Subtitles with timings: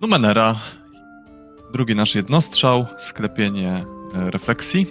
[0.00, 0.54] Numenera.
[1.72, 3.84] Drugi nasz jednostrzał, sklepienie
[4.14, 4.86] e, refleksji.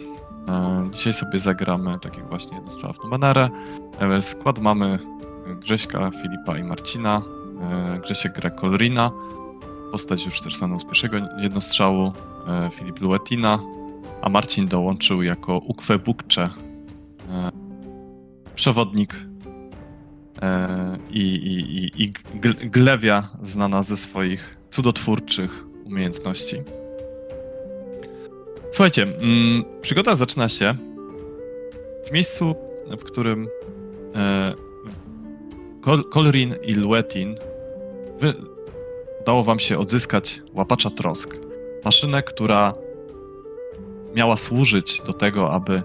[0.47, 3.49] E, dzisiaj sobie zagramy tak jak właśnie jednostrzał w Numenerę.
[3.99, 4.99] E, skład mamy
[5.59, 7.21] Grześka, Filipa i Marcina.
[8.03, 9.11] Grzesiek gra Kolrina.
[9.91, 12.13] Postać już też znaną z pierwszego jednostrzału.
[12.71, 13.59] Filip Luetina.
[14.21, 16.49] A Marcin dołączył jako Ukwe Bukcze.
[18.55, 19.15] Przewodnik
[21.09, 22.13] i, i, i, i
[22.69, 26.63] Glewia znana ze swoich cudotwórczych umiejętności.
[28.71, 30.75] Słuchajcie, mm, przygoda zaczyna się
[32.07, 32.55] w miejscu,
[32.99, 33.47] w którym
[34.15, 34.53] e,
[35.81, 37.35] Kol Kolrin i Luetin
[38.19, 38.33] wy,
[39.21, 41.37] udało wam się odzyskać łapacza trosk.
[41.85, 42.73] Maszynę, która
[44.15, 45.83] miała służyć do tego, aby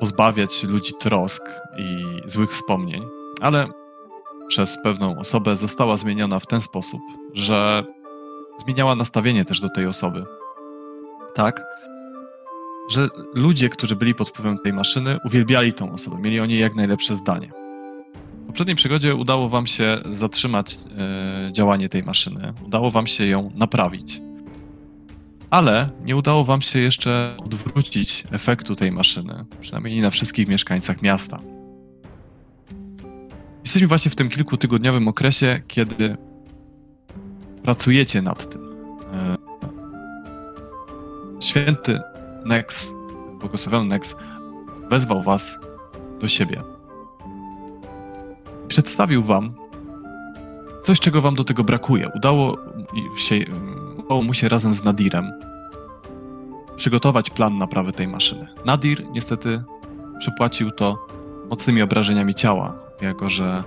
[0.00, 1.42] pozbawiać ludzi trosk
[1.78, 3.02] i złych wspomnień,
[3.40, 3.68] ale
[4.48, 7.00] przez pewną osobę została zmieniona w ten sposób,
[7.34, 7.84] że
[8.64, 10.24] zmieniała nastawienie też do tej osoby.
[11.34, 11.62] Tak,
[12.90, 16.74] że ludzie, którzy byli pod wpływem tej maszyny, uwielbiali tą osobę, mieli o niej jak
[16.74, 17.50] najlepsze zdanie.
[18.42, 23.50] W poprzedniej przygodzie udało wam się zatrzymać e, działanie tej maszyny, udało wam się ją
[23.54, 24.20] naprawić.
[25.50, 31.02] Ale nie udało wam się jeszcze odwrócić efektu tej maszyny, przynajmniej nie na wszystkich mieszkańcach
[31.02, 31.38] miasta.
[33.64, 36.16] Jesteśmy właśnie w tym kilkutygodniowym okresie, kiedy
[37.64, 38.62] pracujecie nad tym.
[39.12, 39.36] E,
[41.40, 42.00] święty
[42.44, 42.88] Nex,
[43.40, 44.16] błogosławiony Nex,
[44.90, 45.58] wezwał was
[46.20, 46.62] do siebie.
[48.68, 49.54] Przedstawił wam
[50.82, 52.08] coś, czego wam do tego brakuje.
[52.16, 52.58] Udało,
[53.16, 53.44] się,
[53.96, 55.32] udało mu się razem z Nadirem
[56.76, 58.46] przygotować plan naprawy tej maszyny.
[58.64, 59.62] Nadir niestety
[60.18, 61.06] przypłacił to
[61.50, 63.64] mocnymi obrażeniami ciała, jako że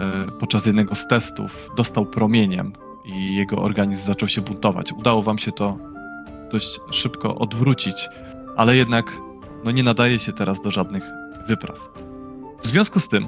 [0.00, 2.72] e, podczas jednego z testów dostał promieniem
[3.04, 4.92] i jego organizm zaczął się buntować.
[4.92, 5.78] Udało wam się to
[6.52, 8.08] dość szybko odwrócić,
[8.56, 9.20] ale jednak
[9.64, 11.02] no, nie nadaje się teraz do żadnych
[11.48, 11.78] wypraw.
[12.62, 13.26] W związku z tym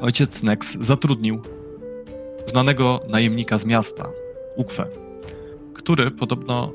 [0.00, 1.40] ojciec Nex zatrudnił
[2.46, 4.08] znanego najemnika z miasta,
[4.56, 4.86] Ukwe,
[5.74, 6.72] który podobno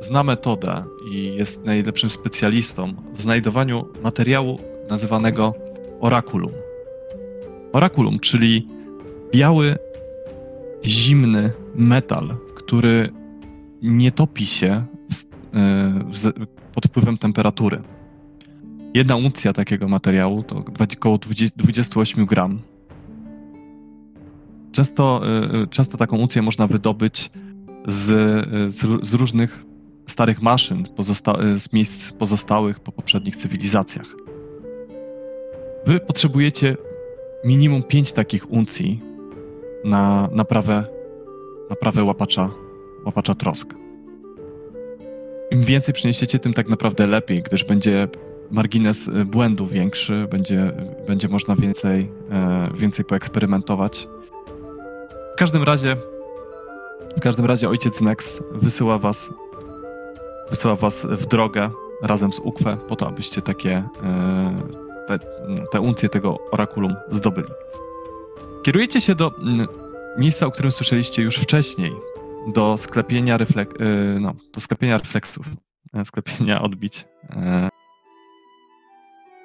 [0.00, 4.58] zna metodę i jest najlepszym specjalistą w znajdowaniu materiału
[4.90, 5.54] nazywanego
[6.00, 6.52] orakulum.
[7.72, 8.68] Orakulum, czyli
[9.32, 9.76] biały
[10.86, 13.10] zimny metal, który
[13.82, 14.84] nie topi się
[15.54, 17.82] e, pod wpływem temperatury.
[18.94, 20.64] Jedna uncja takiego materiału to
[20.96, 21.18] około
[21.56, 22.60] 28 gram.
[24.72, 25.22] Często,
[25.62, 27.30] e, często taką uncję można wydobyć
[27.86, 28.04] z,
[28.74, 29.64] z, z różnych
[30.06, 30.84] starych maszyn,
[31.56, 34.06] z miejsc pozostałych po poprzednich cywilizacjach.
[35.86, 36.76] Wy potrzebujecie
[37.44, 39.13] minimum 5 takich uncji
[39.84, 40.84] na naprawę,
[41.70, 42.50] naprawę łapacza,
[43.04, 43.74] łapacza trosk.
[45.50, 48.08] Im więcej przyniesiecie, tym tak naprawdę lepiej, gdyż będzie
[48.50, 50.72] margines y, błędu większy, będzie,
[51.06, 54.08] będzie można więcej, e, więcej poeksperymentować.
[55.34, 55.96] W każdym razie,
[57.16, 59.30] w każdym razie ojciec Nex wysyła was,
[60.50, 61.70] wysyła was w drogę
[62.02, 63.88] razem z Ukwe po to, abyście takie e,
[65.08, 65.18] te,
[65.72, 67.48] te uncje tego orakulum zdobyli.
[68.64, 69.66] Kierujecie się do mm,
[70.18, 71.92] miejsca, o którym słyszeliście już wcześniej,
[72.54, 73.82] do sklepienia, reflek-
[74.16, 75.46] y, no, do sklepienia refleksów,
[75.94, 77.04] e, sklepienia odbić.
[77.30, 77.68] E.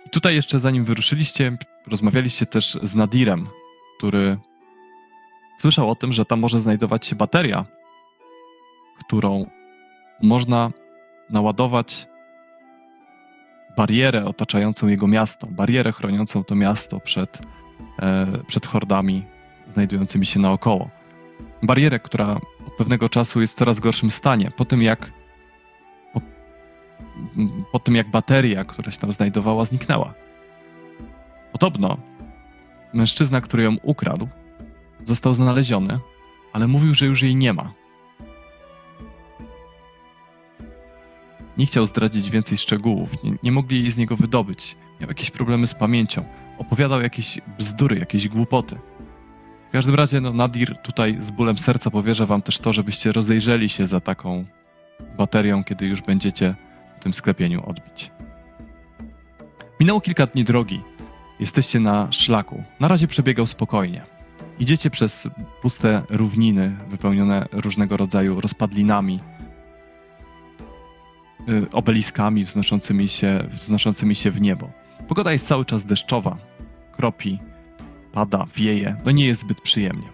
[0.06, 1.58] I tutaj jeszcze zanim wyruszyliście,
[1.88, 3.48] rozmawialiście też z Nadirem,
[3.98, 4.38] który
[5.58, 7.66] słyszał o tym, że tam może znajdować się bateria,
[9.00, 9.46] którą
[10.22, 10.72] można
[11.30, 12.08] naładować
[13.78, 17.59] barierę otaczającą jego miasto, barierę chroniącą to miasto przed
[18.48, 19.26] przed hordami
[19.74, 20.90] znajdującymi się naokoło.
[21.64, 24.52] Barierę, która od pewnego czasu jest w coraz gorszym stanie.
[24.52, 25.12] Po tym jak
[26.14, 26.22] po,
[27.72, 30.14] po tym jak bateria, która się tam znajdowała, zniknęła.
[31.52, 31.98] Podobno
[32.94, 34.28] mężczyzna, który ją ukradł,
[35.06, 36.00] został znaleziony,
[36.54, 37.72] ale mówił, że już jej nie ma.
[41.58, 44.78] Nie chciał zdradzić więcej szczegółów, nie, nie mogli jej z niego wydobyć.
[45.00, 46.26] Miał jakieś problemy z pamięcią
[46.60, 48.76] opowiadał jakieś bzdury, jakieś głupoty.
[49.70, 53.70] W każdym razie no, Nadir tutaj z bólem serca powierza wam też to, żebyście rozejrzeli
[53.70, 54.46] się za taką
[55.18, 56.56] baterią, kiedy już będziecie
[57.00, 58.12] w tym sklepieniu odbić.
[59.80, 60.82] Minęło kilka dni drogi.
[61.40, 62.64] Jesteście na szlaku.
[62.80, 64.02] Na razie przebiegał spokojnie.
[64.60, 65.28] Idziecie przez
[65.62, 69.20] puste równiny wypełnione różnego rodzaju rozpadlinami,
[71.50, 74.70] y, obeliskami wznoszącymi się, wznoszącymi się w niebo.
[75.08, 76.38] Pogoda jest cały czas deszczowa,
[77.00, 77.40] kropi,
[78.12, 80.08] pada, wieje, no nie jest zbyt przyjemnie.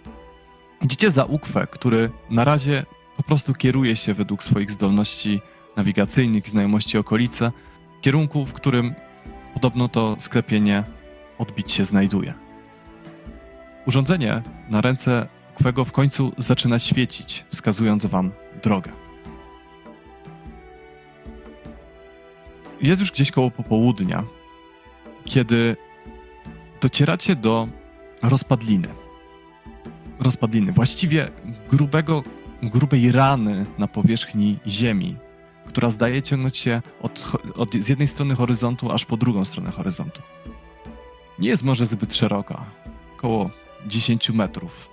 [0.82, 2.86] Idziecie za Ukwę, który na razie
[3.18, 5.42] po prostu kieruje się według swoich zdolności
[5.76, 7.52] nawigacyjnych, znajomości okolicy,
[8.02, 8.94] kierunku, w którym
[9.54, 10.84] podobno to sklepienie
[11.38, 12.34] odbić się znajduje.
[13.86, 18.32] Urządzenie na ręce Ukwego w końcu zaczyna świecić, wskazując wam
[18.64, 18.92] drogę.
[22.82, 24.24] Jest już gdzieś koło popołudnia,
[25.24, 25.78] kiedy
[26.82, 27.68] docieracie do
[28.22, 28.88] rozpadliny.
[30.20, 31.30] Rozpadliny, właściwie
[31.70, 32.24] grubego,
[32.64, 35.16] grubej rany na powierzchni ziemi,
[35.66, 40.22] która zdaje ciągnąć się od, od, z jednej strony horyzontu aż po drugą stronę horyzontu.
[41.40, 42.66] Nie jest może zbyt szeroka,
[43.18, 43.50] około
[43.88, 44.90] 10 metrów,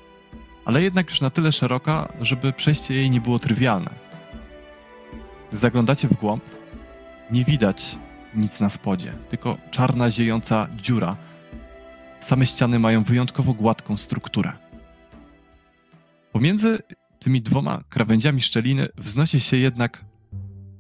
[0.65, 3.91] ale jednak już na tyle szeroka, żeby przejście jej nie było trywialne.
[5.53, 6.45] Zaglądacie w głąb,
[7.31, 7.97] nie widać
[8.35, 11.17] nic na spodzie, tylko czarna, ziejąca dziura.
[12.23, 14.53] Same ściany mają wyjątkowo gładką strukturę.
[16.33, 16.79] Pomiędzy
[17.19, 20.05] tymi dwoma krawędziami szczeliny wznosi się jednak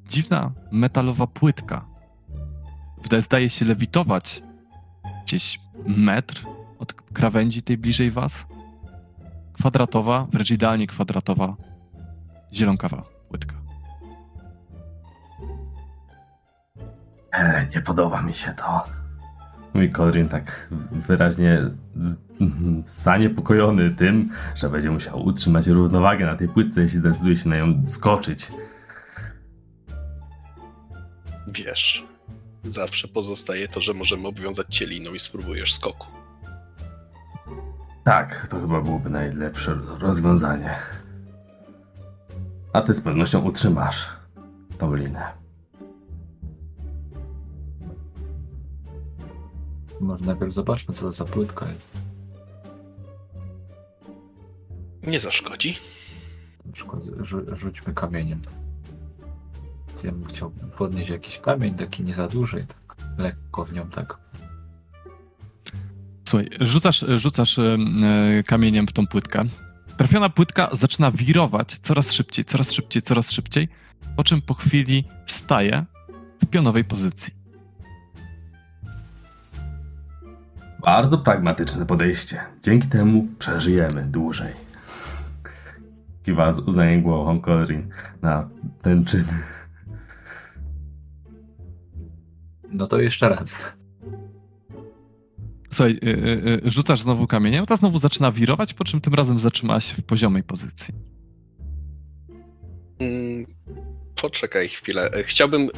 [0.08, 1.84] dziwna metalowa płytka.
[3.18, 4.42] Zdaje się lewitować
[5.24, 6.44] gdzieś metr
[6.78, 8.46] od krawędzi tej bliżej was.
[9.52, 11.56] Kwadratowa, wręcz idealnie kwadratowa,
[12.52, 13.54] zielonkawa płytka.
[17.32, 19.01] E, nie podoba mi się to.
[19.74, 21.62] Mówi Kodrin tak wyraźnie
[22.84, 27.86] zaniepokojony tym, że będzie musiał utrzymać równowagę na tej płytce, jeśli zdecyduje się na nią
[27.86, 28.52] skoczyć.
[31.46, 32.04] Wiesz,
[32.64, 36.06] zawsze pozostaje to, że możemy obwiązać cię liną i spróbujesz skoku.
[38.04, 40.74] Tak, to chyba byłoby najlepsze rozwiązanie.
[42.72, 44.08] A ty z pewnością utrzymasz
[44.78, 45.41] tą linę.
[50.02, 51.90] Może najpierw zobaczmy, co to za płytka jest.
[55.02, 55.78] Nie zaszkodzi.
[56.66, 58.40] Na przykład rzu- rzućmy kamieniem.
[60.04, 64.18] Ja bym chciał podnieść jakiś kamień, taki nie za duży, tak lekko w nią tak.
[66.28, 67.76] Słuchaj, rzucasz, rzucasz e,
[68.46, 69.44] kamieniem w tą płytkę.
[69.96, 73.68] Trafiona płytka zaczyna wirować coraz szybciej, coraz szybciej, coraz szybciej,
[74.16, 75.84] po czym po chwili staje
[76.42, 77.41] w pionowej pozycji.
[80.84, 82.40] Bardzo pragmatyczne podejście.
[82.62, 84.52] Dzięki temu przeżyjemy dłużej.
[86.22, 87.88] Kiwa z uznaniem głową Kodrin
[88.22, 88.48] na
[88.82, 89.24] ten czyn.
[92.72, 93.54] No to jeszcze raz.
[95.72, 99.40] Słuchaj, y, y, y, rzucasz znowu kamieniem, ta znowu zaczyna wirować, po czym tym razem
[99.40, 100.94] zatrzyma się w poziomej pozycji.
[102.98, 103.46] Mm,
[104.22, 105.10] poczekaj chwilę.
[105.24, 105.68] Chciałbym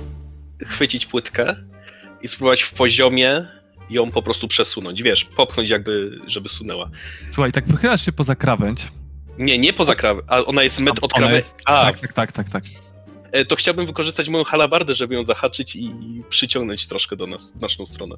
[0.62, 1.56] chwycić płytkę
[2.22, 3.48] i spróbować w poziomie
[3.90, 5.02] ją po prostu przesunąć.
[5.02, 6.90] Wiesz, popchnąć jakby, żeby sunęła.
[7.30, 8.88] Słuchaj, tak wychylasz się poza krawędź.
[9.38, 11.46] Nie, nie poza krawędź, a ona jest metr od krawędzi.
[11.64, 12.64] Tak, tak, tak, tak, tak.
[13.32, 15.92] e, to chciałbym wykorzystać moją halabardę, żeby ją zahaczyć i
[16.28, 18.14] przyciągnąć troszkę do nas, w naszą stronę.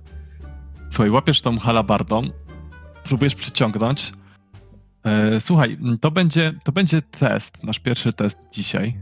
[0.90, 2.30] Słuchaj, łapiesz tą halabardą,
[3.04, 4.12] próbujesz przyciągnąć.
[5.04, 9.00] E, słuchaj, to będzie, to będzie test, nasz pierwszy test dzisiaj.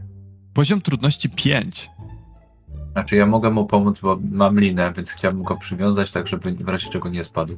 [0.53, 1.89] Poziom trudności 5.
[2.95, 6.69] Znaczy ja mogę mu pomóc, bo mam linę, więc chciałbym go przywiązać tak, żeby w
[6.69, 7.57] razie czego nie spadł.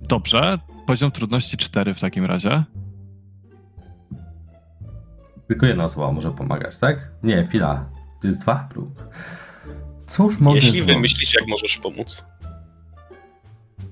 [0.00, 2.64] Dobrze, poziom trudności 4 w takim razie.
[5.48, 7.10] Tylko jedna osoba może pomagać, tak?
[7.22, 7.84] Nie, chwila.
[8.20, 8.88] To jest dwa próg.
[10.06, 10.94] Cóż mogę Jeśli zrobić?
[10.94, 12.24] wymyślisz, jak możesz pomóc.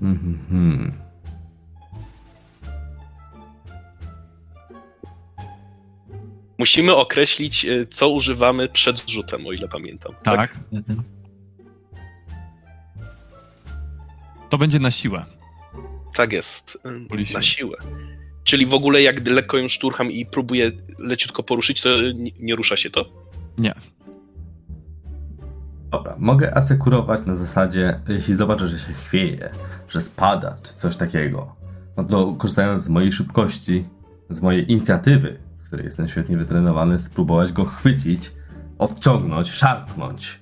[0.02, 0.92] Mhm.
[6.62, 10.12] Musimy określić, e, co używamy przed zrzutem, o ile pamiętam.
[10.22, 10.58] Tak.
[10.72, 11.02] Mhm.
[14.50, 15.24] To będzie na siłę.
[16.14, 16.78] Tak jest.
[17.08, 17.34] Polisie.
[17.34, 17.76] Na siłę.
[18.44, 22.76] Czyli w ogóle jak lekko ją szturcham i próbuję leciutko poruszyć, to nie, nie rusza
[22.76, 23.04] się to?
[23.58, 23.74] Nie.
[25.90, 29.50] Dobra, mogę asekurować na zasadzie, jeśli zobaczę, że się chwieje,
[29.88, 31.56] że spada, czy coś takiego,
[31.96, 33.84] no to korzystając z mojej szybkości,
[34.28, 38.30] z mojej inicjatywy, w której jestem świetnie wytrenowany, spróbować go chwycić,
[38.78, 40.38] odciągnąć, szarpnąć.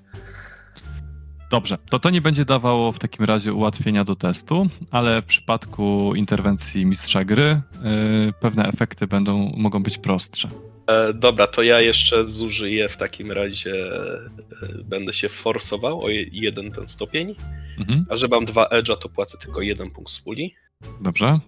[1.50, 6.14] Dobrze, to to nie będzie dawało w takim razie ułatwienia do testu, ale w przypadku
[6.14, 10.48] interwencji mistrza gry yy, pewne efekty będą, mogą być prostsze.
[10.86, 16.24] E, dobra, to ja jeszcze zużyję w takim razie, e, będę się forsował o je,
[16.32, 17.34] jeden ten stopień,
[17.78, 20.54] Mhm, a że mam dwa edge'a, to płacę tylko jeden punkt z puli.
[21.00, 21.40] dobrze.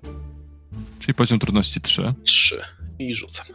[0.99, 2.15] Czyli poziom trudności 3.
[2.25, 2.63] Trzy.
[2.99, 3.47] I rzucam.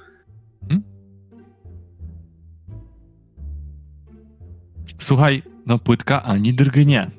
[5.00, 7.12] Słuchaj, no płytka ani drgnie.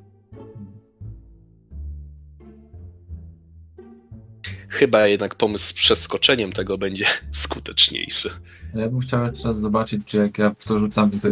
[4.78, 8.30] chyba jednak pomysł z przeskoczeniem tego będzie skuteczniejszy.
[8.74, 11.28] Ja bym chciał jeszcze raz zobaczyć, czy jak ja w to rzucam to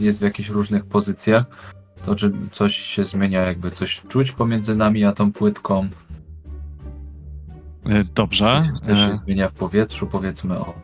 [0.00, 1.74] jest, w jakichś różnych pozycjach,
[2.06, 5.88] to czy coś się zmienia, jakby coś czuć pomiędzy nami a tą płytką.
[7.84, 8.62] E, Dobrze.
[8.66, 10.74] Czy coś też się e, zmienia w powietrzu, powiedzmy o.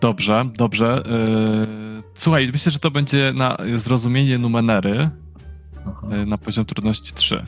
[0.00, 1.02] Dobrze, dobrze.
[1.06, 5.10] e, Słuchaj, myślę, że to będzie na zrozumienie numenery
[5.86, 6.08] Aha.
[6.10, 7.44] e, na poziom trudności 3.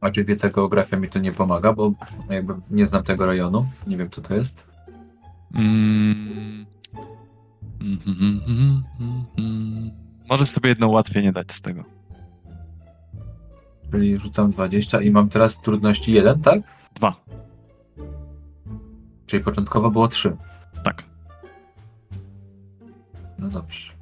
[0.00, 1.92] A czy wiedza geografia mi tu nie pomaga, bo
[2.30, 4.64] jakby nie znam tego rejonu, nie wiem co to jest.
[5.54, 6.66] Mm.
[7.80, 9.90] Mhm, mhm, mhm.
[10.28, 11.84] Możesz sobie jedno ułatwienie dać z tego.
[13.90, 16.60] Czyli rzucam 20 i mam teraz trudności 1, tak?
[16.94, 17.29] Dwa.
[19.30, 20.36] Czyli początkowo było 3.
[20.84, 21.04] Tak.
[23.38, 23.92] No dobrze.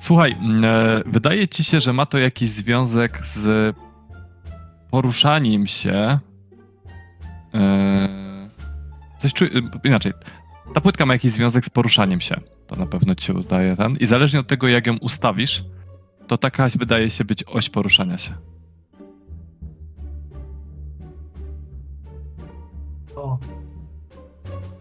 [0.00, 3.76] Słuchaj, mm, e, wydaje ci się, że ma to jakiś związek z
[4.90, 6.18] poruszaniem się.
[7.54, 8.08] E,
[9.18, 9.44] coś czu...
[9.44, 9.48] e,
[9.84, 10.12] Inaczej.
[10.74, 12.40] Ta płytka ma jakiś związek z poruszaniem się.
[12.66, 13.96] To na pewno ci udaje ten.
[13.96, 15.64] I zależnie od tego, jak ją ustawisz,
[16.26, 18.34] to taka wydaje się być oś poruszania się.
[23.18, 23.38] O,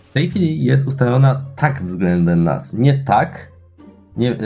[0.10, 2.74] W tej chwili jest ustawiona tak względem nas.
[2.74, 3.51] Nie tak,
[4.17, 4.38] nie yy,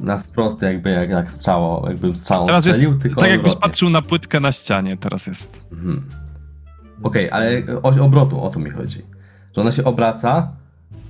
[0.00, 3.68] na wprost jakby jak, jak strzało, jakbym strzałą Teraz jest strzelił, tylko tak, jakbyś odwrotnie.
[3.70, 5.60] patrzył na płytkę na ścianie, teraz jest.
[5.72, 6.04] Mhm.
[7.02, 9.02] Okej, ale oś obrotu, o to mi chodzi.
[9.56, 10.52] Że ona się obraca,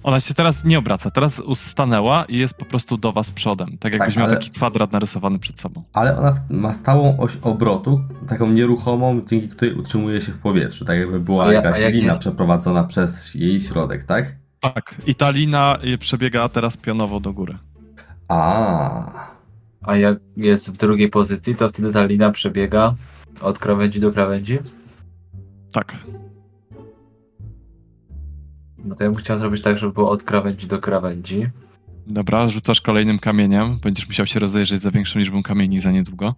[0.02, 3.78] Ona się teraz nie obraca, teraz stanęła i jest po prostu do was przodem.
[3.78, 5.82] Tak jakbyś miał ale- taki kwadrat narysowany przed sobą.
[5.92, 10.84] ale ona ma stałą oś obrotu, taką nieruchomą, dzięki której utrzymuje się w powietrzu.
[10.84, 14.36] Tak jakby była ja- jakaś jak lina jest- przeprowadzona przez jej środek, tak?
[14.60, 17.54] Tak, i ta lina y, przebiega teraz pionowo do góry.
[18.28, 19.28] A,
[19.82, 22.94] a jak jest w drugiej pozycji, to wtedy ta lina przebiega
[23.40, 24.58] od krawędzi do krawędzi?
[25.72, 25.94] Tak.
[28.84, 31.46] No to ja bym chciał zrobić tak, żeby było od krawędzi do krawędzi.
[32.06, 33.78] Dobra, rzucasz kolejnym kamieniem.
[33.82, 36.34] Będziesz musiał się rozejrzeć za większą liczbą kamieni za niedługo.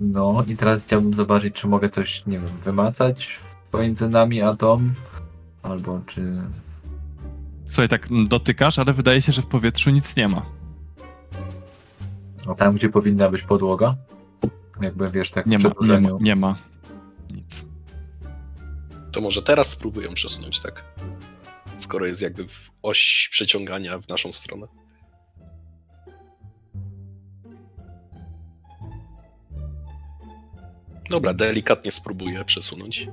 [0.00, 3.38] No i teraz chciałbym zobaczyć, czy mogę coś, nie wiem, wymacać
[3.70, 4.90] pomiędzy nami a tą,
[5.62, 6.42] albo czy...
[7.68, 10.46] Słuchaj, tak dotykasz, ale wydaje się, że w powietrzu nic nie ma.
[12.46, 13.96] No, tam, gdzie powinna być podłoga.
[14.80, 16.56] Jakby wiesz, tak w Nie ma, nie ma, nie ma.
[19.14, 20.84] To może teraz spróbuję przesunąć, tak?
[21.76, 24.66] Skoro jest jakby w oś przeciągania w naszą stronę.
[31.10, 33.08] Dobra, delikatnie spróbuję przesunąć.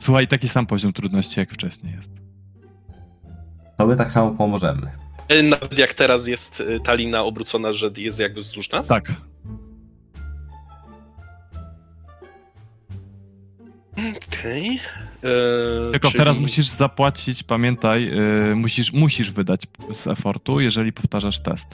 [0.00, 2.10] Słuchaj, taki sam poziom trudności jak wcześniej jest.
[3.78, 4.90] to my tak samo pomożemy.
[5.28, 8.88] E, Nawet jak teraz jest e, ta lina obrócona, że jest jakby wzdłuż nas?
[8.88, 9.12] Tak.
[14.10, 14.80] Okej.
[15.22, 21.38] E, Tylko czyli- teraz musisz zapłacić, pamiętaj, yy, musisz, musisz wydać z efortu, jeżeli powtarzasz
[21.38, 21.66] test.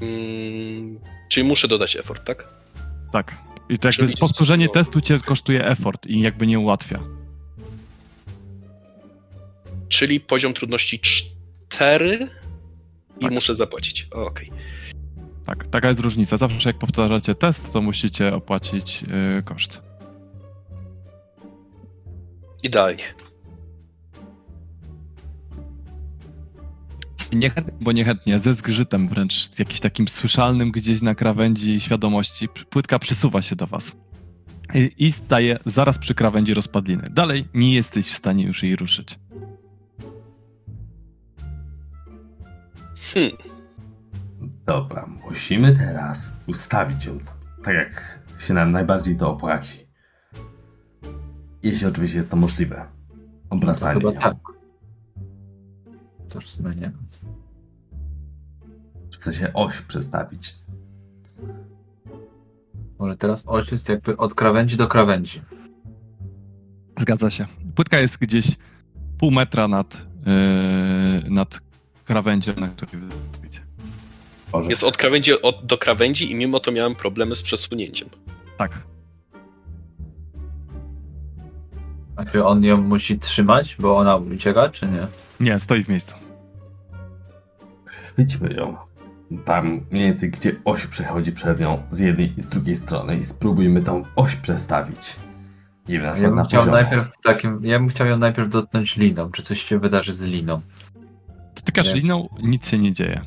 [0.00, 0.98] Mm,
[1.28, 2.48] czyli muszę dodać effort, tak?
[3.12, 3.36] Tak.
[3.68, 4.72] I to jakby powtórzenie no.
[4.72, 6.98] testu cię kosztuje effort i jakby nie ułatwia.
[9.88, 11.00] Czyli poziom trudności
[11.68, 12.28] 4
[13.18, 13.32] i Tak.
[13.32, 14.06] muszę zapłacić.
[14.10, 14.50] Okej.
[15.46, 16.36] Tak, taka jest różnica.
[16.36, 19.87] Zawsze jak powtarzacie test, to musicie opłacić yy, koszt.
[22.62, 23.14] Idealnie.
[27.32, 33.42] Niechętnie, bo niechętnie, ze zgrzytem wręcz, jakimś takim słyszalnym gdzieś na krawędzi świadomości, płytka przysuwa
[33.42, 33.92] się do was.
[34.74, 37.08] I, I staje zaraz przy krawędzi rozpadliny.
[37.10, 39.18] Dalej nie jesteś w stanie już jej ruszyć.
[43.14, 43.32] Hmm.
[44.66, 47.18] Dobra, musimy teraz ustawić ją
[47.64, 49.87] tak, jak się nam najbardziej to opłaci.
[51.62, 52.86] Jeśli oczywiście jest to możliwe.
[53.50, 54.36] Obracanie Chyba tak.
[56.28, 56.92] To w sumie nie.
[59.18, 60.54] W sensie oś przestawić.
[62.98, 65.42] Ale teraz oś jest jakby od krawędzi do krawędzi.
[67.00, 67.46] Zgadza się.
[67.74, 68.56] Płytka jest gdzieś
[69.18, 69.96] pół metra nad,
[71.24, 71.60] yy, nad
[72.04, 73.02] krawędzią, na której.
[74.52, 74.70] Może.
[74.70, 78.08] Jest od krawędzi od, do krawędzi i mimo to miałem problemy z przesunięciem.
[78.58, 78.82] Tak.
[82.18, 85.06] A czy on ją musi trzymać, bo ona ucieka, czy nie?
[85.40, 86.14] Nie, stoi w miejscu.
[87.84, 88.76] Chwyćmy ją.
[89.44, 93.24] Tam mniej więcej, gdzie oś przechodzi przez nią z jednej i z drugiej strony i
[93.24, 95.16] spróbujmy tą oś przestawić.
[95.88, 98.48] Nie wiem, na Ja przykład bym na chciał najpierw takim, ja bym chciał ją najpierw
[98.50, 99.30] dotknąć liną.
[99.30, 100.60] Czy coś się wydarzy z liną?
[101.54, 102.00] Dotykasz Nie.
[102.00, 103.20] liną, nic się nie dzieje.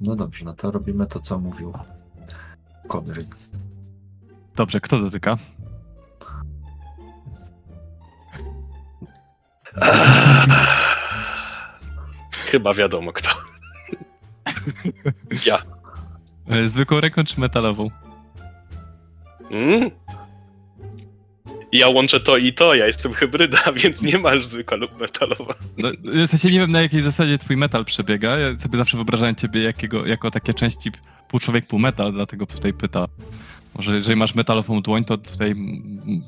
[0.00, 1.72] No dobrze, no to robimy to, co mówił
[2.88, 3.26] Konry.
[4.56, 5.38] Dobrze, kto dotyka?
[12.30, 13.30] Chyba wiadomo kto.
[15.46, 15.58] Ja.
[16.48, 17.90] E, Zwykłą ręką czy metalową?
[19.50, 19.90] Mm?
[21.72, 25.54] Ja łączę to i to, ja jestem hybryda, więc nie masz zwykła lub metalowa.
[25.78, 28.38] No, w sensie nie wiem na jakiej zasadzie twój metal przebiega.
[28.38, 30.90] Ja sobie zawsze wyobrażałem ciebie jakiego, jako takie części
[31.28, 33.06] pół człowiek, pół metal, dlatego tutaj pyta.
[33.74, 35.54] Może jeżeli masz metalową dłoń, to tutaj...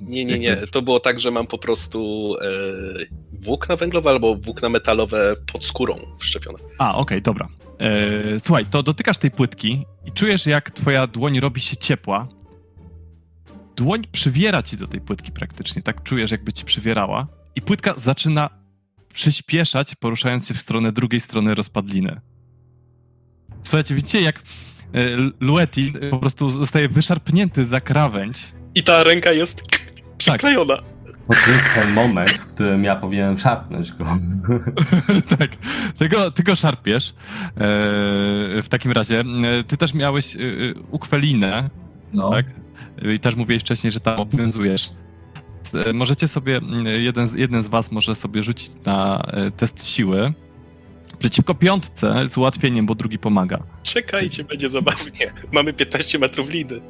[0.01, 0.57] Nie, nie, nie.
[0.57, 2.47] To było tak, że mam po prostu e,
[3.33, 6.59] włókna węglowe albo włókna metalowe pod skórą wszczepione.
[6.79, 7.49] A, okej, dobra.
[7.79, 12.29] E, słuchaj, to dotykasz tej płytki i czujesz, jak twoja dłoń robi się ciepła.
[13.77, 17.27] Dłoń przywiera ci do tej płytki praktycznie, tak czujesz, jakby ci przywierała.
[17.57, 18.51] I płytka zaczyna
[19.13, 22.21] przyspieszać, poruszając się w stronę drugiej strony rozpadliny.
[23.63, 24.43] Słuchajcie, widzicie, jak
[24.95, 24.99] e,
[25.41, 28.53] Lueti po prostu zostaje wyszarpnięty za krawędź.
[28.75, 29.63] I ta ręka jest
[30.19, 30.95] przyklejona.
[31.29, 34.05] Bo to jest ten moment, w którym ja powinienem szarpnąć go.
[35.39, 35.51] tak,
[35.99, 37.11] tego, tego szarpiesz.
[37.11, 37.15] E,
[38.63, 40.43] w takim razie, e, ty też miałeś e, e,
[40.91, 41.71] ukwelinę,
[42.13, 42.47] No, tak?
[43.15, 44.91] I też mówiłeś wcześniej, że tam obowiązujesz.
[45.95, 50.33] Możecie sobie, jeden z, jeden z was może sobie rzucić na test siły.
[51.25, 53.59] Przeciwko piątce z ułatwieniem, bo drugi pomaga.
[53.83, 55.33] Czekajcie, będzie zabawnie.
[55.53, 56.81] Mamy 15 metrów liny.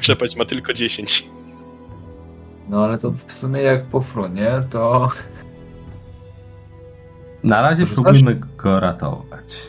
[0.00, 1.24] Trzepać ma tylko 10.
[2.68, 5.08] no ale to w sumie jak po frunie, to
[7.44, 8.02] Na razie Rzucasz?
[8.04, 9.66] próbujmy go ratować.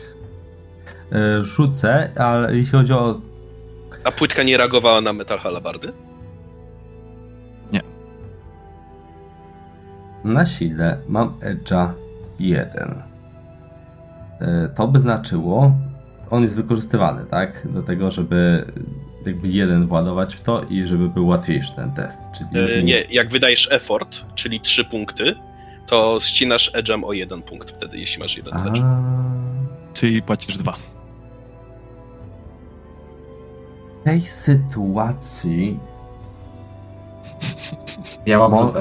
[1.12, 3.20] E, Rzucę, ale jeśli chodzi o
[4.04, 5.92] A płytka nie reagowała na metal halabardy?
[10.24, 11.88] Na sile mam edge'a
[12.38, 13.15] 1.
[14.40, 15.72] E, To by znaczyło,
[16.30, 17.68] on jest wykorzystywany, tak?
[17.72, 18.66] Do tego, żeby
[19.26, 22.20] jakby jeden władować w to i żeby był łatwiejszy ten test.
[22.32, 23.10] Czyli E, nie, Nie, jest...
[23.10, 25.34] jak wydajesz effort, czyli 3 punkty,
[25.86, 28.80] to ścinasz edge'em o jeden punkt wtedy, jeśli masz jeden edge.
[29.94, 30.76] Czyli płacisz dwa.
[34.00, 35.78] w tej sytuacji
[38.26, 38.72] ja mam Mo-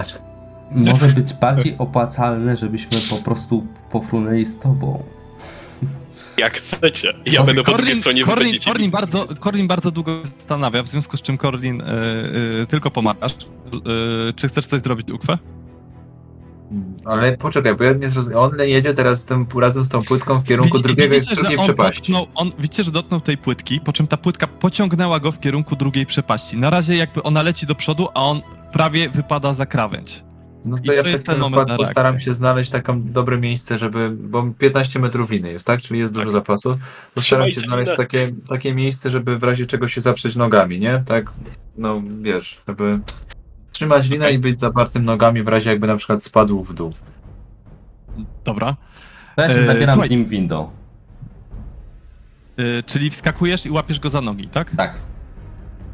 [0.71, 5.03] może być bardziej opłacalne, żebyśmy po prostu pofrunęli z tobą.
[6.37, 7.13] Jak chcecie.
[7.25, 11.21] Ja będę po drugiej stronie, Korlin, Korlin, bardzo, Korlin bardzo długo zastanawia, w związku z
[11.21, 11.85] czym Korlin e,
[12.61, 13.31] e, tylko pomagasz.
[13.31, 15.37] E, czy chcesz coś zrobić, Ukwę?
[17.05, 18.51] Ale poczekaj, bo ja nie zrozumiałem.
[18.53, 21.57] On jedzie teraz z tym, razem z tą płytką w kierunku Widzi- drugiego, widzicie, drugiej
[21.57, 22.11] że on przepaści.
[22.11, 25.75] Dotknął, on, widzicie, że dotknął tej płytki, po czym ta płytka pociągnęła go w kierunku
[25.75, 26.57] drugiej przepaści.
[26.57, 30.23] Na razie jakby ona leci do przodu, a on prawie wypada za krawędź.
[30.65, 33.37] No I to ja to w takim ten moment wypadku staram się znaleźć takie dobre
[33.37, 35.81] miejsce, żeby, bo 15 metrów liny jest, tak?
[35.81, 36.33] Czyli jest dużo Tak.
[36.33, 36.75] zapasu.
[37.15, 37.97] To staram się znaleźć linę.
[37.97, 41.03] takie, takie miejsce, żeby w razie czego się zaprzeć nogami, nie?
[41.05, 41.31] Tak,
[41.77, 42.99] no wiesz, żeby
[43.71, 46.93] trzymać linę i być zapartym nogami w razie jakby na przykład spadł w dół.
[48.45, 48.75] Dobra.
[49.35, 50.07] To ja się E, zabieram słuchaj.
[50.07, 50.69] z nim windą.
[52.57, 54.75] E, czyli wskakujesz i łapiesz go za nogi, tak?
[54.75, 54.93] Tak.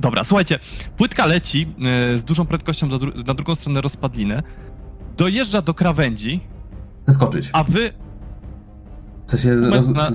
[0.02, 0.60] Dobra, słuchajcie,
[0.98, 1.68] płytka leci
[2.14, 4.44] e, z dużą prędkością dru- na drugą stronę rozpadliny,
[5.18, 6.40] dojeżdża do krawędzi,
[7.08, 7.50] Zeskoczyć.
[7.54, 7.94] a wy
[9.44, 9.88] się Moment roz...
[9.90, 10.10] na-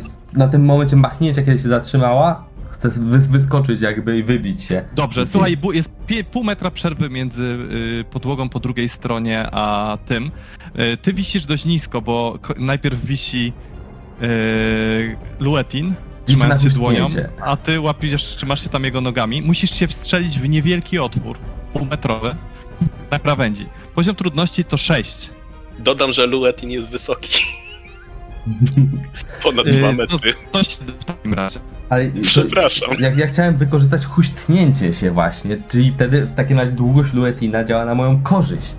[0.46, 0.49] na...
[0.49, 4.85] tym momencie machnięcia, kiedy się zatrzymała, chcę wys- wyskoczyć jakby i wybić się.
[4.94, 9.46] Dobrze, Z słuchaj, bu- jest pie- pół metra przerwy między y, podłogą po drugiej stronie
[9.53, 10.31] a tym.
[10.92, 13.53] Y, ty wisisz dość nisko, bo najpierw wisi
[14.22, 15.94] y, Luetin,
[16.27, 17.07] trzymając się dłonią,
[17.41, 19.43] a ty łapiesz, trzymasz się tam jego nogami.
[19.43, 21.39] Musisz się wstrzelić w niewielki otwór,
[21.73, 22.37] półmetrowy,
[23.11, 23.67] na krawędzi.
[23.95, 25.31] Poziom trudności to 6.
[25.79, 27.43] Dodam, że Luetin jest wysoki.
[29.43, 30.35] Ponad 2 Y, to, metry.
[30.53, 31.61] to się w takim razie.
[31.89, 32.91] Ale to, Przepraszam.
[32.99, 37.85] ja, ja chciałem wykorzystać huśtnięcie się właśnie, czyli wtedy w takim razie długość luetina działa
[37.85, 38.75] na moją korzyść.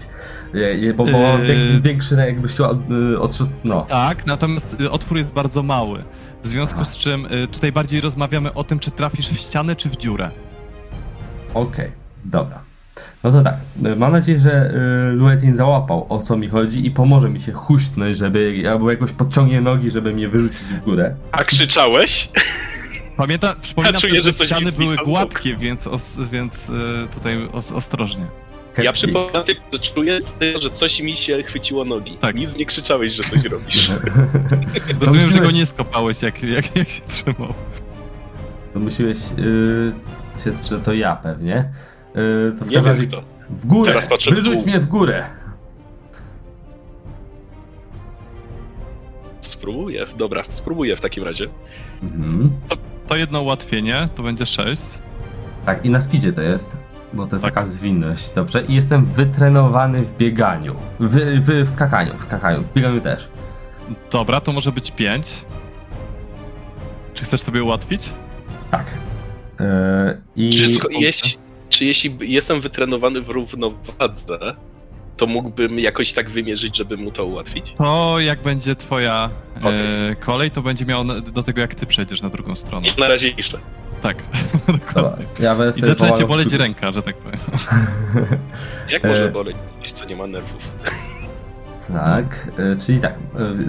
[0.57, 1.79] Je- je- Bo, bo mam Yy.
[1.81, 2.75] większy jakby siła
[3.13, 3.81] y, odszut, no.
[3.81, 6.03] Tak, natomiast y, otwór jest bardzo mały.
[6.43, 9.89] W związku z czym y, tutaj bardziej rozmawiamy o tym, czy trafisz w ścianę, czy
[9.89, 10.31] w dziurę.
[11.53, 11.91] Okej,
[12.25, 12.59] dobra.
[13.23, 14.71] No to tak, y, mam nadzieję, że
[15.11, 19.11] y, Luetin załapał o co mi chodzi i pomoże mi się huśtnąć, żeby, albo jakoś
[19.11, 21.15] podciągnie nogi, żeby mnie wyrzucić w górę.
[21.31, 22.29] A krzyczałeś?
[23.17, 26.73] Pamięta, przypominam czuję, też, że że ściany były gładkie, więc, os, więc y,
[27.13, 28.25] tutaj os, ostrożnie.
[28.83, 30.19] Ja przypominam tylko, że czuję,
[30.59, 32.17] że coś mi się chwyciło nogi.
[32.17, 32.35] Tak.
[32.35, 33.91] Nic nie krzyczałeś, że coś robisz.
[35.01, 37.53] Rozumiem, że go nie skopałeś, jak, jak, jak się trzymał.
[38.73, 39.17] To musiałeś.
[39.37, 41.71] Yy, że to ja pewnie.
[42.15, 43.21] Yy, to w Nie wiem kto.
[43.49, 43.87] w górę!
[43.91, 44.65] Teraz patrzę w Wyrzuć dół.
[44.65, 45.25] mnie w górę!
[49.41, 50.05] Spróbuję.
[50.17, 51.47] Dobra, spróbuję w takim razie.
[52.03, 52.51] Mhm.
[53.07, 54.81] To jedno ułatwienie, to będzie 6.
[55.65, 56.77] Tak, i na speedzie to jest,
[57.13, 57.53] bo to jest Tak.
[57.53, 58.63] taka zwinność, dobrze?
[58.63, 60.75] I jestem wytrenowany w bieganiu.
[60.99, 61.15] W,
[61.45, 63.29] w, w skakaniu, w skakaniu, w bieganiu też.
[64.11, 65.27] Dobra, to może być 5.
[67.13, 68.09] Czy chcesz sobie ułatwić?
[68.71, 68.97] Tak.
[69.59, 69.65] Yy,
[70.35, 70.49] I...
[70.49, 71.31] Czy, sko- jeśli,
[71.69, 74.39] czy jeśli jestem wytrenowany w równowadze,
[75.17, 77.73] to mógłbym jakoś tak wymierzyć, żeby mu to ułatwić?
[77.77, 80.15] To jak będzie twoja e, Okej.
[80.19, 82.87] kolej, to będzie miało na- do tego, jak ty przejdziesz na drugą stronę.
[82.97, 83.57] I na razie iszę.
[84.01, 84.23] Tak,
[84.87, 85.25] dokładnie.
[85.39, 87.39] ja I zaczyna cię boleć przy- ręka, że tak powiem.
[88.91, 89.07] Jak E.
[89.07, 90.61] może boleć coś, co nie ma nerwów?
[91.93, 93.13] Tak, e, czyli tak,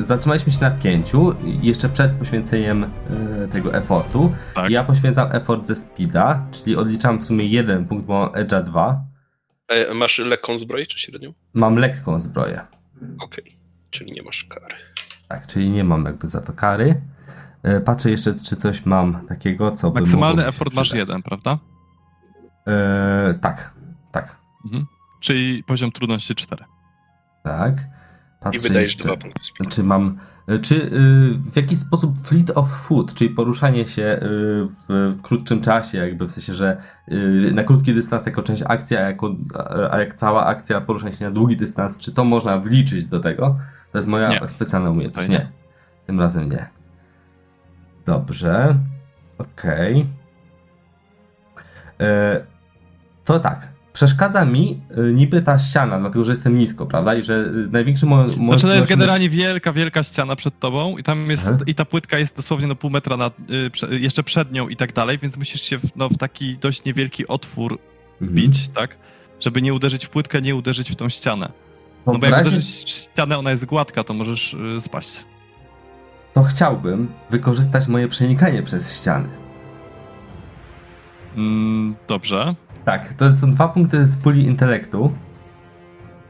[0.00, 4.32] e, zatrzymaliśmy się na pięciu, i jeszcze przed poświęceniem e, tego efortu.
[4.54, 4.70] Tak.
[4.70, 9.04] Ja poświęcam effort ze speeda, czyli odliczam w sumie jeden punkt, bo mam edge'a 2.
[9.68, 11.32] E, masz lekką zbroję czy średnią?
[11.54, 12.60] Mam lekką zbroję.
[13.20, 13.56] Okej,
[13.90, 14.74] czyli nie masz kary.
[15.28, 17.00] Tak, czyli nie mam jakby za to kary.
[17.62, 21.58] E, Patrzę jeszcze, czy coś mam takiego, co by Maksymalny effort masz jeden, prawda?
[22.66, 23.74] E, tak,
[24.12, 24.86] tak, Mhm.
[25.20, 26.64] Czyli poziom trudności 4.
[27.44, 27.78] tak.
[27.80, 30.18] I Patrzę wydajesz jeszcze, dwa punkty czy mam,
[30.48, 30.90] e, czy y,
[31.52, 34.18] w jaki sposób fleet of foot, czyli poruszanie się y,
[34.88, 36.76] w krótszym czasie, jakby w sensie, że
[37.12, 39.34] y, na krótki dystans jako część akcji, a, jako,
[39.90, 43.58] a jak cała akcja porusza się na długi dystans, czy to można wliczyć do tego?
[43.92, 44.48] To jest moja Nie.
[44.48, 45.28] specjalna umiejętność.
[45.28, 45.34] Nie.
[45.38, 45.50] nie.
[46.06, 46.77] Tym razem nie.
[48.12, 48.74] Dobrze.
[49.38, 50.06] Okej.
[52.00, 52.40] E,
[53.24, 53.68] To tak.
[53.92, 57.14] Przeszkadza mi y, niby ta ściana, dlatego że jestem nisko, prawda?
[57.14, 60.58] I że y, największy mo- mo- Znaczy to jest możliwość- generalnie wielka, wielka ściana przed
[60.58, 61.58] tobą i tam jest, Aha.
[61.66, 63.34] i ta płytka jest dosłownie no pół metra nad,
[63.90, 66.84] y, jeszcze przed nią i tak dalej, więc musisz się w, no, w taki dość
[66.84, 67.78] niewielki otwór
[68.20, 68.34] Mhm.
[68.36, 68.96] bić, tak?
[69.40, 71.46] Żeby nie uderzyć w płytkę, nie uderzyć w tą ścianę.
[72.04, 75.24] To, No bo jak razie, uderzysz w ścianę, ona jest gładka, to możesz y, spaść.
[76.38, 79.28] To chciałbym wykorzystać moje przenikanie przez ściany.
[81.36, 82.54] Mm, dobrze.
[82.84, 85.12] Tak, to są dwa punkty z puli intelektu.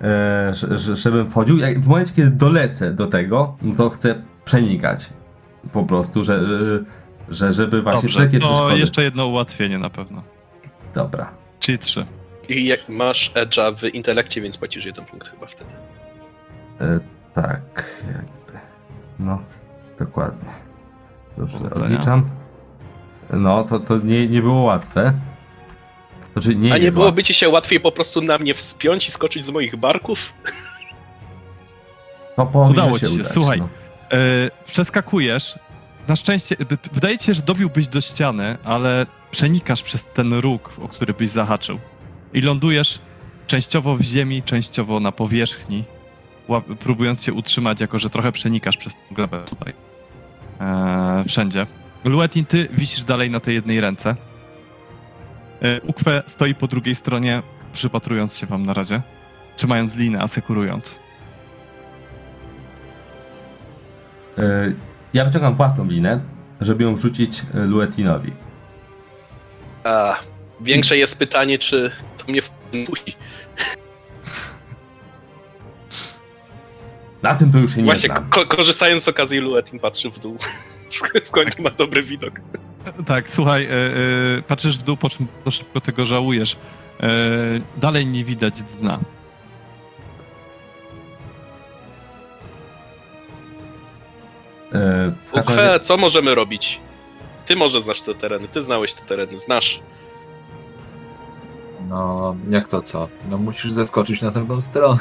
[0.01, 1.59] E, że- że- żebym wchodził.
[1.59, 5.11] Jak, w momencie, kiedy dolecę do tego, no to chcę przenikać.
[5.73, 6.41] Po prostu, że,
[7.29, 8.79] że żeby właśnie Dobrze, wszelkie to przeszkody.
[8.79, 10.23] jeszcze jedno ułatwienie na pewno.
[10.95, 11.31] Dobra.
[11.61, 12.05] Czyli trzy.
[12.49, 15.71] I jak masz edge'a w intelekcie, więc płacisz jeden punkt chyba wtedy.
[16.81, 17.01] E,
[17.35, 18.59] tak, jakby.
[19.19, 19.43] No,
[19.99, 20.51] dokładnie.
[21.39, 22.25] Już odliczam.
[23.31, 25.13] No, to, to nie, nie było łatwe.
[26.33, 27.23] Znaczy, nie A nie byłoby łatwe.
[27.23, 30.33] ci się łatwiej po prostu na mnie wspiąć i skoczyć z moich barków?
[32.37, 33.59] Powinno Udało się ci się, udać, słuchaj.
[33.59, 33.69] No.
[34.13, 35.59] E, przeskakujesz.
[36.09, 36.57] Na szczęście,
[36.93, 41.31] wydaje ci się, że dobiłbyś do ściany, ale przenikasz przez ten róg, o który byś
[41.31, 41.79] zahaczył.
[42.35, 42.99] I lądujesz
[43.47, 45.85] częściowo w ziemi, częściowo na powierzchni,
[46.79, 49.73] próbując się utrzymać, jako że trochę przenikasz przez tę glebę tutaj.
[50.61, 51.67] E, wszędzie.
[52.05, 54.17] Luetin, ty wisisz dalej na tej jednej ręce.
[55.63, 57.43] E, Ukwe stoi po drugiej stronie,
[57.73, 59.03] przypatrując się wam na razie,
[59.57, 60.95] trzymając linę, asekurując.
[64.39, 64.43] E,
[65.15, 66.21] Ja wyciągam własną linę,
[66.61, 68.33] żeby ją wrzucić e, Luetinowi.
[69.85, 70.17] A,
[70.61, 73.17] większe jest pytanie, czy to mnie wpuści.
[77.23, 78.31] Na tym to już się nie Właśnie, znam.
[78.31, 80.39] ko- korzystając z okazji, Luetin patrzy w dół.
[81.27, 82.41] w końcu ma dobry widok.
[83.07, 86.57] Tak, słuchaj, e, e, patrzysz w dół, po czym to szybko tego żałujesz.
[87.01, 87.09] E,
[87.77, 88.99] dalej nie widać dna.
[94.75, 96.81] E, Ukwe, razie, co możemy robić?
[97.47, 99.81] Ty może znasz te tereny, ty znałeś te tereny, znasz.
[101.89, 103.09] No, jak to co?
[103.31, 104.99] No musisz zeskoczyć na drugą stronę.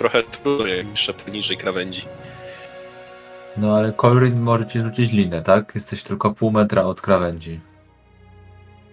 [0.00, 2.02] Trochę trudno, jak jeszcze poniżej krawędzi.
[3.56, 5.72] No ale Colrin może ci rzucić linę, tak?
[5.74, 7.60] Jesteś tylko pół metra od krawędzi.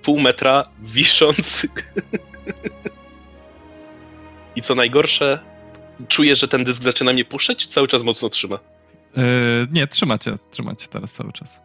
[0.04, 1.67] Pół metra wisząc.
[4.56, 5.39] I co najgorsze,
[6.08, 8.60] czuję, że ten dysk zaczyna mnie puszczać, cały czas mocno trzyma?
[9.17, 9.22] E,
[9.72, 11.60] nie, trzymacie, trzymacie teraz cały czas.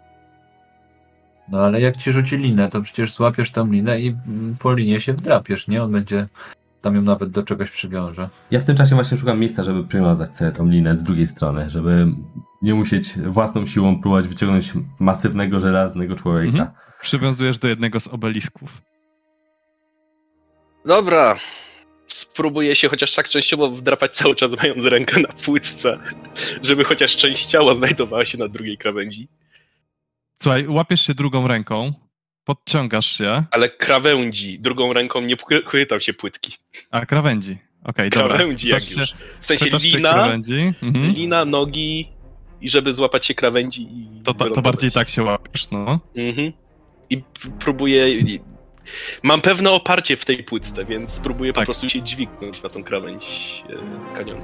[1.48, 5.00] No ale jak ci rzuci linę, to przecież złapiesz tą linę i mm, po linie
[5.00, 5.82] się wdrapiesz, nie?
[5.82, 6.26] On będzie
[6.82, 8.30] tam ją nawet do czegoś przywiąże.
[8.50, 11.70] ja w tym czasie właśnie szukam miejsca, żeby przywiązać sobie tą linę z drugiej strony,
[11.70, 12.06] żeby
[12.62, 16.58] nie musieć własną siłą próbować wyciągnąć masywnego, żelaznego człowieka.
[16.58, 16.70] Mhm.
[17.02, 18.82] Przywiązujesz do jednego z obelisków.
[20.86, 21.36] Dobra.
[22.06, 25.98] Spróbuję się chociaż tak częściowo wdrapać cały czas, mając rękę na płytce,
[26.62, 29.28] żeby chociaż część ciała znajdowała się na drugiej krawędzi.
[30.42, 31.92] Słuchaj, łapiesz się drugą ręką
[32.44, 33.44] podciągasz się.
[33.50, 36.52] Ale krawędzi, drugą ręką nie chwytam się płytki.
[36.90, 37.58] A, krawędzi.
[37.84, 38.28] Okej, dobra.
[38.36, 39.14] Krawędzi jak się- już.
[39.40, 40.32] W sensie lina.
[40.82, 41.10] Mhm.
[41.14, 42.08] lina, nogi
[42.60, 46.00] i żeby złapać się krawędzi i To, to, to bardziej tak się łapiesz, no.
[46.16, 46.52] Mhm.
[47.10, 47.22] I
[47.60, 48.10] próbuję...
[48.18, 48.40] i-
[49.22, 51.62] Mam pewne oparcie w tej płytce, więc próbuję Tak.
[51.62, 53.24] po prostu się dźwignąć na tą krawędź
[54.12, 54.42] e, kanionu.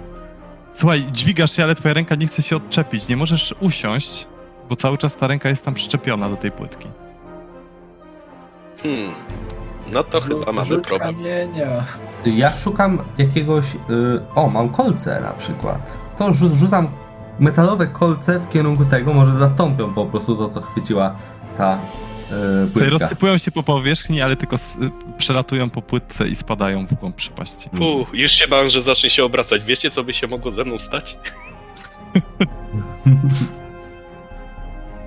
[0.74, 3.08] Słuchaj, dźwigasz się, ale twoja ręka nie chce się odczepić.
[3.08, 4.26] Nie możesz usiąść,
[4.68, 6.88] bo cały czas ta ręka jest tam przyczepiona do tej płytki.
[8.82, 9.12] Hmm.
[9.92, 11.14] No to chyba mamy problem.
[11.14, 11.84] kamienia.
[12.24, 13.74] Ja szukam jakiegoś.
[13.74, 13.78] Y,
[14.34, 15.98] o, mam kolce na przykład.
[16.18, 16.88] To rzu- rzucam
[17.40, 21.16] metalowe kolce w kierunku tego, może zastąpią po prostu to, co chwyciła
[21.56, 21.78] ta
[22.64, 22.90] y, płytka.
[22.98, 24.58] rozsypują się po powierzchni, ale tylko y,
[25.18, 27.70] przelatują po płytce i spadają w głąb przepaści.
[27.70, 29.64] Puh, już się bałem, że zacznie się obracać.
[29.64, 31.18] Wiecie, co by się mogło ze mną stać?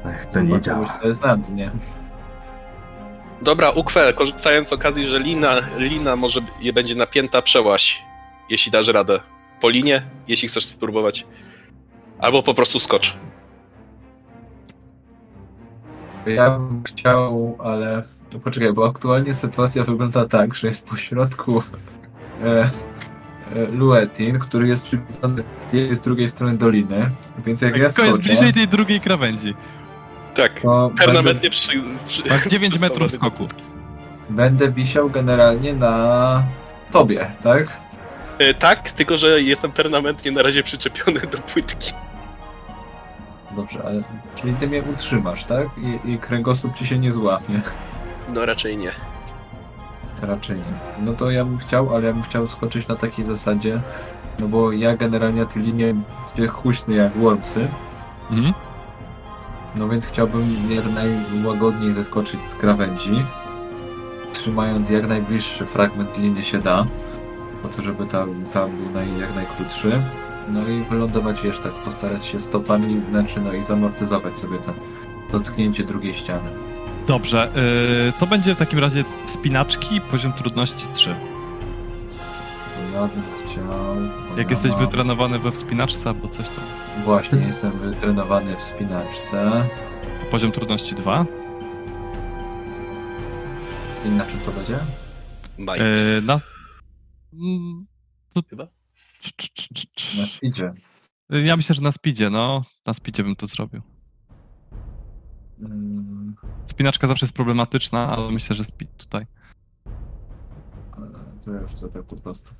[0.05, 0.89] Ech, to nie działa.
[0.89, 1.71] To jest na dnie.
[3.41, 8.03] Dobra, Ukwe, korzystając z okazji, że lina, lina może je będzie napięta, przełaś,
[8.49, 9.19] jeśli dasz radę.
[9.61, 11.25] Po linie, jeśli chcesz spróbować.
[12.19, 13.17] Albo po prostu skocz.
[16.25, 18.03] Ja bym chciał, ale.
[18.33, 21.63] No poczekaj, bo aktualnie sytuacja wygląda tak, że jest po środku
[22.43, 22.69] e, e,
[23.71, 25.43] Luetin, który jest przywiązany
[25.91, 27.09] z drugiej strony doliny.
[27.45, 29.53] Więc jak ja Tylko jest skoczę, bliżej tej drugiej krawędzi.
[30.33, 31.71] Tak, to będę, permanentnie przy,
[32.07, 33.47] przy, Masz 9 przy metrów skoku.
[34.29, 36.43] będę wisiał generalnie na
[36.91, 37.79] tobie, tak?
[38.39, 41.93] E, Tak, tylko że jestem permanentnie na razie przyczepiony do płytki.
[43.55, 44.01] Dobrze, ale
[44.35, 45.67] czyli ty mnie utrzymasz, tak?
[46.05, 47.61] I, i kręgosłup ci się nie złapie.
[48.33, 48.91] No raczej nie.
[50.21, 51.03] Raczej nie.
[51.05, 53.79] No to ja bym chciał, ale ja bym chciał skoczyć na takiej zasadzie,
[54.39, 55.95] no bo ja generalnie na tej linie
[56.35, 57.67] gdzie huśny jak Wormsy,
[58.31, 58.53] Mhm.
[59.75, 63.25] No więc chciałbym jak najłagodniej zeskoczyć z krawędzi,
[64.33, 66.85] trzymając jak najbliższy fragment liny się da,
[67.61, 70.01] po to, żeby tam, tam był naj, jak najkrótszy.
[70.47, 74.73] No i wylądować wiesz, tak postarać się stopami, znaczy no i zamortyzować sobie to
[75.31, 76.49] dotknięcie drugiej ściany.
[77.07, 77.49] Dobrze,
[78.09, 81.15] y, to będzie w takim razie wspinaczki, poziom trudności 3.
[82.75, 83.63] To ja bym chciał...
[84.37, 86.61] Jak ja jesteś mam- wytrenowany we wspinaczce albo coś, to,
[87.05, 89.67] Właśnie, jestem wytrenowany w spinaczce.
[90.19, 91.25] to poziom trudności 2.
[94.05, 94.79] I na czym to będzie?
[95.59, 95.79] Baj.
[96.17, 96.39] Y, na...
[97.33, 97.85] Mm,
[98.33, 98.67] to- Chyba?
[100.19, 100.73] Na speedzie.
[101.29, 102.63] Ja myślę, że na speedzie, no.
[102.85, 103.81] Na speedzie bym to zrobił.
[105.59, 109.25] Mm, Spinaczka zawsze jest problematyczna, ale myślę, że speed tutaj.
[110.91, 111.07] ale
[111.45, 112.51] To ja już tak po prostu.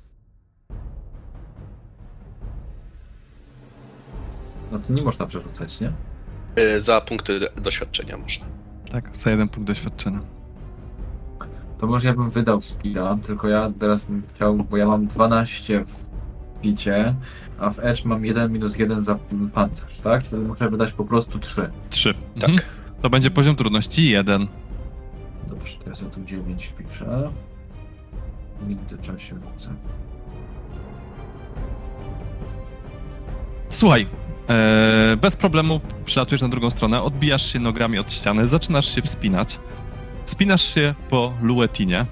[4.72, 5.92] No to nie można przerzucać, nie?
[6.56, 8.46] E, Za punkty doświadczenia można.
[8.90, 10.20] Tak, za jeden punkt doświadczenia.
[11.78, 15.84] To może ja bym wydał speeda, tylko ja teraz bym chciał, bo ja mam 12
[15.84, 16.04] w
[16.58, 17.14] speedzie,
[17.58, 19.18] a w edge mam 1 minus 1 za
[19.54, 20.24] pancerz, tak?
[20.24, 21.70] Wtedy muszę wydać po prostu 3.
[21.90, 22.14] 3.
[22.40, 22.50] Tak.
[22.50, 22.68] Mhm.
[23.02, 24.46] To będzie poziom trudności 1.
[25.48, 27.30] Dobrze, to ja tu 9 wpiszę.
[28.60, 29.74] W międzyczasie rzucę.
[33.68, 34.06] Słuchaj,
[34.48, 39.58] e, bez problemu przylatujesz na drugą stronę, odbijasz się nogami od ściany, zaczynasz się wspinać.
[40.24, 42.06] Wspinasz się po luetinie.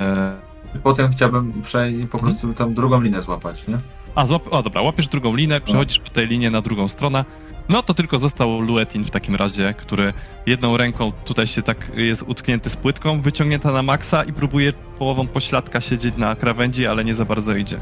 [0.00, 0.36] E,
[0.82, 3.78] Potem chciałbym przejść po prostu tam drugą linę złapać, nie?
[4.14, 7.24] a, złap, o dobra, łapiesz drugą linę, przechodzisz po tej linie na drugą stronę.
[7.68, 10.12] No to tylko został luetin w takim razie, który
[10.46, 15.26] jedną ręką tutaj się tak jest utknięty z płytką, wyciągnięta na maksa i próbuje połową
[15.26, 17.78] pośladka siedzieć na krawędzi, ale nie za bardzo idzie.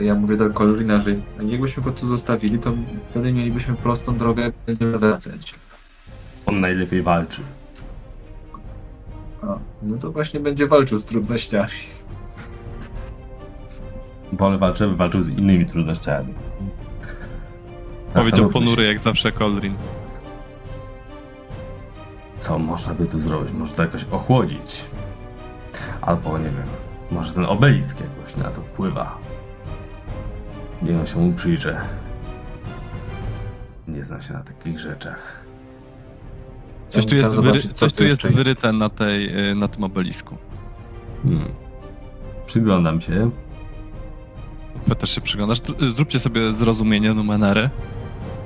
[0.00, 2.72] Ja mówię do Kolorina, że jakbyśmy go tu zostawili, to
[3.10, 5.54] wtedy mielibyśmy prostą drogę, będziemy wracać.
[6.46, 7.42] On najlepiej walczy.
[9.42, 11.70] A, no to właśnie będzie walczył z trudnościami.
[14.32, 16.34] Wolę walczył, by walczył z innymi trudnościami.
[18.14, 19.74] Powiedział ponury jak zawsze Kolrin.
[22.38, 23.52] Co można by tu zrobić?
[23.52, 24.84] Może to jakoś ochłodzić?
[26.00, 26.66] Albo, nie wiem,
[27.10, 29.18] może ten obelisk jakoś na to wpływa.
[30.82, 31.80] Nie no się mu przyjrzę.
[33.88, 35.42] Nie znam się na takich rzeczach.
[36.88, 40.36] Coś Ja tu jest, wyry, coś tu jest wyryte na, tej, y, na tym obelisku.
[41.26, 41.48] Hmm.
[42.46, 43.30] Przyglądam się.
[44.86, 45.60] Wy też się przyglądasz.
[45.60, 47.70] Tu- Zróbcie sobie zrozumienie numenery.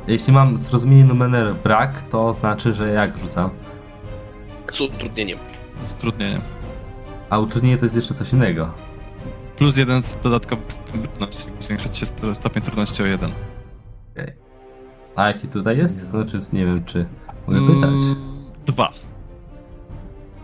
[0.08, 3.50] Jeśli mam zrozumienie numeru brak, to znaczy, że jak rzucam?
[4.72, 5.38] Z utrudnieniem.
[5.80, 6.42] Z utrudnieniem.
[7.30, 8.70] A utrudnienie to jest jeszcze coś innego.
[9.56, 11.44] Plus jeden z dodatkowych trudności.
[11.60, 13.30] Zwiększyć się sto- stopień trudności o jeden.
[15.16, 16.00] A jaki tutaj jest?
[16.00, 17.06] Znaczy, nie wiem, czy
[17.46, 17.90] mogę pytać.
[17.90, 18.16] Mm,
[18.66, 18.92] dwa.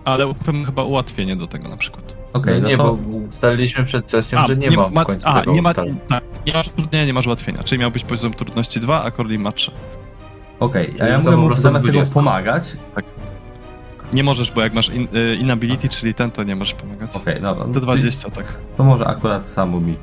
[0.05, 0.35] Ale
[0.67, 2.15] chyba ułatwienie do tego na przykład.
[2.33, 2.95] Okej, nie, no to...
[2.95, 5.87] bo ustaliliśmy przed sesją, że nie, mam w końcu a, tego nie, ma, tak,
[6.47, 7.63] nie, masz utrudnienia, nie masz ułatwienia.
[7.63, 9.71] Czyli miał być poziom trudności 2, a Corley ma 3.
[10.61, 12.15] Okej, a To ja mogę mu zamiast tego 20.
[12.15, 12.77] pomagać.
[14.13, 17.17] Nie możesz, bo jak masz in, y, inability, czyli ten, to nie możesz pomagać.
[17.17, 17.67] Okej, dobra.
[17.67, 18.59] no to- 20, tak.
[18.77, 19.95] To może akurat samo mi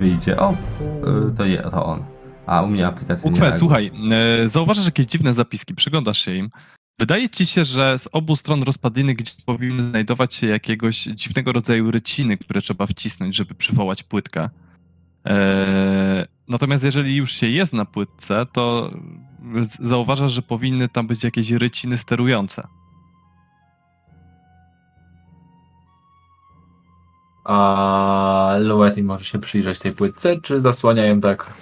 [0.00, 0.36] wyjdzie.
[0.36, 2.04] O, y, to, je, to on.
[2.46, 3.58] A u mnie aplikacja nie Ukwe, reaguje.
[3.58, 3.90] słuchaj,
[4.44, 6.50] e, zauważasz jakieś dziwne zapiski, przyglądasz się im.
[6.98, 11.90] Wydaje ci się, że z obu stron rozpadliny gdzieś powinny znajdować się jakiegoś dziwnego rodzaju
[11.90, 14.50] ryciny, które trzeba wcisnąć, żeby przywołać płytkę.
[15.26, 18.90] E, natomiast jeżeli już się jest na płytce, to
[19.82, 22.66] zauważasz, że powinny tam być jakieś ryciny sterujące.
[27.48, 31.54] A Luetin może się przyjrzeć tej płytce, czy zasłaniają tak?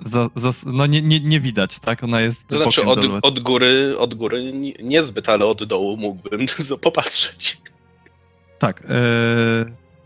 [0.00, 2.04] Za, za, no nie, nie, nie widać, tak?
[2.04, 6.46] Ona jest To znaczy od, od góry, od góry ni- niezbyt, ale od dołu mógłbym
[6.82, 7.58] popatrzeć.
[8.58, 8.94] Tak, e,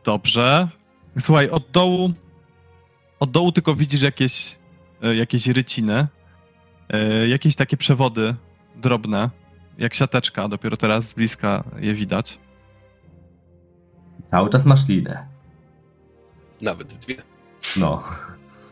[0.05, 0.69] dobrze.
[1.21, 2.13] Słuchaj, od dołu,
[3.21, 4.57] od dołu tylko widzisz jakieś,
[5.03, 6.07] e, jakieś ryciny,
[6.89, 8.35] e, jakieś takie przewody
[8.77, 9.31] drobne,
[9.79, 12.39] jak siateczka, dopiero teraz z bliska je widać.
[14.33, 15.27] Cały czas masz linę.
[16.61, 17.23] Nawet dwie.
[17.77, 18.03] No.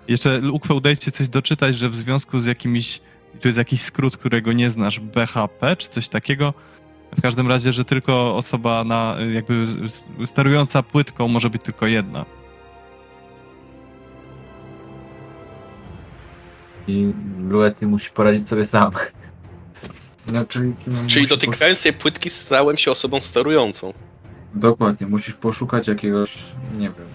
[0.08, 3.00] Jeszcze, Ukwe, udaje ci się coś doczytać, że w związku z jakimiś,
[3.40, 6.54] tu jest jakiś skrót, którego nie znasz, BHP, czy coś takiego,
[7.16, 9.66] w każdym razie, że tylko osoba na, jakby
[10.26, 12.24] sterująca płytką może być tylko jedna.
[16.88, 18.90] I Luetin musi poradzić sobie sam.
[20.48, 23.92] Czyli no, Czyli dotykając tej płytki stałem się osobą sterującą.
[24.54, 26.38] Dokładnie, musisz poszukać jakiegoś,
[26.78, 27.06] nie wiem,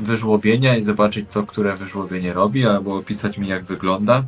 [0.00, 4.24] wyżłobienia i zobaczyć, co które wyżłobienie robi, albo opisać mi, jak wygląda.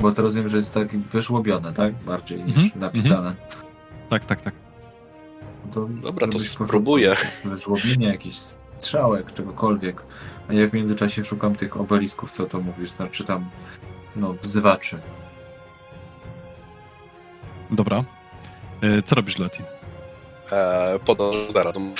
[0.00, 1.94] Bo to rozumiem, że jest tak wyżłobione, tak?
[1.94, 3.34] Bardziej niż Mhm, napisane.
[4.10, 4.54] Tak, tak, tak.
[5.72, 7.08] To Dobra, to spróbuję.
[7.08, 10.02] jakiegoś Wyżłobienia, jakichś strzałek, czegokolwiek.
[10.50, 13.44] A ja w międzyczasie szukam tych obelisków, co to mówisz, znaczy tam,
[14.16, 14.98] no, wzywaczy.
[17.70, 18.04] Dobra.
[18.82, 19.64] E, Co robisz, Letin?
[20.52, 21.94] E, podążam za radą.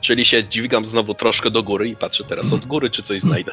[0.00, 3.52] Czyli się dźwigam znowu troszkę do góry i patrzę teraz od góry, czy coś znajdę.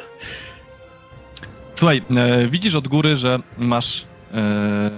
[1.74, 4.90] Słuchaj, e, widzisz od góry, że masz e,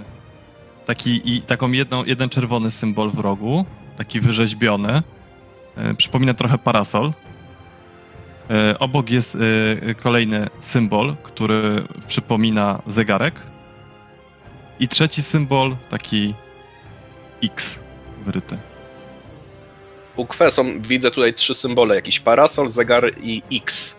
[0.85, 3.65] taki, i, taką jedną, jeden czerwony symbol w rogu,
[3.97, 5.03] taki wyrzeźbiony.
[5.75, 7.13] E, przypomina trochę parasol.
[8.49, 9.37] E, obok jest
[9.89, 13.35] e, kolejny symbol, który przypomina zegarek.
[14.79, 16.33] I trzeci symbol, taki
[17.43, 17.79] X
[18.29, 18.57] wyryty.
[20.15, 21.95] U Kwesom widzę tutaj trzy symbole.
[21.95, 23.95] Jakiś parasol, zegar i X.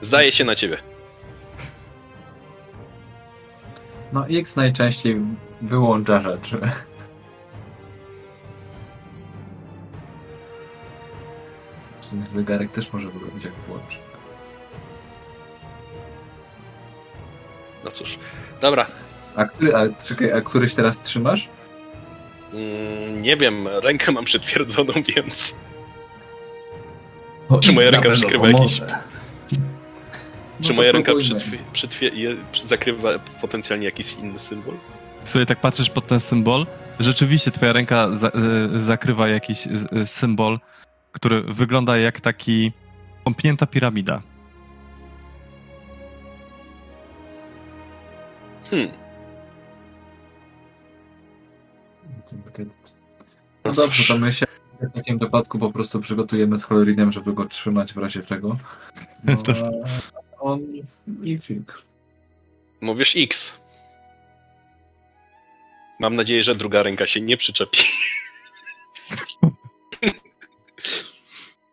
[0.00, 0.78] Zdaje się na ciebie.
[4.12, 5.20] No X najczęściej
[5.62, 6.60] wyłącza rzeczy.
[12.00, 13.98] W sumie zegarek też może wyglądać jak włączy.
[17.84, 18.18] No cóż.
[18.60, 18.86] Dobra.
[19.36, 21.48] A, który, a, czekaj, a któryś teraz trzymasz?
[22.54, 25.54] Mm, nie wiem, rękę mam przytwierdzoną, więc.
[27.48, 28.98] O, Czy moja ręka przykrywa jakiś- pomoże.
[30.62, 31.40] Czy moja ręka próbujmy.
[31.72, 32.10] przytwie,
[32.64, 34.74] zakrywa potencjalnie jakiś inny symbol?
[35.24, 36.66] Słuchaj, tak patrzysz pod ten symbol,
[37.00, 38.28] rzeczywiście twoja ręka za,
[38.74, 40.58] y, zakrywa jakiś y, y, symbol,
[41.12, 42.72] który wygląda jak taki
[43.24, 44.22] kąpnięta piramida.
[48.70, 48.88] Hmm.
[52.58, 52.64] No
[53.64, 54.46] No dobrze, to my się
[54.80, 58.56] w takim wypadku po prostu przygotujemy z Holorinem, żeby go trzymać w razie czego.
[59.24, 59.42] No,
[60.40, 60.60] on
[61.22, 61.82] i fig.
[62.80, 63.60] Mówisz X.
[66.00, 67.78] Mam nadzieję, że druga ręka się nie przyczepi.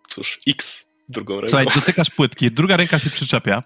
[0.08, 1.48] Cóż, X drugą ręką.
[1.48, 3.64] Słuchaj, dotykasz płytki, druga ręka się przyczepia.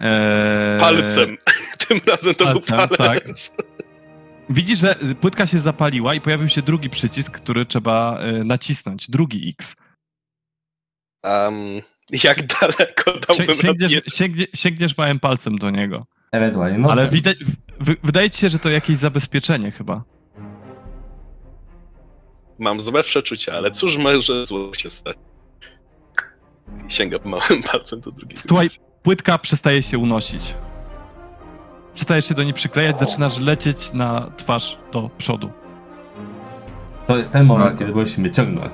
[0.00, 1.36] Eee, Palcem.
[1.88, 3.56] Tym razem to palcem, był palec.
[4.50, 9.48] Widzisz, że płytka się zapaliła i pojawił się drugi przycisk, który trzeba e, nacisnąć, drugi
[9.58, 9.76] X.
[11.24, 11.80] Um,
[12.24, 13.88] jak daleko dałbym Sięgniesz, radę?
[14.14, 16.06] sięgnie, sięgniesz małym palcem do niego.
[16.32, 16.98] Ewentualnie nosem.
[16.98, 17.36] Ale widać,
[17.80, 20.04] w, wydaje ci się, że to jakieś zabezpieczenie chyba.
[22.58, 25.16] Mam złe przeczucia, ale cóż może zło się stać?
[26.88, 28.42] Sięgam małym palcem do drugiego.
[28.48, 28.68] Słuchaj,
[29.02, 30.54] płytka przestaje się unosić.
[32.00, 35.50] Przestajesz się do niej przyklejać, zaczynasz lecieć na twarz do przodu.
[37.06, 38.72] To jest ten moment, No to- kiedy musimy ciągnąć.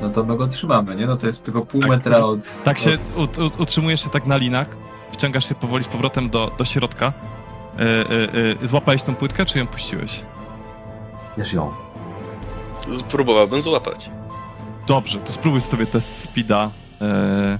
[0.00, 1.06] No to my go trzymamy, nie?
[1.06, 2.62] No to jest tylko pół Tak, metra od...
[2.64, 3.18] Tak się od...
[3.18, 4.76] ut, ut, utrzymujesz się tak na linach.
[5.12, 7.12] wciągasz się powoli z powrotem do, do środka.
[7.78, 10.22] E, e, e, złapałeś tą płytkę, czy ją puściłeś?
[11.38, 11.70] Bierz ją.
[12.98, 14.10] Spróbowałbym złapać.
[14.86, 16.70] Dobrze, to spróbuj sobie test speeda.
[17.00, 17.58] E,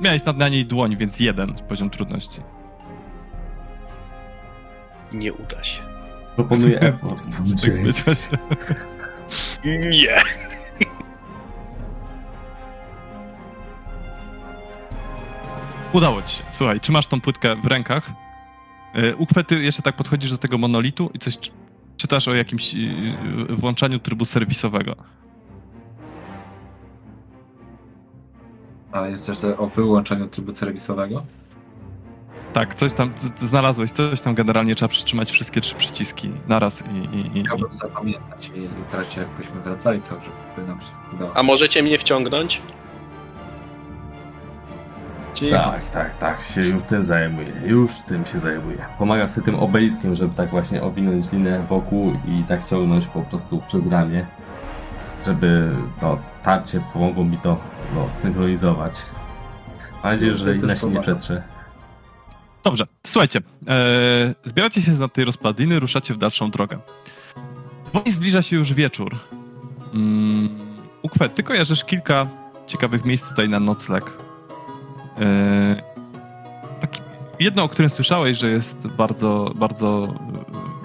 [0.00, 2.40] miałeś na, na niej dłoń, więc jeden poziom trudności.
[5.14, 5.82] Nie uda się.
[6.36, 7.28] Proponuję effort.
[8.48, 8.86] Tak.
[9.64, 10.16] Nie.
[15.92, 16.42] Udało ci się.
[16.52, 18.10] Słuchaj, trzymasz tą płytkę w rękach.
[18.94, 21.50] Yy, Uchwyty, jeszcze tak podchodzisz do tego monolitu i coś czy-
[21.96, 22.90] czytasz o jakimś yy,
[23.50, 24.96] włączaniu trybu serwisowego.
[28.92, 31.22] A jest też o wyłączeniu trybu serwisowego?
[32.52, 37.16] Tak, coś tam znalazłeś, coś tam generalnie trzeba przytrzymać wszystkie trzy przyciski naraz i...
[37.16, 37.44] i, i.
[37.44, 40.10] Chciałbym zapamiętać i w trakcie jakbyśmy wracali, to
[40.54, 40.86] żeby nam się
[41.16, 41.36] udało.
[41.36, 42.62] A możecie mnie wciągnąć?
[45.34, 45.56] Cicho.
[45.56, 48.78] Tak, tak, tak, się już tym zajmuję, już tym się zajmuję.
[48.98, 53.62] Pomagam sobie tym obeliskiem, żeby tak właśnie owinąć linę wokół i tak ciągnąć po prostu
[53.66, 54.26] przez ramię,
[55.26, 55.70] żeby
[56.02, 57.56] no, tarcie pomogło mi to
[57.94, 59.02] no, synchronizować.
[60.04, 61.00] Mam nadzieję, że To się nie pomaga.
[61.00, 61.42] przetrze.
[62.64, 63.40] Dobrze, słuchajcie.
[63.68, 66.78] E, zbieracie się z tej rozpadliny, ruszacie w dalszą drogę.
[67.92, 69.16] Powoli zbliża się już wieczór.
[69.94, 70.48] Mm,
[71.02, 72.26] Ukwe, ty kojarzysz kilka
[72.66, 74.12] ciekawych miejsc tutaj na nocleg.
[75.20, 75.82] E,
[76.80, 77.00] taki,
[77.40, 80.14] jedno, o którym słyszałeś, że jest bardzo, bardzo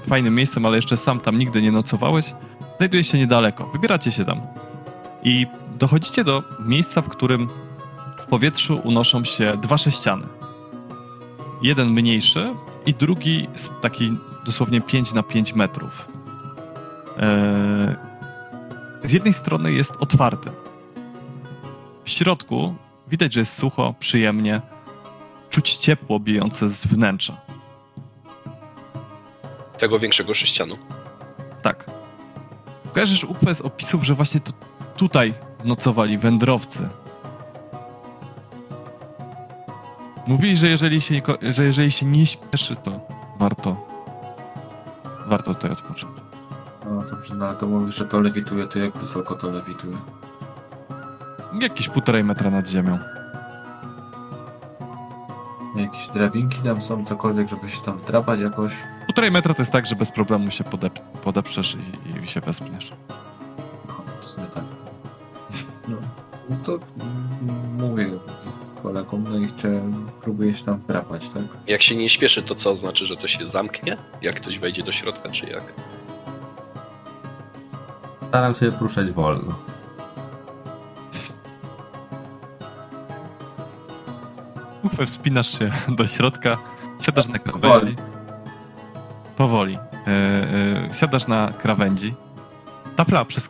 [0.07, 2.33] fajnym miejscem, ale jeszcze sam tam nigdy nie nocowałeś,
[2.77, 3.69] znajduje się niedaleko.
[3.73, 4.41] Wybieracie się tam.
[5.23, 5.47] I
[5.79, 7.49] dochodzicie do miejsca, w którym
[8.19, 10.36] w powietrzu unoszą się dwa sześciany
[11.61, 12.53] jeden mniejszy
[12.85, 13.47] i drugi
[13.81, 16.07] taki dosłownie 5 na 5 metrów.
[17.17, 17.95] Eee,
[19.03, 20.49] Z jednej strony jest otwarty.
[22.03, 22.75] W środku
[23.07, 24.61] widać, że jest sucho, przyjemnie.
[25.49, 27.37] Czuć ciepło bijące z wnętrza.
[29.77, 30.77] Tego większego sześcianu.
[31.61, 31.85] Tak.
[32.93, 34.51] Kojarzysz Ukwę z opisów, że właśnie to
[34.97, 35.33] tutaj
[35.63, 36.89] nocowali wędrowcy.
[40.27, 42.99] Mówili, że jeżeli się, że jeżeli się nie śpieszy, to
[43.39, 43.87] warto
[45.27, 46.13] warto tutaj odpocząć.
[46.85, 49.97] No dobrze, no ale to mówisz, że to lewituje, to jak wysoko to lewituje?
[51.61, 52.99] Jakieś półtorej metra nad ziemią.
[55.75, 58.73] Jakieś drabinki tam są, cokolwiek, żeby się tam wdrapać jakoś?
[59.05, 61.77] Półtorej metra to jest tak, że bez problemu się podep- podeprzesz
[62.15, 62.91] i, i się wespniesz.
[63.87, 64.63] No, w sumie tak.
[65.87, 65.97] No,
[66.65, 66.79] to
[67.77, 68.09] mówię
[68.83, 69.81] kolegom, no i chcę,
[70.21, 71.43] próbuję się tam wdrapać, tak?
[71.67, 73.97] Jak się nie śpieszy, to co znaczy, że to się zamknie?
[74.21, 75.63] Jak ktoś wejdzie do środka, czy jak?
[78.19, 79.55] Staram się poruszać wolno.
[84.83, 86.57] Ufę, wspinasz się do środka,
[86.99, 87.61] siadasz na Powoli.
[87.61, 87.95] krawędzi.
[89.37, 89.77] Powoli.
[89.77, 92.13] E, e, siadasz na krawędzi.
[92.95, 93.45] Tafla przez...
[93.45, 93.49] e,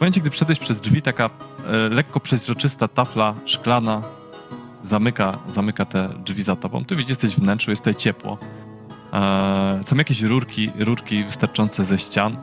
[0.00, 1.30] W momencie, gdy wszedłeś przez drzwi, taka
[1.66, 4.02] e, lekko przeźroczysta tafla szklana
[4.84, 6.84] zamyka, zamyka te drzwi za tobą.
[6.84, 8.38] Ty widzisz, jesteś wnętrzu, jest tutaj ciepło.
[9.12, 12.36] E, są jakieś rurki, rurki wystarczące ze ścian.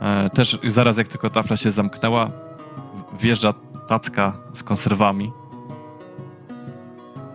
[0.00, 3.54] E, też zaraz jak tylko tafla się zamknęła, w- wjeżdża
[3.88, 5.32] tacka z konserwami.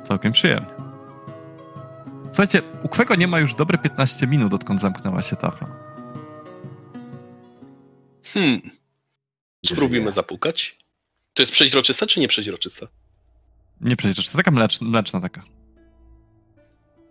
[0.08, 0.70] Całkiem przyjemnie.
[2.26, 5.68] Słuchajcie, u Kwego nie ma już dobre 15 minut, odkąd zamknęła się tafla.
[8.34, 8.62] Hmm,
[9.66, 10.12] spróbujmy żyje?
[10.12, 10.78] zapukać.
[11.34, 12.88] To jest przeźroczysta, czy nie przeźroczysta?
[13.82, 15.44] Nie przejdziesz, to taka mleczna, mleczna taka.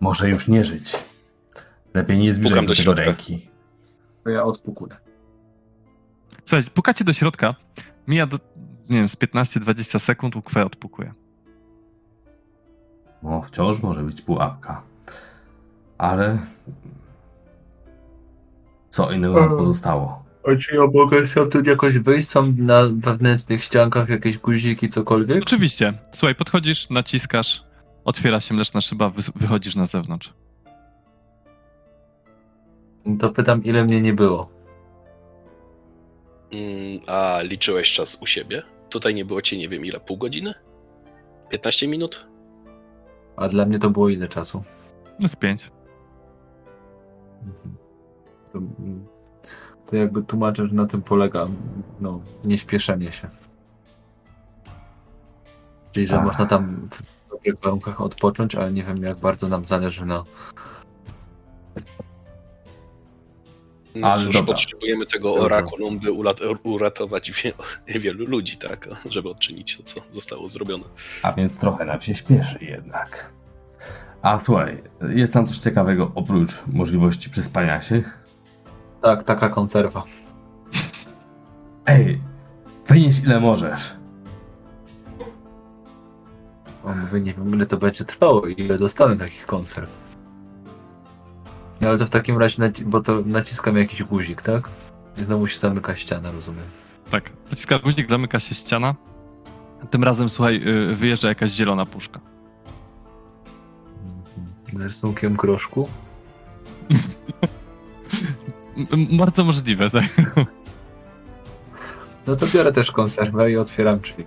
[0.01, 0.93] Może już nie żyć.
[1.95, 3.49] Lepiej nie zbliżać Pukam do do tego ręki.
[4.25, 4.97] To ja odpukuję.
[6.45, 7.55] Słuchajcie, pukacie do środka,
[8.09, 8.39] mija do,
[8.89, 11.15] nie wiem, z 15-20 sekund, u Kwe odpukuje.
[13.23, 14.83] No, wciąż może być pułapka.
[15.99, 16.39] Ale...
[18.89, 20.18] Co innego nam pozostało?
[20.49, 22.29] A czy ja mogę stamtąd jakoś wyjść?
[22.29, 25.43] Są na wewnętrznych ściankach jakieś guziki, cokolwiek?
[25.43, 25.93] Oczywiście.
[26.13, 27.65] Słuchaj, podchodzisz, naciskasz,
[28.05, 30.33] otwiera się mleczna szyba, wy, wychodzisz na zewnątrz.
[33.21, 34.51] To pytam, ile mnie nie było.
[36.53, 38.63] Mm, a liczyłeś czas u siebie?
[38.89, 40.55] Tutaj nie było cię, nie wiem ile, pół godziny?
[41.51, 42.27] 15 minut?
[43.37, 44.63] A dla mnie to było ile czasu?
[45.21, 45.71] No z pięć.
[47.43, 47.77] Mhm.
[48.53, 48.98] To, mm,
[49.91, 51.47] to jakby tłumaczę, że na tym polega
[52.01, 53.29] no, nieśpieszenie się.
[55.93, 56.25] Czyli, że Ach.
[56.25, 60.25] można tam w dobrych warunkach odpocząć, ale nie wiem jak bardzo nam zależy na...
[63.95, 64.55] No Ale cóż, dobra.
[64.55, 66.13] potrzebujemy tego orakulum, by
[66.63, 67.53] uratować wie-
[68.01, 68.89] wielu ludzi, tak?
[69.11, 70.85] Żeby odczynić to, co zostało zrobione.
[71.23, 73.33] A więc trochę nam się śpieszy jednak.
[74.23, 78.03] A słuchaj, jest tam coś ciekawego oprócz możliwości przespania się?
[79.03, 80.03] Tak, taka konserwa.
[81.87, 82.21] Ej,
[82.87, 83.97] wynieś ile możesz.
[86.85, 89.91] On mówi, nie wiem ile to będzie trwało i ile dostanę takich konserw.
[91.81, 94.69] No ale to w takim razie, naci- bo to naciskam jakiś guzik, tak?
[95.19, 96.65] I znowu się zamyka ściana, rozumiem.
[97.11, 98.95] Tak, naciska guzik, zamyka się ściana.
[99.91, 102.21] Tym razem, słuchaj, y, wyjeżdża jakaś zielona puszka.
[104.75, 105.89] Z rysunkiem groszku.
[109.19, 110.05] Bardzo możliwe, tak.
[112.27, 114.25] No to biorę też konserwę i otwieram drzwi.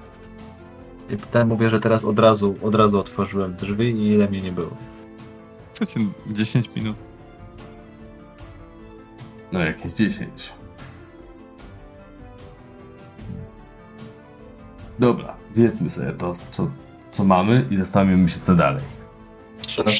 [1.09, 4.51] I potem mówię, że teraz od razu, od razu otworzyłem drzwi i ile mnie nie
[4.51, 4.77] było.
[5.73, 6.97] Słuchajcie, 10 minut.
[9.51, 10.53] No jakieś 10.
[14.99, 16.71] Dobra, zjedzmy sobie to, co,
[17.11, 18.83] co mamy i zastanowimy się co dalej.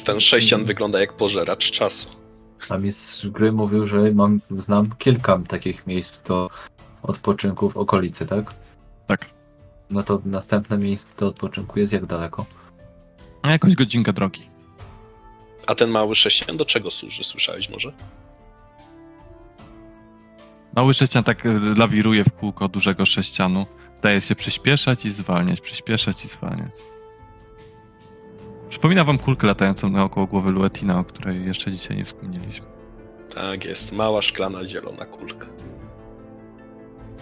[0.06, 2.21] Ten sześcian wygląda jak pożeracz czasu.
[2.70, 6.50] A mistrz gry mówił, że mam, znam kilka takich miejsc do
[7.04, 8.54] odpoczynku w okolicy, tak?
[9.08, 9.30] Tak.
[9.90, 12.46] No to następne miejsce do odpoczynku jest jak daleko?
[13.42, 14.50] A Jakoś godzinkę drogi.
[15.68, 17.24] A ten mały sześcian do czego służy?
[17.24, 17.92] Słyszałeś może?
[20.76, 23.66] Mały sześcian tak y, lawiruje w kółko dużego sześcianu.
[24.02, 26.72] Daje się przyspieszać i zwalniać, przyspieszać i zwalniać.
[28.72, 32.66] Przypomina wam kulkę latającą naokoło głowy Luetina, o której jeszcze dzisiaj nie wspomnieliśmy.
[33.36, 35.48] Tak jest, mała szklana zielona kulka.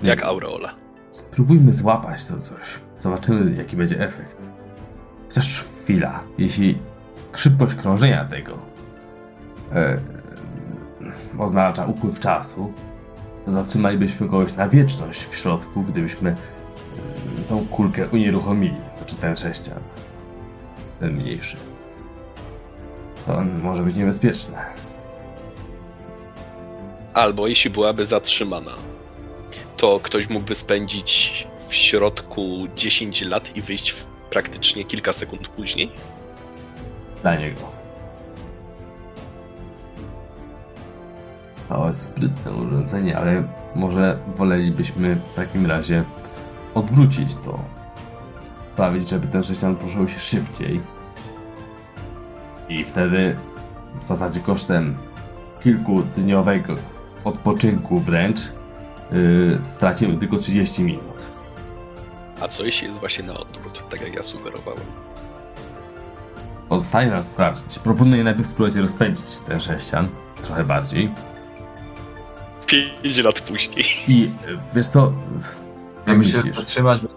[0.04, 0.76] Jak aureola.
[1.12, 2.80] Spróbujmy złapać to coś.
[3.00, 4.50] Zobaczymy, jaki będzie efekt.
[5.28, 6.24] Chociaż chwila.
[6.38, 6.78] Jeśli
[7.36, 8.54] szybkość krążenia tego
[9.74, 10.00] e,
[11.40, 12.74] oznacza upływ czasu,
[13.46, 16.36] to zatrzymalibyśmy kogoś na wieczność w środku, gdybyśmy e,
[17.50, 18.78] tą kulkę unieruchomili.
[19.06, 19.80] Czy ten sześcian.
[21.00, 21.58] Ten mniejszy.
[23.26, 24.66] To może być niebezpieczne.
[27.14, 28.72] Albo jeśli byłaby zatrzymana,
[29.78, 35.92] to ktoś mógłby spędzić w środku 10 lat i wyjść w praktycznie kilka sekund później.
[37.22, 37.80] Dla niego.
[41.90, 43.44] Jest sprytne urządzenie, ale
[43.76, 46.04] może wolelibyśmy w takim razie
[46.74, 47.79] odwrócić to.
[48.80, 50.82] Sprawić, żeby ten sześcian poruszał się szybciej.
[52.70, 53.36] I wtedy
[54.00, 54.98] w zasadzie kosztem
[55.64, 56.76] kilkudniowego
[57.24, 58.40] odpoczynku wręcz
[59.12, 61.32] yy, stracimy tylko 30 minut.
[62.42, 64.84] A co jeśli jest właśnie na odwrót, tak jak ja sugerowałem?
[66.70, 67.80] Pozostaje nam sprawdzić.
[67.80, 70.08] Proponuję najpierw spróbować rozpędzić ten sześcian
[70.42, 71.12] trochę bardziej.
[73.04, 73.86] 5 lat później.
[74.08, 75.14] I y, wiesz co?
[76.08, 77.08] Ja Jak myślę, że będzie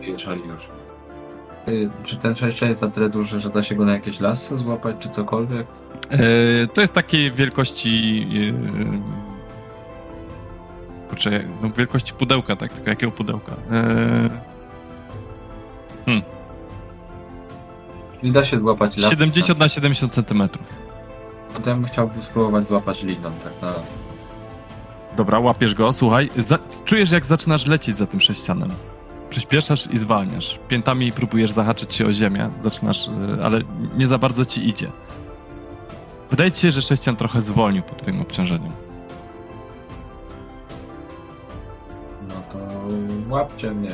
[0.00, 0.81] jeżeli już.
[1.64, 4.58] Ty, czy ten sześcian jest na tyle duży, że da się go na jakieś lasy
[4.58, 5.66] złapać, czy cokolwiek?
[6.10, 6.18] E,
[6.66, 8.26] to jest takiej wielkości.
[11.06, 12.72] E, kurczę, no wielkości pudełka, tak?
[12.72, 13.52] Tylko jakiego pudełka?
[13.70, 14.52] E,
[18.20, 19.10] Czyli da się złapać las.
[19.10, 20.66] 70 na 70 centymetrów.
[21.54, 23.92] Potem chciałbym spróbować złapać liną, tak na raz.
[25.16, 26.30] Dobra, łapiesz go, słuchaj.
[26.36, 28.70] Za, czujesz, jak zaczynasz lecieć za tym sześcianem.
[29.32, 30.58] Przyspieszasz i zwalniasz.
[30.68, 32.50] Piętami próbujesz zahaczyć się o ziemię.
[32.62, 33.60] Zaczynasz, e, ale
[33.96, 34.90] nie za bardzo ci idzie.
[36.30, 38.72] Wydaje ci się, że sześcian trochę zwolnił pod twoim obciążeniem.
[42.28, 42.58] No to
[43.28, 43.90] łapcie mnie.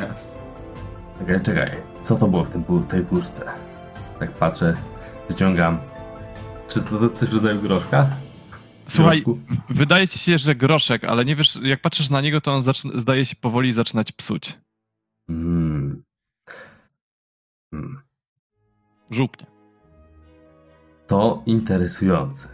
[1.19, 1.71] Czekaj, czekaj.
[2.01, 3.45] Co to było w tym, tej puszce?
[4.19, 4.77] Tak patrzę,
[5.29, 5.79] wyciągam.
[6.69, 8.07] Czy to, to jest coś w rodzaju groszka?
[8.89, 9.39] Słuchaj, Groszku?
[9.71, 13.01] wydaje ci się, że groszek, ale nie wiesz, jak patrzysz na niego, to on zaczyna,
[13.01, 14.59] zdaje się powoli zaczynać psuć.
[15.29, 16.03] Mm.
[17.73, 18.03] Mm.
[19.11, 19.47] Żółknie.
[21.07, 22.49] To interesujące.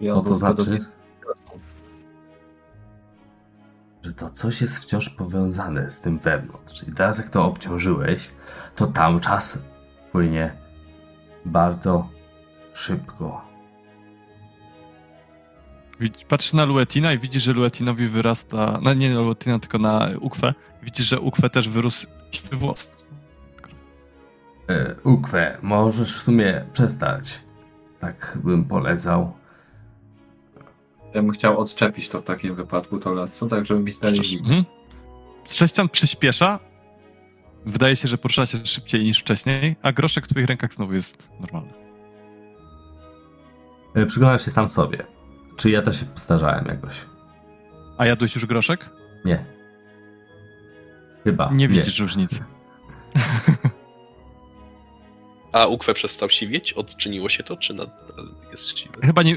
[0.00, 0.84] Ja No to znaczy,
[4.02, 6.74] że to coś jest wciąż powiązane z tym wewnątrz.
[6.74, 8.30] Czyli teraz jak to obciążyłeś,
[8.76, 9.58] to tam czas
[10.12, 10.56] płynie
[11.44, 12.08] bardzo
[12.72, 13.44] szybko.
[16.28, 20.54] Patrzysz na Luetina i widzisz, że Luetinowi wyrasta, no nie na Luetina, tylko na Ukwę.
[20.84, 22.06] Widzisz, że Ukwę też wyrósł
[22.52, 22.90] włos.
[24.70, 27.40] E, Ukwe, możesz w sumie przestać.
[28.00, 29.32] Tak bym polecał.
[31.14, 34.20] Ja bym chciał odczepić to w takim wypadku, to lasso, tak żeby mieć dalej.
[34.38, 34.64] Mhm.
[35.48, 36.60] Sześcian przyspiesza.
[37.66, 41.28] Wydaje się, że porusza się szybciej niż wcześniej, a groszek w twoich rękach znowu jest
[41.40, 41.72] normalny.
[43.94, 44.98] E, Przyglądam się sam sobie.
[45.56, 46.94] Czy ja też się postarzałem jakoś?
[47.98, 48.90] A jadłeś już groszek?
[49.24, 49.53] Nie.
[51.24, 51.50] Chyba.
[51.52, 52.44] Nie widzisz różnicy.
[55.52, 56.72] A Ukwe przestał siwieć?
[56.72, 59.00] Odczyniło się to, czy nadal jest siwy?
[59.02, 59.36] Chyba nie...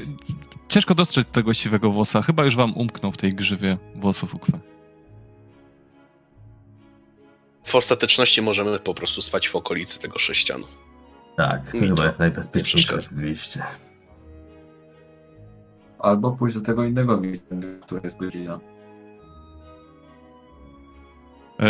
[0.68, 2.22] Ciężko dostrzec tego siwego włosa.
[2.22, 4.58] Chyba już wam umknął w tej grzywie włosów Ukwe.
[7.64, 10.66] W ostateczności możemy po prostu spać w okolicy tego sześcianu.
[11.36, 13.62] Tak, to Mi chyba to jest najbezpieczniejsze nie oczywiście.
[15.98, 18.60] Albo pójść do tego innego miejsca, które jest godzina.
[21.58, 21.66] Yy,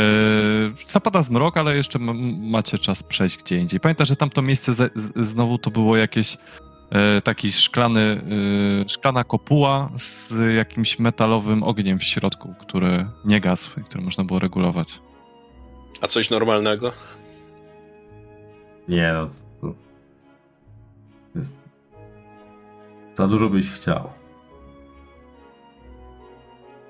[0.92, 3.80] zapada zmrok, ale jeszcze ma, macie czas przejść gdzie indziej.
[3.80, 6.38] Pamiętaj, że tamto miejsce z, znowu to było jakieś
[6.90, 8.22] e, taki szklany,
[8.84, 14.24] e, szklana kopuła z jakimś metalowym ogniem w środku, który nie gasł i który można
[14.24, 15.00] było regulować.
[16.00, 16.92] A coś normalnego?
[18.88, 19.30] Nie no.
[19.60, 19.74] to-
[23.14, 24.10] Za dużo byś chciał.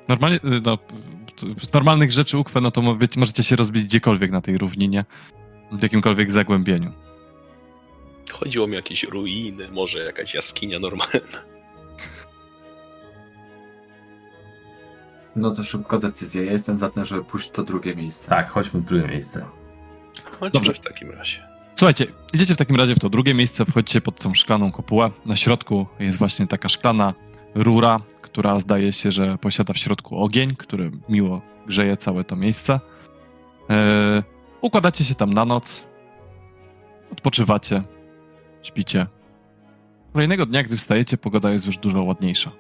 [0.09, 0.79] Normalnie, y, no,
[1.63, 2.83] z normalnych rzeczy ukwe, no to
[3.17, 5.05] możecie się rozbić gdziekolwiek na tej równinie,
[5.73, 6.93] w jakimkolwiek zagłębieniu.
[8.31, 11.39] Chodziło mi o jakieś ruiny, może jakaś jaskinia normalna.
[15.37, 16.43] No to szybko decyzja.
[16.43, 18.29] Ja jestem za tym, żeby pójść w to drugie miejsce.
[18.29, 19.47] Tak, chodźmy w drugie miejsce.
[20.25, 20.75] Chodźmy Dobrze.
[20.75, 21.49] w takim razie.
[21.77, 25.11] Słuchajcie, idziecie w takim razie w to drugie miejsce, wchodzicie pod tą szklaną kopułę.
[25.27, 27.15] Na środku jest właśnie taka szklana
[27.55, 28.01] rura,
[28.39, 32.81] która zdaje się, że posiada w środku ogień, który miło grzeje całe to miejsce.
[33.69, 34.23] Eee,
[34.61, 35.85] układacie się tam na noc,
[37.13, 37.83] odpoczywacie,
[38.63, 39.07] śpicie.
[40.13, 42.51] Kolejnego dnia, gdy wstajecie, pogoda jest już dużo ładniejsza.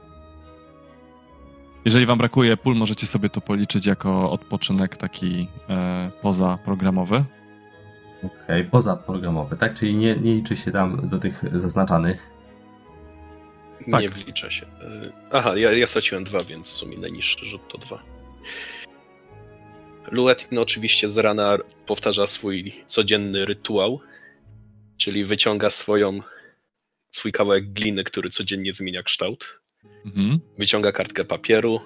[1.85, 7.25] Jeżeli wam brakuje pól, możecie sobie to policzyć jako odpoczynek taki e, pozaprogramowy.
[8.23, 9.75] Okej, pozaprogramowy, tak?
[9.75, 12.38] Czyli nie, nie liczy się tam do tych zaznaczanych.
[13.91, 14.03] Tak.
[14.03, 14.67] Nie wlicza się.
[14.67, 18.03] Y, Aha, ja, ja straciłem dwa, więc w sumie najniższy rzut to dwa.
[20.11, 24.01] Luetin oczywiście z rana powtarza swój codzienny rytuał,
[24.97, 26.21] czyli wyciąga swoją,
[27.11, 29.61] swój kawałek gliny, który codziennie zmienia kształt.
[30.05, 30.41] Mhm.
[30.59, 31.81] Wyciąga kartkę papieru,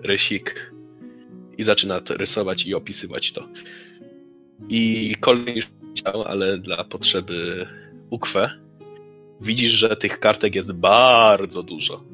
[0.00, 0.70] rysik
[1.58, 3.44] i zaczyna rysować i opisywać to.
[4.68, 7.66] I kolejny już chciał, ale dla potrzeby
[8.10, 8.63] ukwe
[9.40, 12.04] widzisz, że tych kartek jest bardzo dużo.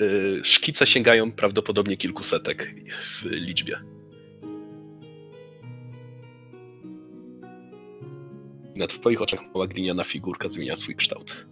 [0.00, 3.78] Yy, Szkice sięgają prawdopodobnie kilkusetek w liczbie.
[8.76, 11.46] Na twoich oczach mała gliniana figurka zmienia swój kształt.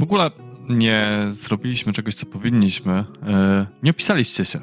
[0.00, 0.30] W ogóle
[0.68, 2.92] nie zrobiliśmy czegoś, co powinniśmy.
[3.26, 4.60] E, Nie opisaliście się.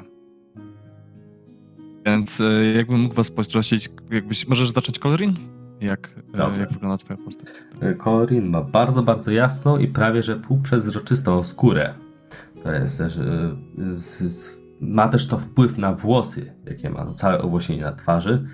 [2.06, 5.36] Więc e, jakbym mógł was poprosić, jakbyś, możesz zacząć Colorin?
[5.80, 7.46] Jak, e, jak wygląda twoja postać?
[7.98, 11.94] Colorin ma bardzo, bardzo jasną i prawie że półprzezroczystą skórę.
[12.62, 13.18] To jest też.
[13.96, 18.44] z- Ma też to wpływ na włosy, jakie ma, no, całe owłosienie na twarzy,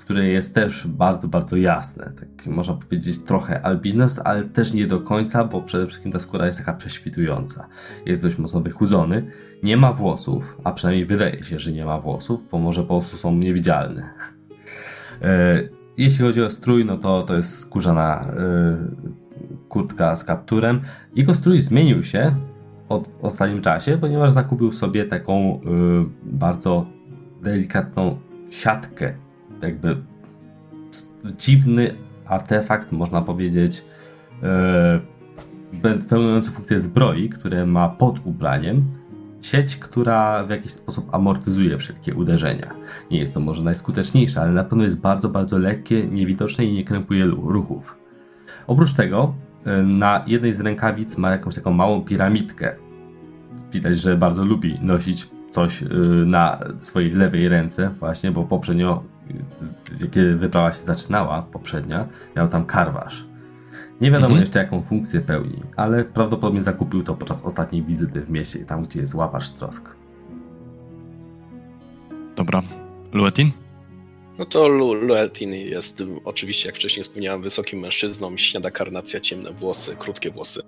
[0.00, 2.12] które jest też bardzo, bardzo jasne.
[2.20, 6.46] Tak można powiedzieć trochę albinos, ale też nie do końca, bo przede wszystkim ta skóra
[6.46, 7.68] jest taka prześwitująca.
[8.06, 9.30] Jest dość mocno wychudzony,
[9.62, 13.16] nie ma włosów, a przynajmniej wydaje się, że nie ma włosów, bo może po prostu
[13.16, 14.10] są niewidzialne.
[15.96, 18.76] Jeśli chodzi o strój, no to to jest skórzana e,
[19.68, 20.80] kurtka z kapturem.
[21.14, 22.32] Jego strój zmienił się
[22.88, 25.58] od, w ostatnim czasie, ponieważ zakupił sobie taką e,
[26.22, 26.86] bardzo
[27.42, 28.18] delikatną
[28.50, 29.14] siatkę.
[29.62, 29.96] Jakby
[31.38, 31.90] dziwny
[32.26, 33.84] artefakt, można powiedzieć,
[35.82, 38.84] be- pełniący funkcję zbroi, które ma pod ubraniem
[39.44, 42.70] sieć, która w jakiś sposób amortyzuje wszelkie uderzenia.
[43.10, 46.84] Nie jest to może najskuteczniejsze, ale na pewno jest bardzo, bardzo lekkie, niewidoczne i nie
[46.84, 47.98] krępuje ruchów.
[48.66, 49.34] Oprócz tego
[49.66, 52.74] y, na jednej z rękawic ma jakąś taką małą piramidkę.
[53.72, 55.86] Widać, że bardzo lubi nosić coś y,
[56.26, 59.02] na swojej lewej ręce właśnie, bo poprzednio,
[60.02, 63.33] y, kiedy wyprawa się zaczynała, poprzednia, miał tam karwasz.
[64.00, 64.40] Nie wiadomo Mhm.
[64.40, 69.00] jeszcze jaką funkcję pełni, ale prawdopodobnie zakupił to podczas ostatniej wizyty w mieście, tam gdzie
[69.00, 69.96] jest łapacz trosk.
[72.36, 72.62] Dobra.
[73.12, 73.50] Luetin?
[74.38, 79.96] No to Lu- Luetin jest oczywiście, jak wcześniej wspomniałem, wysokim mężczyzną, śniada karnacja, ciemne włosy,
[79.98, 80.60] krótkie włosy.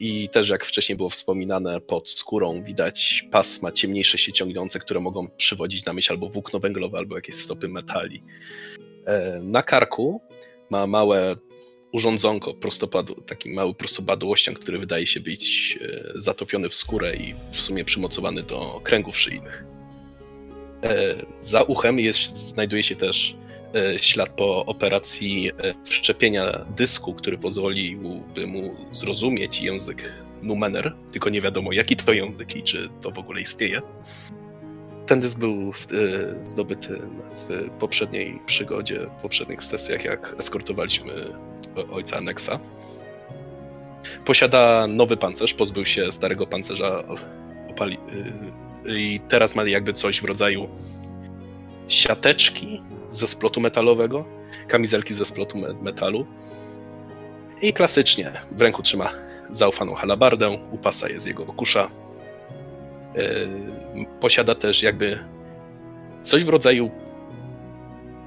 [0.00, 5.28] I też jak wcześniej było wspominane, pod skórą widać pasma ciemniejsze się ciągnące, które mogą
[5.36, 8.22] przywodzić na myśl albo włókno węglowe, albo jakieś stopy metali.
[9.42, 10.20] Na karku
[10.70, 11.36] ma małe
[11.94, 17.60] urządzonko, prostopadu, taki mały prostopadłościan, który wydaje się być e, zatopiony w skórę i w
[17.60, 19.64] sumie przymocowany do kręgów szyjnych.
[20.82, 23.36] E, Za uchem jest, znajduje się też
[23.74, 25.50] e, ślad po operacji
[25.84, 32.62] wszczepienia dysku, który pozwoliłby mu zrozumieć język Numener, tylko nie wiadomo jaki to język i
[32.62, 33.82] czy to w ogóle istnieje.
[35.06, 36.98] Ten dysk był e, zdobyty
[37.48, 41.32] w poprzedniej przygodzie, w poprzednich sesjach, jak eskortowaliśmy
[41.90, 42.60] ojca Anexa.
[44.24, 47.04] Posiada nowy pancerz, pozbył się starego pancerza
[47.70, 47.98] opali,
[48.88, 50.68] e, i teraz ma jakby coś w rodzaju
[51.88, 54.24] siateczki ze splotu metalowego,
[54.68, 56.26] kamizelki ze splotu metalu
[57.62, 59.10] i klasycznie w ręku trzyma
[59.50, 61.88] zaufaną halabardę, u pasa jest jego kusza.
[63.14, 65.18] Yy, posiada też jakby
[66.24, 66.90] coś w rodzaju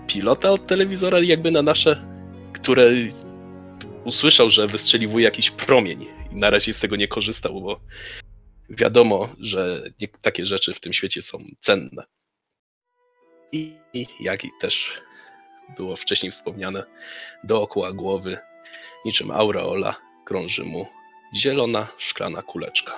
[0.07, 2.01] pilota od telewizora jakby na nasze,
[2.53, 2.89] które
[4.07, 7.79] usłyszał, że wystrzeliwuje jakiś promień i na razie z tego nie korzystał, bo
[8.69, 12.03] wiadomo, że nie, takie rzeczy w tym świecie są cenne.
[13.51, 15.01] I, i jak i też
[15.77, 16.83] było wcześniej wspomniane,
[17.43, 18.37] dookoła głowy,
[19.05, 19.95] niczym aureola,
[20.25, 20.85] krąży mu
[21.35, 22.91] zielona, szklana kuleczka.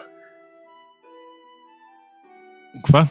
[2.75, 3.07] Ukwa?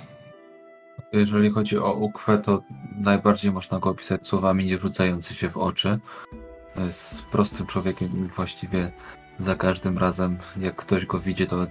[1.12, 2.62] Jeżeli chodzi o ukwę, to
[2.96, 5.98] najbardziej można go opisać słowami nie rzucający się w oczy.
[6.86, 8.92] Jest prostym człowiekiem i właściwie
[9.38, 11.66] za każdym razem, jak ktoś go widzi, to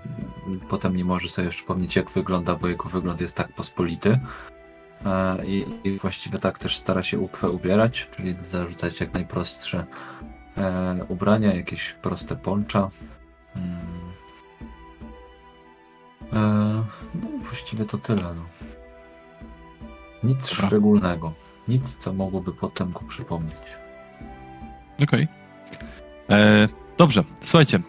[0.70, 4.20] potem nie może sobie przypomnieć, jak wygląda, bo jego wygląd jest tak pospolity.
[5.06, 9.86] E, I, i właściwie tak też stara się ukwę ubierać, czyli zarzucać jak najprostsze
[10.58, 12.90] e, ubrania, jakieś proste poncza.
[13.54, 13.98] Hmm.
[16.34, 16.40] E,
[17.16, 18.36] no właściwie to tyle.
[18.36, 18.46] No.
[20.24, 20.68] Nic Dobra.
[20.68, 21.34] szczególnego.
[21.68, 23.87] Nic, co mogłoby potem go przypomnieć.
[25.04, 25.28] Okej.
[26.28, 26.70] Okay.
[26.98, 27.80] Dobrze, słuchajcie.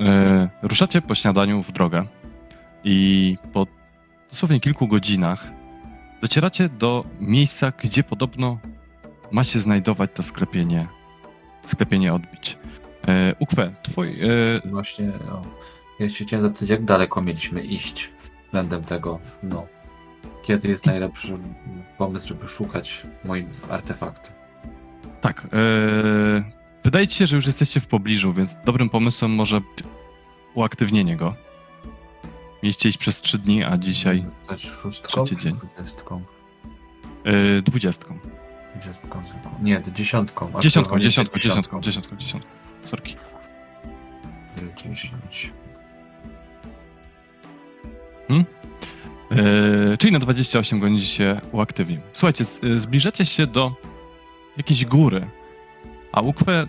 [0.00, 2.04] E, ruszacie po śniadaniu w drogę
[2.84, 3.66] i po
[4.30, 5.46] dosłownie kilku godzinach
[6.22, 8.58] docieracie do miejsca, gdzie podobno
[9.30, 10.86] ma się znajdować to sklepienie,
[11.66, 12.58] sklepienie odbić.
[13.08, 14.20] E, Ukwe, twój...
[14.20, 14.60] E...
[14.64, 15.42] Właśnie, no,
[16.00, 18.10] ja się chciałem zapytać, jak daleko mieliśmy iść
[18.44, 19.66] względem tego, no,
[20.42, 21.38] kiedy jest najlepszy
[21.98, 24.39] pomysł, żeby szukać moim artefakty.
[25.20, 26.42] Tak, e...
[26.84, 29.60] wydaje ci się, że już jesteście w pobliżu, więc dobrym pomysłem może
[30.54, 31.34] uaktywnienie go.
[32.62, 34.24] Mieliście iść przez trzy dni, a dzisiaj
[34.56, 35.56] szóstką, trzeci dzień.
[35.56, 36.22] Dwudziestką.
[37.24, 38.18] Yy, dwudziestką.
[38.74, 39.22] Dwudziestką.
[39.62, 40.52] Nie, dziesiątką.
[40.60, 42.50] Dziesiątką, dziesiątką, dziesiątką, dziesiątką, dziesiątką.
[42.84, 43.16] Sorki.
[44.76, 45.52] Dziesięć.
[48.28, 48.44] Hmm?
[49.30, 52.00] Yy, czyli na 28 godzin się uaktywnił.
[52.12, 52.44] Słuchajcie,
[52.76, 53.76] zbliżacie się do
[54.56, 55.26] jakiejś góry,
[56.12, 56.66] a ukwe,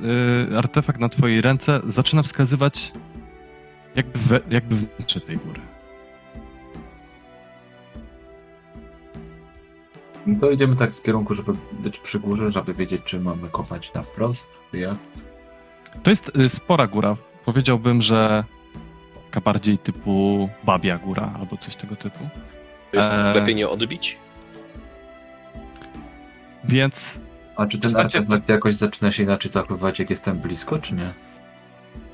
[0.50, 2.92] yy, artefakt na twojej ręce zaczyna wskazywać
[3.96, 5.62] jakby, we, jakby wnętrze tej góry.
[10.42, 14.04] To idziemy tak w kierunku, żeby być przy górze, żeby wiedzieć, czy mamy kopać na
[14.04, 14.98] wprost, czy jak.
[16.04, 17.16] To jest y, spora góra.
[17.46, 18.44] Powiedziałbym, że
[19.26, 22.30] taka bardziej typu babia góra albo coś tego typu.
[22.92, 23.34] To jest e...
[23.34, 24.18] lepiej nie odbić?
[26.64, 27.20] Więc...
[27.56, 28.20] A czy ten znacie...
[28.20, 31.14] artefakt jakoś zaczyna się inaczej zachowywać, jak jestem blisko, czy nie?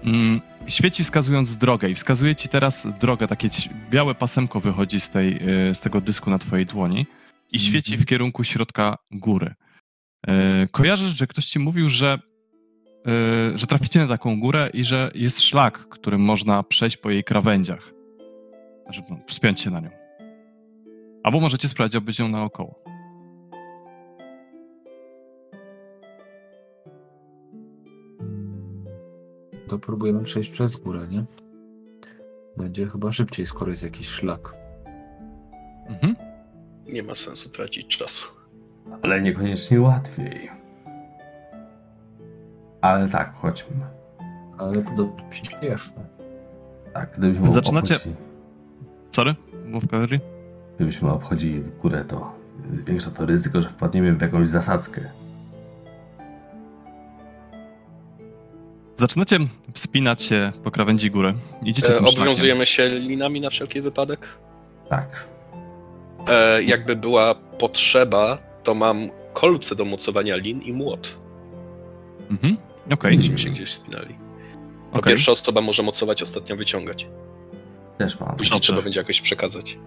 [0.03, 3.49] Mm, świeci wskazując drogę i wskazuje ci teraz drogę, takie
[3.89, 5.35] białe pasemko wychodzi z, tej,
[5.69, 7.05] y, z tego dysku na twojej dłoni
[7.51, 8.05] i świeci w mhm.
[8.05, 9.53] kierunku środka góry.
[10.27, 12.19] E, kojarzysz, że ktoś ci mówił, że,
[13.07, 17.23] e, że traficie na taką górę i że jest szlak, którym można przejść po jej
[17.23, 17.93] krawędziach,
[18.89, 19.89] żeby no, wspiąć się na nią.
[21.23, 22.83] Albo możecie sprawdzić obejść ją naokoło.
[29.67, 31.25] To próbujemy przejść przez górę, nie?
[32.57, 34.53] Będzie chyba szybciej, skoro jest jakiś szlak.
[35.87, 36.27] Mhm
[36.93, 38.25] nie ma sensu tracić czasu.
[39.01, 40.49] Ale niekoniecznie łatwiej.
[42.81, 43.75] Ale tak, chodźmy.
[44.57, 46.05] Ale to śmieszne.
[46.93, 47.95] Tak, gdybyśmy Zaczynacie...
[47.95, 48.15] Obchodzili...
[49.11, 49.35] Sorry?
[49.65, 50.19] Mów Kalerii?
[50.75, 52.35] Gdybyśmy obchodzili w górę, to
[52.71, 55.01] zwiększa to ryzyko, że wpadniemy w jakąś zasadzkę.
[58.97, 59.39] Zaczynacie
[59.73, 61.33] wspinać się po krawędzi góry.
[61.63, 62.99] Idziecie e, Obowiązujemy szlakiem.
[62.99, 64.27] się linami na wszelki wypadek?
[64.89, 65.27] Tak
[66.27, 71.17] e, jakby była potrzeba, to mam kolce do mocowania lin i młot.
[72.31, 72.93] Mhm, okej.
[72.93, 73.11] Okay.
[73.11, 74.15] Będziemy się gdzieś spinali.
[74.93, 75.13] To okay.
[75.13, 77.07] pierwsza osoba może mocować, ostatnia wyciągać.
[77.97, 78.35] Też mam.
[78.35, 79.77] Później trzeba będzie jakoś przekazać.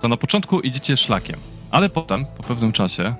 [0.00, 1.36] To na początku idziecie szlakiem,
[1.70, 3.14] ale potem, po pewnym czasie,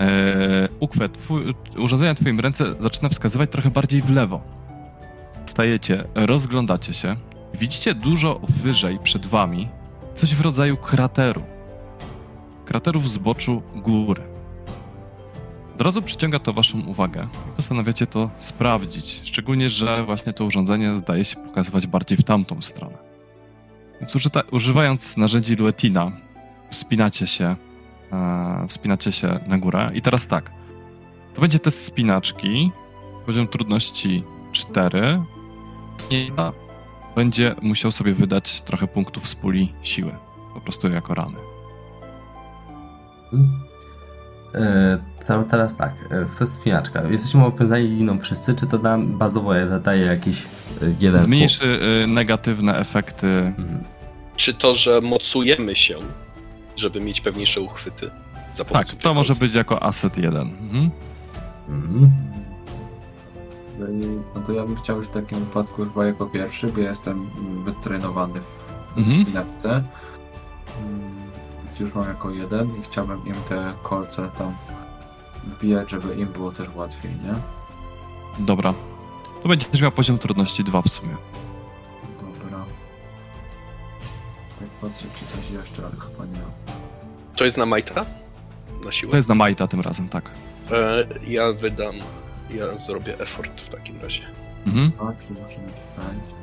[0.00, 4.59] e, ukwe, twój, urządzenie na twoim ręce zaczyna wskazywać trochę bardziej w lewo.
[5.50, 7.16] Stajecie, rozglądacie się,
[7.54, 9.68] widzicie dużo wyżej przed wami
[10.14, 11.42] coś w rodzaju krateru
[12.64, 14.22] kraterów zboczu góry.
[15.74, 19.20] Od razu przyciąga to waszą uwagę postanawiacie to sprawdzić.
[19.24, 22.98] Szczególnie, że właśnie to urządzenie zdaje się pokazywać bardziej w tamtą stronę.
[24.00, 26.12] Więc użyta, używając narzędzi Luetina,
[26.70, 27.56] wspinacie się,
[28.12, 29.90] e, wspinacie się na górę.
[29.94, 30.50] I teraz tak.
[31.34, 32.70] To będzie test spinaczki.
[33.26, 35.22] Poziom trudności 4.
[36.10, 36.32] I
[37.14, 40.14] będzie musiał sobie wydać trochę punktów z puli siły.
[40.54, 41.36] Po prostu jako rany.
[44.54, 47.02] E, to teraz tak, e, to jest spinaczka.
[47.02, 49.50] Jesteśmy obwiązani liną wszyscy, czy to nam bazowo
[49.82, 50.46] daje jakiś e,
[51.00, 53.26] jeden Zmniejszy negatywne efekty.
[53.26, 53.84] Mhm.
[54.36, 55.96] Czy to, że mocujemy się,
[56.76, 58.10] żeby mieć pewniejsze uchwyty?
[58.54, 60.36] Za Tak, to może być jako asset 1.
[60.36, 60.90] Mhm.
[61.68, 62.10] Mhm.
[63.80, 66.80] No i- No to ja bym chciał już w takim wypadku chyba jako pierwszy, bo
[66.80, 67.30] ja jestem
[67.64, 68.40] wytrenowany
[68.94, 69.22] w Mhm.
[69.22, 69.68] spinawce.
[69.70, 71.20] Mm,
[71.80, 74.54] Już mam jako jeden i chciałbym im te kolce tam
[75.46, 77.34] wbijać, żeby im było też łatwiej, nie?
[78.44, 78.74] Dobra.
[79.42, 81.16] To będziesz miał poziom trudności 2 w sumie.
[82.20, 82.64] Dobra.
[84.58, 86.40] Tak patrzę, czy coś jeszcze, ale chyba nie.
[87.36, 88.06] To jest na Majta?
[88.84, 89.10] Na siłę?
[89.10, 90.30] To jest na Majta tym razem, tak.
[90.70, 91.94] E, ja wydam,
[92.54, 94.22] ja zrobię effort w takim razie.
[94.66, 94.92] Mhm.
[95.30, 96.40] Muszę mieć.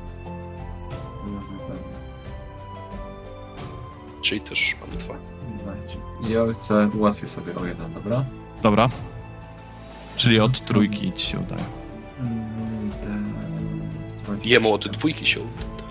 [4.21, 5.13] Czyli też mam dwa.
[6.29, 8.25] Ja chcę ułatwię sobie o jeden, dobra?
[8.63, 8.89] Dobra.
[10.15, 11.63] Czyli od trójki ci się udaje.
[12.19, 12.91] Mm.
[14.43, 15.83] Jemu od dwójki się uda.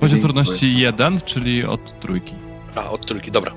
[0.00, 2.34] Poziom trudności 1, czyli od trójki.
[2.74, 3.52] A, od trójki, dobra.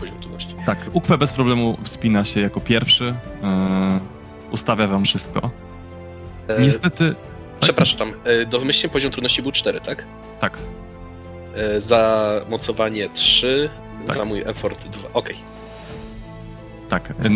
[0.00, 0.54] Poziom trudności.
[0.66, 3.04] Tak, Ukwe bez problemu wspina się jako pierwszy.
[3.04, 4.15] Yy,
[4.56, 5.50] ustawia wam wszystko.
[6.48, 7.14] E, Niestety.
[7.60, 10.04] Przepraszam, e, domyślnie poziom trudności był 4, tak?
[10.40, 10.58] Tak.
[11.54, 13.70] E, za mocowanie 3,
[14.06, 14.16] Tak.
[14.16, 15.08] za mój effort 2.
[15.12, 15.36] Okej.
[16.88, 17.14] Tak.
[17.24, 17.30] Yy,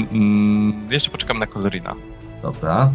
[0.91, 1.95] jeszcze poczekam na Kolorina.
[2.43, 2.91] Dobra.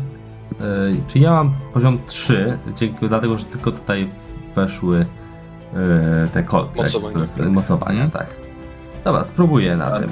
[0.61, 0.63] E,
[1.07, 4.09] Czyli ja mam poziom 3, dzięki, dlatego że tylko tutaj
[4.55, 5.05] weszły
[5.73, 7.09] e, te kolce, Mocowanie.
[7.11, 8.27] które są mocowania, tak.
[9.05, 10.09] Dobra, spróbuję na A- tym.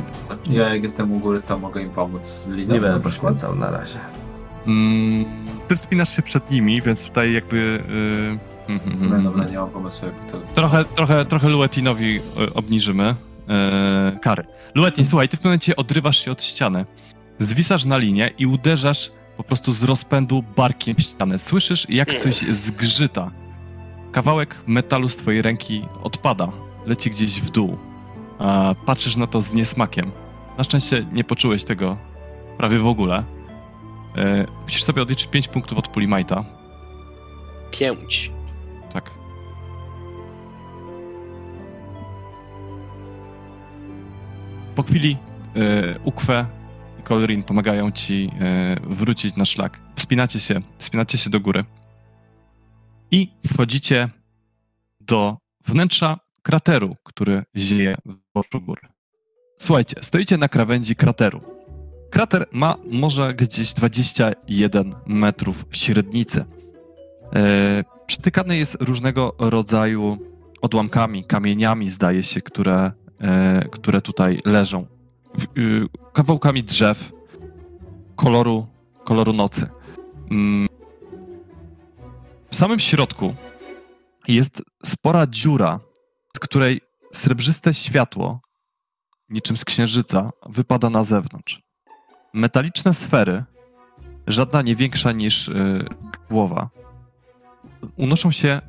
[0.50, 2.48] Ja jak jestem u góry, to mogę im pomóc.
[2.48, 4.00] Nie będę poświęcał na razie.
[4.68, 5.26] Mm,
[5.68, 7.84] ty wspinasz się przed nimi, więc tutaj jakby.
[8.68, 10.38] Yy, mm, mm, Dobra, mm, dobra, nie mam pomysłu, jakby to...
[10.56, 13.16] Trochę, trochę, trochę Luetinowi y, obniżymy
[13.48, 14.44] yy, kary.
[14.76, 16.86] Luetin, słuchaj, ty w pewnym momencie odrywasz się od ściany,
[17.40, 21.40] zwisasz na linię i uderzasz po prostu z rozpędu barkiem w ścianę.
[21.40, 23.32] Słyszysz, jak coś zgrzyta.
[24.12, 26.48] Kawałek metalu z twojej ręki odpada,
[26.86, 27.78] leci gdzieś w dół.
[28.86, 30.12] Patrzysz na to z niesmakiem.
[30.58, 31.98] Na szczęście nie poczułeś tego
[32.58, 33.24] prawie w ogóle.
[34.16, 36.46] Yy, musisz sobie odliczyć 5 punktów od puli Majta.
[37.72, 38.32] 5.
[38.94, 39.12] Tak.
[44.76, 45.18] Po chwili
[45.56, 46.46] y, Ukwe
[47.00, 48.30] i Kolrin pomagają ci
[48.86, 49.80] y, wrócić na szlak.
[49.96, 51.66] Wspinacie się, wspinacie się do góry
[53.12, 54.10] i wchodzicie
[55.00, 55.38] do
[55.68, 58.23] wnętrza krateru, który zieje w
[58.66, 58.82] góry.
[59.58, 61.42] Słuchajcie, stoicie na krawędzi krateru.
[62.10, 66.46] Krater ma może gdzieś 21 metrów średnicy.
[67.36, 70.18] E, Przetykany jest różnego rodzaju
[70.62, 74.86] odłamkami, kamieniami, zdaje się, które, e, które tutaj leżą.
[75.38, 77.12] W- y, Kawałkami drzew,
[78.16, 78.68] koloru,
[79.04, 79.68] koloru nocy.
[80.32, 80.68] Mm.
[82.50, 83.34] W samym środku
[84.28, 85.80] jest spora dziura,
[86.36, 86.82] z której
[87.14, 88.42] srebrzyste światło,
[89.30, 91.62] niczym z księżyca, wypada na zewnątrz.
[92.34, 93.44] Metaliczne sfery,
[94.28, 95.86] żadna nie większa niż y,
[96.30, 96.70] głowa,
[97.98, 98.62] unoszą się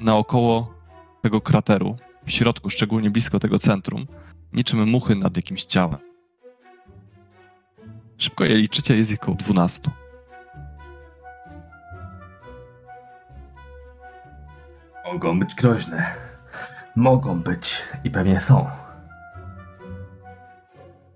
[0.00, 0.74] naokoło
[1.22, 1.96] tego krateru,
[2.26, 4.06] w środku, szczególnie blisko tego centrum,
[4.52, 5.98] niczym muchy nad jakimś ciałem.
[8.18, 9.90] Szybko je liczycie, jest ich około 12.
[15.12, 16.31] Mogą być groźne.
[16.96, 18.66] Mogą być i pewnie są.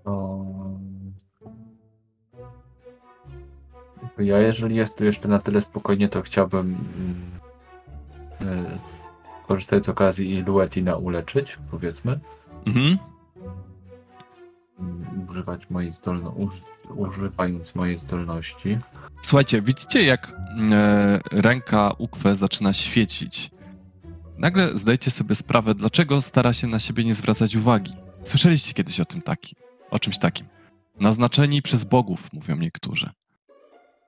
[0.03, 0.45] To...
[4.17, 6.77] Ja jeżeli jest tu jeszcze na tyle spokojnie, to chciałbym
[8.41, 8.77] mm, e,
[9.43, 12.19] skorzystać z okazji i Luetina uleczyć, powiedzmy.
[12.67, 12.97] Mhm.
[14.79, 16.29] Mm, Używać mojej zdolno...
[16.29, 18.77] uż- używając mojej zdolności.
[19.21, 20.31] Słuchajcie, widzicie jak
[20.71, 23.51] e, ręka Ukwe zaczyna świecić.
[24.37, 27.93] Nagle zdajcie sobie sprawę, dlaczego stara się na siebie nie zwracać uwagi.
[28.23, 29.55] Słyszeliście kiedyś o tym taki,
[29.91, 30.47] o czymś takim.
[30.99, 33.09] Naznaczeni przez bogów, mówią niektórzy.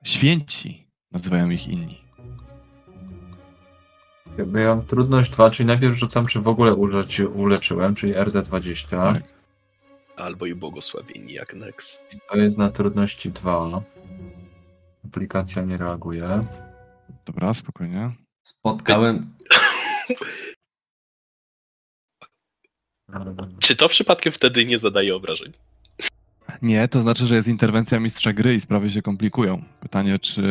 [0.04, 2.00] Święci, nazywają ich inni.
[4.38, 8.88] Jakby ja mam trudność 2, czyli najpierw rzucam, czy w ogóle uleczy, uleczyłem, czyli RD20.
[8.88, 9.22] Tak.
[10.16, 12.04] Albo i błogosławieni jak Nex.
[12.12, 13.82] I to jest na trudności 2.
[15.04, 16.40] Aplikacja nie reaguje.
[17.26, 18.10] Dobra, spokojnie.
[18.42, 19.26] Spotkałem.
[23.58, 25.52] Czy to przypadkiem wtedy nie zadaje obrażeń?
[26.62, 29.62] Nie, to znaczy, że jest interwencja mistrza gry i sprawy się komplikują.
[29.80, 30.42] Pytanie, czy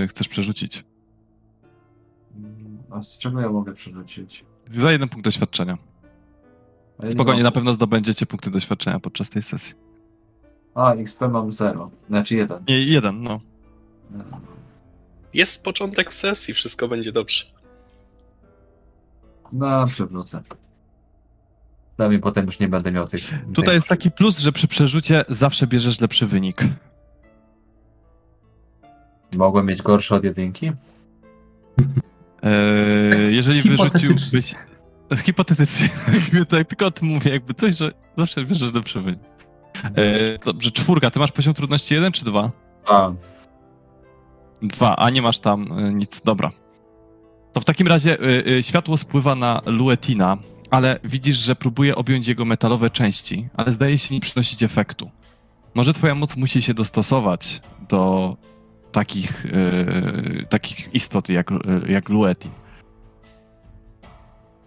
[0.00, 0.84] yy, chcesz przerzucić?
[2.90, 4.44] A z czego ja mogę przerzucić?
[4.70, 5.78] Za jeden punkt doświadczenia.
[7.02, 9.74] Ja Spokojnie, mam- na pewno zdobędziecie punkty doświadczenia podczas tej sesji.
[10.74, 11.90] A, XP mam 0.
[12.08, 12.64] Znaczy 1.
[12.68, 13.40] Nie, jeden, no.
[15.34, 17.44] Jest początek sesji, wszystko będzie dobrze.
[19.52, 20.42] No, przewrócę.
[21.92, 23.30] Przynajmniej potem już nie będę miał tych...
[23.46, 26.62] Tutaj tych- jest taki plus, że przy przerzucie zawsze bierzesz lepszy wynik.
[29.36, 30.72] Mogłem mieć gorsze od jedynki?
[32.42, 34.54] Eee, jeżeli wyrzuciłbyś...
[35.24, 35.88] Hipotetycznie.
[36.48, 39.20] tak tylko o tym mówię, jakby coś, że zawsze bierzesz lepszy wynik.
[39.96, 42.50] Eee, dobrze, czwórka, ty masz poziom trudności jeden czy dwa?
[42.86, 43.10] A,
[44.62, 46.20] Dwa, a nie masz tam y, nic.
[46.24, 46.50] Dobra.
[47.52, 50.38] To w takim razie y, y, światło spływa na Luetina,
[50.70, 55.10] ale widzisz, że próbuje objąć jego metalowe części, ale zdaje się nie przynosić efektu.
[55.74, 58.36] Może twoja moc musi się dostosować do
[58.92, 61.50] takich, y, takich istot jak,
[61.88, 62.50] jak Luetin.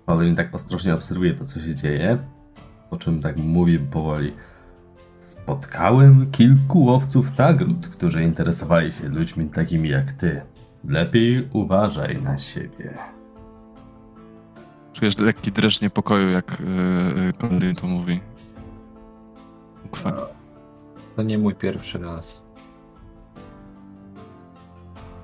[0.06, 2.18] Paladin tak ostrożnie obserwuje to, co się dzieje,
[2.90, 4.34] po czym tak mówi powoli.
[5.20, 10.42] Spotkałem kilku łowców nagród, którzy interesowali się ludźmi takimi jak ty.
[10.88, 12.98] Lepiej uważaj na siebie.
[14.94, 18.20] Czujesz lekki dreszcz niepokoju, jak y, Corin to mówi.
[19.86, 20.14] Ukwe.
[21.16, 22.44] to nie mój pierwszy raz.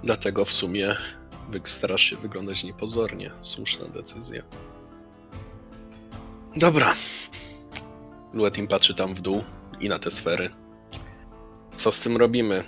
[0.03, 0.95] Dlatego w sumie
[1.66, 3.32] starasz się wyglądać niepozornie.
[3.41, 4.43] Słuszna decyzja.
[6.57, 6.93] Dobra.
[8.34, 9.43] Luetin patrzy tam w dół
[9.80, 10.49] i na te sfery.
[11.76, 12.64] Co z tym robimy?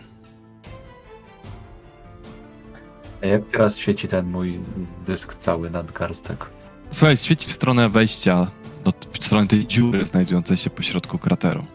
[3.28, 4.60] Jak teraz świeci ten mój
[5.06, 6.46] dysk cały nadgarstek?
[6.92, 8.48] Słuchaj, świeci w stronę wejścia,
[8.84, 11.66] do, w stronę tej dziury znajdującej się pośrodku krateru.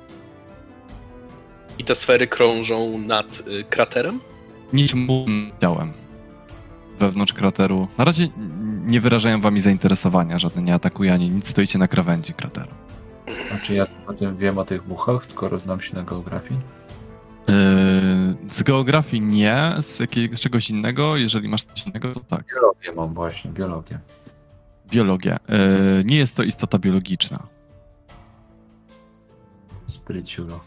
[1.78, 4.20] I te sfery krążą nad y, kraterem?
[4.72, 5.08] niczym
[5.60, 5.92] ciałem
[6.98, 7.88] wewnątrz krateru.
[7.98, 8.28] Na razie
[8.86, 12.70] nie wyrażają wami zainteresowania, żadne nie atakuje ani nic, stoicie na krawędzi krateru.
[13.48, 16.60] Znaczy ja o tym wiem o tych muchach, skoro znam się na geografii?
[17.48, 17.54] Yy,
[18.58, 22.44] z geografii nie, z jakiegoś czegoś innego, jeżeli masz coś innego, to tak.
[22.54, 23.98] Biologię mam właśnie, biologię.
[24.90, 25.38] Biologia.
[25.48, 27.46] Yy, nie jest to istota biologiczna.
[29.86, 30.60] Spryciulo.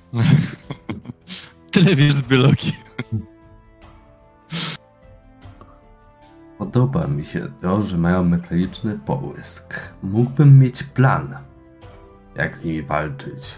[1.72, 2.74] Tyle wiesz z biologii.
[6.58, 9.94] Podoba mi się to, że mają metaliczny połysk.
[10.04, 11.38] Mógłbym mieć plan,
[12.36, 13.58] jak z nimi walczyć.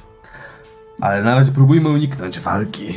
[1.02, 2.94] Ale na razie próbujmy uniknąć walki.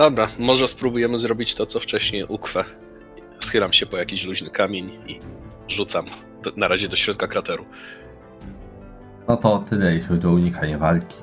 [0.00, 2.64] Dobra, może spróbujemy zrobić to, co wcześniej ukwę.
[3.40, 5.20] Schylam się po jakiś luźny kamień i
[5.68, 6.06] rzucam
[6.42, 7.64] do, na razie do środka krateru.
[9.28, 11.16] No to tyle, jeśli chodzi o unikanie walki.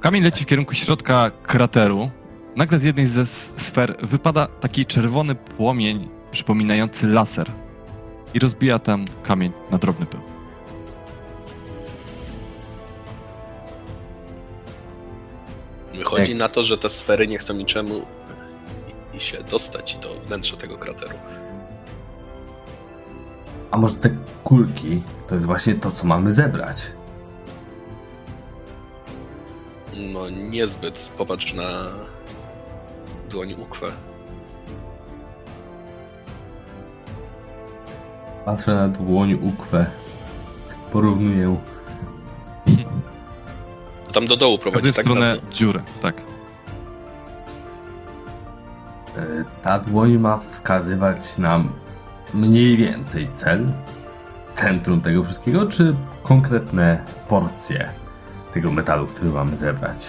[0.00, 2.10] Kamień leci w kierunku środka krateru.
[2.56, 7.50] Nagle z jednej ze sfer wypada taki czerwony płomień przypominający laser
[8.34, 10.35] i rozbija tam kamień na drobny pył.
[15.96, 17.94] Wychodzi Jak- na to, że te sfery nie chcą niczemu
[19.12, 21.14] i, i się dostać do wnętrza tego krateru.
[23.70, 24.10] A może te
[24.44, 26.92] kulki to jest właśnie to, co mamy zebrać?
[29.96, 31.10] No niezbyt.
[31.18, 31.84] Popatrz na
[33.30, 33.86] dłoń ukwę.
[38.44, 39.86] Patrzę na dłoń ukwę.
[40.92, 41.56] Porównuję.
[44.16, 45.04] Tam do dołu prowadzi, w tak?
[45.04, 45.52] stronę Prawda?
[45.52, 46.22] dziury, tak.
[49.16, 51.72] E, Ta dłoń ma wskazywać nam
[52.34, 53.66] mniej więcej cel,
[54.54, 57.90] centrum tego wszystkiego, czy konkretne porcje
[58.52, 60.08] tego metalu, który mamy zebrać.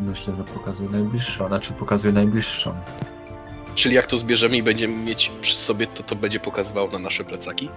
[0.00, 2.74] Myślę, że pokazuje najbliższą, znaczy pokazuje najbliższą.
[3.74, 7.24] Czyli jak to zbierzemy i będziemy mieć przy sobie, to to będzie pokazywało na nasze
[7.24, 7.68] plecaki?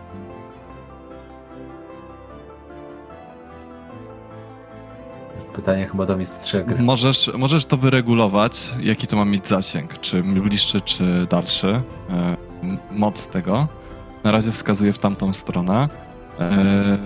[5.54, 6.84] Pytanie chyba do mistrza gry.
[6.84, 11.82] Możesz, możesz to wyregulować, jaki to ma mieć zasięg, czy bliższy, czy dalszy.
[12.10, 12.38] E,
[12.91, 13.68] moc tego.
[14.24, 15.89] Na razie wskazuje w tamtą stronę.
[16.39, 16.97] E,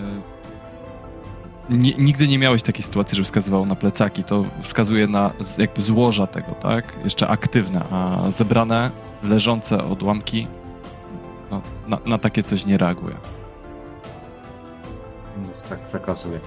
[1.70, 4.24] ni- nigdy nie miałeś takiej sytuacji, że wskazywało na plecaki.
[4.24, 6.94] To wskazuje na jakby złoża tego, tak?
[7.04, 8.92] Jeszcze aktywne, a zebrane,
[9.24, 10.48] leżące odłamki
[11.52, 13.16] no, na, na takie coś nie reaguje.
[15.38, 16.40] No, tak przekazuję.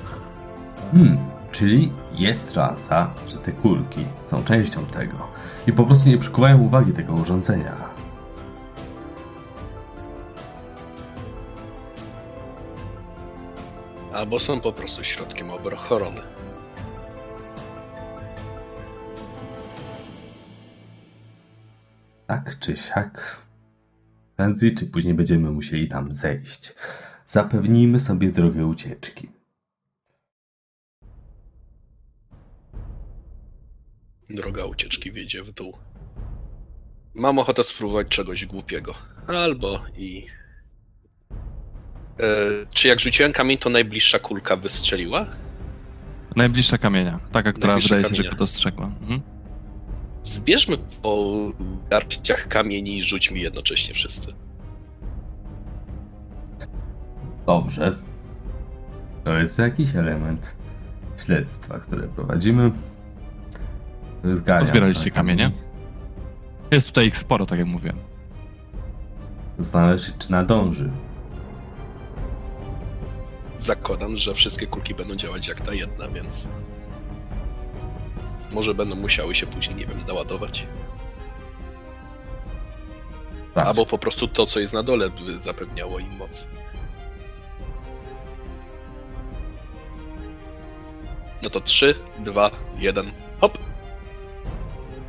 [0.93, 1.19] Hmm,
[1.59, 5.29] czyli jest szansa, że te kulki są częścią tego
[5.67, 7.77] i po prostu nie przykuwają uwagi tego urządzenia.
[14.13, 16.21] Albo są po prostu środkiem ochrony.
[22.27, 23.37] Tak czy siak,
[24.37, 26.75] prędzej czy później będziemy musieli tam zejść.
[27.27, 29.36] Zapewnijmy sobie drogę ucieczki.
[34.31, 35.73] Droga ucieczki wiedzie w dół.
[37.15, 38.95] Mam ochotę spróbować czegoś głupiego.
[39.27, 40.27] Albo i.
[42.21, 42.25] E,
[42.71, 45.27] czy jak rzuciłem kamień, to najbliższa kulka wystrzeliła?
[46.37, 47.21] Najbliższa kamienia.
[47.33, 48.31] Taka, która Najbliższa wydaje się, że kamienia.
[48.31, 48.87] go dostrzegła.
[48.87, 49.21] Mhm.
[50.23, 51.35] Zbierzmy po
[51.91, 54.33] garściach kamieni i rzućmy jednocześnie wszyscy.
[57.47, 57.97] Dobrze.
[59.25, 60.57] To jest jakiś element
[61.27, 62.71] śledztwa, które prowadzimy.
[64.33, 65.51] Zganiam Pozbieraliście te kamienie?
[66.71, 67.97] Jest tutaj ich sporo, tak jak mówiłem.
[69.97, 70.91] Się, czy nadąży.
[73.59, 76.49] Zakładam, że wszystkie kulki będą działać jak ta jedna, więc.
[78.53, 80.67] Może będą musiały się później, nie wiem, naładować.
[83.51, 83.69] Sprawdź.
[83.69, 86.49] Albo po prostu to, co jest na dole, by zapewniało im moc.
[91.43, 93.59] No to 3, 2, 1, hop!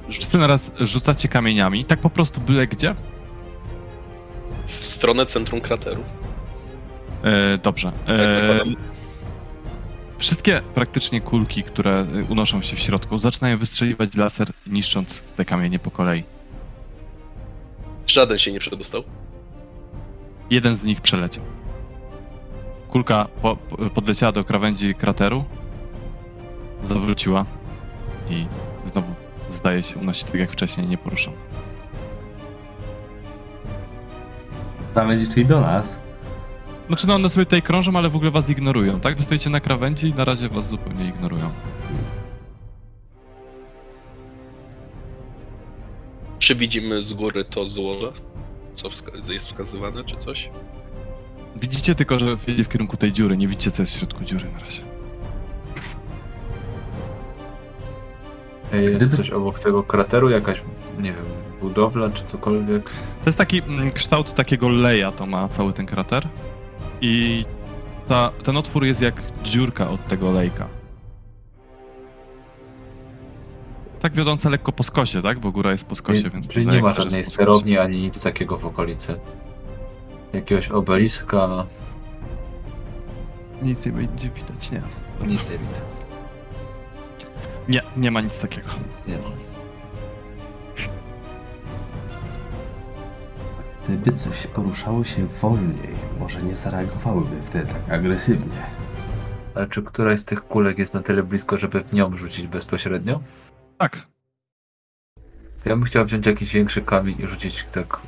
[0.10, 2.96] Wszyscy naraz rzucacie kamieniami, tak po prostu byle gdzie?
[4.66, 6.04] w stronę centrum krateru.
[7.24, 7.92] E, dobrze.
[8.06, 8.76] Tak E, zakładam.
[10.18, 15.92] wszystkie praktycznie kulki, które unoszą się w środku, zaczynają wystrzeliwać laser, niszcząc te kamienie po
[15.92, 16.24] kolei.
[18.08, 19.04] Żaden się nie przedostał.
[20.50, 21.44] Jeden z nich przeleciał.
[22.90, 25.46] Kulka po, po, podleciała do krawędzi krateru,
[26.84, 27.46] zawróciła
[28.30, 28.46] i
[28.86, 29.14] znowu
[29.58, 31.34] zdaje się unosić tak jak wcześniej, nie poruszał.
[34.94, 36.00] Tam będzie czyli do nas.
[36.88, 39.18] Znaczy no one sobie tutaj krążą, ale w ogóle was ignorują, tak?
[39.18, 41.52] Wy stoicie na krawędzi i na razie was zupełnie ignorują.
[46.40, 48.12] Czy widzimy z góry to złoże?
[48.76, 50.50] Co wska- jest wskazywane, czy coś?
[51.56, 54.46] Widzicie tylko, że jedzie w kierunku tej dziury, nie widzicie co jest w środku dziury
[54.54, 54.82] na razie.
[58.72, 60.62] Jest Gdyby- coś obok tego krateru, jakaś,
[61.00, 61.26] nie wiem,
[61.62, 62.90] budowla czy cokolwiek.
[62.90, 66.28] To jest taki mm, kształt takiego leja, to ma cały ten krater.
[67.02, 67.46] I
[68.08, 70.68] ta, ten otwór jest jak dziurka od tego lejka.
[74.00, 75.40] Tak wiodąca lekko po skosie, tak?
[75.40, 76.48] Bo góra jest po skosie, Nie- więc...
[76.48, 79.20] Czyli nie ma żadnej sterowni ani nic takiego w okolicy.
[80.34, 81.66] Jakiegoś obeliska,
[83.62, 84.82] Nic nie będzie widać, nie.
[85.28, 85.82] nic nie widzę.
[87.70, 88.68] Nie, nie ma nic takiego.
[88.88, 89.30] Nic nie ma.
[93.84, 98.62] Gdyby coś poruszało się wolniej, może nie zareagowałyby wtedy tak agresywnie.
[99.56, 103.20] Ale czy któraś z tych kulek jest na tyle blisko, żeby w nią rzucić bezpośrednio?
[103.78, 104.08] Tak.
[105.64, 108.00] To ja bym chciał wziąć jakiś większy kamień i rzucić tak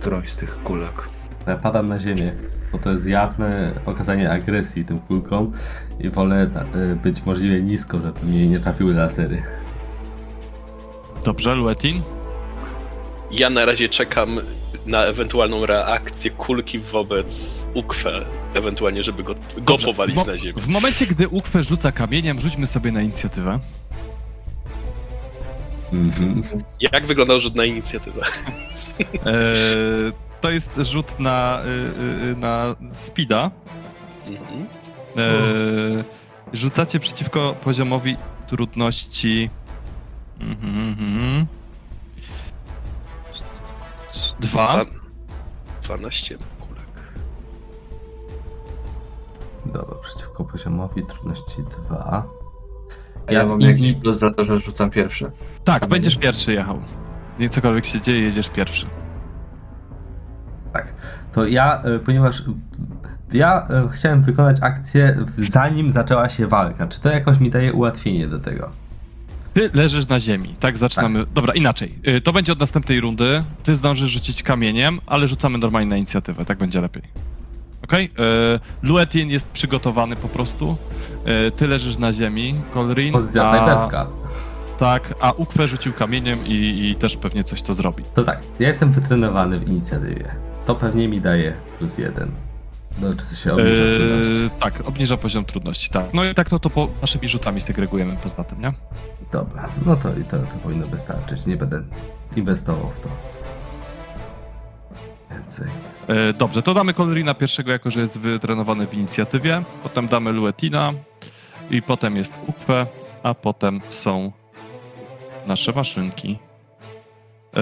[0.00, 1.02] którąś z tych kulek.
[1.46, 2.32] Ja padam na ziemię,
[2.76, 5.52] bo to jest jawne okazanie agresji tym kulkom
[6.00, 9.42] i wolę e, być możliwie nisko, żeby mnie nie trafiły lasery.
[11.24, 12.02] Dobrze, Luetin?
[13.30, 14.40] Ja na razie czekam
[14.86, 20.60] na ewentualną reakcję kulki wobec Ukwe, ewentualnie żeby go, go Dobrze, powalić na ziemię.
[20.60, 23.60] W momencie, gdy Uchwę rzuca kamieniem, rzućmy sobie na inicjatywę.
[25.92, 26.42] Mhm.
[26.80, 28.22] Jak wyglądał rzut na inicjatywę?
[29.26, 33.50] Eee, to jest rzut na, y, y, na speeda.
[34.26, 34.66] Mhm.
[35.16, 36.04] Eee,
[36.52, 39.50] rzucacie przeciwko poziomowi trudności.
[40.40, 41.46] Mhm, mhm.
[44.40, 44.84] Dwa.
[44.84, 44.86] Dwa-
[45.82, 46.86] 12 kulek.
[49.66, 52.26] Dobra, przeciwko poziomowi trudności 2.
[53.26, 55.30] A ja, Ja mam i- jakiś plus za to, że rzucam pierwszy.
[55.64, 56.80] Tak, będziesz pierwszy jechał.
[57.38, 58.86] Nie cokolwiek się dzieje, jedziesz pierwszy.
[60.76, 60.92] Tak.
[61.32, 62.42] To ja, e, ponieważ
[63.32, 66.88] ja e, chciałem wykonać akcję zanim zaczęła się walka.
[66.88, 68.70] Czy to jakoś mi daje ułatwienie do tego?
[69.54, 71.26] Ty leżysz na ziemi, tak zaczynamy.
[71.34, 71.98] Dobra, inaczej.
[72.08, 73.44] Y, To będzie od następnej rundy.
[73.62, 77.02] Ty zdążysz rzucić kamieniem, ale rzucamy normalnie na inicjatywę, tak będzie lepiej.
[77.84, 78.10] Okej?
[78.14, 78.60] Okay?
[78.82, 80.76] Luetin jest przygotowany po prostu.
[81.48, 83.12] Y, Ty leżysz na ziemi, Kolrin.
[83.12, 84.06] Pozycja snajperska.
[84.78, 88.04] Tak, a Ukwe rzucił kamieniem i, i też pewnie coś to zrobi.
[88.14, 90.45] To tak, ja jestem wytrenowany w inicjatywie.
[90.66, 92.30] To pewnie mi daje plus jeden.
[93.00, 94.30] No, czy się obniża Eee, trudność?
[94.60, 96.14] tak, obniża poziom trudności, tak.
[96.14, 98.72] No i tak to, to po waszymi rzutami segregujemy poza tym, nie?
[99.32, 101.46] Dobra, no to i to, to powinno wystarczyć.
[101.46, 101.82] Nie będę
[102.36, 103.08] inwestował w to.
[105.30, 105.66] Więcej.
[106.08, 109.62] E, dobrze, to damy Kolrina pierwszego, jako że jest wytrenowany w inicjatywie.
[109.82, 110.92] Potem damy Luetina
[111.70, 112.86] i potem jest Ukwe,
[113.22, 114.32] a potem są
[115.46, 116.38] nasze maszynki.
[117.56, 117.60] E,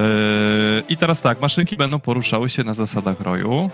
[0.88, 3.70] I teraz tak, maszynki będą poruszały się na zasadach roju,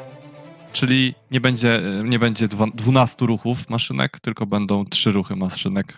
[0.73, 5.95] czyli nie będzie, nie będzie dwa- 12 ruchów maszynek, tylko będą 3 ruchy maszynek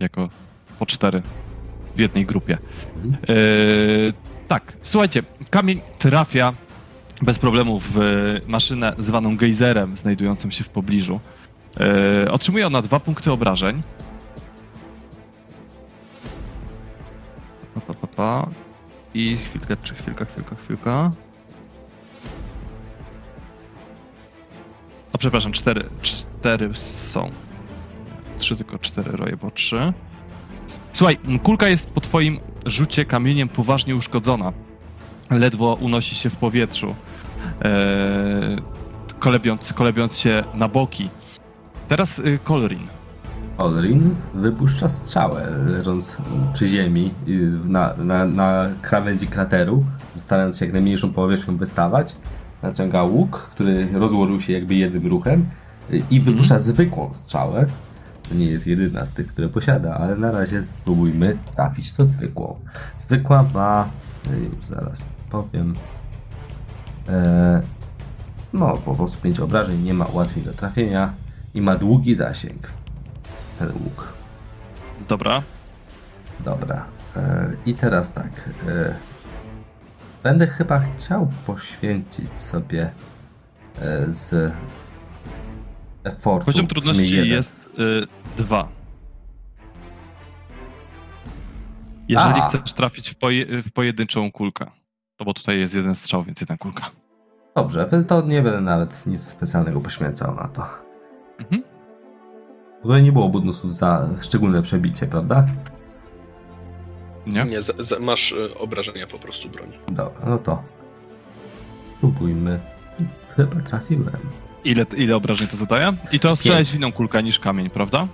[0.00, 0.28] jako
[0.78, 1.22] po 4
[1.96, 2.58] w jednej grupie.
[2.96, 3.14] Mhm.
[3.14, 3.28] E,
[4.48, 6.52] tak, słuchajcie, kamień trafia
[7.22, 7.96] bez problemu w
[8.46, 11.20] maszynę zwaną gejzerem, znajdującą się w pobliżu.
[12.30, 13.82] Otrzymuje ona dwa punkty obrażeń.
[17.74, 18.67] Pa, pa, pa, pa.
[19.18, 21.12] I chwilkę, czy chwilka, chwilka, chwilka.
[25.12, 27.30] O, przepraszam, cztery, cztery są.
[28.38, 29.92] Trzy, tylko cztery roje, bo trzy.
[30.92, 34.52] Słuchaj, kulka jest po twoim rzucie kamieniem poważnie uszkodzona.
[35.30, 36.94] Ledwo unosi się w powietrzu,
[37.62, 38.56] e,
[39.18, 41.10] kolebiąc, kolebiąc się na boki.
[41.88, 42.38] Teraz y.
[43.58, 46.16] Olrin wypuszcza strzałę, leżąc
[46.52, 47.14] przy ziemi
[47.64, 49.84] na, na, na krawędzi krateru,
[50.16, 52.16] starając się jak najmniejszą powierzchnią wystawać.
[52.62, 55.46] Naciąga łuk, który rozłożył się jakby jednym ruchem
[56.10, 57.66] i wypuszcza zwykłą strzałę.
[58.28, 62.56] To nie jest jedyna z tych, które posiada, ale na razie spróbujmy trafić to zwykłą.
[62.98, 63.88] Zwykła ma,
[64.30, 65.74] y, już zaraz powiem,
[67.08, 67.62] e,
[68.52, 71.12] no po prostu 5 obrażeń, nie ma ułatwień do trafienia
[71.54, 72.77] i ma długi zasięg
[73.58, 74.12] ten łuk.
[75.08, 75.42] Dobra.
[76.40, 76.86] Dobra.
[77.16, 78.50] E, I teraz tak.
[78.68, 78.94] E,
[80.22, 82.90] będę chyba chciał poświęcić sobie
[83.80, 84.52] e, z
[86.04, 86.46] efortu.
[86.46, 87.54] Poziom trudności jest
[88.36, 88.68] dwa.
[92.08, 92.48] Jeżeli A.
[92.48, 94.66] chcesz trafić w, poje, w pojedynczą kulkę.
[95.20, 96.90] No bo tutaj jest jeden strzał, więc jedna kulka.
[97.56, 100.66] Dobrze, to nie będę nawet nic specjalnego poświęcał na to.
[101.38, 101.62] Mhm.
[102.82, 105.46] Tutaj nie było bonusów za szczególne przebicie, prawda?
[107.26, 107.44] Nie?
[107.44, 109.72] Nie, za, za, masz y, obrażenia po prostu broni.
[109.88, 110.62] Dobra, no to
[111.96, 112.60] spróbujmy.
[113.36, 114.16] Chyba trafiłem.
[114.64, 115.96] Ile, ile obrażeń to zadaje?
[116.12, 118.08] I to strzelałeś w inną kulkę niż kamień, prawda?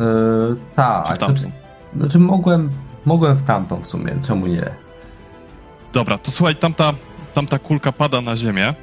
[0.00, 1.42] Yy, Czy tak, w to, tamtą?
[1.96, 2.70] znaczy mogłem,
[3.04, 4.70] mogłem w tamtą w sumie, czemu nie?
[5.92, 6.92] Dobra, to słuchaj, tamta,
[7.34, 8.74] tamta kulka pada na ziemię.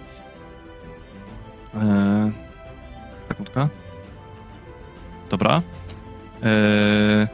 [1.76, 2.32] Eee,
[3.28, 3.70] sekundka.
[5.30, 5.62] Dobra.
[6.44, 7.28] Eee,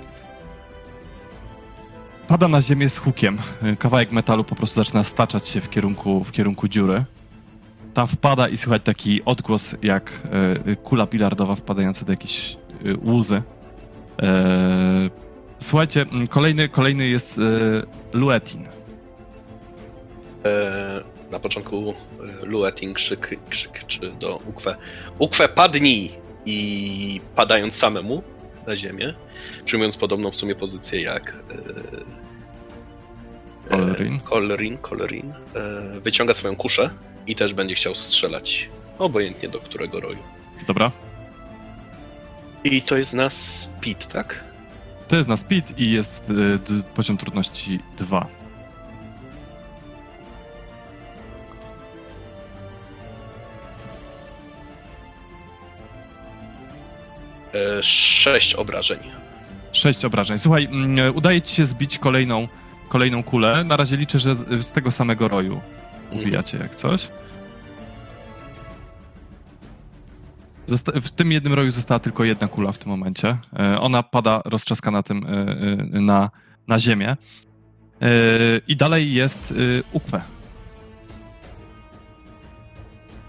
[2.27, 3.37] pada na ziemię z hukiem.
[3.79, 7.05] Kawałek metalu po prostu zaczyna staczać się w kierunku, w kierunku dziury.
[7.93, 10.11] Tam wpada i słychać taki odgłos jak
[10.65, 13.41] e, kula bilardowa wpadająca do jakiejś e, łzy.
[14.17, 15.09] Eee,
[15.59, 17.41] słuchajcie, m, kolejny, kolejny jest e,
[18.17, 18.67] Luetin.
[20.45, 21.93] E, na początku
[22.43, 24.75] e, Luetin krzyk, krzyczy do Ukwe.
[25.19, 26.11] Ukwe, padnij!
[26.45, 28.23] I padając samemu
[28.67, 29.13] na ziemię,
[29.65, 32.13] przyjmując podobną w sumie pozycję jak e.
[33.69, 36.89] E, Kolrin, Kolrin e, wyciąga swoją kuszę
[37.27, 38.69] i też będzie chciał strzelać.
[38.99, 40.23] Obojętnie do którego roju.
[40.67, 40.91] Dobra.
[42.63, 44.43] I to jest na speed, tak?
[45.07, 46.23] To jest na speed i jest
[46.95, 48.27] poziom trudności 2.
[57.81, 58.99] sześć obrażeń.
[59.71, 60.37] 6 obrażeń.
[60.37, 62.47] Słuchaj, mm, udaje ci się zbić kolejną,
[62.89, 63.63] kolejną kulę.
[63.63, 65.61] Na razie liczę, że z, z tego samego roju
[66.11, 67.09] ubijacie jak coś.
[70.65, 73.37] Zosta w tym jednym roju została tylko jedna kula w tym momencie.
[73.59, 76.29] E, Ona pada roztrzaskana tym e, e, na,
[76.67, 77.09] na ziemię.
[77.09, 77.17] E,
[78.67, 80.21] I dalej jest e, Ukwe.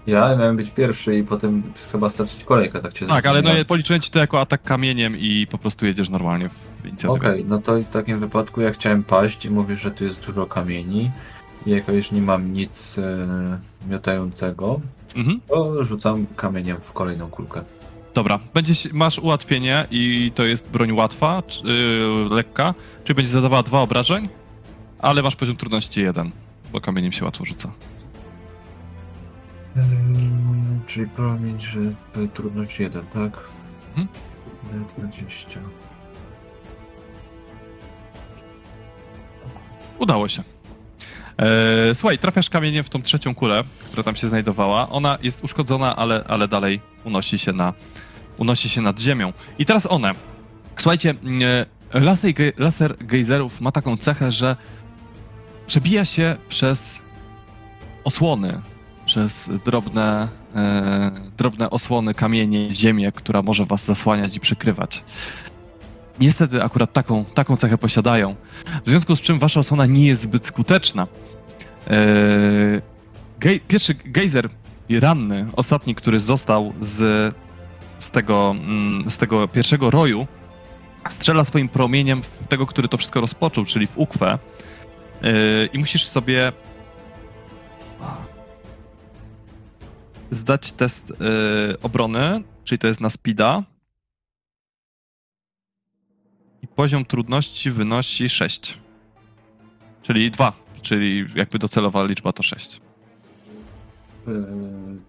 [0.07, 3.65] Ja miałem być pierwszy i potem chyba starczyć kolejkę, tak cię Tak, ale no, ja
[3.65, 7.27] policzyłem ci to jako atak kamieniem i po prostu jedziesz normalnie w inicjatywie.
[7.29, 10.45] Okej, no to w takim wypadku ja chciałem paść i mówisz, że tu jest dużo
[10.45, 11.11] kamieni.
[11.65, 13.59] I jako już nie mam nic e,
[13.89, 14.79] miotającego,
[15.15, 15.41] Mhm.
[15.47, 17.61] to rzucam kamieniem w kolejną kulkę.
[18.13, 22.73] Dobra, będziesz, masz ułatwienie i to jest broń łatwa, czy, yy, lekka,
[23.03, 24.29] czyli będzie zadawała dwa obrażeń,
[24.99, 26.31] ale masz poziom trudności jeden,
[26.71, 27.71] bo kamieniem się łatwo rzuca.
[29.75, 33.31] Mm, czyli promień, że e, trudność 1, tak?
[33.97, 34.07] Mhm.
[34.73, 35.57] D20.
[39.99, 40.43] Udało się.
[41.37, 44.89] E, słuchaj, trafiasz kamieniem w tą trzecią kulę, która tam się znajdowała.
[44.89, 47.73] Ona jest uszkodzona, ale, ale dalej unosi się, na,
[48.37, 49.33] unosi się nad ziemią.
[49.59, 50.11] I teraz one.
[50.77, 51.13] Słuchajcie,
[51.93, 54.55] e, laser, ge- laser gejzerów ma taką cechę, że
[55.67, 56.99] przebija się przez
[58.03, 58.61] osłony,
[59.15, 65.03] przez drobne, e, drobne osłony, kamienie, ziemię, która może was zasłaniać i przykrywać.
[66.19, 68.35] Niestety akurat taką, taką cechę posiadają.
[68.85, 71.07] W związku z czym wasza osłona nie jest zbyt skuteczna.
[71.87, 72.81] Eee,
[73.39, 74.49] gej, pierwszy gejzer
[74.89, 77.35] ranny, ostatni, który został z,
[77.99, 80.27] z, tego, mm, z tego pierwszego roju,
[81.09, 84.39] strzela swoim promieniem w tego, który to wszystko rozpoczął, czyli w ukwę.
[85.23, 86.51] Eee, I musisz sobie
[90.35, 91.17] zdać test eee,
[91.83, 93.63] obrony, czyli to jest na speeda.
[96.61, 98.77] I poziom trudności wynosi 6.
[100.01, 102.81] Czyli 2, czyli jakby docelowa liczba to 6.
[104.27, 104.33] Yy,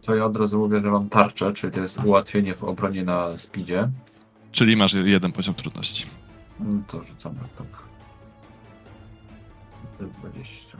[0.03, 3.39] To ja od razu mówię, że mam tarczę, czyli to jest ułatwienie w obronie na
[3.39, 3.89] speedzie.
[4.53, 6.07] Czyli masz jeden poziom trudności.
[6.61, 7.65] Mm, To rzucam na to.
[10.21, 10.79] 20.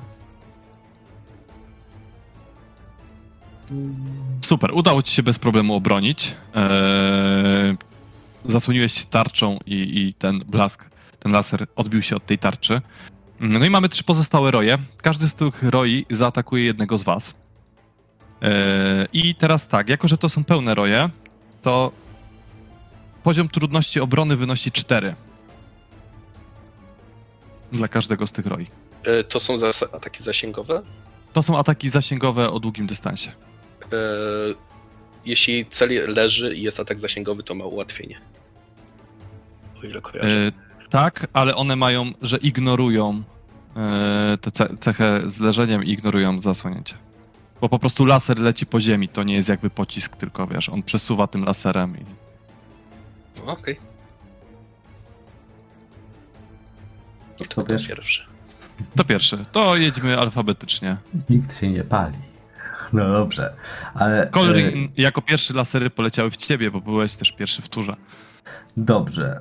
[4.41, 6.35] Super, udało ci się bez problemu obronić.
[6.55, 7.77] Eee,
[8.45, 10.85] zasłoniłeś tarczą i, i ten blask,
[11.21, 12.81] ten laser odbił się od tej tarczy.
[13.41, 14.79] No i mamy trzy pozostałe roje.
[15.03, 17.35] Każdy z tych roi zaatakuje jednego z was.
[18.41, 18.53] Eee,
[19.13, 21.11] I teraz tak, jako że to są pełne roje,
[21.63, 21.93] to
[23.23, 25.15] poziom trudności obrony wynosi 4.
[27.73, 28.67] Dla każdego z tych roi.
[29.05, 29.55] E, To są
[29.93, 30.83] ataki zasięgowe.
[31.33, 33.33] To są ataki zasięgowe o długim dystansie.
[33.93, 33.97] E,
[35.25, 38.21] Jeśli cel leży i jest atak zasięgowy, to ma ułatwienie.
[39.83, 40.29] O ile kojarzę.
[40.47, 40.53] E,
[40.91, 43.23] tak, ale one mają, że ignorują
[43.77, 46.95] e, tę ce- cechę z leżeniem i ignorują zasłonięcie.
[47.61, 50.83] Bo po prostu laser leci po ziemi, to nie jest jakby pocisk, tylko wiesz, on
[50.83, 52.05] przesuwa tym laserem i...
[53.47, 53.77] No, Okej.
[57.41, 57.89] No to, To to wiesz?
[57.89, 58.23] pierwszy.
[58.97, 60.97] To pierwszy, to jedźmy alfabetycznie.
[61.31, 62.15] Nikt się nie pali.
[62.93, 63.53] No dobrze,
[63.95, 64.31] ale...
[64.35, 67.97] Colrin, e, jako pierwszy lasery poleciały w ciebie, bo byłeś też pierwszy w turze.
[68.77, 69.41] Dobrze.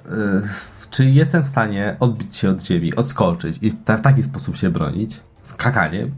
[0.86, 4.70] y, Czy jestem w stanie odbić się od ziemi, odskoczyć i w taki sposób się
[4.70, 5.20] bronić?
[5.40, 6.16] Skakaniem?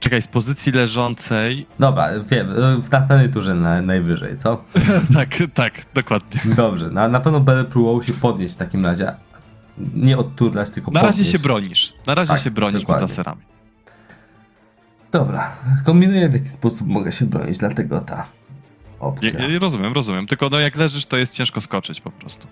[0.00, 1.66] Czekaj, z pozycji leżącej...
[1.78, 4.64] Dobra, wiem, y, w następnej turze na, najwyżej, co?
[5.14, 6.54] tak, tak, dokładnie.
[6.54, 9.14] Dobrze, na, na pewno będę próbował się podnieść w takim razie.
[9.94, 11.32] Nie odturlać, tylko Na razie podnieść.
[11.32, 13.02] się bronisz, na razie Tak, się bronisz dokładnie.
[13.08, 13.40] laserami.
[15.12, 15.52] Dobra,
[15.84, 18.26] kombinuję w jaki sposób mogę się bronić, dlatego ta
[19.00, 19.48] opcja.
[19.48, 20.26] Ja, rozumiem, rozumiem.
[20.26, 22.46] Tylko no jak leżysz, to jest ciężko skoczyć po prostu.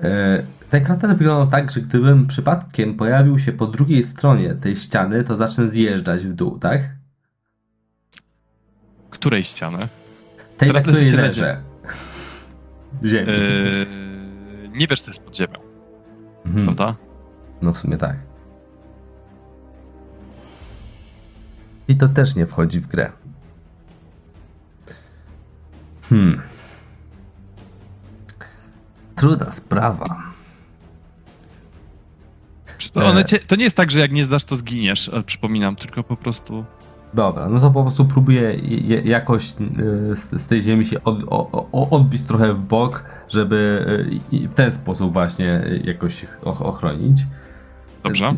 [0.00, 5.24] E, Ten krater wyglądał tak, że gdybym przypadkiem pojawił się po drugiej stronie tej ściany,
[5.24, 6.80] to zacznę zjeżdżać w dół, tak?
[9.10, 9.88] Której ściany?
[10.56, 11.62] Tej, Teraz na której leżę.
[13.04, 13.32] Ziemi.
[13.32, 13.86] Yy,
[14.78, 15.58] nie wiesz, co jest pod ziemią,
[16.46, 16.64] Mhm.
[16.64, 16.96] prawda?
[17.62, 18.16] No w sumie tak.
[21.88, 23.12] I to też nie wchodzi w grę.
[26.10, 26.40] Hmm.
[29.14, 30.22] Trudna sprawa.
[32.92, 33.24] To, E.
[33.24, 36.16] cię, to nie jest tak, że jak nie zdasz, to zginiesz, ale przypominam, tylko po
[36.16, 36.64] prostu...
[37.14, 41.22] Dobra, no to po prostu próbuję je- jakoś y, z, z tej ziemi się od,
[41.26, 43.86] o, o, odbić trochę w bok, żeby
[44.32, 47.20] w ten sposób właśnie jakoś och- ochronić.
[48.02, 48.34] Dobrze?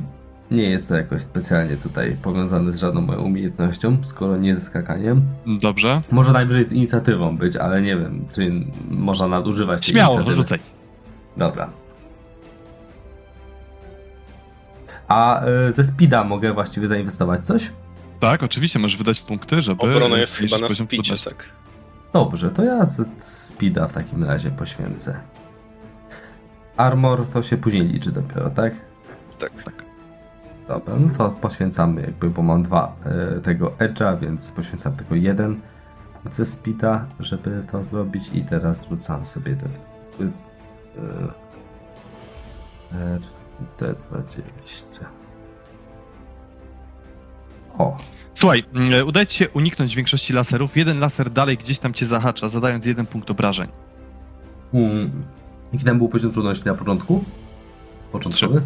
[0.51, 5.23] Nie jest to jakoś specjalnie tutaj powiązane z żadną moją umiejętnością, skoro nie ze skakaniem.
[5.47, 6.01] Dobrze.
[6.13, 8.53] Może najwyżej z inicjatywą być, ale nie wiem, czy
[8.89, 10.43] można nadużywać tej Śmiało, inicjatywy.
[10.43, 10.59] rzucaj.
[11.37, 11.71] Dobra.
[15.09, 17.73] A y, ze speeda mogę właściwie zainwestować coś?
[18.21, 19.83] Tak, oczywiście, możesz wydać punkty, żeby...
[19.83, 21.49] Obrona jest chyba na speedzie, tak.
[22.13, 25.21] Dobrze, to ja z- speeda w takim razie poświęcę.
[26.77, 28.75] Armor to się później liczy dopiero, tak?
[29.39, 29.53] Tak.
[30.69, 32.97] Dobra, no to poświęcamy jakby, bo mam dwa
[33.37, 35.61] y, tego edge'a, więc poświęcam tylko jeden
[36.15, 40.29] punkt ze speeda, żeby to zrobić i teraz rzucam sobie te y,
[42.93, 43.19] y,
[43.79, 45.05] D20.
[47.79, 47.97] O,
[48.35, 50.77] Słuchaj, mm, udaje ci się uniknąć większości laserów.
[50.77, 53.69] Jeden laser dalej gdzieś tam cię zahacza, zadając jeden punkt obrażeń.
[54.75, 55.11] mm,
[55.73, 57.25] jaki tam był poziom trudności na początku?
[58.13, 58.63] Początkowy?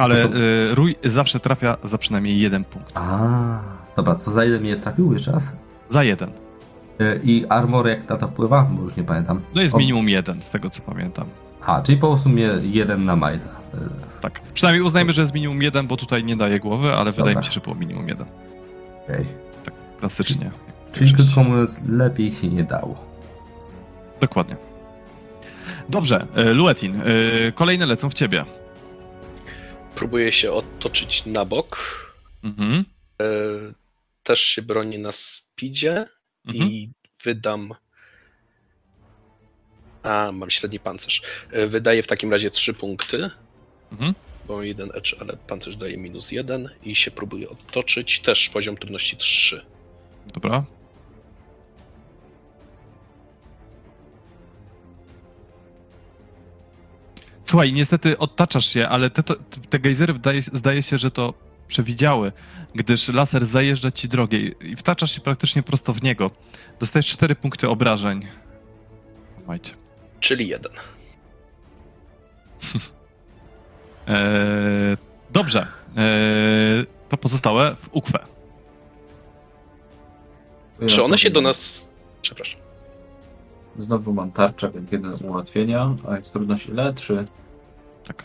[0.00, 0.28] Ale co?
[0.28, 2.90] y, rój zawsze trafia za przynajmniej jeden punkt.
[2.94, 3.58] A,
[3.96, 5.52] dobra, co za ile mnie trafił jeszcze raz?
[5.88, 6.30] Za jeden.
[7.00, 8.62] Y, I armor jak na to wpływa?
[8.70, 9.40] Bo już nie pamiętam.
[9.54, 11.26] No jest O- minimum jeden, z tego co pamiętam.
[11.66, 13.48] A, czyli po prostu mnie jeden na majta.
[13.74, 14.40] E, Tak.
[14.54, 17.40] Przynajmniej uznajmy, że jest minimum jeden, bo tutaj nie daje głowy, ale wydaje Dobra.
[17.40, 18.26] mi się, że było minimum jeden.
[19.04, 19.26] Okej.
[20.00, 20.50] Klasycznie.
[20.92, 22.94] Czyli krótko mówiąc, lepiej się nie dało.
[24.20, 24.56] Dokładnie.
[25.88, 27.02] Dobrze, e, Luetin, e,
[27.52, 28.44] kolejne lecą w ciebie.
[30.00, 31.78] Próbuję się otoczyć na bok.
[32.44, 32.84] Mhm.
[33.22, 33.24] E,
[34.22, 36.06] Też się broni na speedzie
[36.46, 36.70] Mhm.
[36.70, 36.90] i
[37.24, 37.74] wydam.
[40.02, 41.22] A, mam średni pancerz.
[41.52, 43.30] E, Wydaję w takim razie 3 punkty,
[43.92, 44.14] Mhm.
[44.46, 48.20] bo jeden edge, ale pancerz daje minus 1 i się próbuję otoczyć.
[48.20, 49.62] Też poziom trudności 3.
[50.34, 50.64] Dobra.
[57.50, 59.34] Słuchaj, niestety odtaczasz się, ale te, to,
[59.70, 61.34] te gejzery zdaje, zdaje się, że to
[61.68, 62.32] przewidziały,
[62.74, 66.30] gdyż laser zajeżdża ci drogę i wtaczasz się praktycznie prosto w niego.
[66.80, 68.26] Dostajesz 4 punkty obrażeń.
[69.38, 69.74] Słuchajcie.
[70.20, 70.72] Czyli 1.
[74.06, 74.96] Eee,
[75.30, 75.66] dobrze.
[75.96, 78.18] Eee, to pozostałe w ukwę.
[80.86, 81.90] Czy one się do nas.
[82.22, 82.69] Przepraszam.
[83.80, 86.94] Znowu mam tarczę, więc jeden ułatwienia, a jest trudność ile?
[86.94, 87.24] Trzy.
[88.04, 88.24] Tak.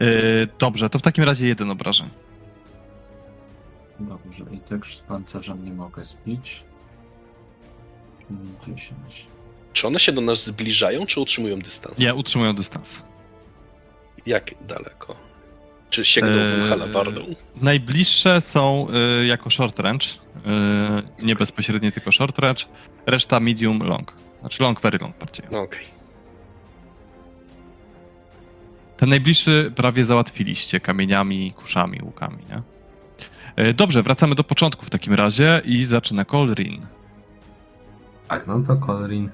[0.00, 2.08] Eee, dobrze, to w takim razie jeden obrażeń.
[4.00, 6.64] Dobrze, i też z pancerzem nie mogę zbić.
[8.28, 9.26] Czyli 10.
[9.72, 11.98] Czy one się do nas zbliżają, czy utrzymują dystans?
[11.98, 13.02] Nie, utrzymują dystans.
[14.26, 15.29] Jak daleko?
[15.90, 17.20] Czy sięgną Eee, halabardą?
[17.62, 18.86] Najbliższe są
[19.22, 20.06] y, jako short range.
[21.20, 22.64] Y, nie bezpośrednie, tylko short range.
[23.06, 24.12] Reszta medium, long.
[24.40, 25.46] Znaczy long, very long bardziej.
[25.52, 25.84] No okej.
[28.96, 32.62] Ten najbliższy prawie załatwiliście kamieniami, kuszami, łukami, nie?
[33.64, 36.86] Y, dobrze, wracamy do początku w takim razie i zaczyna Colrin.
[38.28, 39.30] Tak, no to Colorin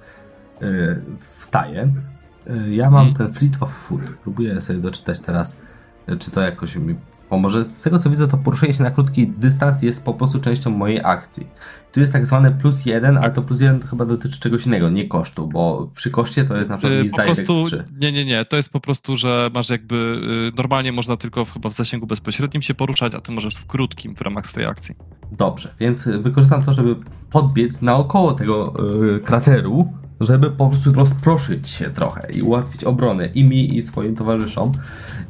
[0.62, 1.93] y, wstaje.
[2.69, 3.15] Y, ja mam Mhm.
[3.27, 4.03] ten Fleet of Foot.
[4.23, 5.59] Próbuję sobie doczytać teraz, y,
[6.19, 6.95] czy to jakoś mi
[7.28, 7.65] pomoże.
[7.65, 11.01] Z tego co widzę, to poruszenie się na krótki dystans jest po prostu częścią mojej
[11.05, 11.47] akcji.
[11.93, 14.91] Tu jest tak zwane plus jeden, ale to plus jeden to chyba dotyczy czegoś innego,
[14.91, 17.85] nie kosztu, bo przy koszcie to jest na przykład Y, prostu, Direct 3.
[18.01, 19.95] nie, nie, nie, to jest po prostu, że masz jakby,
[20.53, 23.66] y, normalnie można tylko w, chyba w zasięgu bezpośrednim się poruszać, a ty możesz w
[23.66, 24.95] krótkim w ramach swojej akcji.
[25.33, 26.97] Dobrze, więc wykorzystam to, żeby
[27.31, 28.74] podbiec naokoło tego
[29.16, 34.16] y, krateru, żeby po prostu rozproszyć się trochę i ułatwić obronę i mi, i swoim
[34.16, 34.73] towarzyszom.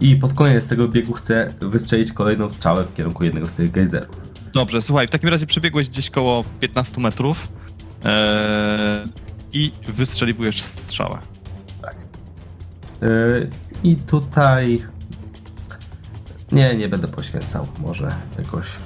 [0.00, 4.16] I pod koniec tego biegu chcę wystrzelić kolejną strzałę w kierunku jednego z tych gejzerów.
[4.52, 7.48] Dobrze, słuchaj, w takim razie przebiegłeś gdzieś koło 15 metrów
[8.04, 9.04] e,
[9.52, 11.18] i wystrzeliwujesz strzałę.
[13.02, 13.50] Y,
[13.84, 14.82] I tutaj...
[16.52, 18.78] Nie, nie będę poświęcał może jakoś y,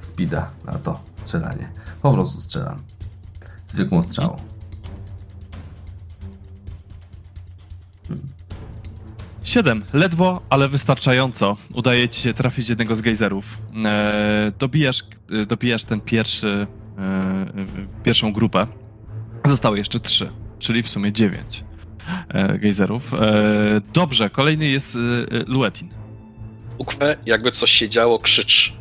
[0.00, 1.68] speeda na to strzelanie.
[2.02, 2.82] Po prostu strzelam.
[3.66, 4.40] Zwykłą strzałą.
[9.46, 11.56] Siedem, ledwo, ale wystarczająco.
[11.74, 13.58] Udaje ci się trafić jednego z gejzerów.
[13.84, 15.02] E, dobijasz,
[15.42, 16.66] e, dobijasz ten pierwszy,
[16.98, 17.46] e,
[18.04, 18.66] pierwszą grupę.
[19.44, 20.28] Zostały jeszcze trzy,
[20.58, 21.64] czyli w sumie dziewięć
[22.28, 23.14] e, gejzerów.
[23.14, 23.18] E,
[23.92, 25.88] dobrze, kolejny jest e, e, Luetin.
[26.78, 28.72] Ukwe, jakby coś się działo, krzycz.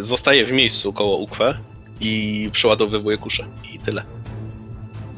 [0.00, 1.58] Zostaje w miejscu koło Ukwe
[2.00, 3.46] i przeładowywuje kuszę.
[3.74, 4.02] I tyle.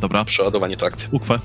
[0.01, 1.09] Dobra, Przeładowanie to akcja.
[1.13, 1.39] ukwę.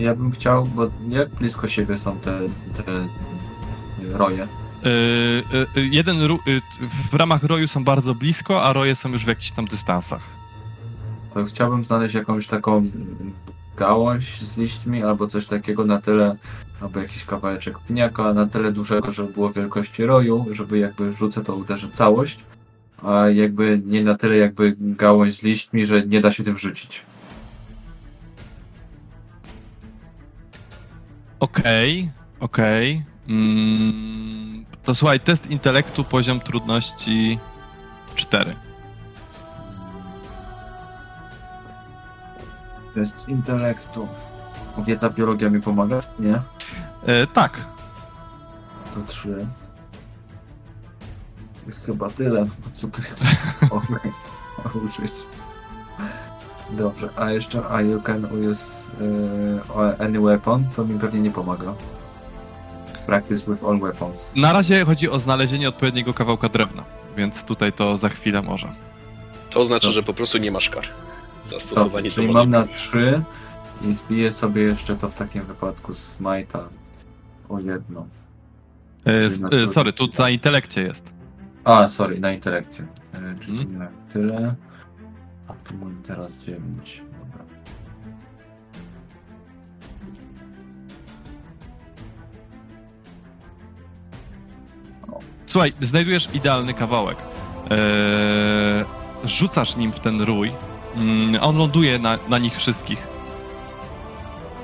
[0.00, 2.40] Ja bym chciał, bo jak blisko siebie są te,
[2.76, 4.42] te y, roje?
[4.44, 4.88] Y,
[5.76, 6.38] y, jeden ru-
[7.10, 10.22] w ramach roju są bardzo blisko, a roje są już w jakichś tam dystansach.
[11.34, 12.82] To chciałbym znaleźć jakąś taką
[13.76, 16.36] gałąź z liśćmi albo coś takiego na tyle,
[16.80, 21.54] albo jakiś kawałeczek pniaka na tyle dużego, żeby było wielkości roju, żeby jakby rzucę to
[21.54, 22.44] uderzy całość,
[23.02, 27.02] a jakby nie na tyle jakby gałąź z liśćmi, że nie da się tym rzucić.
[31.40, 32.10] Okej,
[32.40, 33.04] okej.
[33.28, 37.38] Mm, to słuchaj, test intelektu, poziom trudności
[38.14, 38.56] 4.
[42.94, 44.08] Test intelektu.
[44.86, 46.02] Wiedza biologia mi pomaga?
[46.18, 46.42] Nie?
[47.06, 47.60] E, tak,
[48.94, 49.46] To trzy.
[51.86, 52.44] Chyba tyle.
[52.72, 53.02] Co tu
[54.86, 55.12] użyć?
[56.72, 58.90] Dobrze, a jeszcze a you can use
[59.74, 61.74] uh, any weapon, to mi pewnie nie pomaga.
[63.06, 64.32] Practice with all weapons.
[64.36, 66.84] na razie chodzi o znalezienie odpowiedniego kawałka drewna,
[67.16, 68.72] więc tutaj to za chwilę może.
[69.50, 70.00] To oznacza, Dobrze.
[70.00, 70.84] że po prostu nie masz kar.
[71.42, 72.38] Za Dobrze, stosowanie czyli demonu.
[72.38, 73.24] mam na trzy
[73.88, 76.60] i zbiję sobie jeszcze to w takim wypadku z Smite'a
[77.48, 78.06] o jedno.
[79.06, 81.04] E, s- e, sorry, tu za intelekcie jest.
[81.64, 82.86] A, sorry, na intelekcję.
[83.14, 83.78] E, czyli Mhm.
[83.78, 84.54] na tyle.
[85.50, 87.02] A tu mam teraz 9.
[87.18, 87.44] Dobra.
[95.46, 97.18] Słuchaj, znajdujesz idealny kawałek.
[97.70, 98.84] Eee,
[99.24, 100.52] rzucasz nim w ten rój.
[100.96, 103.06] Mm, on ląduje na, na nich wszystkich.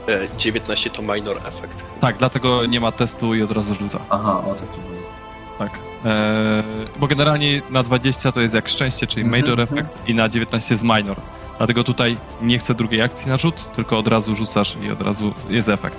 [0.09, 1.85] E, 19 to minor efekt.
[2.01, 3.99] Tak, dlatego nie ma testu i od razu rzuca.
[4.11, 4.81] Aha, o to tu.
[5.59, 5.86] Tak.
[6.05, 6.63] Eee,
[6.99, 9.79] bo generalnie na 20 to jest jak szczęście, czyli Mhm, major mhm.
[9.79, 11.17] effect i na 19 jest minor.
[11.59, 15.35] Dlatego tutaj nie chcę drugiej akcji na rzut, tylko od razu rzucasz i od razu
[15.49, 15.99] jest efekt.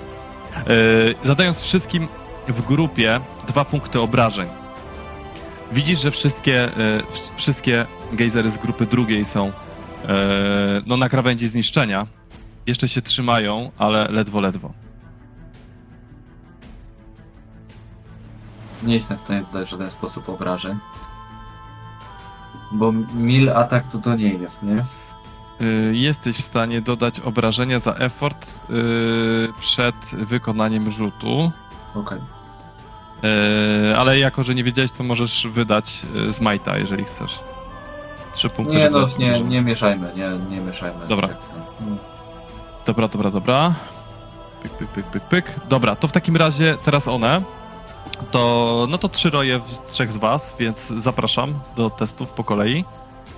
[0.56, 2.08] Eee, zadając wszystkim
[2.48, 4.48] w grupie dwa punkty obrażeń.
[5.72, 7.02] Widzisz, że wszystkie, e,
[7.36, 9.52] wszystkie gejzery z grupy drugiej są
[10.08, 12.06] e, no, na krawędzi zniszczenia.
[12.66, 14.72] Jeszcze się trzymają, ale ledwo, ledwo.
[18.82, 20.78] Nie jestem w stanie dodać w żaden sposób obrażeń.
[22.72, 24.84] Bo mil atak to to nie jest, nie?
[25.60, 31.52] Y, jesteś w stanie dodać obrażenia za effort y, przed wykonaniem rzutu,
[31.94, 32.18] Okej.
[33.90, 37.40] y, ale jako, że nie wiedziałeś, to możesz wydać y, z Majta, jeżeli chcesz.
[38.32, 38.76] Trzy punkty.
[38.76, 41.06] Nie no, nie, nie mieszajmy, nie, nie mieszajmy.
[41.06, 41.28] Dobra.
[41.80, 41.96] No.
[42.86, 43.74] Dobra, dobra, dobra.
[44.62, 45.60] Pyk, pyk, pyk, pyk, pyk.
[45.68, 47.42] Dobra, to w takim razie teraz one.
[48.30, 52.84] To, no to trzy roje w trzech z was, więc zapraszam do testów po kolei.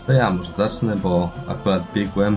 [0.06, 2.34] To ja może zacznę, bo akurat biegłem,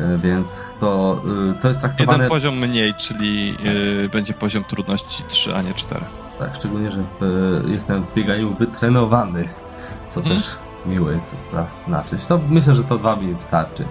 [0.00, 1.20] y, więc to,
[1.58, 2.28] y, to jest Jeden traktowane...
[2.28, 3.56] poziom mniej, czyli
[4.04, 6.00] y, będzie poziom trudności 3, a nie 4.
[6.38, 9.48] Tak, szczególnie, że w, jestem w bieganiu wytrenowany,
[10.08, 10.36] co Mhm.
[10.38, 12.26] też miło jest zaznaczyć.
[12.26, 13.84] To myślę, że to dwa mi wystarczy.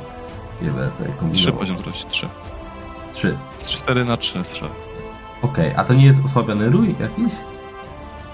[0.61, 1.53] Nie będę tutaj 3 kombinował.
[1.59, 2.27] poziom trudności 3.
[3.13, 3.37] Trzy.
[3.57, 4.69] Z 4 na 3 strzel.
[5.41, 7.33] Okej, a to nie jest osłabiony rój jakiś?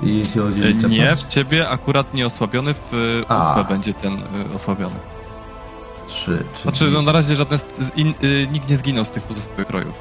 [0.03, 1.23] Jeśli chodzi o Nie, liczebność?
[1.23, 3.22] w ciebie akurat nie osłabiony, w.
[3.26, 4.95] Ufę będzie ten y, osłabiony.
[6.07, 6.61] Trzy, czyli...
[6.64, 7.60] Znaczy, no na razie żadne,
[7.95, 9.94] in, y, nikt nie zginął z tych pozostałych rojów.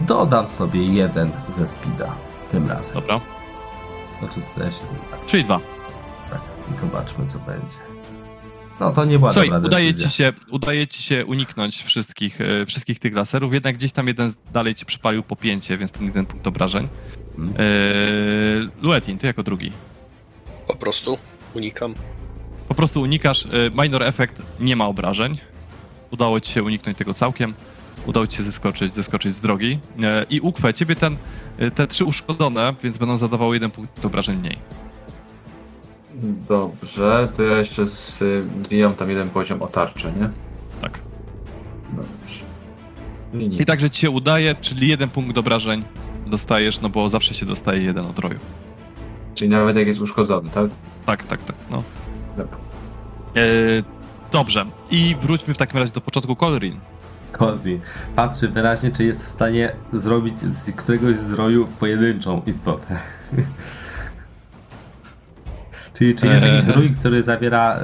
[0.00, 2.16] Dodam sobie jeden ze speeda
[2.50, 2.94] tym razem.
[2.94, 3.20] Dobra,
[4.20, 4.84] Znaczy, ja się
[5.26, 5.60] czyli dwa.
[6.30, 6.40] tak,
[6.74, 7.76] i zobaczmy co będzie.
[8.80, 10.08] No to nie była Słuchaj, dobra udaje decyzja.
[10.08, 14.74] ci, się, udaje ci się uniknąć wszystkich, wszystkich tych laserów, jednak gdzieś tam jeden dalej
[14.74, 16.88] ci przypalił po pięcie, więc ten jeden punkt obrażeń.
[17.38, 19.72] Yy, Luetin, ty jako drugi.
[20.66, 21.18] Po prostu
[21.54, 21.94] unikam.
[22.68, 25.38] Po prostu unikasz, y, minor effect, nie ma obrażeń.
[26.10, 27.54] Udało ci się uniknąć tego całkiem.
[28.06, 29.78] Udało ci się zeskoczyć, zeskoczyć z drogi.
[30.02, 31.16] E, I Ukwę, ciebie ten,
[31.60, 34.56] y, te trzy uszkodzone, więc będą zadawały jeden punkt obrażeń mniej.
[36.48, 40.30] Dobrze, to ja jeszcze zbijam tam jeden poziom o tarczę, nie?
[40.80, 40.98] Tak.
[41.92, 42.44] Dobrze.
[43.34, 43.62] I.
[43.62, 45.84] I także ci się udaje, czyli jeden punkt obrażeń
[46.26, 48.38] dostajesz, no bo zawsze się dostaje jeden od roju.
[49.34, 50.70] Czyli nawet jak jest uszkodzony, tak?
[51.06, 51.56] Tak, tak, tak.
[51.70, 51.82] No.
[52.36, 52.58] Dobra.
[53.36, 53.42] E,
[54.32, 54.66] dobrze.
[54.90, 56.80] I wróćmy w takim razie do początku Colorin.
[57.32, 57.80] Kodwi
[58.16, 62.96] patrzy wyraźnie, czy jest w stanie zrobić z któregoś z rojów pojedynczą istotę.
[65.98, 66.74] Czyli czy jest jakiś Eee.
[66.74, 67.80] rój, który zawiera,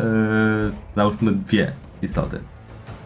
[0.64, 2.40] yy, załóżmy, dwie istoty.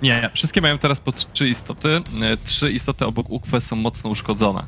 [0.03, 1.89] Nie, wszystkie mają teraz po trzy istoty.
[2.23, 4.63] E, Trzy istoty obok Ukwe są mocno uszkodzone.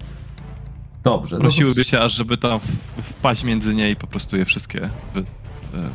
[1.05, 1.37] Dobrze.
[1.37, 2.61] no Prosiłyby się aż, żeby tam
[3.03, 5.21] wpaść między nie i po prostu je wszystkie wy,
[5.75, 5.89] e,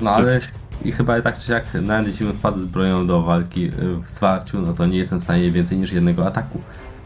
[0.00, 0.40] No ale
[0.84, 4.62] i chyba tak czy siak nawet jeśli wpadł z bronią do walki y, w zwarciu,
[4.62, 6.60] no to nie jestem w stanie więcej niż jednego ataku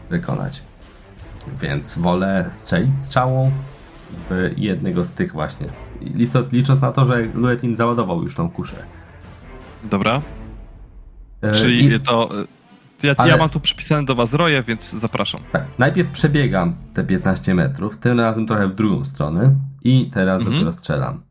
[0.09, 0.61] wykonać.
[1.61, 3.51] Więc wolę strzelić strzałą
[4.29, 5.67] w jednego z tych właśnie.
[6.01, 8.75] Listot, licząc na to, że Luetin załadował już tą kuszę.
[9.83, 10.21] Dobra,
[11.41, 12.29] E, czyli i- to...
[13.03, 15.41] Ja, Ale- ja mam tu przypisane do was roje, więc zapraszam.
[15.51, 20.55] Tak, najpierw przebiegam te 15 metrów, tym razem trochę w drugą stronę i teraz Mhm.
[20.55, 21.23] dopiero strzelam.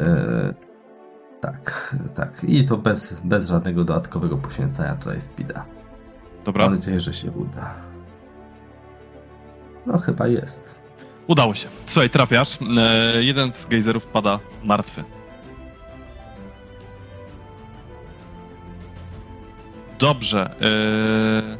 [0.00, 0.54] E,
[1.40, 2.44] tak, tak.
[2.48, 5.64] I to bez, bez żadnego dodatkowego poświęcania tutaj speeda.
[6.44, 7.74] Dobra, Mam nadzieję, że się uda.
[9.86, 10.82] No chyba jest.
[11.26, 11.68] udało się.
[11.86, 12.58] Słuchaj, trafiasz.
[12.78, 15.04] E, jeden z gejzerów pada martwy.
[19.98, 20.54] Dobrze.
[20.60, 21.58] E,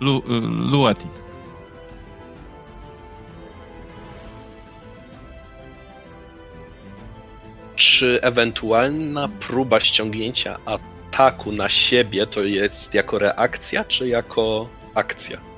[0.00, 1.10] Lu, e, Luetin.
[7.76, 15.54] Czy ewentualna próba ściągnięcia ataku na siebie to jest jako reakcja, czy jako akcja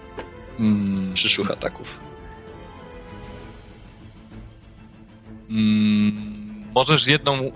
[0.59, 2.01] Mm, przyszłych ataków?
[5.51, 7.53] Mm, możesz jedną.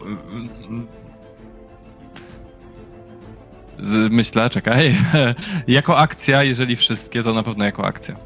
[4.11, 4.95] Myślę, czekaj.
[5.69, 8.17] jako akcja, jeżeli wszystkie, to na pewno jako akcja.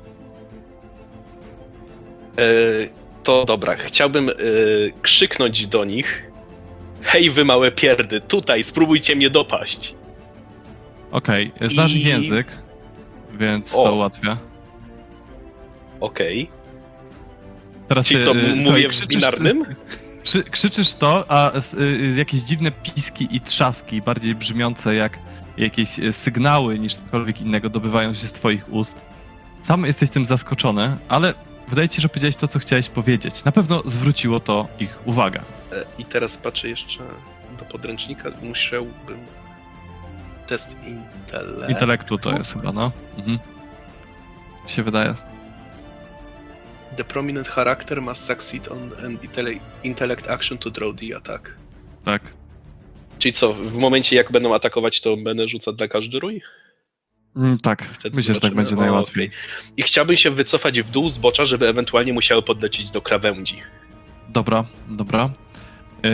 [2.39, 2.43] E,
[3.23, 4.33] to dobra, chciałbym e,
[5.03, 6.31] krzyknąć do nich.
[7.03, 9.95] Hej, wy małe pierdy, tutaj, spróbujcie mnie dopaść.
[11.11, 12.47] Okej, znasz I- język,
[13.39, 13.85] więc O.
[13.85, 14.37] to ułatwia.
[16.01, 16.51] Okej.
[17.89, 19.65] Teraz Czyli co, e, słuchaj, mówię w binarnym?
[20.25, 25.19] Krzy, krzyczysz to, a y, jakieś dziwne piski i trzaski, bardziej brzmiące jak
[25.57, 28.97] jakieś y, sygnały niż cokolwiek innego, dobywają się z twoich ust.
[29.63, 31.35] Sam jesteś tym zaskoczony, ale
[31.69, 33.45] wydaje ci się, że powiedziałeś to, co chciałeś powiedzieć.
[33.45, 35.41] Na pewno zwróciło to ich uwagę.
[35.73, 36.99] E, I teraz patrzę jeszcze
[37.59, 38.31] do podręcznika.
[38.43, 39.19] Musiałbym.
[40.47, 41.71] Test intelektu.
[41.71, 42.93] Intelektu to jest chyba, no.
[43.19, 43.39] Mhm.
[44.67, 45.15] Się wydaje.
[46.97, 49.19] The prominent character must succeed on an
[49.83, 51.55] intellect action to draw the attack.
[52.05, 52.23] Tak.
[53.19, 56.41] Czyli co, w momencie jak będą atakować, to będę rzucać dla każdy rój?
[57.37, 59.27] Mm, tak, Wtedy myślę, że tak będzie O, najłatwiej.
[59.29, 59.39] okej.
[59.77, 63.57] I chciałbym się wycofać w dół zbocza, żeby ewentualnie musiały podlecieć do krawędzi.
[64.29, 65.31] Dobra, dobra.
[66.03, 66.11] Yy,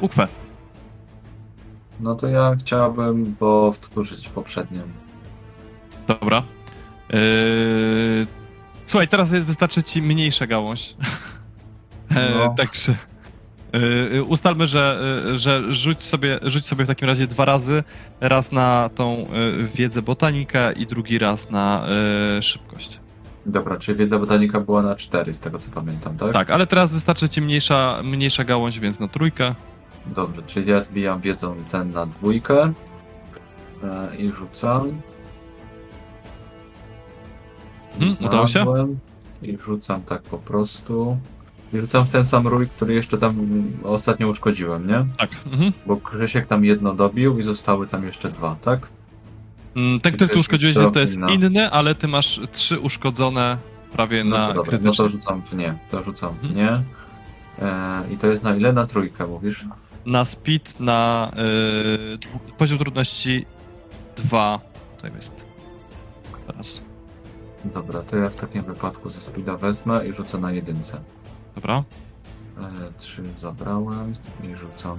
[0.00, 0.28] Ukwe.
[2.00, 4.80] No to ja chciałbym powtórzyć poprzednią.
[6.06, 6.42] Dobra.
[7.12, 8.26] Yy...
[8.86, 10.94] Słuchaj, teraz jest, wystarczy ci mniejsza gałąź.
[12.10, 12.54] E, No.
[12.58, 12.94] Także
[13.72, 17.82] yy, ustalmy, że, yy, że rzuć, sobie, rzuć sobie w takim razie dwa razy.
[18.20, 21.86] Raz na tą yy, wiedzę botanika i drugi raz na
[22.34, 23.00] yy, szybkość.
[23.46, 26.32] Dobra, czyli wiedza botanika była na 4 z tego co pamiętam, tak?
[26.32, 29.54] Tak, ale teraz wystarczy ci mniejsza, mniejsza gałąź, więc na trójkę.
[30.06, 32.72] Dobrze, czyli ja zbijam wiedzą ten na dwójkę
[33.84, 34.88] e, i rzucam.
[38.00, 38.66] Mhm, udało się?
[39.42, 41.16] I rzucam tak po prostu.
[41.72, 43.36] I rzucam w ten sam rój, który jeszcze tam
[43.84, 45.04] ostatnio uszkodziłem, nie?
[45.18, 45.30] Tak.
[45.52, 45.72] Mhm.
[45.86, 48.88] Bo Krzysiek tam jedno dobił i zostały tam jeszcze dwa, tak?
[49.76, 53.58] Mm, Ten, który To tu uszkodziłeś, to jest inny, ale ty masz trzy uszkodzone
[53.92, 56.54] prawie No na to dobra, no to rzucam w nie, to rzucam w Mhm.
[56.56, 56.82] nie.
[57.66, 58.72] E, I to jest na ile?
[58.72, 59.64] Na trójkę mówisz?
[60.06, 61.30] na speed na
[62.14, 63.46] y, dwu, poziom trudności
[64.16, 64.60] 2.
[64.96, 65.34] Tutaj jest.
[66.46, 66.80] Teraz.
[67.64, 71.00] Dobra, to ja w takim wypadku ze speeda wezmę i rzucę na jedynce.
[71.54, 71.84] Dobra.
[72.58, 74.12] E, trzy zabrałem
[74.44, 74.98] i rzucam.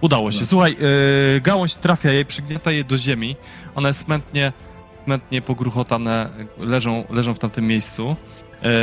[0.00, 0.44] Udało się.
[0.46, 0.76] Słuchaj,
[1.36, 3.36] y, gałąź trafia jej, przygniata je do ziemi.
[3.74, 4.52] One smętnie,
[5.04, 8.16] smętnie pogruchotane leżą, leżą w tamtym miejscu.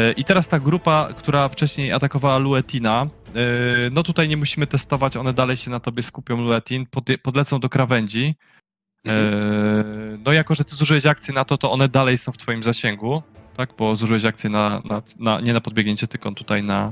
[0.10, 5.18] Y, I teraz ta grupa, która wcześniej atakowała Luetina, y, no tutaj nie musimy testować,
[5.18, 8.36] one dalej się na tobie skupią, Luetin, pod, podlecą do krawędzi.
[9.06, 9.14] Eee,
[10.26, 13.24] No jako, że ty zużyłeś akcję na to, to one dalej są w twoim zasięgu,
[13.58, 13.70] tak?
[13.78, 16.92] Bo zużyłeś akcję na, na, na nie na podbiegnięcie, tylko tutaj na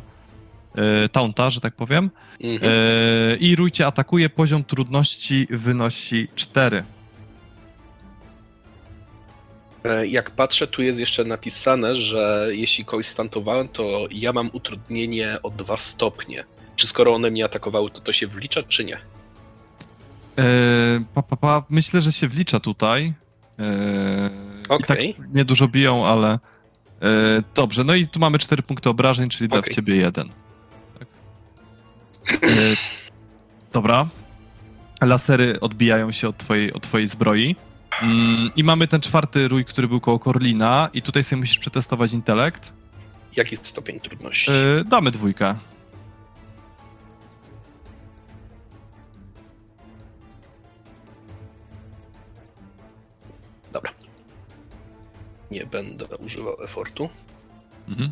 [0.75, 2.09] e, taunta, że tak powiem.
[2.41, 2.71] Mhm.
[2.73, 6.83] E, I Rójcie atakuje, poziom trudności wynosi 4.
[9.83, 15.37] E, Jak patrzę, tu jest jeszcze napisane, że jeśli kogoś stantowałem, to ja mam utrudnienie
[15.43, 16.43] o dwa stopnie.
[16.75, 18.97] Czy skoro one mnie atakowały, to to się wlicza, czy nie?
[20.39, 23.13] E, pa, pa, pa, myślę, że się wlicza tutaj.
[24.71, 25.13] E, i.
[25.13, 26.39] Tak niedużo biją, ale
[27.01, 27.83] e, dobrze.
[27.83, 29.73] No i tu mamy 4 punkty obrażeń, czyli w Okej.
[29.73, 30.29] ciebie jeden.
[30.99, 31.07] Tak.
[32.43, 32.47] E,
[33.73, 34.07] dobra.
[35.01, 37.55] Lasery odbijają się od twojej, od twojej zbroi.
[38.01, 42.13] Mm, I mamy ten czwarty rój, który był koło Korlina i tutaj sobie musisz przetestować
[42.13, 42.73] intelekt.
[43.35, 44.51] Jaki jest stopień trudności?
[44.51, 45.55] E, damy dwójkę.
[55.51, 57.09] Nie będę używał efortu.
[57.89, 58.11] Mhm.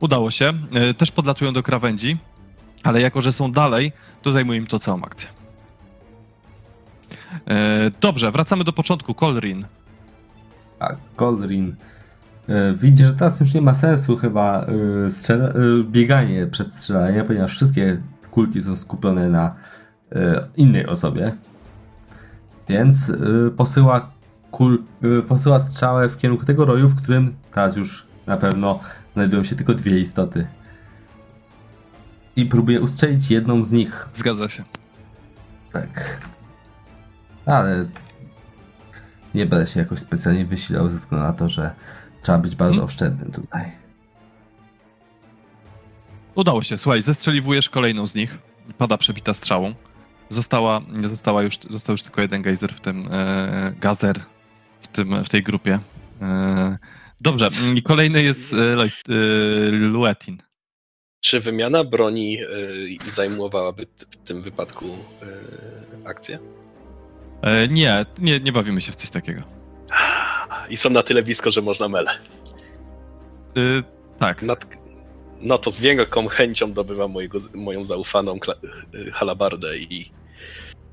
[0.00, 0.52] Udało się.
[0.74, 2.18] E, Też podlatują do krawędzi,
[2.82, 3.92] ale jako, że są dalej,
[4.22, 5.28] to zajmuje im to całą akcję.
[7.48, 9.14] E, Dobrze, wracamy do początku.
[9.14, 9.66] Kolrin.
[10.80, 11.76] A Goldrin
[12.48, 14.66] e, widzi, że teraz już nie ma sensu chyba
[15.08, 15.52] strzela-
[15.84, 19.54] bieganie przed strzelaniem, ponieważ wszystkie kulki są skupione na
[20.56, 21.32] innej osobie.
[22.68, 23.12] Więc
[23.56, 24.10] posyła,
[24.52, 24.84] kul,
[25.18, 28.80] e, posyła strzałę w kierunku tego roju, w którym teraz już na pewno
[29.14, 30.46] znajdują się tylko dwie istoty.
[32.36, 34.08] I próbuje ustrzelić jedną z nich.
[34.14, 34.64] Zgadza się.
[35.72, 36.20] Tak.
[37.46, 37.86] Ale
[39.34, 41.74] nie będę się jakoś specjalnie wysilał ze względu na to, że
[42.22, 42.86] trzeba być bardzo Hmm?
[42.86, 43.72] oszczędnym tutaj.
[46.34, 46.76] Udało się.
[46.76, 48.38] Słuchaj, zestrzeliwujesz kolejną z nich.
[48.78, 49.74] Pada przebita strzałą.
[50.28, 54.20] Została, została już, został już tylko jeden gejzer w tym e, gazer
[54.82, 55.78] w, tym, w tej grupie.
[56.22, 56.78] E,
[57.20, 57.48] dobrze,
[57.84, 60.38] kolejny jest e, e, Luetin.
[61.20, 62.38] Czy wymiana broni
[63.10, 64.86] zajmowałaby w tym wypadku
[66.04, 66.38] akcję?
[67.68, 69.42] Nie, nie, nie bawimy się w coś takiego.
[70.68, 72.10] I są na tyle blisko, że można mele.
[74.18, 74.42] Tak.
[74.42, 74.66] Nad...
[75.40, 78.38] No to z wielką chęcią dobywam mojego, moją zaufaną
[79.12, 80.10] halabardę i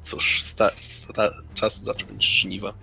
[0.03, 0.71] cóż, sta...
[0.79, 1.29] Sta...
[1.53, 2.73] czas zacząć żniwa.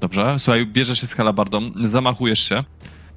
[0.00, 0.38] Dobrze.
[0.38, 2.64] Słuchaj, bierzesz się z halabardą, zamachujesz się.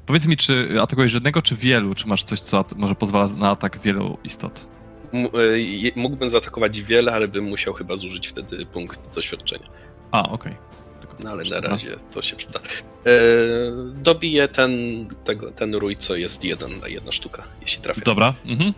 [0.05, 1.95] Powiedz mi, czy atakujesz jednego, czy wielu?
[1.95, 4.67] Czy masz coś, co może pozwala na atak wielu istot?
[5.13, 9.65] M- e, je- mógłbym zaatakować wiele, ale bym musiał chyba zużyć wtedy punkt doświadczenia.
[10.11, 10.55] A, okej.
[11.19, 11.69] No ale na Dobra.
[11.69, 12.59] razie to się przyda.
[12.59, 13.11] E,
[13.95, 14.71] dobiję ten,
[15.23, 18.01] tego, ten rój, co jest jeden na jedna sztuka, jeśli trafię.
[18.05, 18.33] Dobra.
[18.45, 18.73] Mhm.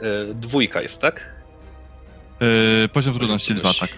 [0.00, 1.36] E, dwójka jest, tak?
[2.40, 3.90] Yy, poziom trudności 2, tak.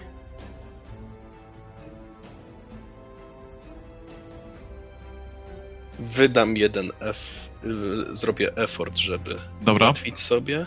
[5.98, 9.86] Wydam jeden F, y, zrobię effort, żeby Dobra.
[9.86, 10.66] ułatwić sobie.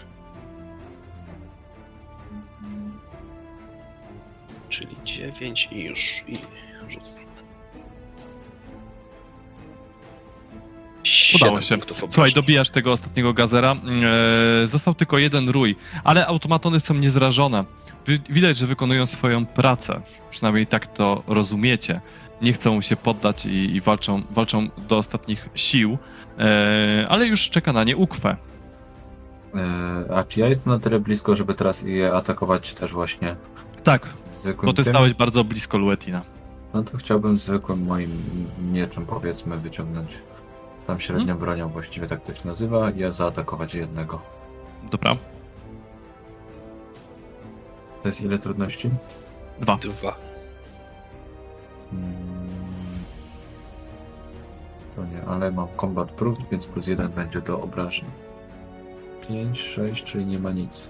[4.69, 6.37] Czyli 9 i już i
[6.89, 7.21] rzucę.
[11.35, 11.77] Udało się.
[12.09, 13.71] Słuchaj, dobijasz tego ostatniego gazera.
[13.71, 17.65] Eee, został tylko jeden rój, ale automatony są niezrażone.
[18.07, 20.01] Wi- Widać, że wykonują swoją pracę.
[20.31, 22.01] Przynajmniej tak to rozumiecie.
[22.41, 25.97] Nie chcą się poddać i, i walczą, walczą do ostatnich sił,
[26.37, 28.37] eee, ale już czeka na nie ukwę.
[29.55, 33.35] E, a czy ja jestem na tyle blisko, żeby teraz je atakować też właśnie
[33.83, 34.07] Tak,
[34.63, 34.93] bo ty tym?
[34.93, 36.21] stałeś bardzo blisko Luetina.
[36.73, 38.11] No to chciałbym zwykłym moim
[38.71, 40.17] mieczem powiedzmy wyciągnąć
[40.87, 41.39] tam średnią Mhm.
[41.39, 44.21] bronią właściwie tak to się nazywa i ja zaatakować jednego.
[44.91, 45.15] Dobra,
[48.01, 48.89] To jest ile trudności?
[49.59, 49.77] dwa.
[49.77, 50.15] Dwa.
[55.31, 58.05] Ale mam combat proof, więc plus jeden będzie do obrażeń.
[59.27, 60.89] 5, 6, czyli nie ma nic.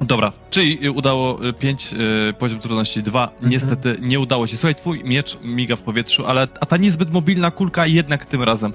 [0.00, 1.94] Dobra, czyli y, udało 5,
[2.38, 3.30] poziom trudności 2.
[3.42, 4.56] Niestety nie udało się.
[4.56, 8.72] Słuchaj, twój miecz miga w powietrzu, ale a ta niezbyt mobilna kulka jednak tym razem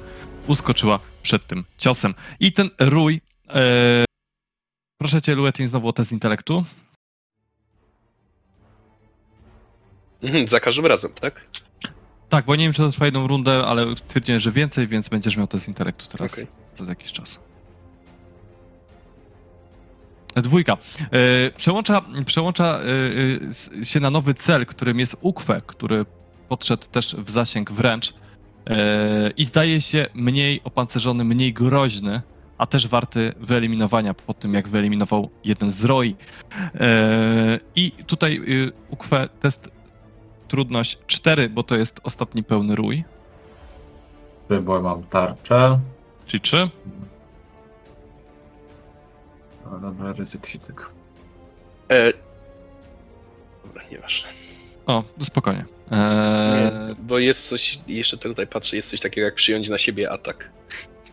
[0.47, 2.13] uskoczyła przed tym ciosem.
[2.39, 3.21] I ten rój.
[3.49, 4.05] E,
[5.01, 6.65] proszę cię, Luetin, znowu o test intelektu.
[10.23, 11.41] Mhm, za każdym razem, tak?
[12.29, 15.37] Tak, bo nie wiem, czy to trwa jedną rundę, ale stwierdziłem, że więcej, więc będziesz
[15.37, 16.47] miał test intelektu teraz Okej.
[16.75, 17.39] przez jakiś czas.
[20.35, 20.77] Dwójka.
[21.11, 26.05] E, przełącza przełącza e, e, się na nowy cel, którym jest Ukwe, który
[26.49, 28.13] podszedł też w zasięg wręcz
[28.67, 32.21] e, i zdaje się mniej opancerzony, mniej groźny,
[32.57, 36.15] a też warty wyeliminowania po tym, jak wyeliminował jeden z roi.
[36.75, 39.69] E, I tutaj e, Ukwe test
[40.47, 43.03] trudność 4, bo to jest ostatni pełny rój,
[44.61, 45.79] Bo mam tarczę.
[46.25, 46.69] czyli 3.
[49.71, 50.85] No dobra, ryzyk sitek.
[51.91, 52.11] E...
[53.65, 54.29] Dobra, nieważne.
[54.85, 55.65] O, spokojnie.
[55.91, 60.11] Eee, Nie, bo jest coś, jeszcze tutaj patrzę, jest coś takiego jak przyjąć na siebie
[60.11, 60.49] atak.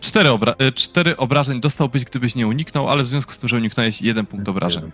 [0.00, 3.56] cztery, obra- e, cztery obrażeń dostałbyś, gdybyś nie uniknął, ale w związku z tym, że
[3.56, 4.90] uniknąłeś jeden punkt obrażeń.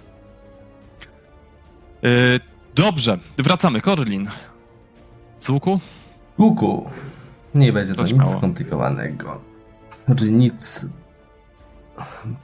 [2.04, 2.06] E,
[2.80, 3.80] dobrze, wracamy.
[3.80, 4.30] Korlin.
[5.40, 5.80] Z łuku?
[6.38, 6.90] Łuku.
[7.54, 9.40] Nie będzie to To nic skomplikowanego.
[10.06, 10.86] Znaczy nic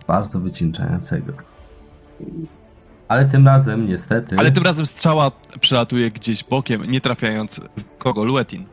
[0.06, 1.32] bardzo wycieńczającego.
[3.08, 4.36] Ale tym razem niestety.
[4.38, 8.24] Ale tym razem strzała przelatuje gdzieś bokiem, nie trafiając w kogo?
[8.24, 8.66] Luetin.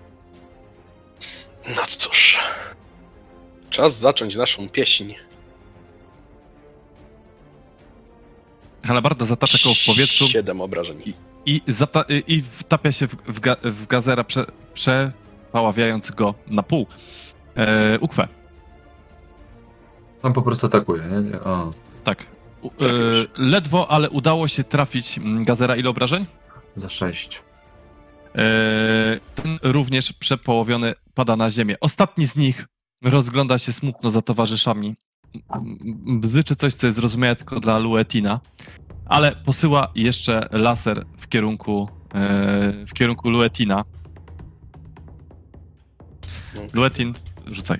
[1.75, 2.39] No cóż.
[3.69, 5.13] Czas zacząć naszą pieśń.
[8.83, 11.13] Halabarda zatacza koło w powietrzu Siedem obrażeń.
[11.45, 16.87] I, zata- i wtapia się w, w, ga- w gazera, prze- przepaławiając go na pół.
[17.55, 18.27] E, Ukwe.
[20.23, 21.39] On po prostu atakuje, nie?
[21.41, 21.69] O,
[22.03, 22.25] Tak.
[22.61, 22.71] U, e,
[23.37, 25.75] ledwo, ale udało się trafić mm, Gazera.
[25.75, 26.25] Ile obrażeń?
[26.75, 27.41] za 6.
[28.35, 28.41] E,
[29.35, 31.75] ten również przepołowiony pada na ziemię.
[31.81, 32.65] Ostatni z nich
[33.03, 34.95] rozgląda się smutno za towarzyszami.
[36.05, 38.39] Bzyczy coś, co jest zrozumiałe tylko dla Luetina,
[39.05, 43.85] ale posyła jeszcze laser w kierunku, e, w kierunku Luetina.
[46.55, 46.61] No.
[46.73, 47.13] Luetin,
[47.47, 47.79] rzucaj.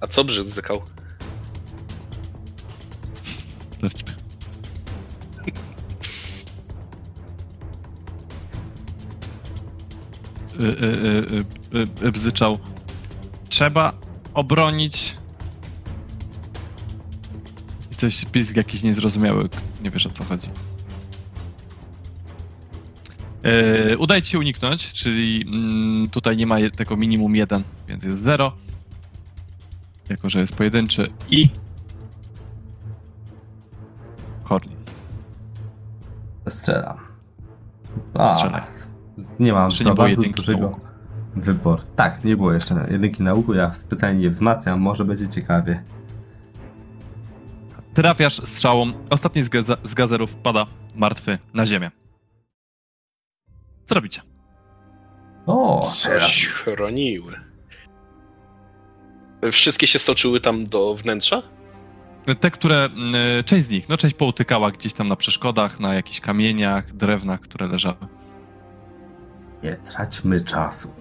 [0.00, 0.82] A co brzydzykał?
[3.80, 4.12] Dla ciebie.
[10.60, 12.58] Y, y, Bzyczał.
[13.48, 13.92] Trzeba
[14.34, 15.16] obronić.
[17.94, 19.48] I coś pizg jakiś niezrozumiały.
[19.82, 20.48] Nie wiesz o co chodzi.
[23.88, 28.04] Yy, udaje ci się uniknąć, czyli mm, tutaj nie ma je- tego minimum 1, więc
[28.04, 28.52] jest 0.
[30.08, 31.48] Jako, że jest pojedynczy i
[34.48, 34.76] Corlin.
[36.48, 36.96] Strzelam.
[38.14, 38.62] A, Strzelaj.
[39.40, 40.80] nie mam za bardzo dużego
[41.36, 41.82] wyboru.
[41.96, 45.82] Tak, nie było jeszcze jedynki na łuku, ja specjalnie nie wzmacniam, może będzie ciekawie.
[47.94, 48.92] Trafiasz strzałą.
[49.10, 49.50] Ostatni z,
[49.82, 51.90] z gazerów pada martwy na ziemię.
[53.86, 54.22] Co robicie?
[55.46, 57.32] O, teraz Coś chroniły.
[59.52, 61.42] Wszystkie się stoczyły tam do wnętrza?
[62.40, 62.88] Te, które.
[63.44, 67.66] Część z nich, no część poutykała gdzieś tam na przeszkodach, na jakichś kamieniach, drewnach, które
[67.66, 67.96] leżały.
[69.62, 70.94] Nie traćmy czasu.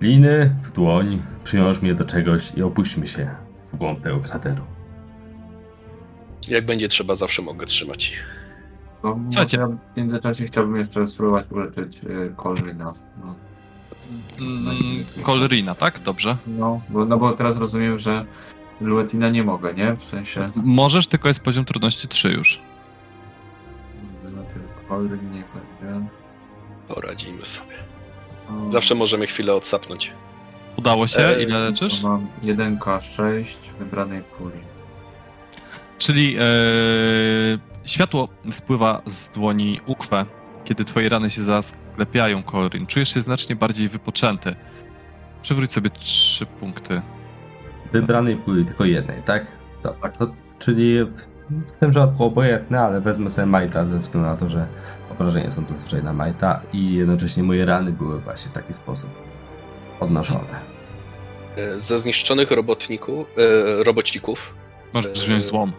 [0.00, 3.30] Liny w dłoń, przywiąż mnie do czegoś i opuśćmy się
[3.72, 4.64] w głąb tego krateru.
[6.48, 8.12] Jak będzie trzeba, zawsze mogę trzymać.
[9.04, 9.56] No, Słuchajcie.
[9.58, 11.98] ja w międzyczasie chciałbym jeszcze spróbować uleczyć
[12.36, 12.92] Kolrina.
[13.24, 13.34] No.
[14.40, 14.76] Mm,
[15.22, 15.98] Kolrina, tak?
[16.00, 16.36] Dobrze.
[16.46, 18.24] No, bo, no bo teraz rozumiem, że
[18.80, 19.96] Luetina nie mogę, nie?
[19.96, 20.48] W sensie...
[20.56, 22.60] Możesz, tylko jest poziom trudności 3 już.
[24.24, 26.06] Najpierw Kolrin, niech będzie.
[26.88, 27.74] Poradzimy sobie.
[28.66, 30.12] O, Zawsze możemy chwilę odsapnąć.
[30.76, 31.18] Udało się?
[31.28, 32.02] Eee, Ile leczysz?
[32.02, 33.44] Mam 1K6
[33.78, 34.71] wybranej puli.
[36.02, 36.42] Czyli e,
[37.84, 40.26] światło spływa z dłoni Ukwe,
[40.64, 42.86] kiedy twoje rany się zasklepiają, Kolrin.
[42.86, 44.54] Czujesz się znacznie bardziej wypoczęty.
[45.42, 47.02] Przywróć sobie trzy punkty.
[47.92, 49.52] Wybranej puli tylko jednej, tak?
[49.82, 51.04] Dobra, to, czyli
[51.50, 54.66] w tym przypadku obojętne, ale wezmę sobie Majta ze względu na to, że
[55.10, 59.10] obrażenia są to zwyczajna Majta i jednocześnie moje rany były właśnie w taki sposób
[60.00, 60.60] odnoszone.
[61.56, 63.26] E, Ze zniszczonych robotników,
[63.80, 64.54] e, robocików,
[64.92, 65.26] Możesz Eee.
[65.26, 65.72] wziąć złom.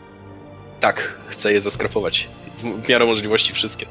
[0.84, 2.28] Tak, chcę je zeskrapować.
[2.58, 3.86] W, miarę możliwości wszystkie.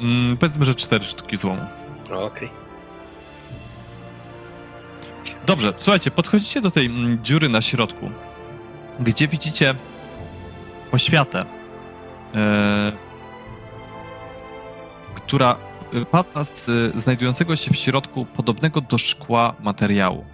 [0.00, 1.62] Mm, powiedzmy, że cztery sztuki złomu.
[2.10, 2.50] Okej.
[5.46, 8.10] Dobrze, słuchajcie, podchodzicie do tej mm, dziury na środku,
[9.00, 9.74] gdzie widzicie
[10.92, 11.44] oświatę,
[12.34, 12.92] e,
[15.14, 15.56] która
[15.92, 20.24] e, pada z e, znajdującego się w środku podobnego do szkła materiału.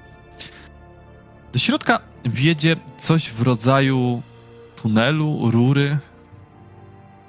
[1.53, 4.23] Do środka wiedzie coś w rodzaju
[4.87, 5.99] tunelu, rury,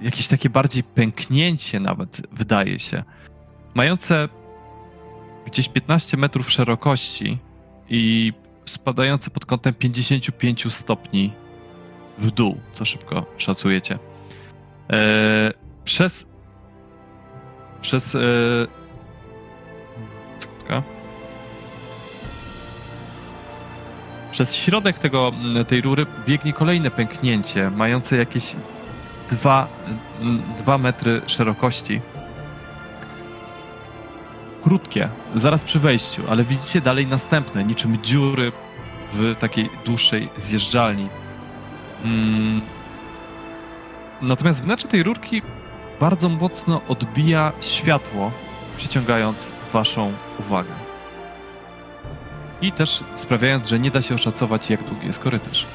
[0.01, 3.03] jakieś takie bardziej pęknięcie nawet, wydaje się,
[3.73, 4.29] mające
[5.45, 7.37] gdzieś 15 metrów szerokości
[7.89, 8.33] i
[8.65, 11.33] spadające pod kątem 55 stopni
[12.17, 13.99] w dół, co szybko szacujecie.
[14.89, 15.53] E,
[15.83, 16.25] przez
[17.81, 18.19] przez e,
[24.37, 25.31] przez środek tego,
[25.67, 28.55] tej rury biegnie kolejne pęknięcie, mające jakieś
[29.29, 29.67] 2
[30.57, 32.01] dwa metry szerokości
[34.63, 38.51] krótkie, zaraz przy wejściu, ale widzicie dalej następne, niczym dziury
[39.13, 41.07] w takiej dłuższej zjeżdżalni.
[42.03, 42.61] Mm.
[44.21, 45.41] Natomiast wnętrze tej rurki
[45.99, 48.31] bardzo mocno odbija światło,
[48.75, 50.86] przyciągając waszą uwagę.
[52.61, 55.65] I też sprawiając, że nie da się oszacować, jak długi jest korytarz.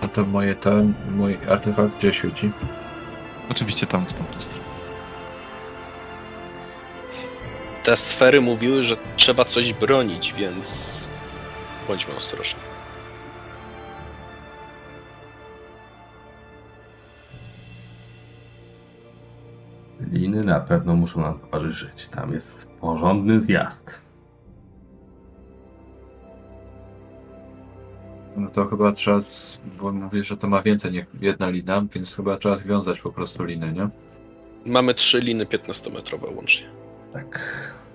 [0.00, 2.50] A to moje ten, mój artefakt gdzie świeci?
[3.50, 4.64] Oczywiście tam w tamtą stronę.
[7.84, 11.08] Te sfery mówiły, że trzeba coś bronić, więc
[11.88, 12.60] bądźmy ostrożni.
[20.12, 22.08] Liny na pewno muszą nam towarzyszyć.
[22.08, 24.09] Tam jest porządny zjazd.
[28.36, 32.14] No to chyba trzeba, z, bo mówisz, że to ma więcej niż jedna lina, więc
[32.16, 33.88] chyba trzeba związać po prostu linę, nie?
[34.66, 36.66] Mamy trzy liny 15-metrowe łącznie.
[37.12, 37.40] Tak.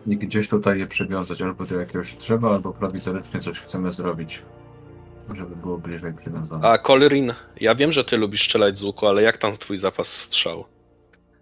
[0.07, 4.41] I gdzieś tutaj je przywiązać, albo do jakiegoś drzewa, albo prowizorycznie coś chcemy zrobić,
[5.33, 6.67] żeby było bliżej przywiązane.
[6.67, 10.07] A Kolrin, ja wiem, że ty lubisz strzelać z łuku, ale jak tam twój zapas
[10.07, 10.65] strzał?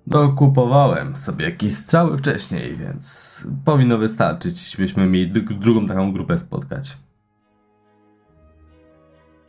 [0.08, 6.14] No, kupowałem sobie jakieś strzały wcześniej, więc powinno wystarczyć, jeśli byśmy mieli dru- drugą taką
[6.14, 6.98] grupę spotkać.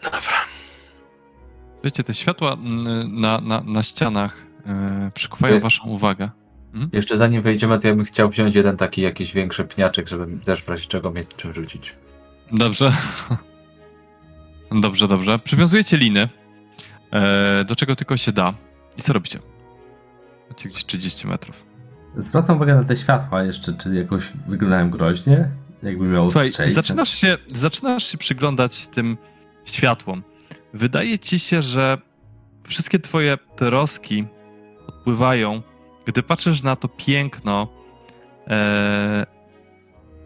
[0.05, 0.21] Dobra.
[1.85, 5.61] Wiecie, te światła mm, na, na, na ścianach yy, przykuwają Ej.
[5.61, 6.31] waszą uwagę.
[6.93, 10.63] Jeszcze zanim wejdziemy, to ja bym chciał wziąć jeden taki jakiś większy pniaczek, żeby też
[10.63, 11.95] w razie czego mieć czym rzucić.
[12.53, 12.93] Dobrze.
[14.81, 15.39] Dobrze, dobrze.
[15.39, 16.29] Przywiązujecie liny,
[17.11, 18.55] e, do czego tylko się da.
[18.99, 19.39] I co robicie?
[20.51, 21.65] Macie gdzieś 30 metrów.
[22.17, 25.49] Zwracam uwagę na te światła jeszcze, czy jakoś wyglądają groźnie?
[25.83, 26.75] Jakby miało Słuchaj, strzelić?
[26.75, 29.17] zaczynasz się, zaczynasz się przyglądać tym
[29.65, 30.23] światłom.
[30.75, 31.99] Wydaje ci się, że
[32.67, 34.25] wszystkie twoje troski
[34.87, 35.63] odpływają,
[36.07, 37.69] gdy patrzysz na to piękno
[38.49, 39.27] e,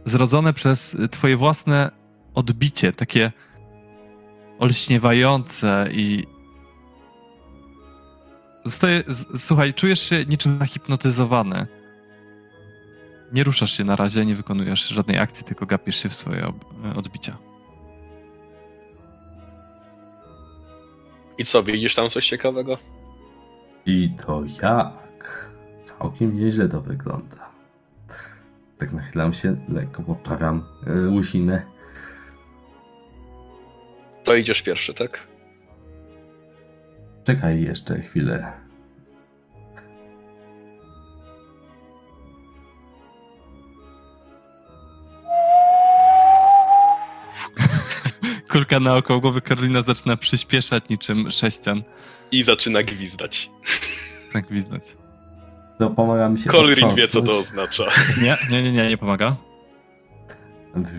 [0.04, 1.90] zrodzone przez twoje własne
[2.34, 3.32] odbicie, takie
[4.58, 6.26] olśniewające i
[8.68, 11.66] Zostaje, z, słuchaj, czujesz się niczym nahipnotyzowany.
[13.32, 16.52] Nie ruszasz się na razie, nie wykonujesz żadnej akcji, tylko gapisz się w swoje
[16.96, 17.47] odbicia.
[21.38, 22.78] I co, widzisz tam coś ciekawego?
[23.86, 25.48] I to jak?
[25.82, 27.48] Całkiem nieźle to wygląda.
[28.78, 31.62] Tak nachylam się, lekko poprawiam yy, łysinę.
[34.24, 35.26] To idziesz pierwszy, tak?
[37.24, 38.52] Czekaj jeszcze chwilę.
[48.50, 51.82] Kulka naokoło głowy Karolina zaczyna przyspieszać niczym sześcian.
[52.32, 53.50] I zaczyna gwizdać.
[54.32, 54.82] Tak gwizdać.
[55.78, 57.84] To pomaga mi się Colrin wie, co to oznacza.
[58.22, 59.36] Nie, nie, nie, nie, nie pomaga.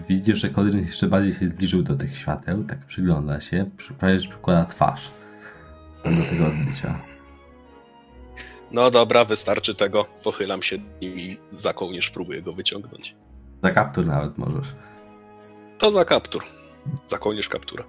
[0.10, 3.70] Widzisz, że Colrin jeszcze bardziej się zbliżył do tych świateł, tak przygląda się,
[4.00, 5.10] prawie że przykłada twarz
[6.06, 7.00] do tego odbicia.
[8.72, 10.06] No dobra, wystarczy tego.
[10.24, 13.16] Pochylam się i za kołnierz próbuję go wyciągnąć.
[13.64, 14.68] Za kaptur nawet możesz.
[15.78, 16.44] To za kaptur.
[17.06, 17.84] Za kołnierz kaptura.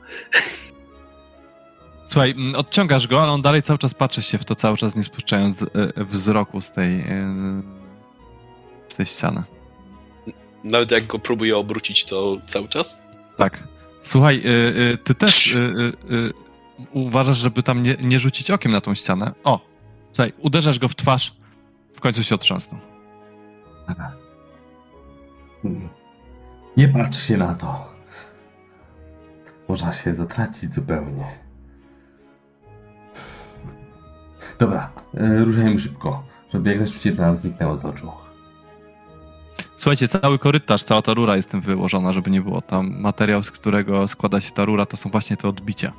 [2.07, 5.05] Słuchaj, odciągasz go, ale on dalej cały czas patrzy się w to, cały czas nie
[5.05, 5.69] spuszczając e,
[6.05, 7.35] wzroku z tej, e,
[8.89, 9.43] z tej ściany.
[10.65, 13.01] Nawet jak go próbuję obrócić, to cały czas?
[13.37, 13.69] Tak.
[14.03, 14.43] Słuchaj,
[15.05, 15.57] ty też
[16.93, 19.33] uważasz, żeby tam nie, nie rzucić okiem na tą ścianę.
[19.45, 19.61] O,
[20.12, 21.35] słuchaj, uderzasz go w twarz,
[21.95, 22.81] w końcu się otrząsnął.
[26.77, 27.90] Nie patrz się na to.
[29.71, 31.25] Można się zatracić zupełnie.
[34.59, 36.23] Dobra, e, ruszajmy szybko,
[36.53, 38.13] żeby jak najszybciej to nam zniknęło z oczu.
[39.77, 43.51] Słuchajcie, cały korytarz, cała ta rura jest tym wyłożona, żeby nie było tam materiał, z
[43.51, 45.93] którego składa się ta rura, to są właśnie te odbicia.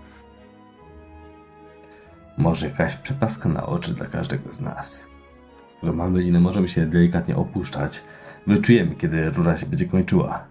[2.37, 5.07] Może jakaś przepaska na oczy dla każdego z nas.
[5.77, 8.03] Skoro mamy linę, możemy się delikatnie opuszczać.
[8.47, 10.50] Wyczujemy, kiedy rura się będzie kończyła.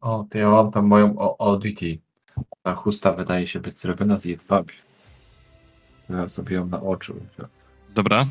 [0.00, 1.98] O, to ja mam tam moją o- Oddity.
[2.62, 4.74] Ta chusta wydaje się być zrobiona z jedwabiu.
[6.10, 7.16] Ja sobie ją naoczył.
[7.94, 8.26] Dobra?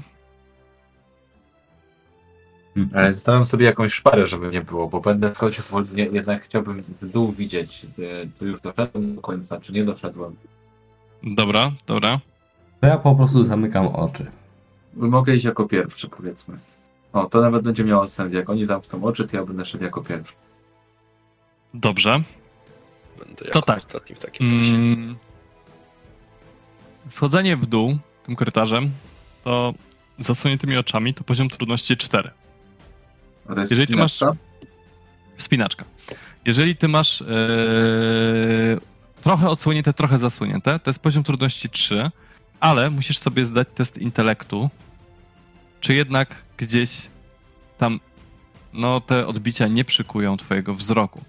[2.93, 7.09] Ale zostawiam sobie jakąś szparę, żeby nie było, bo będę schodził wolnie, jednak chciałbym w
[7.09, 7.85] dół widzieć.
[7.85, 10.35] e, Tu już doszedłem do końca, czy nie doszedłem.
[11.23, 12.19] Dobra, dobra.
[12.81, 14.25] To ja po prostu zamykam oczy.
[14.93, 16.57] Mogę iść jako pierwszy, powiedzmy.
[17.13, 18.33] O, to nawet będzie miało sens.
[18.33, 20.33] Jak oni zamkną oczy, to ja będę szedł jako pierwszy.
[21.73, 22.23] Dobrze.
[23.19, 23.77] Będę jako tak.
[23.77, 24.73] ostatni w takim razie.
[24.73, 25.15] Mm.
[27.09, 28.91] Schodzenie w dół tym korytarzem
[29.43, 29.73] to
[30.19, 32.31] zasłoniętymi oczami to poziom trudności 4.
[33.49, 34.37] A to jest Jeżeli ty masz- spinaczka?
[35.37, 35.85] Wspinaczka.
[36.45, 37.25] Jeżeli ty masz e,
[39.21, 42.11] trochę odsłonięte, trochę zasłonięte, to jest poziom trudności 3,
[42.59, 44.69] ale musisz sobie zdać test intelektu,
[45.81, 47.07] czy jednak gdzieś
[47.77, 47.99] tam
[48.73, 51.23] no, te odbicia nie przykują twojego wzroku.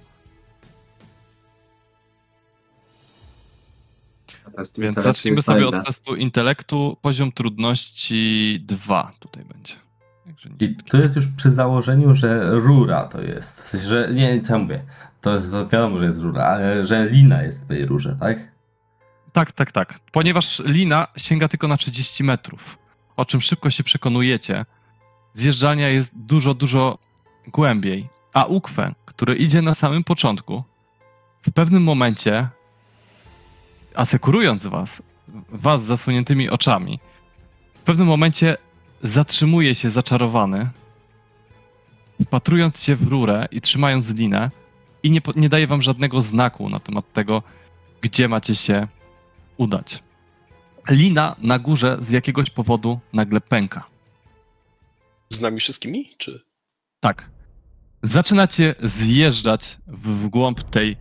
[4.79, 6.97] Więc zacznijmy sobie od testu intelektu.
[7.03, 9.75] Poziom trudności 2 tutaj będzie.
[10.61, 13.61] I to jest już przy założeniu, że rura to jest.
[13.63, 14.85] W sensie, że nie, co ja mówię.
[15.21, 18.53] To, jest, to wiadomo, że jest rura, ale że lina jest w tej rurze, tak?
[19.33, 20.01] Tak, tak, tak.
[20.13, 22.79] Ponieważ lina sięga tylko na 30 metrów,
[23.17, 24.65] o czym szybko się przekonujecie,
[25.35, 26.99] zjeżdżalnia jest dużo, dużo
[27.47, 28.09] głębiej.
[28.33, 30.65] A ukwe, który idzie na samym początku,
[31.43, 32.49] w pewnym momencie,
[33.95, 35.03] asekurując was,
[35.49, 37.01] was z zasłoniętymi oczami,
[37.75, 38.57] w pewnym momencie
[39.03, 40.71] zatrzymuje się zaczarowany,
[42.23, 44.51] wpatrując się w rurę i trzymając linę
[45.03, 47.43] i nie, nie daje wam żadnego znaku na temat tego,
[48.01, 48.89] gdzie macie się
[49.57, 50.03] udać.
[50.91, 53.85] Lina na górze z jakiegoś powodu nagle pęka.
[55.29, 56.45] Z nami wszystkimi, czy?
[57.01, 57.31] Tak.
[58.03, 60.97] Zaczynacie zjeżdżać w, w głąb tej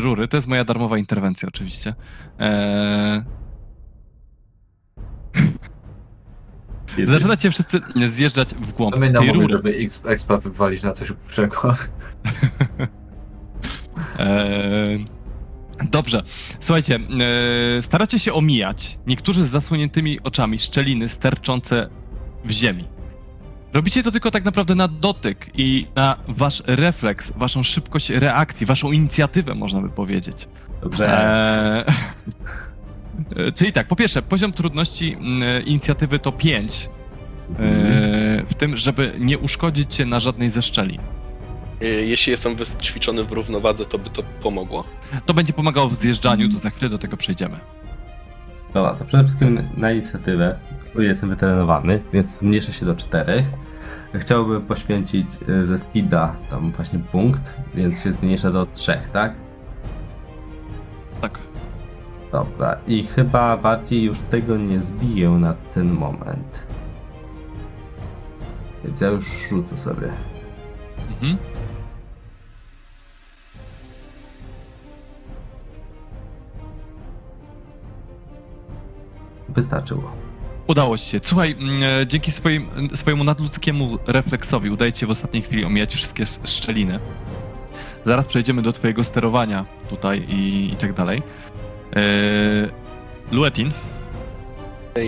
[0.00, 0.28] rury.
[0.28, 1.94] To jest moja darmowa interwencja, oczywiście.
[2.40, 3.24] E,
[6.98, 9.48] Jest, zaczynacie wszyscy zjeżdżać w głąb mnie tej rury.
[9.50, 11.76] żeby expa wywalić na coś głupszego.
[14.18, 15.04] Eee,
[15.90, 16.22] Dobrze.
[16.60, 16.98] Słuchajcie,
[17.78, 21.88] e, staracie się omijać niektórzy z zasłoniętymi oczami szczeliny sterczące
[22.44, 22.88] w ziemi.
[23.76, 28.92] Robicie to tylko tak naprawdę na dotyk i na wasz refleks, waszą szybkość reakcji, waszą
[28.92, 30.48] inicjatywę, można by powiedzieć.
[30.82, 31.08] Dobrze.
[31.76, 31.84] Eee,
[33.36, 35.16] e, czyli tak, po pierwsze, poziom trudności
[35.66, 36.88] inicjatywy to 5,
[38.48, 41.00] w tym, żeby nie uszkodzić się na żadnej ze szczelin.
[41.82, 44.84] Y, Jeśli jestem wyćwiczony w równowadze, to by to pomogło.
[45.26, 47.60] To będzie pomagało w zjeżdżaniu, to za chwilę do tego przejdziemy.
[48.74, 50.58] Dobra, to przede wszystkim na inicjatywę,
[51.04, 53.44] jestem wytrenowany, więc zmniejszę się do czterech.
[54.14, 59.34] Chciałbym poświęcić e, ze speeda tam właśnie punkt, więc się zmniejsza do trzech, tak?
[61.20, 61.38] Tak.
[62.32, 66.66] Dobra, i chyba bardziej już tego nie zbiję na ten moment.
[68.84, 70.12] Więc ja już rzucę sobie.
[71.10, 71.36] Mhm.
[79.48, 80.25] Wystarczyło.
[80.66, 81.20] Udało się.
[81.22, 85.94] Słuchaj, mm, e, dzięki swoim, swojemu nadludzkiemu refleksowi udaje ci się w ostatniej chwili omijać
[85.94, 86.98] wszystkie szczeliny.
[88.06, 91.22] Zaraz przejdziemy do twojego sterowania tutaj i, i tak dalej.
[91.92, 92.02] Eee,
[93.32, 93.72] Luetin.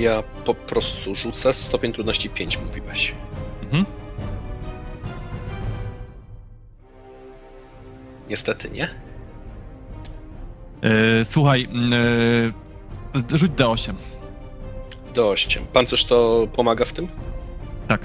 [0.01, 3.15] Ja po prostu rzucę stopień trudności 5, mówiłeś.
[3.63, 3.85] Mhm.
[8.29, 8.89] Niestety nie.
[11.25, 12.53] Słuchaj, mm,
[13.35, 13.95] rzuć D8.
[15.19, 15.67] Do 8.
[15.73, 17.09] Pancerz to pomaga w tym?
[17.89, 18.01] Tak.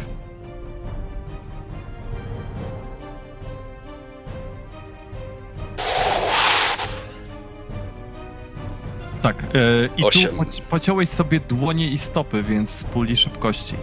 [9.21, 9.43] Tak.
[9.43, 13.75] eee, I tu pociąłeś sobie dłonie i stopy, więc z puli szybkości.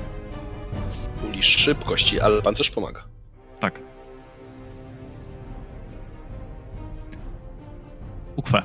[0.87, 3.05] Z puli szybkości, ale pancerz pomaga.
[3.61, 3.81] Tak.
[8.37, 8.63] Ukwę.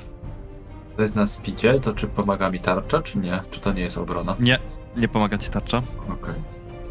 [0.96, 3.40] To jest na spidzie, to czy pomaga mi tarcza, czy nie?
[3.50, 4.36] Czy to nie jest obrona?
[4.40, 4.58] Nie,
[4.96, 5.82] nie pomaga ci tarcza.
[6.08, 6.34] Okej.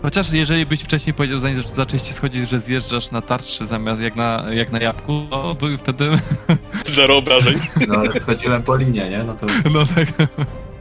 [0.02, 4.15] Chociaż jeżeli byś wcześniej powiedział, zanim zac- zaczęliście schodzić, że zjeżdżasz na tarczy zamiast jak
[4.15, 6.10] na, jak na jabłku, to by wtedy...
[6.86, 7.60] Zero obrażeń.
[7.88, 9.23] No ale schodziłem po linie, nie?
[9.23, 10.30] No to No tak.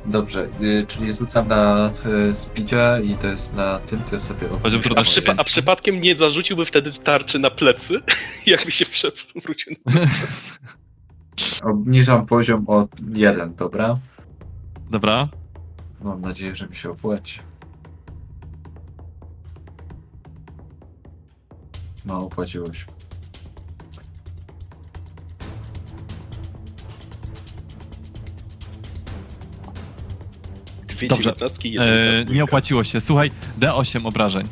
[0.06, 0.48] dobrze.
[0.62, 1.90] Y, czyli rzucam na
[3.00, 4.46] y, i to jest na tym, to jest sobie...
[4.62, 5.20] Poziom A, trudności.
[5.22, 8.00] przypa- a przypadkiem nie zarzuciłby wtedy tarczy na plecy,
[8.46, 9.76] jakby się przewrócił.
[11.64, 13.98] Obniżam poziom o jeden, dobra?
[14.90, 15.28] Dobra.
[16.02, 17.40] Mam nadzieję, że mi się opłaci.
[22.04, 22.84] No, opłaciło się.
[30.88, 31.22] Dwie Dobrze.
[31.22, 32.32] dziewiętnastki, jeden E, dwójka.
[32.34, 33.00] nie opłaciło się.
[33.00, 33.30] Słuchaj,
[33.60, 34.46] D8 obrażeń.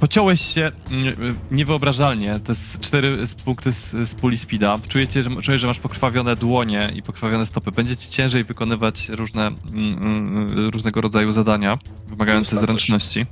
[0.00, 1.14] Pociąłeś się mm, e,
[1.50, 2.40] niewyobrażalnie.
[2.44, 4.76] To jest cztery punkty z, z puli speeda.
[4.88, 7.72] Czujecie, że, czujesz, że masz pokrwawione dłonie i pokrwawione stopy.
[7.72, 11.78] Będzie ci ciężej wykonywać różne, mm, mm, różnego rodzaju zadania
[12.08, 13.26] wymagające na zręczności.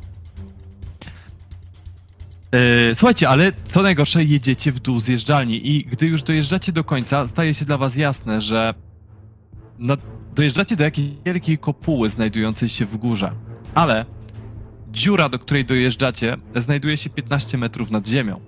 [2.95, 7.55] Słuchajcie, ale co najgorsze, jedziecie w dół zjeżdżalni i gdy już dojeżdżacie do końca, staje
[7.55, 8.75] się dla was jasne, że
[9.79, 9.97] no,
[10.35, 13.33] dojeżdżacie do jakiejś wielkiej kopuły znajdującej się w górze,
[13.75, 14.05] ale
[14.93, 18.41] dziura, do której dojeżdżacie, znajduje się 15 metrów nad ziemią.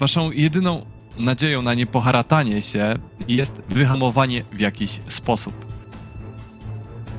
[0.00, 0.86] Waszą jedyną
[1.18, 5.54] nadzieją na niepoharatanie się jest wyhamowanie w jakiś sposób.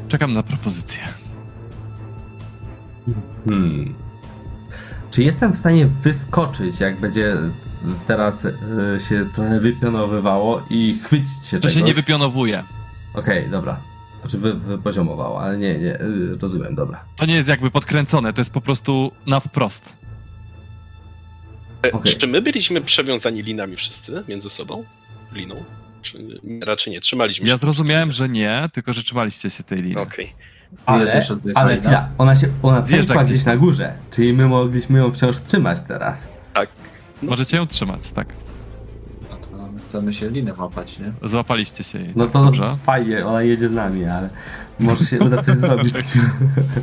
[0.08, 1.00] Czekam na propozycję.
[3.48, 3.96] Hmm.
[5.12, 7.36] Czy jestem w stanie wyskoczyć, jak będzie
[8.08, 8.54] teraz y,
[9.10, 11.74] się trochę wypionowywało i chwycić się To czegoś?
[11.74, 12.64] się nie wypionowuje.
[13.14, 13.78] Okej, dobra.
[14.26, 17.04] Znaczy wy, wypoziomowało, ale nie, nie, y, rozumiem, dobra.
[17.16, 19.94] To nie jest jakby podkręcone, to jest po prostu na wprost.
[21.86, 22.16] E, Okej.
[22.16, 24.84] Czy my byliśmy przewiązani linami wszyscy między sobą?
[25.34, 25.56] Liną?
[26.02, 27.60] Czy raczej nie, trzymaliśmy Ja się.
[27.60, 29.98] zrozumiałem, że nie, tylko że trzymaliście się tej linii.
[29.98, 30.34] Okej.
[30.86, 35.00] Ale, jest ale chwila, ona się, ona pękła gdzieś gdzieś na górze, czyli my mogliśmy
[35.00, 36.30] ją wciąż trzymać teraz.
[36.54, 36.70] Tak.
[37.24, 38.28] No, Możecie ją trzymać, tak.
[39.96, 41.30] Chcemy się linę łapać, nie?
[41.30, 42.10] Złapaliście się jej.
[42.16, 42.76] No tak, to Dobrze.
[42.84, 44.30] fajnie, ona jedzie z nami, ale
[44.80, 45.94] może się uda coś zrobić.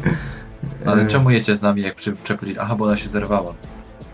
[0.87, 2.59] Ale E, czemu jedzie z nami, jak przyczepili?
[2.59, 3.55] Aha, bo ona się zerwała.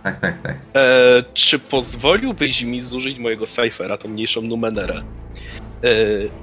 [0.03, 0.57] Tak, tak, tak.
[0.77, 4.95] E, czy pozwoliłbyś mi zużyć mojego cyphera, tą mniejszą numenerę?
[4.95, 5.03] E,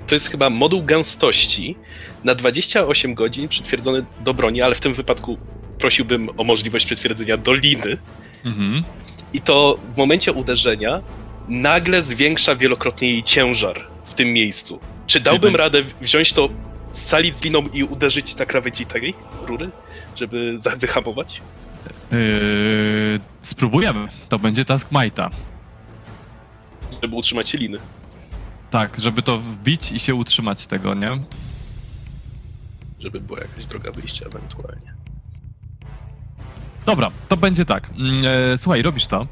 [0.07, 1.75] to jest chyba moduł gęstości
[2.23, 5.37] na 28 godzin przytwierdzony do broni, ale w tym wypadku
[5.79, 7.97] prosiłbym o możliwość przytwierdzenia do liny.
[8.45, 8.83] Mhm.
[9.33, 11.01] I to w momencie uderzenia
[11.47, 14.79] nagle zwiększa wielokrotnie jej ciężar w tym miejscu.
[15.07, 16.49] Czy dałbym radę wziąć to,
[16.91, 19.13] scalić z liną i uderzyć na krawędzi tej
[19.47, 19.69] rury,
[20.15, 21.41] żeby wyhamować?
[22.11, 24.07] Yy, spróbujemy.
[24.29, 25.29] To będzie task Majta.
[27.01, 27.77] Żeby utrzymać się liny.
[28.71, 31.11] Tak, żeby to wbić i się utrzymać tego, nie?
[32.99, 34.93] Żeby była jakaś droga wyjścia ewentualnie.
[36.85, 37.89] Dobra, to będzie tak.
[37.97, 39.27] Mm, E, słuchaj, robisz to.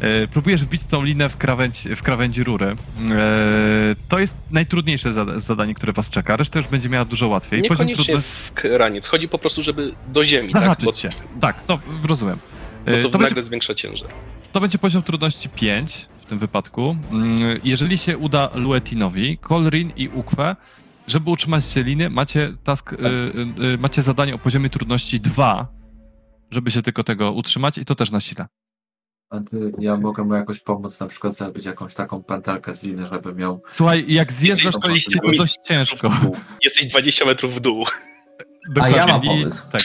[0.00, 2.66] E, próbujesz wbić tą linę w krawędź, w krawędzi rury.
[2.66, 2.76] E,
[4.08, 6.36] to jest najtrudniejsze zada- zadanie, które was czeka.
[6.36, 7.62] Reszta już będzie miała dużo łatwiej.
[7.62, 9.06] Niekoniecznie trudności- w kraniec.
[9.08, 10.62] Chodzi po prostu, żeby do ziemi, tak?
[10.62, 11.10] Zahaczyć Bo, się.
[11.40, 11.78] Tak, no
[12.08, 12.38] rozumiem.
[12.86, 14.08] bo E, to, to, nagle będzie, zwiększa ciężar.
[14.52, 16.96] to będzie poziom trudności 5 w tym wypadku.
[17.12, 20.56] Mm, Jeżeli się uda Luetinowi, Kolrin i Ukwe,
[21.06, 25.66] żeby utrzymać się liny, macie task, y, y, y, macie zadanie o poziomie trudności 2,
[26.50, 28.46] żeby się tylko tego utrzymać i to też na sile.
[29.30, 33.08] A ty, ja mogę mu jakoś pomóc, na przykład zrobić jakąś taką pętelkę z liny,
[33.12, 33.62] żeby miał...
[33.70, 36.10] Słuchaj, jak zjeżdżasz, to Jesteś iście to dość ciężko.
[36.64, 37.84] Jesteś 20 metrów w dół.
[38.80, 39.64] A ja mam pomysł.
[39.72, 39.82] Tak.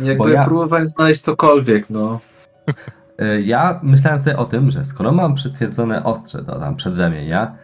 [0.00, 2.20] Jakby ja- próbowałem znaleźć cokolwiek, no.
[3.22, 7.56] Y, Ja myślałem sobie o tym, że skoro mam przytwierdzone ostrze do tam przedramienia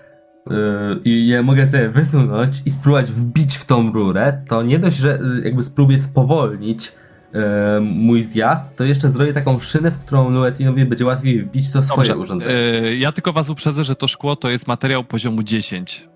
[0.50, 4.96] yy, i je mogę sobie wysunąć i spróbować wbić w tą rurę, to nie dość,
[4.96, 6.92] że yy, jakby spróbuję spowolnić
[7.34, 7.40] yy,
[7.80, 12.08] mój zjazd, to jeszcze zrobię taką szynę, w którą Luetinowi będzie łatwiej wbić to swoje
[12.08, 12.54] Dobrze, urządzenie.
[12.54, 16.08] e, ja tylko was uprzedzę, że to szkło to jest materiał poziomu 10.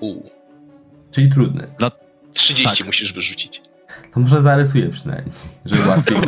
[0.00, 0.22] U,
[1.10, 1.66] Czyli trudny.
[2.32, 2.86] 30 Tak.
[2.86, 3.62] musisz wyrzucić.
[4.14, 5.32] To może zarysuję przynajmniej,
[5.64, 6.16] żeby łatwiej.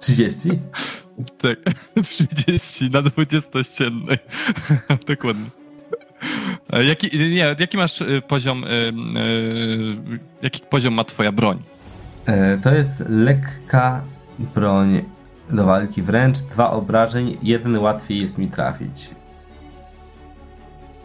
[0.00, 0.48] 30?
[1.38, 1.58] Tak,
[2.04, 4.18] 30 na 20 ściennej.
[5.08, 5.44] Dokładnie.
[6.72, 8.92] E, Jaki, nie, jaki masz e, poziom, e, e,
[10.42, 11.62] jaki poziom ma twoja broń?
[12.30, 14.02] E, To jest lekka
[14.38, 15.02] broń
[15.50, 19.10] do walki wręcz, dwa obrażeń, jeden łatwiej jest mi trafić.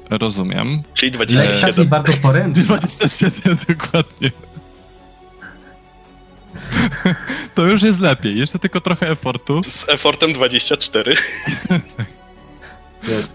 [0.09, 0.83] Rozumiem.
[0.93, 1.87] Czyli Lekka, czyli 27.
[1.87, 2.63] bardzo poręczna.
[2.63, 4.31] 27 dokładnie.
[7.55, 9.61] To już jest lepiej, jeszcze tylko trochę efortu.
[9.63, 11.13] Z effortem 24.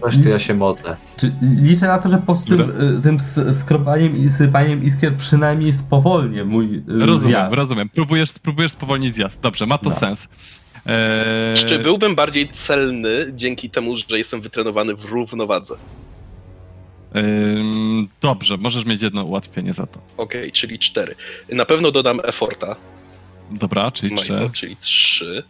[0.01, 0.97] Coś, to ja się modlę.
[1.17, 1.31] Czy
[1.61, 3.17] liczę na to, że po tym, y, tym
[3.53, 7.55] skrobaniem i sypaniem iskier przynajmniej spowolnię mój y, Rozumiem, zjazd.
[7.55, 7.89] rozumiem.
[7.89, 9.39] Próbujesz, próbujesz spowolnić zjazd.
[9.41, 9.95] Dobrze, ma to No.
[9.95, 10.27] sens.
[10.85, 15.75] Eee, Czy byłbym bardziej celny dzięki temu, że jestem wytrenowany w równowadze?
[17.15, 19.99] Ym, dobrze, możesz mieć jedno ułatwienie za to.
[20.17, 21.15] Okej, czyli 4.
[21.51, 22.75] Na pewno dodam efforta
[23.51, 24.49] Dobra, czyli trzy.
[24.53, 25.43] czyli 3.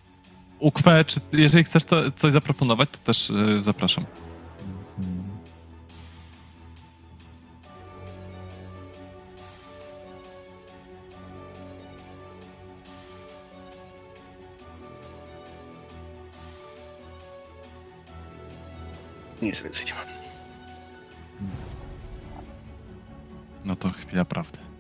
[0.62, 4.06] Ukwe, czy jeżeli chcesz to coś zaproponować, to też y, zapraszam.
[19.42, 20.06] Nic więcej nie mam.
[23.66, 24.71] No to chwila prawdy.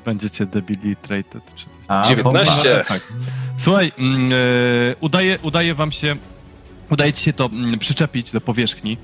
[0.00, 2.52] Czy będziecie debilitated, czy coś A, 19.
[2.52, 2.84] bomba.
[2.88, 3.02] Tak.
[3.56, 6.16] Słuchaj, e, udaje, udaje wam się,
[6.90, 8.96] udaje ci się to mm, przyczepić do powierzchni.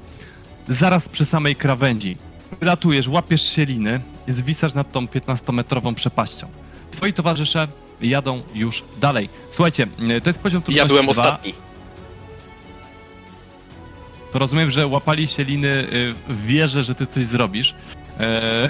[0.69, 2.17] Zaraz przy samej krawędzi.
[2.61, 6.49] Latujesz, łapiesz się liny i zwisasz nad tą 15-metrową przepaścią.
[6.91, 7.69] Twoi towarzysze
[8.01, 9.29] jadą już dalej.
[9.51, 11.11] Słuchajcie, mm, to jest poziom trudności Ja byłem dwa.
[11.23, 11.55] ostatni.
[14.33, 17.75] To rozumiem, że łapali się liny y, w wierze, że ty coś zrobisz.
[18.21, 18.69] Eee,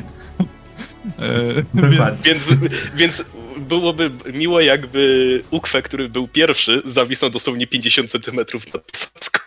[1.19, 2.19] eee, Dokładnie.
[2.25, 2.53] Więc,
[2.95, 3.25] więc
[3.59, 8.51] byłoby miło, jakby Ukwe, który był pierwszy, zawisnął dosłownie 50 cm nad
[8.93, 9.41] posadzką.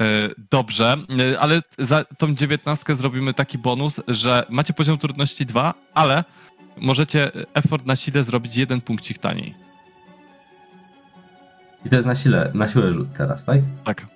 [0.00, 0.96] E, Dobrze,
[1.32, 6.24] e, ale za tą dziewiętnastkę zrobimy taki bonus, że macie poziom trudności 2, ale
[6.76, 9.54] możecie effort na sile zrobić jeden punkcik taniej.
[11.86, 13.58] I to jest na sile, na siłę rzut teraz, tak?
[13.84, 14.06] Tak.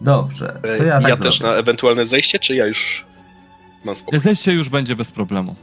[0.00, 1.52] Dobrze, to ja Ja, tak też zrobię.
[1.54, 3.04] na ewentualne zejście, czy ja już
[3.84, 4.18] mam spokój?
[4.18, 5.56] Zejście już będzie bez problemu.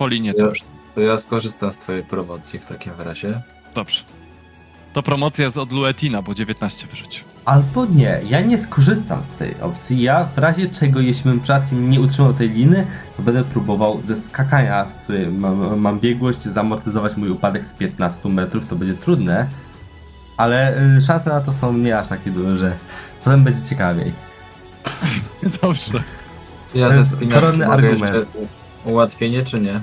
[0.00, 0.58] Po linie to Ja- już.
[0.94, 3.42] To ja skorzystam z twojej promocji w takim razie.
[3.74, 4.00] Dobrze.
[4.92, 7.24] To promocja jest od Luetina, bo 19 wyrzucił.
[7.44, 10.02] Albo nie, ja nie skorzystam z tej opcji.
[10.02, 12.86] Ja w razie czego, jeśli bym przypadkiem nie utrzymał tej liny,
[13.16, 18.28] to będę próbował ze skakania, w którym mam, mam biegłość, zamortyzować mój upadek z 15
[18.28, 18.66] metrów.
[18.66, 19.46] To będzie trudne,
[20.36, 22.72] ale y, szanse na to są nie aż takie duże, że
[23.24, 24.12] potem będzie ciekawiej.
[25.62, 26.02] Dobrze.
[26.74, 28.00] Ja To ze jest koronny argument.
[28.00, 28.26] jeszcze
[28.84, 29.80] ułatwienie, czy nie?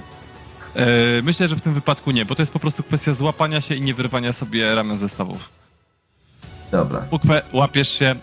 [0.78, 3.76] E, myślę, że w tym wypadku nie, bo to jest po prostu kwestia złapania się
[3.76, 5.50] i nie wyrwania sobie ramion zestawów.
[6.72, 7.06] Dobra.
[7.12, 8.16] Ukwe, łapiesz się, e,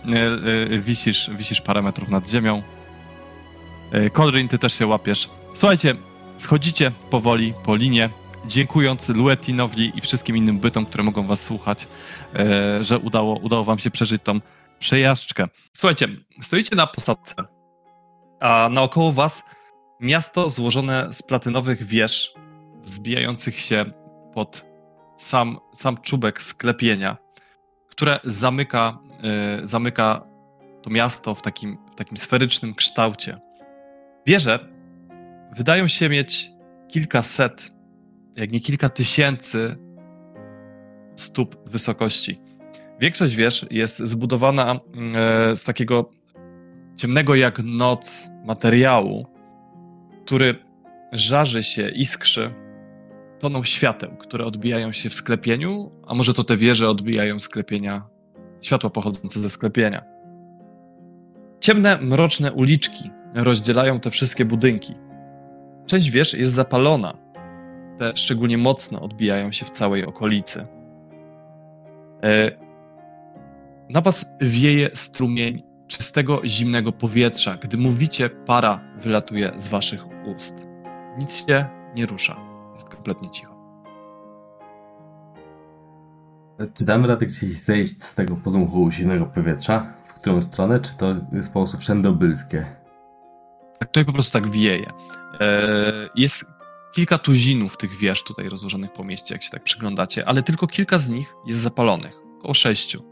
[0.75, 2.63] e, wisisz, wisisz parę metrów nad ziemią.
[4.13, 5.31] Kodrin, ty też się łapiesz.
[5.55, 5.95] Słuchajcie,
[6.37, 8.11] schodzicie powoli po linie,
[8.47, 11.87] dziękując Luetinowi i wszystkim innym bytom, które mogą was słuchać,
[12.81, 14.41] że udało, udało wam się przeżyć tą
[14.79, 15.49] przejażdżkę.
[15.73, 16.09] Słuchajcie,
[16.43, 17.35] stoicie na posadzce,
[18.41, 19.43] a naokoło was
[20.05, 22.35] miasto złożone z platynowych wież,
[22.82, 23.85] wzbijających się
[24.35, 24.66] pod
[25.16, 27.24] sam, sam czubek sklepienia
[27.94, 28.98] które zamyka,
[29.62, 30.26] y, zamyka
[30.82, 33.39] to miasto w takim, w takim sferycznym kształcie.
[34.26, 34.68] Wieże
[35.56, 36.51] wydają się mieć
[36.89, 37.70] kilkaset,
[38.36, 39.76] jak nie kilka tysięcy
[41.16, 42.40] stóp wysokości.
[43.01, 44.74] Większość wież jest zbudowana
[45.52, 46.10] y, z takiego
[46.97, 49.26] ciemnego jak noc materiału,
[50.25, 50.55] który
[51.13, 52.55] żarzy się, iskrzy
[53.39, 58.07] toną świateł, które odbijają się w sklepieniu, a może to te wieże odbijają sklepienia,
[58.61, 60.05] światła pochodzące ze sklepienia.
[61.61, 64.95] Ciemne, mroczne uliczki rozdzielają te wszystkie budynki.
[65.87, 67.15] Część wież jest zapalona.
[67.99, 70.67] Te szczególnie mocno odbijają się w całej okolicy.
[72.25, 72.51] E,
[73.91, 77.57] Na was wieje strumień czystego, zimnego powietrza.
[77.57, 80.55] Gdy mówicie, para wylatuje z waszych ust.
[81.19, 82.37] Nic się nie rusza.
[82.75, 83.55] Jest kompletnie cicho.
[86.75, 89.87] Czy damy radę gdzieś zejść z tego podmuchu zimnego powietrza?
[90.05, 90.81] W którą stronę?
[90.81, 92.67] Czy to jest po prostu wszędobylskie?
[93.79, 94.91] Tak, tutaj po prostu tak wieje.
[95.41, 96.45] E, jest
[96.93, 100.99] kilka tuzinów tych wież tutaj rozłożonych po mieście, jak się tak przyglądacie, ale tylko kilka
[100.99, 102.15] z nich jest zapalonych.
[102.39, 103.03] Około sześciu.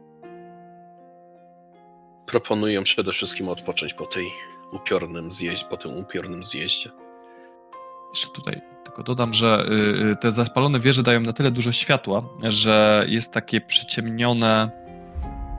[2.27, 4.29] Proponuję przede wszystkim odpocząć po tej
[4.73, 6.91] upiornym zjeździe, po tym upiornym zjeździe.
[8.15, 12.23] Jeszcze tutaj tylko dodam, że y, y, te zapalone wieże dają na tyle dużo światła,
[12.43, 14.71] że jest takie przyciemnione.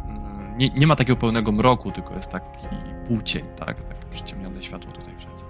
[0.08, 2.68] mm, Nie, nie ma takiego pełnego mroku, tylko jest taki
[3.08, 3.82] półcień, tak?
[3.82, 5.44] Takie przyciemnione światło tutaj wszędzie.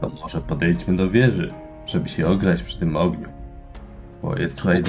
[0.00, 1.52] To może podejdźmy do wieży,
[1.86, 3.28] żeby się ogrzać przy tym ogniu.
[4.22, 4.82] Bo jest tutaj.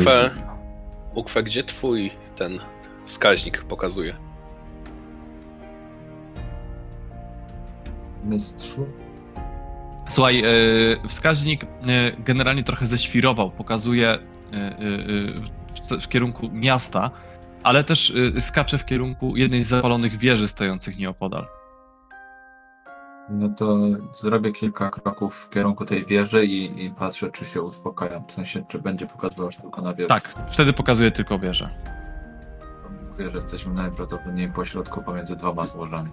[1.16, 2.60] Ukwe, gdzie twój ten
[3.06, 4.16] wskaźnik pokazuje?
[8.26, 8.88] Mistrzu?
[10.08, 10.44] Słuchaj,
[11.04, 11.68] y, wskaźnik y,
[12.20, 17.12] generalnie trochę ześwirował, pokazuje y, w, kierunku miasta,
[17.64, 21.48] ale też skacze w kierunku jednej z zapalonych wieży stojących nieopodal.
[23.30, 23.78] No to
[24.14, 28.20] zrobię kilka kroków w kierunku tej wieży i, i patrzę, czy się uspokaja.
[28.20, 30.08] W sensie, czy będzie pokazywał tylko na wieży.
[30.08, 31.70] Tak, wtedy pokazuje tylko wieżę.
[33.12, 36.12] Mówię, że jesteśmy najprawdopodobniej po środku pomiędzy dwoma złożami.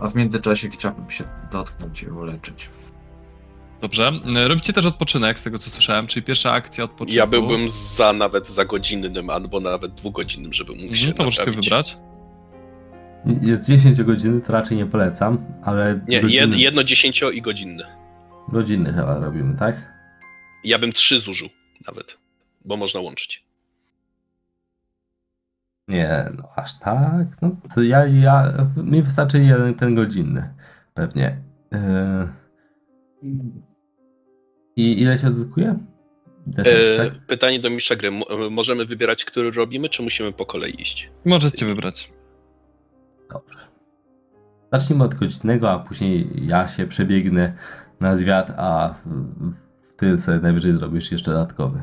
[0.00, 2.68] A w międzyczasie chciałbym się dotknąć i uleczyć.
[3.80, 4.12] Dobrze.
[4.44, 7.18] Y, Robicie też odpoczynek, z tego co słyszałem, czyli pierwsza akcja odpoczynku.
[7.18, 11.50] Ja byłbym za nawet za godzinnym, albo nawet dwugodzinnym, żeby mógł się Mhm, to możecie
[11.50, 11.96] wybrać.
[13.42, 16.22] Jest 10 godziny, to raczej nie polecam, ale Nie,
[16.56, 17.84] jedno dziesięcio i godzinny.
[18.48, 19.92] godziny chyba robimy, tak?
[20.64, 21.48] Ja bym trzy zużył
[21.88, 22.18] nawet,
[22.64, 23.44] bo można łączyć.
[25.88, 27.26] Nie, no aż tak.
[27.42, 30.54] No to ja, ja mi wystarczy jeden ten godzinny.
[30.94, 31.36] Pewnie.
[31.72, 32.28] Yy,
[34.76, 35.78] I ile się odzyskuje?
[36.50, 37.26] D6, E, tak?
[37.26, 38.08] pytanie do mistrza gry.
[38.08, 41.10] E, Możemy wybierać, który robimy, czy musimy po kolei iść?
[41.24, 42.12] Możecie wybrać.
[43.32, 43.58] Dobrze.
[44.72, 47.52] Zacznijmy od godzinnego, a później ja się przebiegnę
[48.00, 48.94] na zwiat, a
[49.96, 51.82] ty sobie najwyżej zrobisz jeszcze dodatkowy.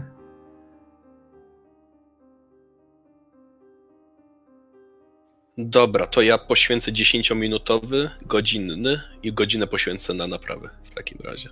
[5.64, 11.50] Dobra, to ja poświęcę 10-minutowy, godzinny i godzinę poświęcę na naprawę w takim razie.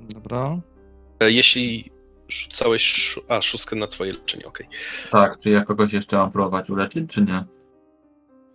[0.00, 0.58] Dobra.
[1.20, 1.90] E, Jeśli
[2.28, 4.66] rzucałeś sz- a, szóstkę na twoje leczenie, okej.
[5.10, 7.44] Tak, czy ja kogoś jeszcze mam próbować uleczyć, czy nie?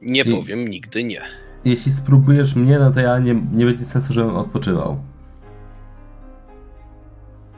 [0.01, 1.21] Nie I- powiem nigdy nie.
[1.65, 5.03] Jeśli spróbujesz mnie, no to ja nie, nie będzie sensu, żebym odpoczywał.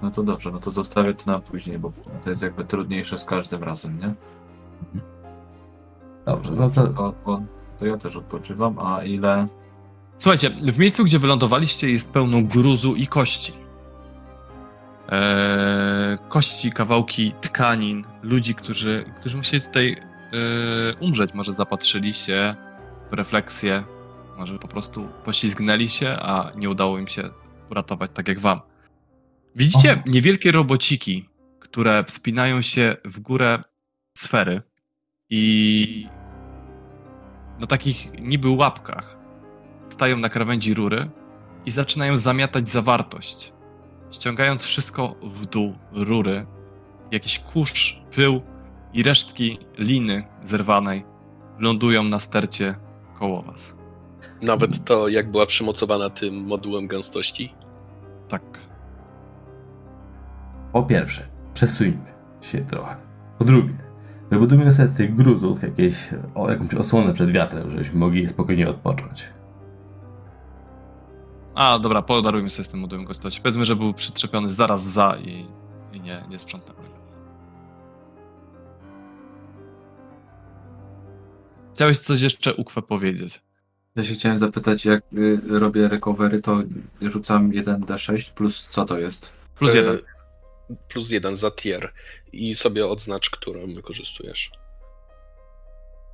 [0.01, 1.91] No to dobrze, no to zostawię to na później, bo
[2.23, 4.13] to jest jakby trudniejsze z każdym razem, nie?
[6.25, 7.13] Dobrze, no to
[7.79, 9.45] To, ja też odpoczywam, a ile...
[10.17, 13.53] Słuchajcie, w miejscu, gdzie wylądowaliście, jest pełno gruzu i kości.
[15.09, 19.99] Eee, kości, kawałki tkanin, ludzi, którzy, którzy musieli tutaj eee,
[20.99, 21.33] umrzeć.
[21.33, 22.55] Może zapatrzyli się
[23.11, 23.83] w refleksję,
[24.37, 27.29] może po prostu poślizgnęli się, a nie udało im się
[27.71, 28.61] uratować tak jak wam.
[29.55, 31.29] Widzicie niewielkie robociki,
[31.59, 33.59] które wspinają się w górę
[34.17, 34.61] sfery
[35.29, 36.07] i
[37.59, 39.17] na takich niby łapkach
[39.89, 41.09] stają na krawędzi rury
[41.65, 43.53] i zaczynają zamiatać zawartość,
[44.11, 46.45] ściągając wszystko w dół rury.
[47.11, 48.41] Jakiś kurz, pył
[48.93, 51.05] i resztki liny zerwanej
[51.59, 52.75] lądują na stercie
[53.19, 53.75] koło was.
[54.41, 57.53] Nawet to, jak była przymocowana tym modułem gęstości.
[58.27, 58.43] Tak.
[60.73, 62.95] po pierwsze, przesuńmy się trochę.
[63.37, 63.73] Po drugie,
[64.33, 69.29] wybudujmy sobie z tych gruzów jakieś, o, jakąś osłonę przed wiatrem, żebyśmy mogli spokojnie odpocząć.
[71.55, 73.41] A, dobra, podarujmy sobie z tym modułem gostości.
[73.41, 75.47] Powiedzmy, że był przyczepiony zaraz za i,
[75.93, 76.79] i nie, nie sprzątnęły.
[76.79, 76.95] go.
[81.73, 83.41] Chciałeś coś jeszcze Ukwę powiedzieć?
[83.95, 86.57] Ja się chciałem zapytać, jak y, robię recovery, to
[87.01, 89.29] rzucam 1d6 plus co to jest?
[89.55, 89.99] Plus E, jeden.
[90.87, 91.93] Plus jeden za tier.
[92.31, 94.51] I sobie odznacz, którą wykorzystujesz.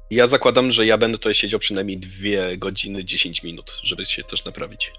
[0.09, 4.45] Ja zakładam, że ja będę tutaj siedział przynajmniej 2 godziny 10 minut, żeby się też
[4.45, 4.91] naprawić.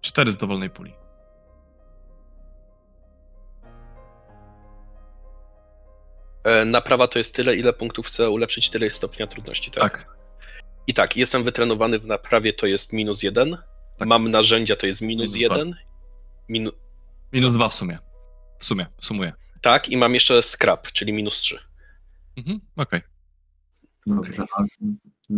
[0.00, 0.92] Cztery z dowolnej puli.
[6.44, 9.82] E, Naprawa to jest tyle, ile punktów chcę ulepszyć, tyle jest stopnia trudności, tak?
[9.82, 10.16] Tak.
[10.86, 13.56] I tak, jestem wytrenowany w naprawie, to jest minus jeden.
[13.98, 14.08] Tak.
[14.08, 15.58] Mam narzędzia, to jest minus, Minus dwa.
[15.58, 15.76] jeden.
[16.48, 16.70] Minu...
[17.32, 17.98] Minus dwa w sumie.
[18.58, 19.32] W sumie, sumuję.
[19.62, 21.58] Tak, i mam jeszcze scrap, czyli minus trzy.
[22.36, 23.00] Mhm, okej.
[24.06, 24.64] Dobrze, a,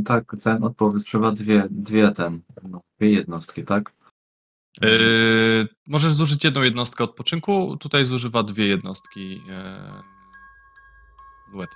[0.04, 3.92] tak, ten odpowiedź trzeba dwie, dwie ten, no, dwie jednostki, tak?
[4.82, 10.02] Yy, możesz zużyć jedną jednostkę odpoczynku, tutaj zużywa dwie jednostki yy,
[11.52, 11.70] duet.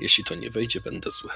[0.00, 1.30] Jeśli to nie wejdzie, będę zły.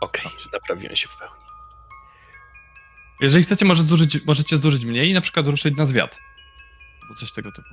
[0.00, 0.48] Okej, Dobrze.
[0.52, 1.43] naprawiłem się w pełni.
[3.20, 6.18] Jeżeli chcecie, może zużyć, możecie zużyć mniej i na przykład ruszyć na zwiat.
[7.02, 7.68] Albo coś tego typu.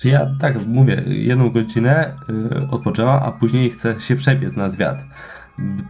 [0.00, 5.04] Czy ja tak mówię, jedną godzinę y, odpoczęła, a później chcę się przebiec na zwiat.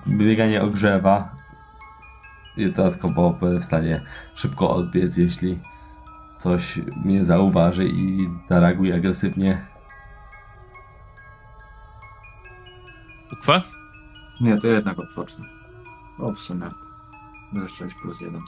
[0.07, 1.37] Bieganie ogrzewa.
[2.57, 4.01] I dodatkowo będę w stanie
[4.35, 5.59] szybko odbiec, jeśli
[6.39, 9.67] coś mnie zauważy i zareaguje agresywnie.
[13.33, 13.63] Ukwe?
[14.41, 15.45] Nie, to jednak odpocznę.
[16.19, 16.71] O, w sumie.
[17.53, 18.41] No jeszcze 6 plus 1.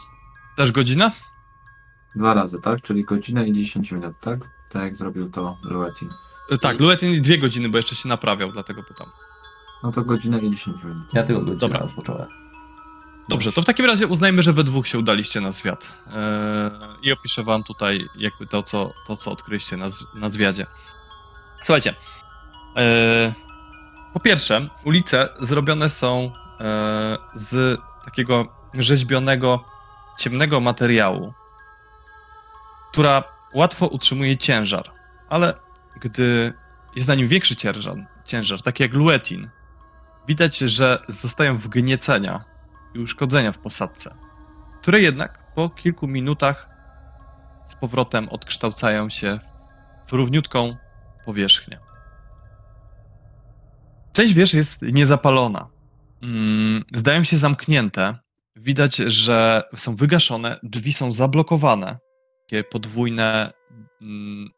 [0.57, 1.13] Też godzina?
[2.17, 2.83] Dwa razy, tak?
[2.83, 4.39] Czyli godzinę i 10 minut, tak?
[4.71, 6.09] Tak jak zrobił to Luetin.
[6.51, 9.11] Yy, tak, Luetin dwie godziny, bo jeszcze się naprawiał, dlatego pytam.
[9.83, 11.07] No to godzinę i 10 minut.
[11.13, 11.81] Ja tylko godzinę Dobra.
[11.81, 12.29] odpocząłem.
[13.29, 15.93] Dobrze, to w takim razie uznajmy, że we dwóch się udaliście na zwiat.
[16.07, 16.13] Yy,
[17.03, 20.67] I opiszę wam tutaj jakby to, co, to, co odkryliście na, na zwiadzie.
[21.63, 21.95] Słuchajcie.
[22.77, 22.83] Yy,
[24.13, 26.23] po pierwsze, ulice zrobione są
[26.61, 26.67] yy,
[27.35, 29.65] z takiego rzeźbionego,
[30.19, 31.33] ciemnego materiału,
[32.93, 33.25] która
[33.55, 34.91] łatwo utrzymuje ciężar,
[35.29, 35.55] ale
[36.01, 36.53] gdy
[36.97, 39.51] jest na nim większy ciężar, ciężar taki jak luetin,
[40.29, 42.45] widać, że zostają wgniecenia
[42.95, 44.15] i uszkodzenia w posadce,
[44.83, 46.69] które jednak po kilku minutach
[47.67, 49.39] z powrotem odkształcają się
[50.07, 50.77] w równiutką
[51.25, 51.79] powierzchnię.
[54.13, 55.69] Część wież jest niezapalona.
[56.23, 58.19] Mm, Zdają się zamknięte.
[58.57, 61.99] Widać, że są wygaszone, drzwi są zablokowane.
[62.47, 63.53] Takie podwójne,
[64.01, 64.51] mm,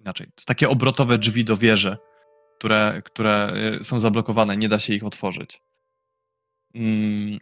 [0.00, 1.96] inaczej, takie obrotowe drzwi do wieży,
[2.58, 5.60] które, które y, są zablokowane, nie da się ich otworzyć.
[6.74, 7.38] Mm,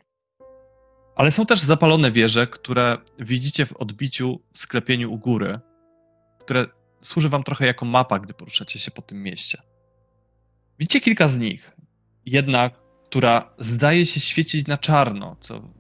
[1.17, 5.61] ale są też zapalone wieże, które widzicie w odbiciu w sklepieniu u góry,
[6.41, 6.67] które
[7.03, 9.63] służy wam trochę jako mapa, gdy poruszacie się po tym mieście.
[10.79, 11.77] Widzicie kilka z nich.
[12.27, 12.71] Jedna,
[13.05, 15.76] która zdaje się świecić na czarno, co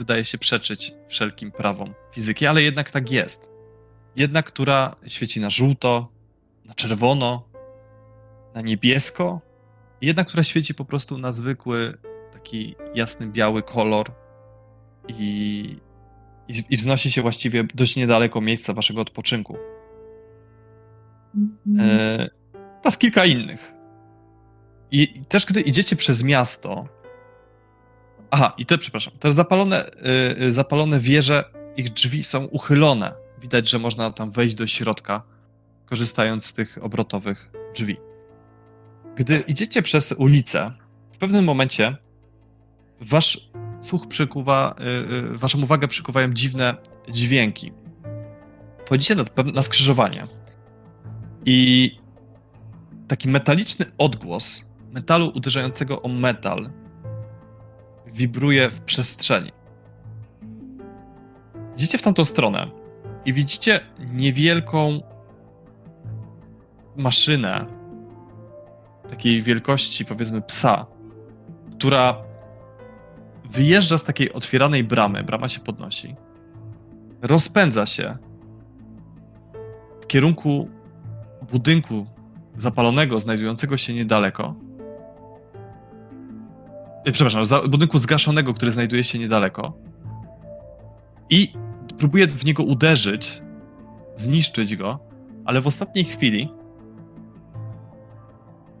[0.00, 3.48] wydaje się przeczyć wszelkim prawom fizyki, ale jednak tak jest.
[4.16, 6.08] Jedna, która świeci na żółto,
[6.64, 7.48] na czerwono,
[8.54, 9.40] na niebiesko.
[10.00, 11.98] Jedna, która świeci po prostu na zwykły,
[12.32, 14.12] taki jasny, biały kolor
[15.08, 15.76] i,
[16.48, 19.56] i, i wznosi się właściwie dość niedaleko miejsca waszego odpoczynku.
[21.78, 22.28] E,
[22.80, 23.72] oraz kilka innych.
[24.90, 26.99] I, I też gdy idziecie przez miasto.
[28.30, 31.44] Aha, i te, przepraszam, te zapalone, y, y, zapalone wieże,
[31.76, 33.12] ich drzwi są uchylone.
[33.40, 35.22] Widać, że można tam wejść do środka,
[35.86, 37.96] korzystając z tych obrotowych drzwi.
[39.16, 40.72] Gdy idziecie przez ulicę,
[41.12, 41.96] w pewnym momencie
[43.00, 43.50] wasz
[43.80, 46.74] słuch przykuwa, y, y, waszą uwagę przykuwają dziwne
[47.08, 47.72] dźwięki.
[48.86, 49.24] Wchodzicie na,
[49.54, 50.26] na skrzyżowanie
[51.46, 51.90] i
[53.08, 56.70] taki metaliczny odgłos metalu uderzającego o metal
[58.06, 59.52] wibruje w przestrzeni.
[61.76, 62.70] Idziecie w tamtą stronę
[63.24, 63.80] i widzicie
[64.12, 65.00] niewielką
[66.96, 67.66] maszynę
[69.10, 70.86] takiej wielkości, powiedzmy, psa,
[71.72, 72.16] która
[73.44, 76.16] wyjeżdża z takiej otwieranej bramy, brama się podnosi,
[77.22, 78.16] rozpędza się
[80.00, 80.68] w kierunku
[81.52, 82.06] budynku
[82.56, 84.54] zapalonego, znajdującego się niedaleko.
[87.04, 89.72] E, Przepraszam, za, budynku zgaszonego, który znajduje się niedaleko.
[91.30, 91.52] I
[91.98, 93.42] próbuje w niego uderzyć,
[94.16, 94.98] zniszczyć go,
[95.44, 96.48] ale w ostatniej chwili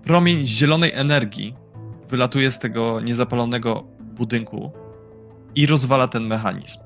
[0.04, 1.54] promień zielonej energii
[2.08, 4.72] wylatuje z tego niezapalonego budynku
[5.54, 6.78] i rozwala ten mechanizm.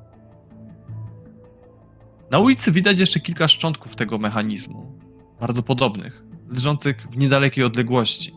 [2.30, 4.98] Na ulicy widać jeszcze kilka szczątków tego mechanizmu,
[5.40, 8.33] bardzo podobnych, leżących w niedalekiej odległości.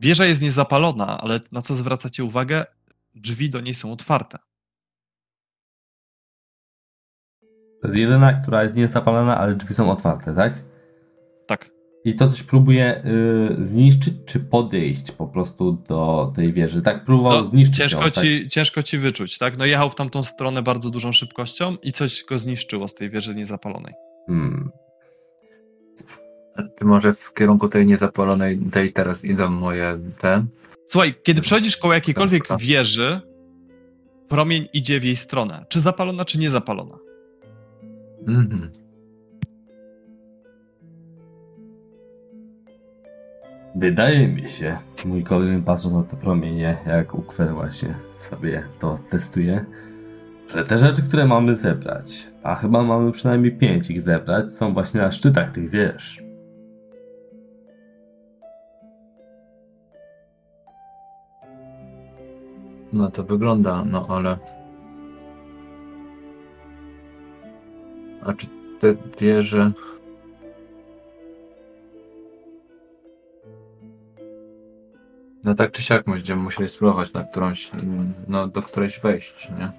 [0.00, 2.64] Wieża jest niezapalona, ale na co zwracacie uwagę?
[3.14, 4.38] Drzwi do niej są otwarte.
[7.80, 10.52] To jest jedyna, która jest niezapalona, ale drzwi są otwarte, tak?
[11.46, 11.70] Tak.
[12.04, 13.04] I to coś próbuje
[13.60, 16.82] y, zniszczyć, czy podejść po prostu do tej wieży?
[16.82, 18.24] Tak próbował No, zniszczyć ciężko, ją, tak?
[18.24, 19.58] ci, ciężko ci wyczuć, tak?
[19.58, 23.34] No jechał w tamtą stronę bardzo dużą szybkością i coś go zniszczyło z tej wieży
[23.34, 23.94] niezapalonej.
[24.26, 24.70] Hmm.
[26.76, 30.44] Ty może w kierunku tej niezapalonej, tej teraz idą moje te.
[30.86, 32.56] Słuchaj, kiedy przechodzisz koło jakiejkolwiek Dobra.
[32.56, 33.20] wieży,
[34.28, 35.66] promień idzie w jej stronę.
[35.68, 36.98] Czy zapalona, czy niezapalona.
[38.28, 38.70] Mhm.
[43.74, 49.64] Wydaje mi się, mój kolejny patrząc na te promienie, jak Ukwer właśnie sobie to testuje,
[50.48, 55.00] że te rzeczy, które mamy zebrać, a chyba mamy przynajmniej pięć ich zebrać, są właśnie
[55.00, 56.29] na szczytach tych wież.
[62.92, 64.38] No to wygląda, no ale.
[68.26, 68.46] A czy
[68.78, 69.72] te wieże.
[75.44, 77.70] No tak czy siak będziemy musieli spróbować na którąś,
[78.28, 79.72] no do którejś wejść, nie?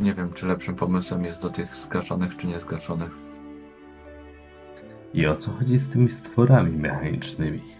[0.00, 3.10] Nie wiem, czy lepszym pomysłem jest do tych zgaszonych, czy niezgaszonych.
[5.14, 7.77] I o co chodzi z tymi stworami mechanicznymi?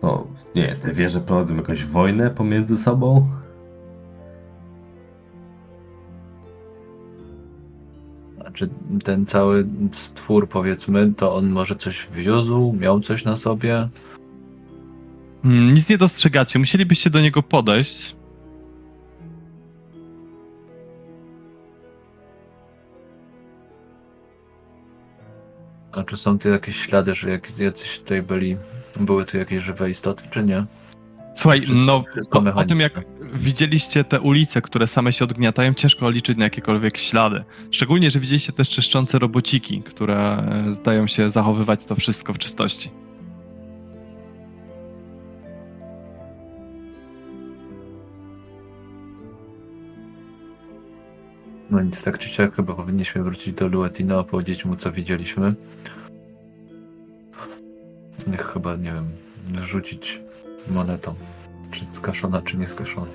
[0.00, 3.28] To, nie, te wieże prowadzą jakąś wojnę pomiędzy sobą?
[8.40, 8.68] Znaczy
[9.04, 13.88] ten cały stwór, powiedzmy, to on może coś wiózł, miał coś na sobie?
[15.44, 16.58] Mm, Nic nie dostrzegacie.
[16.58, 18.16] Musielibyście do niego podejść.
[25.92, 28.56] A czy są tu jakieś ślady, że jak jacyś tutaj byli,
[29.04, 30.64] były tu jakieś żywe istoty, czy nie?
[31.34, 32.92] Słuchaj, Wszystko- no wszystko o, o tym jak
[33.34, 37.44] widzieliście te ulice, które same się odgniatają, ciężko liczyć na jakiekolwiek ślady.
[37.70, 40.16] Szczególnie, że widzieliście też czyszczące robociki, które
[40.68, 42.90] e, zdają się zachowywać to wszystko w czystości.
[51.70, 55.54] No nic, tak czy siak chyba powinniśmy wrócić do Luetino, opowiedzieć mu co widzieliśmy.
[58.26, 59.08] Niech chyba, nie wiem,
[59.62, 60.20] rzucić
[60.68, 61.14] monetą.
[61.70, 63.06] Czy skaszona, czy nie skaszona.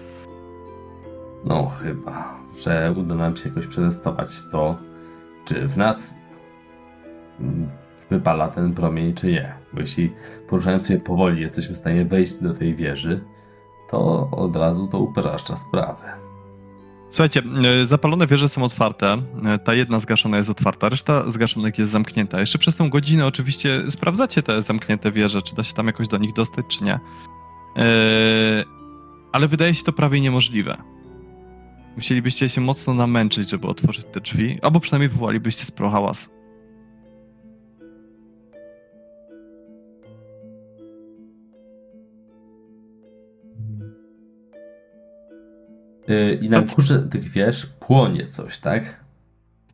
[1.46, 4.78] No chyba, że uda nam się jakoś przetestować to,
[5.46, 6.16] czy w nas
[8.10, 9.54] wypala ten promień, czy nie.
[9.74, 10.14] Bo jeśli
[10.48, 13.24] poruszając się powoli jesteśmy w stanie wejść do tej wieży,
[13.90, 16.21] to od razu to upraszcza sprawę.
[17.12, 17.42] Słuchajcie,
[17.82, 19.18] e, zapalone wieże są otwarte.
[19.46, 22.40] E, Ta jedna zgaszona jest otwarta, reszta zgaszonych jest zamknięta.
[22.40, 26.18] Jeszcze przez tą godzinę oczywiście sprawdzacie te zamknięte wieże, czy da się tam jakoś do
[26.18, 26.94] nich dostać, czy nie.
[26.94, 27.00] E,
[29.32, 30.78] Ale wydaje się to prawie niemożliwe.
[31.96, 36.30] Musielibyście się mocno namęczyć, żeby otworzyć te drzwi, albo przynajmniej wywołalibyście sporo hałasu.
[46.42, 49.02] I na górze tych wież płonie coś, tak?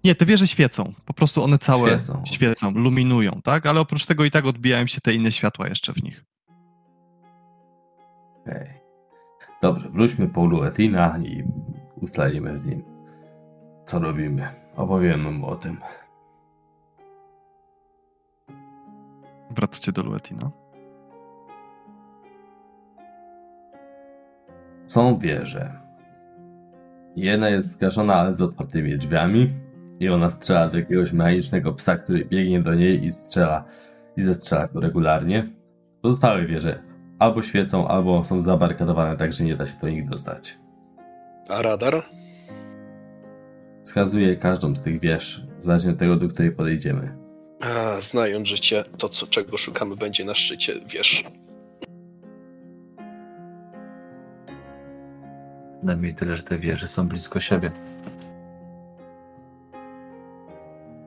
[0.04, 0.94] Nie, te wieże świecą.
[1.06, 2.24] Po prostu one całe Świecą.
[2.26, 3.66] świecą, luminują, tak?
[3.66, 6.26] Ale oprócz tego i tak odbijają się te inne światła jeszcze w nich.
[8.42, 8.68] Okej.
[9.62, 11.44] Dobrze, wróćmy po Luetina i
[11.96, 12.84] ustalimy z nim,
[13.86, 14.48] co robimy.
[14.76, 15.78] Opowiemy mu o tym.
[19.52, 20.52] Wracacie do Luetina.
[24.88, 25.87] Są wieże.
[27.18, 29.54] Jedna jest zgaszona, ale z otwartymi drzwiami.
[30.00, 33.64] I ona strzela do jakiegoś mechanicznego psa, który biegnie do niej i strzela.
[34.18, 35.50] I zestrzela go regularnie.
[36.02, 36.84] Pozostałe wieże
[37.20, 40.58] albo świecą, albo są zabarkadowane tak, że nie da się do nich dostać.
[41.50, 42.04] A radar?
[43.84, 47.18] Wskazuje każdą z tych wież, zależnie od tego, do której podejdziemy.
[47.62, 51.24] A, znając życie, to co, czego szukamy będzie na szczycie, wiesz.
[55.88, 57.72] Przynajmniej tyle, że te wieże są blisko siebie.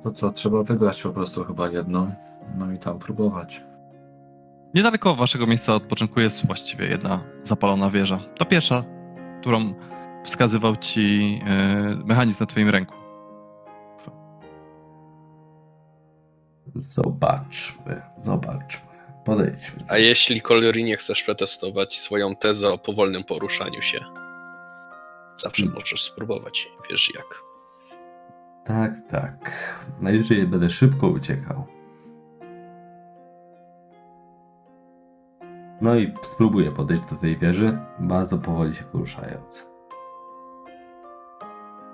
[0.02, 2.14] To co, trzeba wygrać po prostu chyba jedną,
[2.56, 3.62] no i tam próbować.
[4.74, 8.20] Niedaleko waszego miejsca odpoczynku jest właściwie jedna zapalona wieża.
[8.38, 8.84] Ta pierwsza,
[9.40, 9.74] którą
[10.24, 12.94] wskazywał ci e, mechanizm na twoim ręku.
[16.74, 18.88] Zobaczmy, zobaczmy.
[19.24, 19.84] Podejdźmy.
[19.88, 24.00] A jeśli Kolorinie chcesz przetestować swoją tezę o powolnym poruszaniu się,
[25.40, 25.78] zawsze Hmm.
[25.80, 27.42] możesz spróbować, wiesz jak.
[28.64, 29.50] Tak, tak.
[30.00, 31.66] Najwyżej będę szybko uciekał.
[35.80, 39.70] No i spróbuję podejść do tej wieży, bardzo powoli się poruszając.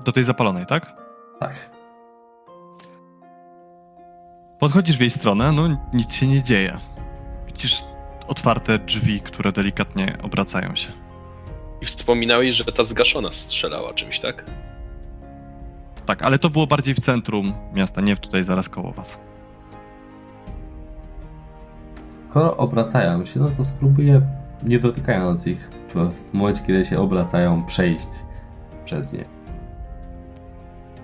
[0.04, 0.96] Do tej zapalonej, tak?
[1.40, 1.70] Tak.
[4.58, 6.78] Podchodzisz w jej stronę, no nic się nie dzieje.
[7.46, 7.84] Widzisz
[8.28, 11.05] otwarte drzwi, które delikatnie obracają się.
[11.82, 14.44] I wspominałeś, że ta zgaszona strzelała czymś, tak?
[16.06, 19.18] Tak, ale to było bardziej w centrum miasta, nie tutaj zaraz koło was.
[22.08, 24.20] Skoro obracają się, no to spróbuję,
[24.62, 28.08] nie dotykając ich, w momencie, kiedy się obracają, przejść
[28.84, 29.24] przez nie.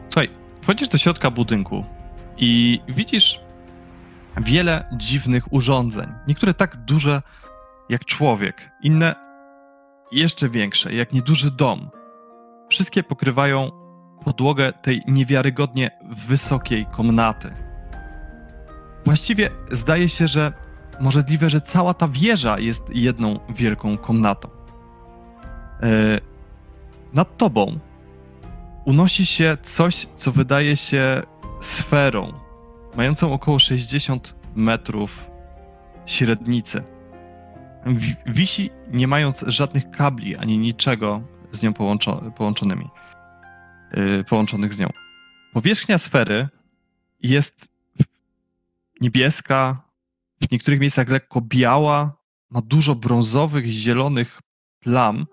[0.08, 0.28] Słuchaj,
[0.62, 1.84] wchodzisz do środka budynku
[2.36, 3.40] i widzisz
[4.40, 6.06] wiele dziwnych urządzeń.
[6.28, 7.22] Niektóre tak duże
[7.88, 9.14] jak człowiek, inne
[10.12, 11.90] jeszcze większe, jak nieduży dom.
[12.68, 13.70] Wszystkie pokrywają
[14.24, 15.90] podłogę tej niewiarygodnie
[16.28, 17.54] wysokiej komnaty.
[19.04, 20.52] Właściwie zdaje się, że
[21.00, 24.48] możliwe, że cała ta wieża jest jedną wielką komnatą.
[25.82, 26.20] E,
[27.14, 27.78] nad tobą
[28.84, 31.22] unosi się coś, co wydaje się
[31.60, 32.32] sferą,
[32.96, 35.30] mającą około 60 metrów
[36.06, 36.82] średnicy.
[38.26, 42.88] Wisi nie mając żadnych kabli ani niczego z nią połączo połączonymi,
[43.94, 44.88] yy, połączonych z nią.
[45.52, 46.48] Powierzchnia sfery
[47.22, 47.68] jest
[49.00, 49.82] niebieska,
[50.40, 52.16] w niektórych miejscach lekko biała,
[52.50, 54.40] ma dużo brązowych, zielonych
[54.80, 55.26] plam,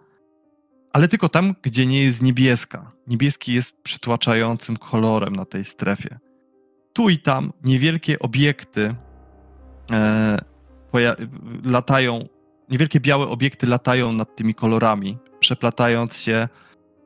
[0.93, 2.91] ale tylko tam, gdzie nie jest niebieska.
[3.07, 6.19] Niebieski jest przytłaczającym kolorem na tej strefie.
[6.93, 8.95] Tu i tam niewielkie obiekty
[9.91, 10.37] e,
[11.63, 12.19] latają,
[12.69, 16.47] niewielkie białe obiekty latają nad tymi kolorami, przeplatając się,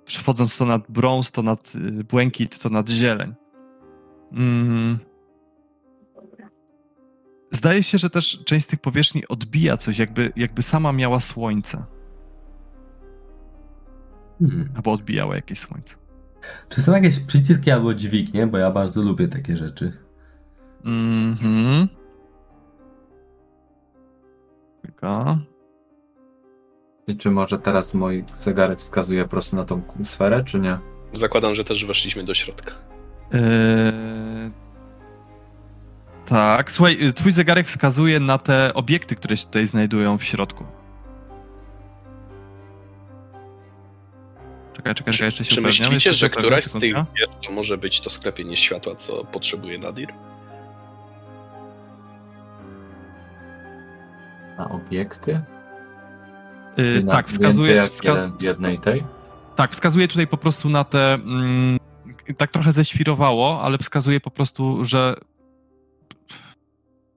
[0.06, 3.34] przechodząc to nad brąz, to nad y, błękit, to nad zieleń.
[4.32, 5.00] Mm.
[7.52, 11.86] Zdaje się, że też część z tych powierzchni odbija coś, jakby, jakby sama miała słońce.
[14.40, 14.72] Hmm.
[14.76, 15.96] Albo odbijała jakieś słońce.
[16.70, 18.48] Czy są jakieś przyciski albo dźwignie?
[18.48, 19.94] Bo ja bardzo lubię takie rzeczy.
[20.86, 21.88] Mhm.
[24.82, 25.40] Kilka.
[27.08, 30.78] I czy może teraz mój zegarek wskazuje prosto na tą sferę, czy nie?
[31.14, 32.72] Zakładam, że też weszliśmy do środka.
[33.34, 34.52] Eee...
[36.26, 40.66] Tak, słuchaj, twój zegarek wskazuje na te obiekty, które się tutaj znajdują w środku.
[44.74, 48.02] Czekaj, czekaj, czekaj, jeszcze się Czy myślicie, że któraś z tych wiesz, to może być
[48.02, 50.14] to sklepienie światła, co potrzebuje Nadir?
[54.58, 55.42] Na obiekty?
[56.78, 57.86] Yy, tak, wskazuje.
[57.86, 58.30] Wskaz...
[58.42, 59.04] jednej tej?
[59.56, 61.14] Tak, wskazuje tutaj po prostu na te.
[61.14, 61.80] Mm,
[62.38, 65.16] tak trochę ześwirowało, ale wskazuje po prostu, że.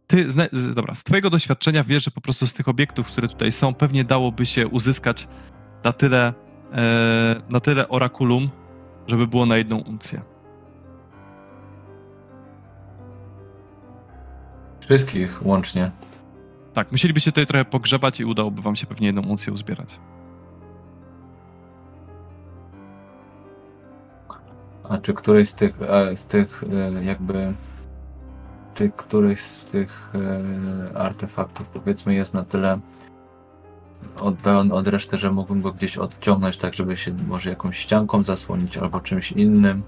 [0.07, 0.27] Ty,
[0.75, 4.05] dobra, z Twojego doświadczenia wiesz, że po prostu z tych obiektów, które tutaj są, pewnie
[4.05, 5.29] dałoby się uzyskać
[5.85, 6.33] na tyle
[6.73, 8.51] E, na tyle orakulum,
[9.07, 10.23] żeby było na jedną uncję.
[14.81, 15.91] Wszystkich łącznie.
[16.77, 20.01] Tak, musielibyście tutaj trochę pogrzebać i udałoby wam się pewnie jedną uncję uzbierać.
[24.89, 27.55] A czy któryś z tych, e, z tych e, jakby
[28.75, 30.13] czy któryś z tych
[30.95, 32.79] artefaktów powiedzmy jest na tyle
[34.21, 38.77] oddalony od reszty, że mógłbym go gdzieś odciągnąć, tak żeby się może jakąś ścianką zasłonić
[38.77, 39.83] albo czymś innym.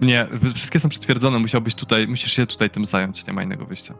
[0.00, 3.94] Nie, wszystkie są przytwierdzone, musiałbyś tutaj, musisz się tutaj tym zająć, nie ma innego wyjścia.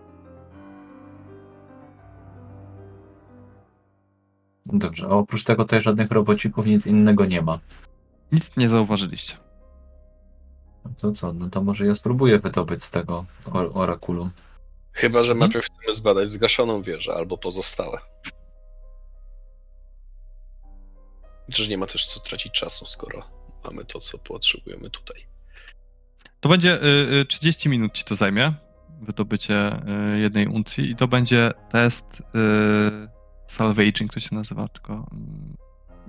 [4.66, 7.58] Dobrze, a oprócz tego tutaj żadnych robocików, nic innego nie ma.
[8.32, 9.36] Nic nie zauważyliście.
[10.84, 14.30] No to co, no to może ja spróbuję wydobyć z tego or orakulum.
[14.92, 15.38] Chyba, że hmm?
[15.38, 17.98] najpierw chcemy zbadać zgaszoną wieżę albo pozostałe.
[21.48, 23.22] Że nie ma też co tracić czasu, skoro
[23.64, 25.26] mamy to, co potrzebujemy tutaj.
[26.40, 28.54] To będzie y, y, 30 minut ci to zajmie,
[29.00, 29.80] wydobycie
[30.14, 33.13] y, jednej uncji i to będzie test y,
[33.46, 35.06] salvaging, to się nazywa, tylko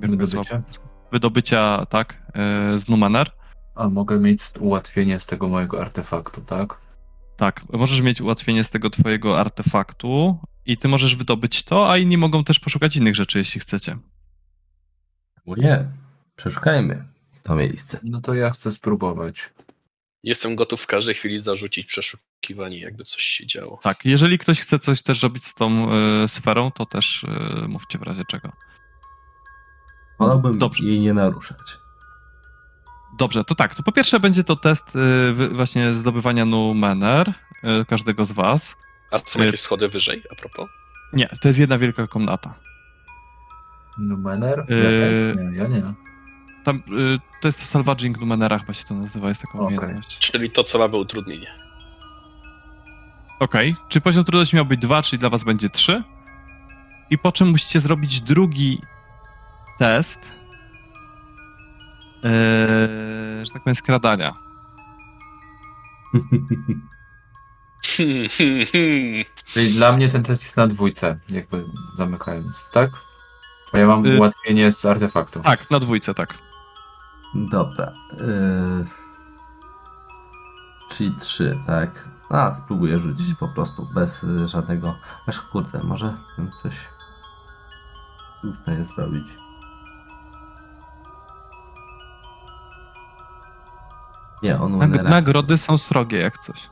[0.03, 0.63] y, wydobycia?
[1.11, 3.31] wydobycia, tak, y, z Numener.
[3.75, 6.77] A mogę mieć ułatwienie z tego mojego artefaktu, tak?
[7.37, 12.17] Tak, możesz mieć ułatwienie z tego twojego artefaktu i ty możesz wydobyć to, a inni
[12.17, 13.97] mogą też poszukać innych rzeczy, jeśli chcecie.
[15.47, 15.85] Nie,
[16.35, 17.05] przeszukajmy
[17.43, 17.99] to miejsce.
[18.03, 19.49] No to ja chcę spróbować.
[20.23, 21.91] Jestem gotów w każdej chwili zarzucić
[22.69, 23.79] jakby coś się działo.
[23.83, 25.93] Tak, jeżeli ktoś chce coś też robić z tą
[26.23, 28.51] y, sferą, to też y, mówcie w razie czego.
[30.19, 30.83] Wolałbym Dobrze.
[30.83, 31.77] jej nie naruszać.
[33.17, 38.25] Dobrze, to tak, to po pierwsze będzie to test y, właśnie zdobywania Numener y, każdego
[38.25, 38.75] z was.
[39.11, 40.69] A są jakieś schody wyżej, a propos?
[41.13, 42.59] Nie, to jest jedna wielka komnata.
[43.97, 44.65] Numener?
[44.69, 45.93] Yy, nie, ja nie.
[46.63, 49.77] Tam, yy, to jest salvaging Numenera chyba się to nazywa, jest taką okay.
[49.77, 50.19] umiejętność.
[50.19, 51.64] Czyli to, co mamy utrudnienie.
[53.39, 53.85] Okej, okay.
[53.89, 56.03] czyli poziom trudności miał być 2, czyli dla was będzie 3.
[57.09, 58.81] I po czym musicie zrobić drugi
[59.79, 60.19] test,
[62.23, 62.31] yy,
[63.45, 64.33] że tak powiem, skradania.
[67.81, 71.65] Czyli dla mnie ten test jest na dwójce, jakby
[71.97, 72.91] zamykając, tak?
[73.71, 75.39] Bo ja mam y ułatwienie z artefaktu.
[75.39, 76.37] Tak, na dwójce, tak.
[77.35, 77.93] Dobra.
[78.11, 79.05] Y
[80.89, 82.14] czyli 3, tak.
[82.29, 84.95] A, spróbuję rzucić po prostu, bez y, żadnego...
[85.27, 86.89] Aż kurde, może bym coś...
[88.43, 89.27] w stanie zrobić.
[94.43, 96.69] Nie, on Nag- nagrody są srogie jak coś.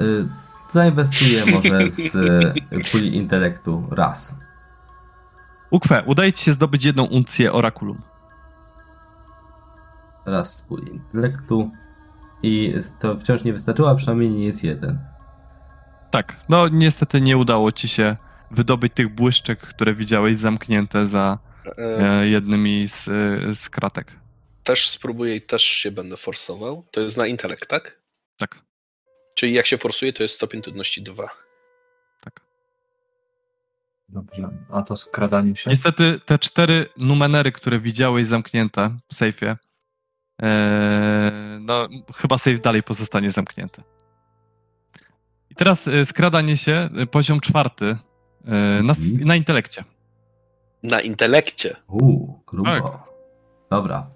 [0.00, 0.28] Y,
[0.70, 2.54] Zainwestuję może z y,
[2.92, 4.40] puli intelektu raz.
[5.70, 8.02] Ukwe, udaje ci się zdobyć jedną uncję orakulum.
[10.26, 11.70] Raz z puli intelektu.
[12.42, 14.98] I to wciąż nie wystarczyło, a przynajmniej nie jest jeden.
[16.10, 18.16] Tak, no niestety nie udało ci się
[18.50, 24.12] wydobyć tych błyszczek, które widziałeś zamknięte za E, e, jednymi z, e, z kratek.
[24.64, 26.86] też spróbuję i też się będę forsował.
[26.90, 28.00] To jest na intelekt, tak?
[28.38, 28.58] Tak,
[29.34, 31.28] Czyli jak się forsuje, to jest stopień trudności 2.
[32.20, 32.40] tak.
[34.08, 34.48] Dobrze.
[34.72, 35.70] A to skradanie się?
[35.70, 39.56] Niestety te cztery numenery, które widziałeś zamknięte w sejfie,
[41.60, 43.82] no chyba sejf dalej pozostanie zamknięty.
[45.50, 48.50] I teraz e, skradanie się, e, poziom czwarty, e,
[48.82, 49.24] na, Mhm.
[49.24, 49.84] na intelekcie.
[50.82, 51.76] Na intelekcie.
[51.88, 52.70] Uuu, grubo.
[52.70, 52.82] Tak.
[53.70, 54.06] Dobra.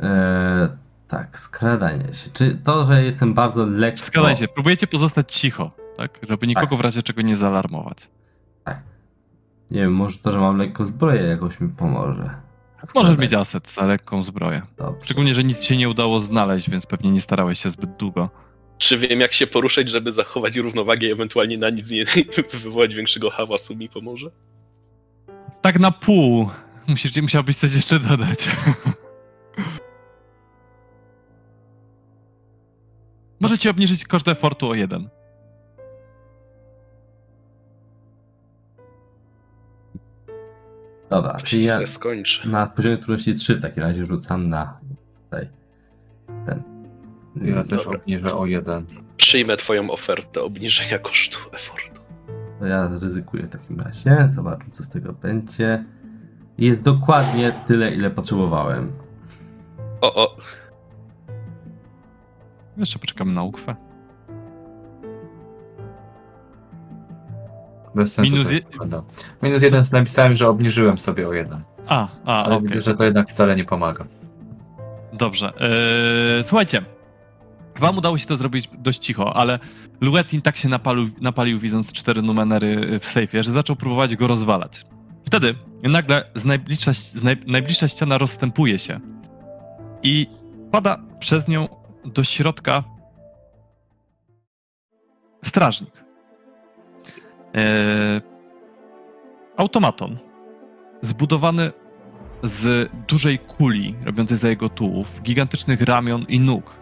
[0.00, 0.68] Eee,
[1.08, 2.30] tak, skradanie się.
[2.32, 4.04] Czy to, że jestem bardzo lekko...
[4.04, 6.20] Skradajcie, próbujecie pozostać cicho, tak?
[6.28, 8.08] Żeby nikogo w razie czego nie zaalarmować.
[9.70, 12.30] Nie wiem, może to, że mam lekko zbroję jakoś mi pomoże.
[12.94, 14.62] Możesz mieć aset za lekką zbroję.
[14.76, 15.04] Dobrze.
[15.04, 18.30] Szczególnie, że nic się nie udało znaleźć, więc pewnie nie starałeś się zbyt długo.
[18.78, 22.04] Czy wiem, jak się poruszać, żeby zachować równowagę i ewentualnie na nic nie
[22.52, 24.30] wywołać większego hałasu mi pomoże?
[25.62, 26.48] Tak na pół.
[26.88, 28.48] Musisz, musiałbyś coś jeszcze dodać.
[33.40, 35.08] Możecie obniżyć koszt efortu o jeden.
[41.10, 42.48] Dobra, czyli ja źle skończy.
[42.48, 44.78] na poziomie trudności 3 w takim razie rzucam na
[45.24, 45.48] tutaj
[46.46, 46.62] ten.
[47.42, 47.98] Ja też Dobra.
[48.00, 48.86] obniżę o jeden.
[49.16, 52.00] Przyjmę twoją ofertę obniżenia kosztu efortu.
[52.60, 54.26] To ja ryzykuję w takim razie.
[54.30, 55.84] Zobaczmy, co z tego będzie.
[56.58, 58.92] Jest dokładnie tyle, ile potrzebowałem.
[60.00, 60.36] O, o,
[62.76, 63.76] Jeszcze poczekamy na ukwę.
[67.94, 68.60] Bez sensu Minus je-.
[69.42, 71.62] Minus jeden napisałem, że obniżyłem sobie o jeden.
[71.88, 72.68] A, a, Ale okej.
[72.68, 74.04] widzę, że to jednak wcale nie pomaga.
[75.12, 75.52] Dobrze.
[75.60, 76.84] Eee, słuchajcie.
[77.78, 79.58] Wam udało się to zrobić dość cicho, ale
[80.00, 84.86] Luetin tak się napalił, napalił widząc cztery numery w sejfie, że zaczął próbować go rozwalać.
[85.26, 89.00] Wtedy nagle z najbliższa, z naj, najbliższa ściana rozstępuje się
[90.02, 90.26] i
[90.70, 91.68] pada przez nią
[92.04, 92.84] do środka
[95.44, 96.03] strażnik.
[97.54, 98.20] Eee,
[99.56, 100.18] automaton
[101.02, 101.72] zbudowany
[102.42, 106.74] z dużej kuli, robiącej za jego tułów, gigantycznych ramion i nóg.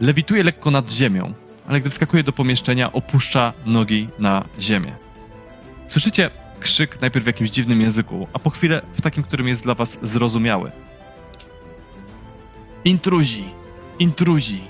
[0.00, 1.34] Lewituje lekko nad ziemią,
[1.68, 4.96] ale gdy wskakuje do pomieszczenia, opuszcza nogi na ziemię.
[5.86, 9.74] Słyszycie krzyk najpierw w jakimś dziwnym języku, a po chwilę w takim, którym jest dla
[9.74, 10.70] was zrozumiały.
[12.84, 13.44] Intruzi!
[13.98, 14.60] Intruzi!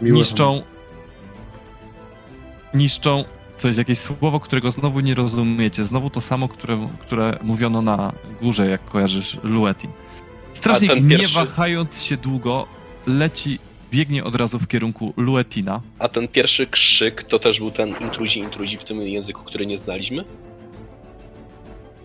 [0.00, 0.62] Miło, niszczą.
[2.74, 3.24] Niszczą
[3.56, 5.84] coś, jakieś słowo, którego znowu nie rozumiecie.
[5.84, 9.90] Znowu to samo, które, które mówiono na górze, jak kojarzysz Luetin.
[10.52, 12.66] Strażnik, nie pierwszy- wahając się długo,
[13.06, 13.58] leci,
[13.90, 15.80] biegnie od razu w kierunku Luetina.
[15.98, 19.76] a ten pierwszy krzyk to też był ten intruzi, intruzi w tym języku, który nie
[19.76, 20.24] znaliśmy?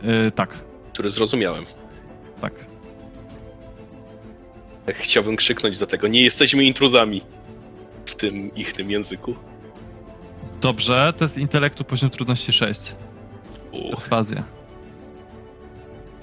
[0.03, 0.58] Yy, tak,
[0.93, 1.66] Który zrozumiałem.
[2.42, 2.53] tak.
[4.88, 7.22] Chciałbym krzyknąć do tego, nie jesteśmy intruzami
[8.06, 9.35] w tym ich tym języku.
[10.64, 12.95] Dobrze, test intelektu poziom trudności 6.
[13.72, 14.43] Uuu, Perswazja.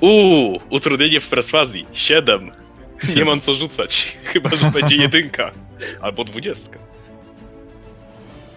[0.01, 1.86] Uuu utrudnienie w perswazji.
[1.93, 2.51] 7.
[3.17, 3.93] Nie mam co rzucać.
[4.33, 5.51] Chyba, że będzie jedynka.
[6.01, 6.78] Albo dwudziestka.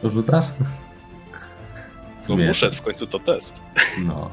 [0.01, 0.45] To rzucasz?
[0.59, 3.61] No Sumie- muszę, w końcu to test.
[4.05, 4.29] No.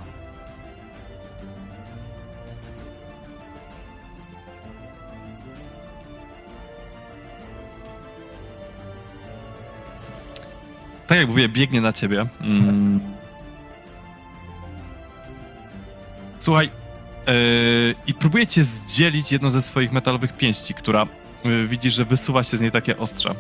[11.11, 12.27] Tak jak mówię, biegnie na ciebie.
[12.41, 13.01] Mm.
[16.39, 16.71] Słuchaj,
[17.27, 21.07] yy, i próbuje cię zdzielić jedną ze swoich metalowych pięści, która
[21.45, 23.35] yy, widzisz, że wysuwa się z niej takie ostrze.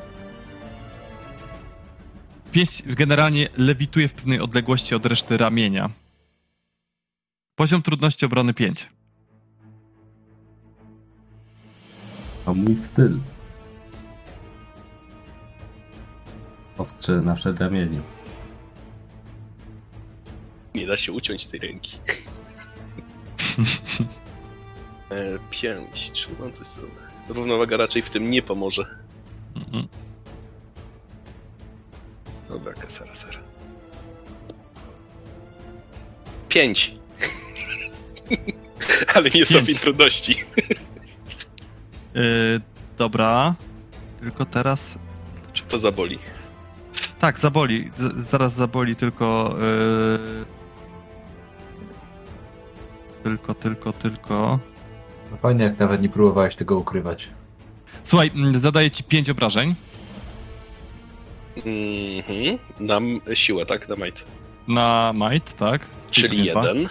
[2.52, 5.90] Pięść generalnie lewituje w pewnej odległości od reszty ramienia.
[7.55, 8.89] Poziom trudności obrony 5.
[12.44, 13.18] To mój styl.
[16.81, 18.02] Ostrze na przedramieniu.
[20.75, 21.99] Nie da się uciąć tej ręki.
[25.10, 26.10] E, Pięć.
[26.12, 26.81] Czy mam coś co...
[27.28, 28.86] równowaga raczej w tym nie pomoże.
[29.57, 29.89] Mhm.
[32.49, 33.41] Dobra, kasera, sera.
[36.49, 36.94] Pięć.
[39.15, 40.44] Ale nie stopień trudności.
[42.15, 42.60] Yy,
[42.99, 43.55] dobra.
[44.20, 44.99] Tylko teraz.
[45.68, 46.18] To zaboli.
[47.20, 47.90] Tak, zaboli.
[47.99, 49.55] Z zaraz zaboli, tylko.
[49.58, 50.44] Yy...
[53.23, 54.58] Tylko, tylko, tylko.
[55.31, 57.28] No fajnie, jak nawet nie próbowałeś tego ukrywać.
[58.05, 59.74] Słuchaj, mm, zadaję ci 5 obrażeń
[61.57, 62.58] Mhm.
[62.81, 63.89] Dam siłę, tak?
[63.89, 64.24] Na might.
[64.68, 65.86] na might, tak?
[66.10, 66.66] Czyli nie dwa?
[66.68, 66.89] jeden.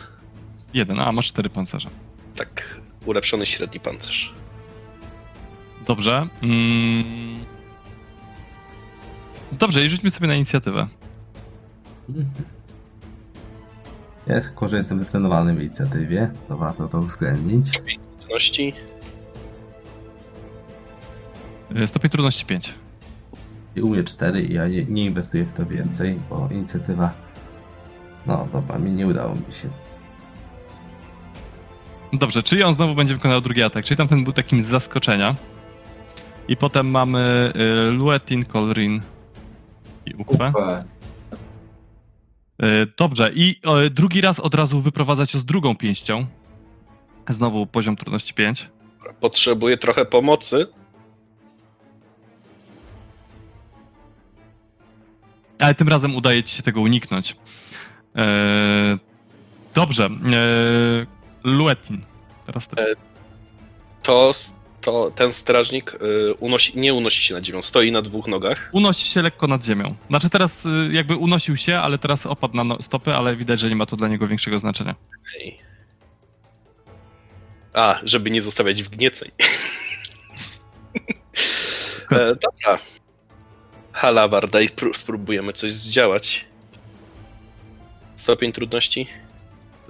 [0.74, 1.90] Jeden, a masz 4 pancerze.
[2.35, 2.80] Tak.
[3.06, 4.33] Ulepszony średni pancerz.
[5.88, 6.27] Dobrze.
[6.43, 7.58] Mm...
[9.52, 10.88] Dobrze, i rzućmy sobie na inicjatywę.
[14.28, 17.82] Ja jako, że jestem wytrenowany w inicjatywie, to warto to uwzględnić.
[18.19, 18.74] Trudności.
[21.76, 22.76] Yy, Stopień trudności 5.
[23.76, 27.11] I u mnie 4 i ja nie, nie inwestuję w to więcej, bo inicjatywa...
[28.26, 29.69] No dobra, mi nie udało mi się.
[32.14, 35.36] Dobrze, czyli on znowu będzie wykonał drugi atak, czyli tamten był takim z zaskoczenia.
[36.48, 39.02] I potem mamy y, Luetin, Colrin
[40.09, 40.49] i Ukwę.
[40.55, 40.83] Ufę.
[42.63, 43.55] Y, dobrze, i
[43.85, 46.25] y, drugi raz od razu wyprowadza cię z drugą pięścią.
[47.29, 48.69] Znowu poziom trudności 5.
[49.19, 50.67] Potrzebuję trochę pomocy.
[55.59, 57.35] Ale tym razem udaje ci się tego uniknąć.
[58.15, 58.97] E,
[59.75, 60.09] dobrze, e,
[61.43, 62.01] Luetin.
[62.45, 62.81] Teraz ty.
[62.81, 62.85] E,
[64.03, 64.31] To,
[64.82, 68.69] to ten strażnik y, unosi, nie unosi się nad ziemią, stoi na dwóch nogach.
[68.72, 69.95] Unosi się lekko nad ziemią.
[70.09, 73.69] Znaczy teraz y, jakby unosił się, ale teraz opadł na no- stopy, ale widać, że
[73.69, 74.95] nie ma to dla niego większego znaczenia.
[75.40, 75.59] Ej.
[77.74, 79.32] A, żeby nie zostawiać wgnieceń.
[82.11, 82.77] e, dobra.
[83.91, 86.45] Halawar, daj pró- spróbujemy coś zdziałać.
[88.16, 89.08] Stopień trudności?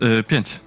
[0.04, 0.60] Y, pięć.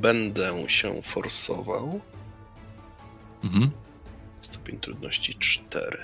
[0.00, 2.00] Będę się forsował.
[3.44, 3.70] Mhm.
[4.40, 5.98] Stopień trudności 4.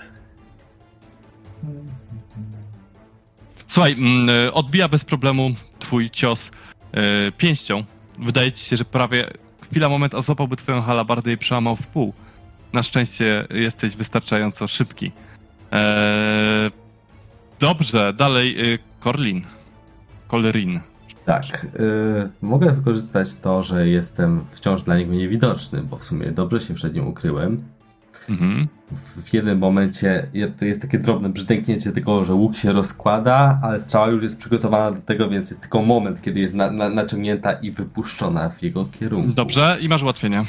[3.66, 6.50] Słuchaj, mm, y, odbija bez problemu twój cios
[7.28, 7.84] y, pięścią.
[8.18, 9.30] Wydaje ci się, że prawie
[9.70, 12.14] chwila, moment osłapałby twoją halabardę i przełamał w pół.
[12.72, 15.12] Na szczęście jesteś wystarczająco szybki.
[15.72, 16.70] Eee,
[17.58, 19.44] dobrze, dalej y, Corlin.
[20.28, 20.80] Colrin.
[21.24, 26.60] Tak, y, mogę wykorzystać to, że jestem wciąż dla niego niewidoczny, bo w sumie dobrze
[26.60, 27.64] się przed nim ukryłem.
[28.28, 28.68] Mhm.
[28.92, 30.26] W, w jednym momencie
[30.58, 34.90] to jest takie drobne brzdęknięcie tego, że łuk się rozkłada, ale strzała już jest przygotowana
[34.90, 38.84] do tego, więc jest tylko moment, kiedy jest na, na, naciągnięta i wypuszczona w jego
[38.84, 39.32] kierunku.
[39.32, 40.44] Dobrze, i masz ułatwienie.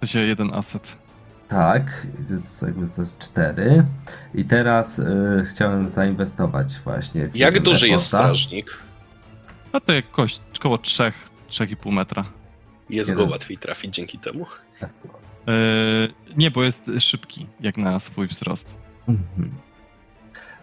[0.00, 0.96] To się jeden aset.
[1.48, 3.84] Tak, więc jakby to jest cztery.
[4.34, 5.04] I teraz y,
[5.48, 8.85] chciałem zainwestować właśnie w Jak duży jest strażnik?
[9.76, 11.12] No to jak kość, około 3,
[11.48, 12.24] 3,5 metra.
[12.90, 13.32] Jest go Jeden.
[13.32, 14.46] łatwiej trafić dzięki temu.
[15.46, 18.66] Eee, nie, bo jest szybki, jak na swój wzrost.
[19.08, 19.50] Mhm.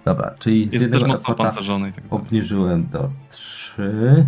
[0.05, 1.93] Dobra, czyli z Jest też jednego i tak dalej.
[2.09, 4.25] obniżyłem do 3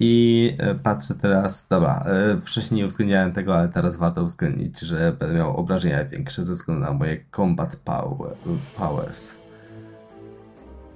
[0.00, 5.16] i e, patrzę teraz, dobra, e, wcześniej nie uwzględniałem tego, ale teraz warto uwzględnić, że
[5.18, 8.36] będę miał obrażenia większe ze względu na moje combat power,
[8.76, 9.39] powers.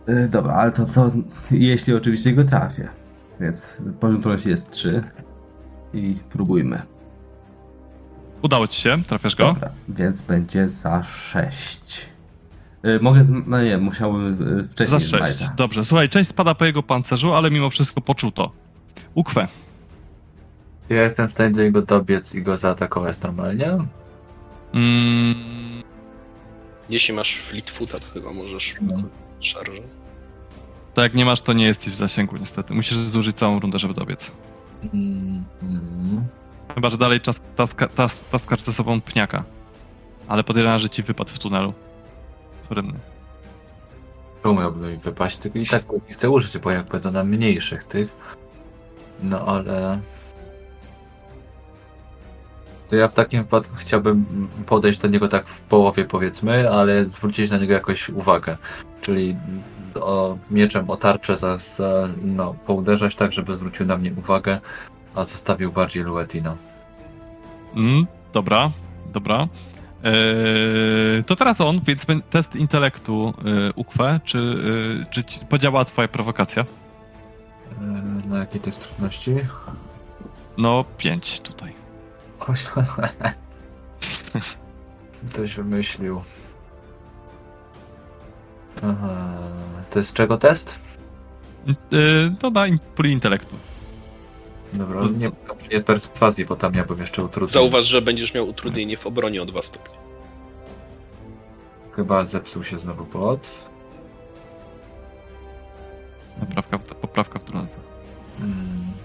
[0.06, 1.10] E, Dobra, ale to, to
[1.50, 2.88] jeśli oczywiście go trafię.
[3.40, 5.04] Więc poziom trudności jest 3
[5.94, 6.82] i próbujmy.
[8.42, 9.46] Udało ci się, trafiasz go.
[9.46, 12.08] Dobra, więc będzie za 6.
[13.00, 13.30] Mogę, z...
[13.46, 15.22] no nie, musiałbym e, wcześniej Za z 6.
[15.22, 15.54] Majta.
[15.56, 18.52] Dobrze, słuchaj, część spada po jego pancerzu, ale mimo wszystko poczuto.
[19.14, 19.48] Ukwę.
[20.88, 23.70] Ja jestem w stanie do niego dobiec i go zaatakować normalnie.
[24.74, 25.34] Mm,
[26.88, 29.02] Jeśli masz Fleetfoota, to chyba możesz No.
[29.44, 29.82] Szarżę.
[30.94, 32.74] to jak nie masz, to nie jesteś w zasięgu niestety.
[32.74, 34.30] Musisz zużyć całą rundę, żeby dobiec.
[34.82, 36.26] Mm, mm.
[36.74, 39.44] Chyba, że dalej czas, taska, tas, taskasz ze sobą pniaka.
[40.28, 41.72] Ale podejrzewam, że ci wypadł w tunelu.
[42.70, 42.98] Rynny.
[44.42, 45.36] Czemu miałby mi wypaść?
[45.36, 48.08] Tylko i tak nie chcę użyć, bo jak będę na mniejszych tych.
[49.22, 50.00] No ale.
[52.94, 57.50] To ja w takim wypadku chciałbym podejść do niego tak w połowie powiedzmy, ale zwrócić
[57.50, 58.56] na niego jakoś uwagę.
[59.00, 59.36] Czyli
[60.00, 64.60] o, mieczem o tarczę za, za, no, pouderzać tak, żeby zwrócił na mnie uwagę,
[65.14, 66.56] a zostawił bardziej Luetina.
[67.76, 68.70] Mm, dobra,
[69.12, 69.48] dobra.
[70.04, 74.20] Eee, to teraz on, więc test intelektu yy, Ukwę.
[74.24, 76.64] Czy, yy, czy podziała twoja prowokacja?
[77.80, 79.36] Yy, Na jakiej to jest trudności?
[80.58, 81.83] No, pięć tutaj.
[85.30, 86.22] Ktoś wymyślił.
[88.82, 89.38] Aha.
[89.90, 90.78] To jest czego test?
[91.66, 93.56] Yy, to da im puli intelektu.
[94.72, 95.30] Dobra, nie,
[95.70, 97.52] nie perswazji, bo tam miałbym jeszcze utrudnienie.
[97.52, 99.94] Zauważ, że będziesz miał utrudnienie w obronie o dwa stopnie.
[101.92, 103.50] Chyba zepsuł się znowu plot.
[106.40, 107.76] Poprawka, poprawka w drodze.
[108.38, 109.03] Hmm.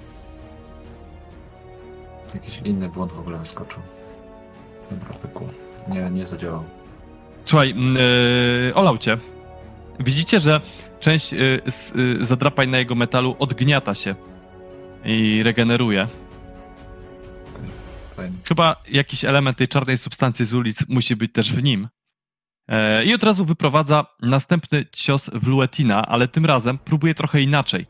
[2.34, 3.80] Jakiś inny błąd w ogóle wyskoczył.
[4.92, 5.48] Dobra, pyku.
[5.88, 6.64] Nie, nie zadziałał.
[7.44, 7.76] Słuchaj,
[8.66, 9.18] yy, olał cię.
[10.00, 10.62] Widzicie, że
[11.00, 11.62] część yy,
[11.96, 14.16] yy, zadrapań na jego metalu odgniata się
[15.06, 16.08] i regeneruje.
[18.16, 18.36] Fajnie.
[18.48, 21.88] Chyba jakiś element tej czarnej substancji z ulic musi być też w nim.
[22.68, 27.86] E, I od razu wyprowadza następny cios w Luetina, ale tym razem próbuje trochę inaczej.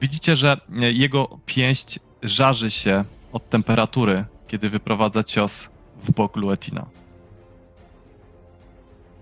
[0.00, 0.60] Widzicie, że
[0.92, 5.68] jego pięść żarzy się od temperatury, kiedy wyprowadza cios
[6.02, 6.86] w bok Luetina.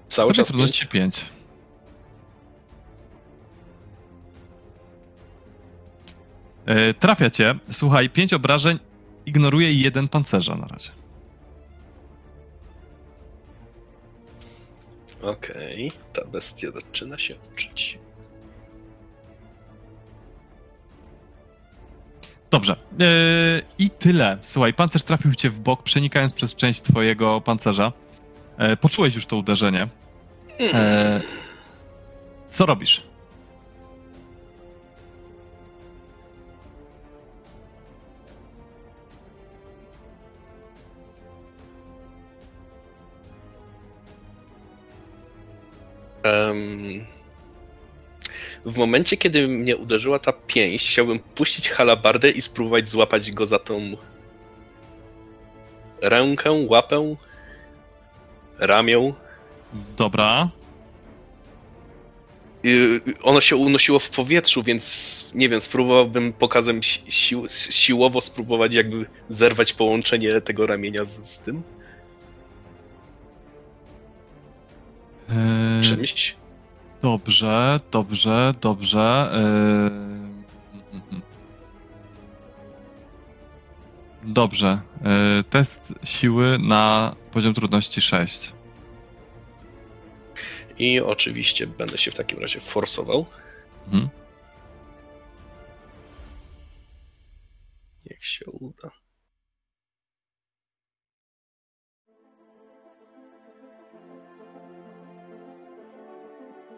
[0.09, 1.21] Cały czas trudności pięć.
[1.21, 1.31] 5.
[6.67, 7.55] E, Trafia cię.
[7.73, 8.79] Słuchaj, 5 obrażeń,
[9.27, 10.91] ignoruje jeden pancerza na razie.
[15.23, 17.99] Okej, ta bestia zaczyna się uczyć.
[22.51, 22.73] Dobrze.
[23.01, 23.07] E,
[23.79, 24.39] I tyle.
[24.43, 27.93] Słuchaj, pancerz trafił cię w bok, przenikając przez część twojego pancerza.
[28.59, 29.89] E, Poczułeś już to uderzenie.
[30.61, 31.21] E,
[32.51, 33.03] Co robisz?
[46.23, 47.05] Em,
[48.65, 53.59] w momencie, kiedy mnie uderzyła ta pięść, chciałbym puścić halabardę i spróbować złapać go za
[53.59, 53.81] tą
[56.03, 57.17] rękę, łapę,
[58.59, 59.13] ramię.
[59.97, 60.49] Dobra.
[62.65, 68.75] I ono się unosiło w powietrzu, więc nie wiem, spróbowałbym pokazem si- sił, siłowo spróbować
[68.75, 71.63] jakby zerwać połączenie tego ramienia z, z tym
[75.29, 76.37] E, czymś.
[77.03, 79.31] Dobrze, dobrze, dobrze.
[79.35, 80.11] Yy...
[84.23, 84.81] Dobrze.
[85.37, 88.53] Yy, Test siły na poziom trudności 6.
[90.79, 93.27] I oczywiście będę się w takim razie forsował.
[93.87, 94.09] Mhm.
[98.11, 99.00] Niech się uda.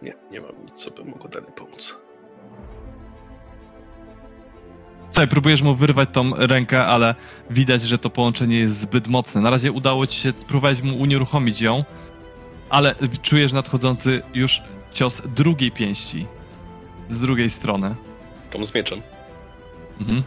[0.02, 1.97] Nie, nie mam nic, co by mogło dalej pomóc.
[5.08, 7.14] Tutaj próbujesz mu wyrwać tą rękę, ale
[7.50, 9.40] widać, że to połączenie jest zbyt mocne.
[9.40, 11.84] Na razie udało ci się, próbowałeś mu unieruchomić ją,
[12.70, 16.26] ale czujesz nadchodzący już cios drugiej pięści.
[17.10, 17.97] Z drugiej strony.
[18.50, 19.02] Tom z mieczem.
[20.00, 20.22] Mhm.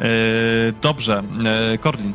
[0.00, 0.08] Yy,
[0.82, 1.22] dobrze,
[1.70, 2.12] yy, Kordin.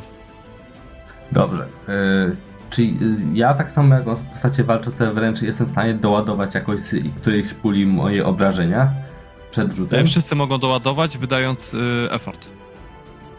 [1.32, 1.68] Dobrze.
[1.88, 6.80] E, czyli y, ja tak samo jak postacie walczące wręcz jestem w stanie doładować jakoś
[6.80, 8.92] z którejś puli moje obrażenia
[9.52, 10.06] przed rzutem?
[10.08, 12.50] Wszyscy mogą doładować, wydając yy, effort.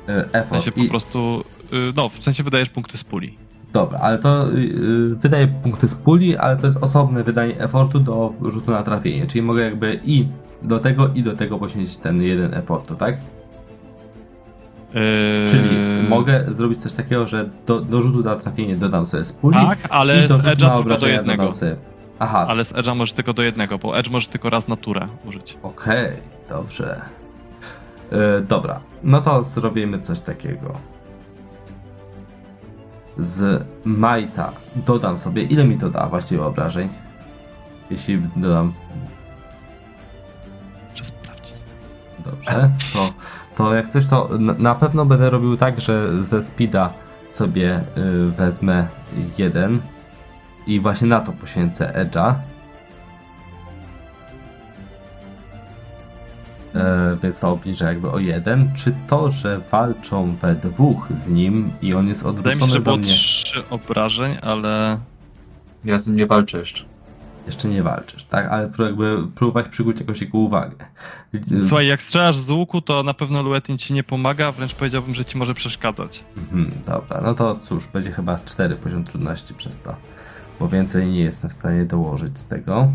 [0.06, 0.62] W effort.
[0.62, 3.38] sensie I- po prostu, yy, no, w sensie wydajesz punkty z puli.
[3.72, 8.00] Dobra, ale to y, y, wydaje punkty z puli, ale to jest osobne wydanie effortu
[8.00, 10.26] do rzutu na trafienie, czyli mogę jakby i
[10.62, 13.16] do tego, i do tego poświęcić ten jeden effortu, tak?
[14.94, 15.68] Yy, Czyli
[16.08, 19.78] mogę zrobić coś takiego, że do, do rzutu na trafienie dodam sobie z puli Tak,
[19.90, 21.48] ale z edge'a tylko do jednego.
[22.18, 25.58] Aha, Ale z edge'a możesz tylko do jednego, bo edge może tylko raz naturę użyć.
[25.62, 26.12] okej,
[26.48, 27.00] dobrze.
[28.12, 30.73] E, dobra, no to zrobimy coś takiego.
[33.18, 36.89] Z Majta dodam sobie, ile mi to da właściwie obrażeń?
[37.90, 38.73] Jeśli dodam
[40.90, 41.55] Muszę sprawdzić.
[42.18, 43.12] Dobrze, to,
[43.57, 46.92] to jak coś, to na, pewno będę robił tak, że ze speeda
[47.31, 48.86] sobie y, wezmę
[49.39, 49.81] jeden
[50.66, 52.34] i właśnie na to poświęcę edge'a.
[56.74, 58.73] E, więc to obniżę jakby o jeden.
[58.74, 62.73] Czy to, że walczą we dwóch z nim i on jest Wydaje mi się, odwrócony
[62.73, 63.07] że do było mnie...
[63.07, 64.99] trzy obrażeń, ale
[65.84, 66.84] Ja z nim nie walczę jeszcze.
[67.47, 68.47] Jeszcze nie walczysz, tak?
[68.47, 70.76] Ale jakby próbować przykuć jakąś jego uwagę.
[71.68, 75.24] Słuchaj, jak strzelasz z łuku, to na pewno Luetin ci nie pomaga, wręcz powiedziałbym, że
[75.24, 76.24] ci może przeszkadzać.
[76.36, 79.97] Mhm, dobra, no to cóż, będzie chyba 4 poziom trudności przez to,
[80.60, 82.89] bo więcej nie jestem w stanie dołożyć z tego.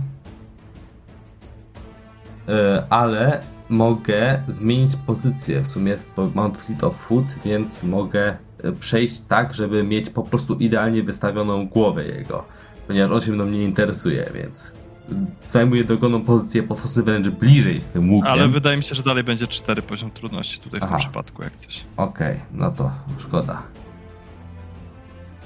[2.48, 5.62] E, ale mogę zmienić pozycję.
[5.62, 5.96] W sumie
[6.36, 11.68] mam Fleet of Foot, więc mogę e, przejść tak, żeby mieć po prostu idealnie wystawioną
[11.68, 12.46] głowę jego.
[12.90, 14.74] Ponieważ on się mną nie interesuje, więc
[15.48, 18.32] zajmuje dogoną pozycję podchodzę wręcz bliżej z tym łukiem.
[18.32, 20.92] Ale wydaje mi się, że dalej będzie 4 poziom trudności tutaj w Aha.
[20.92, 21.84] tym przypadku, jak coś.
[21.98, 23.62] Okej, no to szkoda.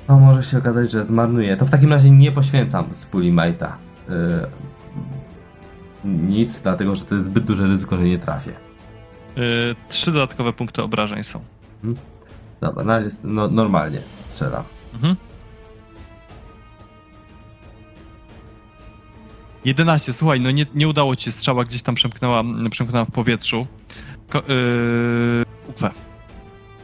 [0.08, 1.58] No może się okazać, że zmarnuję.
[1.58, 3.78] To w takim razie nie poświęcam z puli Majta.
[4.10, 4.16] Yy,
[6.06, 8.52] nic, dlatego że to jest zbyt duże ryzyko, że nie trafię.
[9.36, 11.40] Yy, trzy dodatkowe punkty obrażeń są.
[12.62, 14.64] Dobra, na razie no, normalnie strzelam.
[14.94, 15.16] Mhm.
[19.66, 23.68] 11, słuchaj, no nie, nie udało ci się, strzała gdzieś tam przemknęła, przemknęła w powietrzu.
[24.30, 25.92] Ko- yy, Ukwe.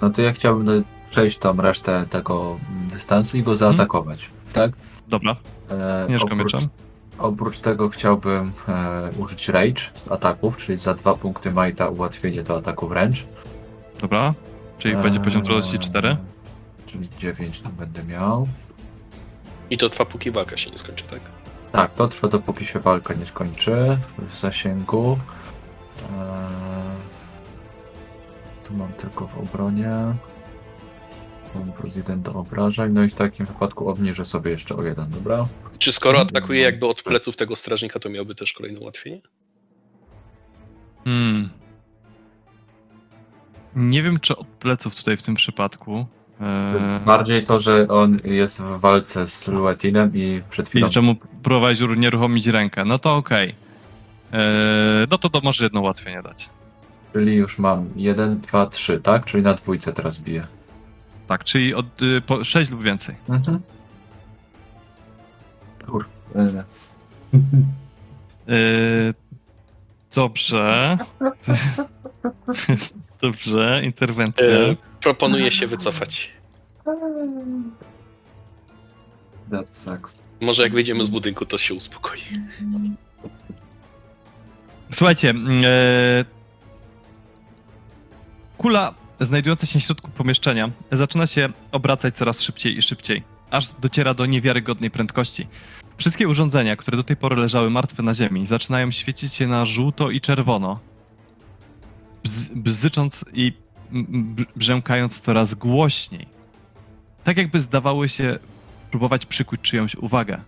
[0.01, 2.59] No to ja chciałbym do- przejść tam resztę tego
[2.91, 4.29] dystansu i go zaatakować.
[4.53, 4.71] Tak?
[5.07, 5.35] Dobra,
[5.71, 6.69] E, Agnieszka oprócz, mieczem.
[7.17, 12.87] oprócz tego chciałbym e, użyć rage ataków, czyli za dwa punkty Majta ułatwienie do ataku
[12.87, 13.25] wręcz.
[14.01, 14.33] Dobra.
[14.77, 16.17] Czyli będzie poziom trudności 4.
[16.85, 18.47] Czyli 9 tu będę miał.
[19.69, 21.19] I to trwa póki walka się nie skończy, tak?
[21.71, 25.17] Tak, to trwa dopóki się walka nie skończy w zasięgu.
[26.01, 26.95] Eee,
[28.63, 29.89] tu mam tylko w obronie.
[31.55, 35.09] Mam plus jeden do obrażeń, no i w takim wypadku obniżę sobie jeszcze o jeden,
[35.09, 35.45] dobra?
[35.77, 39.21] Czy skoro atakuje jakby od pleców tego strażnika, to miałby też kolejne ułatwienie?
[41.03, 41.49] Hmm.
[43.75, 46.05] Nie wiem, czy od pleców tutaj w tym przypadku.
[46.41, 50.87] Eee, Bardziej to, że on jest w walce z Luetinem i przed chwilą...
[50.87, 52.85] I czemu próbowałeś unieruchomić rękę?
[52.85, 53.55] No to okej.
[54.31, 56.49] Eee, no to to może jedno ułatwienie dać.
[57.13, 59.25] Czyli już mam 1, 2, 3, tak?
[59.25, 60.47] Czyli na dwójce teraz biję.
[61.27, 63.15] Tak, czyli od y, po 6 lub więcej.
[63.29, 63.59] Mhm.
[65.87, 66.05] Kur...
[66.35, 66.45] e,
[68.47, 69.13] Eee,
[70.15, 70.97] dobrze.
[73.21, 74.45] dobrze, interwencja.
[75.01, 76.31] Proponuję się wycofać.
[79.51, 80.21] That sucks.
[80.41, 82.21] Może jak wyjdziemy z budynku, to się uspokoi.
[84.91, 86.25] Słuchajcie, mm, e,
[88.57, 94.13] kula znajdująca się w środku pomieszczenia zaczyna się obracać coraz szybciej i szybciej, aż dociera
[94.13, 95.47] do niewiarygodnej prędkości.
[95.97, 100.09] Wszystkie urządzenia, które do tej pory leżały martwe na ziemi, zaczynają świecić się na żółto
[100.09, 100.79] i czerwono,
[102.23, 103.53] bz, bzycząc i
[104.55, 106.27] brzękając coraz głośniej.
[107.23, 108.39] Tak jakby zdawały się
[108.91, 110.41] próbować przykuć czyjąś uwagę.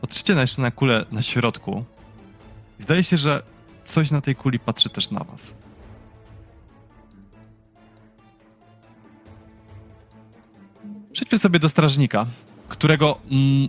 [0.00, 1.84] Patrzycie jeszcze na kulę na środku.
[2.78, 3.42] Zdaje się, że
[3.84, 5.54] coś na tej kuli patrzy też na was.
[11.12, 12.26] Przejdźmy sobie do strażnika,
[12.68, 13.18] którego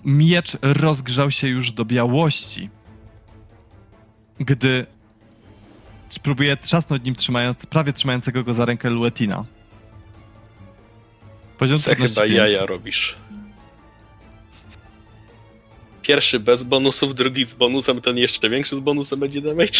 [0.05, 2.69] miecz rozgrzał się już do białości,
[4.45, 4.85] gdy
[6.23, 9.45] próbuje trzasnąć nim trzymając, prawie trzymającego go za rękę Luetina.
[11.57, 13.15] Poziom trudności chyba jaja robisz.
[16.01, 19.79] Pierwszy bez bonusów, drugi z bonusem, ten jeszcze większy z bonusem będzie damage.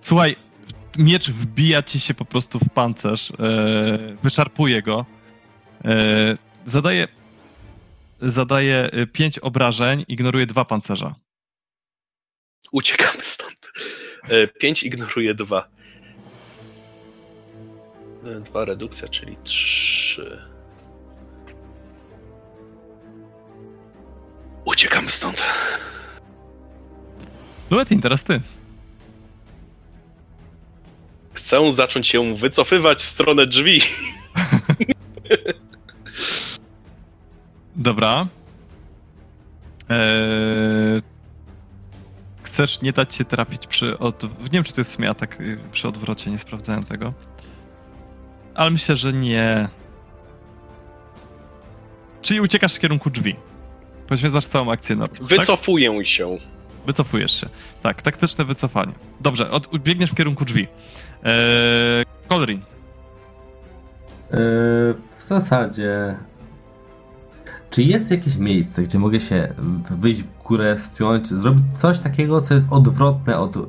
[0.00, 0.36] Słuchaj,
[0.98, 3.34] miecz wbija ci się po prostu w pancerz, e,
[4.22, 5.06] wyszarpuje go,
[5.84, 7.08] e, zadaje,
[8.24, 11.14] zadaje e, pięć obrażeń, ignoruje dwa pancerza.
[12.72, 13.72] Uciekamy stąd.
[14.28, 15.68] E, 5 ignoruje 2.
[18.44, 20.42] 2 redukcja, czyli 3.
[24.64, 25.42] Uciekamy stąd.
[27.70, 28.40] Luetin, teraz ty.
[31.32, 33.80] Chcę zacząć się wycofywać w stronę drzwi.
[37.76, 38.26] Dobra.
[39.88, 41.02] Eee,
[42.42, 43.98] chcesz nie dać się trafić przy...
[43.98, 44.22] Od...
[44.42, 47.12] Nie wiem, czy to jest w sumie atak y, przy odwrocie, nie sprawdzałem tego.
[48.54, 49.68] Ale myślę, że nie.
[52.22, 53.36] Czyli uciekasz w kierunku drzwi.
[54.06, 55.08] Poświęcasz całą akcję na...
[55.08, 55.22] Tak?
[55.22, 56.36] Wycofuję się.
[56.86, 57.48] Wycofujesz się.
[57.82, 58.92] Tak, taktyczne wycofanie.
[59.20, 60.68] Dobrze, od, biegniesz w kierunku drzwi.
[61.24, 62.60] Eee, Colrin.
[64.30, 64.36] Yy,
[65.18, 66.16] w zasadzie.
[67.74, 69.54] Czy jest jakieś miejsce, gdzie mogę się
[69.90, 73.56] wyjść w górę, spiąć, zrobić coś takiego, co jest odwrotne od.
[73.56, 73.62] Yy,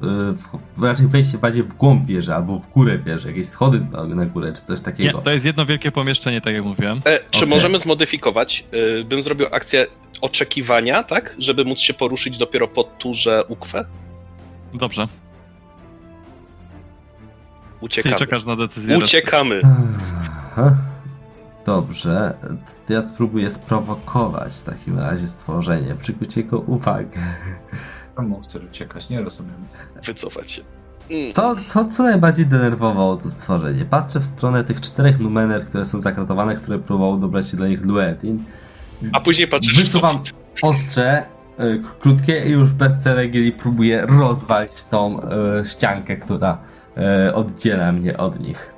[0.77, 4.03] w, raczej wejść się bardziej w głąb wieży albo w górę wieży, jakieś schody na,
[4.03, 5.21] na górę, czy coś Nie, takiego.
[5.21, 7.01] to jest jedno wielkie pomieszczenie, tak jak mówiłem.
[7.05, 7.49] E, czy Okej.
[7.49, 8.65] możemy zmodyfikować?
[9.01, 9.87] E, bym zrobił akcję
[10.21, 11.35] oczekiwania, tak?
[11.39, 13.85] Żeby móc się poruszyć dopiero po turze Ukwe?
[14.73, 15.07] Dobrze.
[15.07, 15.19] Czyli
[17.81, 18.15] Uciekamy.
[18.15, 18.97] czekasz na decyzję.
[18.97, 19.61] Uciekamy.
[21.65, 22.33] Dobrze,
[22.87, 27.19] to ja spróbuję sprowokować w takim razie stworzenie, przykuć jego uwagę.
[28.15, 29.09] Czemu chcesz uciekać?
[29.09, 29.55] Nie rozumiem.
[30.05, 30.61] Wycofać się.
[31.09, 31.33] Mm.
[31.33, 33.85] Co, co, co najbardziej denerwowało to stworzenie?
[33.85, 37.85] Patrzę w stronę tych czterech numener, które są zakratowane, które próbował dobrać się do nich
[37.85, 38.43] Luetin.
[39.11, 40.19] A później patrzysz w Wysuwam
[40.61, 41.23] ostrze,
[41.59, 45.25] y, krótkie i już bez ceregieli próbuję rozwalić tą y,
[45.65, 46.57] ściankę, która
[47.27, 48.74] y, oddziela mnie od nich.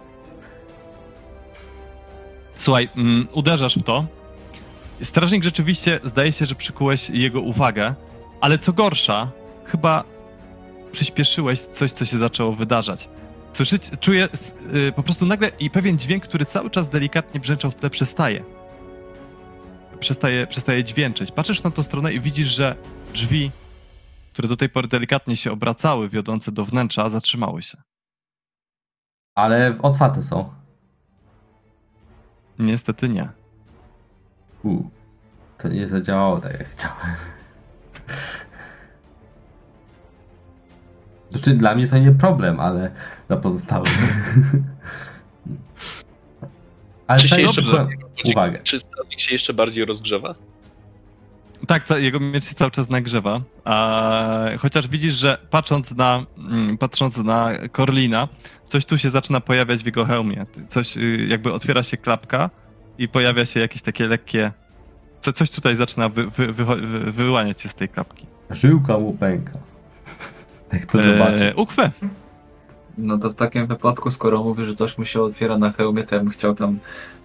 [2.57, 4.05] Słuchaj, mm, uderzasz w to.
[5.03, 7.95] Strażnik rzeczywiście zdaje się, że przykułeś jego uwagę,
[8.41, 9.31] ale co gorsza,
[9.65, 10.03] chyba
[10.91, 13.09] przyspieszyłeś coś, co się zaczęło wydarzać.
[13.53, 14.53] Słyszycie, czuję s-
[14.89, 18.43] y, po prostu nagle i pewien dźwięk, który cały czas delikatnie brzęczał w tle, przestaje.
[19.99, 21.31] Przestaje, przestaje dźwięczyć.
[21.31, 22.75] Patrzysz na tą stronę i widzisz, że
[23.13, 23.51] drzwi,
[24.33, 27.77] które do tej pory delikatnie się obracały, wiodące do wnętrza, zatrzymały się.
[29.35, 30.49] Ale otwarte są.
[32.59, 33.29] Niestety nie.
[34.63, 34.83] U,
[35.57, 37.15] to nie zadziałało tak jak chciałem.
[41.29, 42.91] Znaczy dla mnie to nie problem, ale
[43.27, 43.89] dla pozostałych.
[47.07, 48.59] ale Czy się tak jeszcze zwróciłem uwagę.
[48.63, 50.35] Czy strażnik się jeszcze bardziej rozgrzewa?
[51.67, 53.41] Tak, jego miecz się cały czas nagrzewa.
[53.65, 58.27] A, chociaż widzisz, że patrząc na, mm, patrząc na Korlina,
[58.67, 60.45] coś tu się zaczyna pojawiać w jego hełmie.
[60.69, 62.49] Coś, y, jakby otwiera się klapka
[62.97, 64.51] i pojawia się jakieś takie lekkie.
[65.21, 68.25] Co, coś tutaj zaczyna wy, wy, wycho- wy, wyłaniać się z tej klapki.
[68.49, 69.51] Żyłka mu pęka.
[70.73, 71.51] Jak to zobaczę.
[71.51, 71.91] E, Ukwę.
[72.97, 76.15] No to w takim wypadku, skoro mówi, że coś mu się otwiera na hełmie, to
[76.15, 76.79] ja bym chciał tam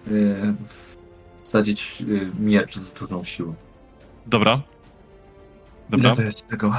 [0.07, 0.53] y,
[1.43, 3.53] wsadzić y, miecz z dużą siłą.
[4.27, 4.61] Dobra.
[5.89, 6.09] Dobra.
[6.09, 6.73] Ile to jest tego?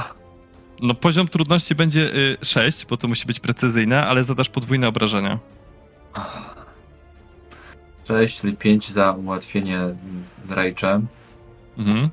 [0.81, 5.39] No poziom trudności będzie 6, bo to musi być precyzyjne, ale zadasz podwójne obrażenia.
[8.07, 9.79] 6, czyli 5 za ułatwienie
[10.49, 11.01] rage'em.
[11.77, 12.09] Mhm.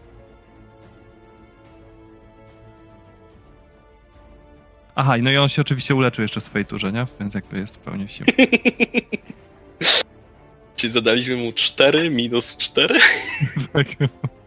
[4.94, 7.06] Aha, i no i on się oczywiście uleczył jeszcze w swojej turze, nie?
[7.20, 8.26] Więc jakby jest w pełni w siłę.
[10.76, 12.94] Czyli zadaliśmy mu 4 minus 4?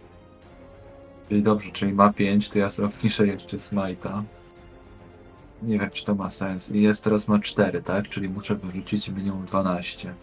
[1.30, 4.24] Czyli dobrze, czyli ma 5, to ja sobie obniżę jeszcze smajta.
[5.62, 6.72] Nie wiem, czy to ma sens.
[6.72, 8.10] I jest teraz ma 4, tak?
[8.10, 10.14] Czyli muszę wyrzucić minimum 12.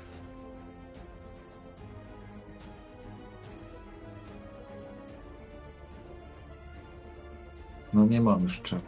[7.95, 8.83] No nie mam już czego.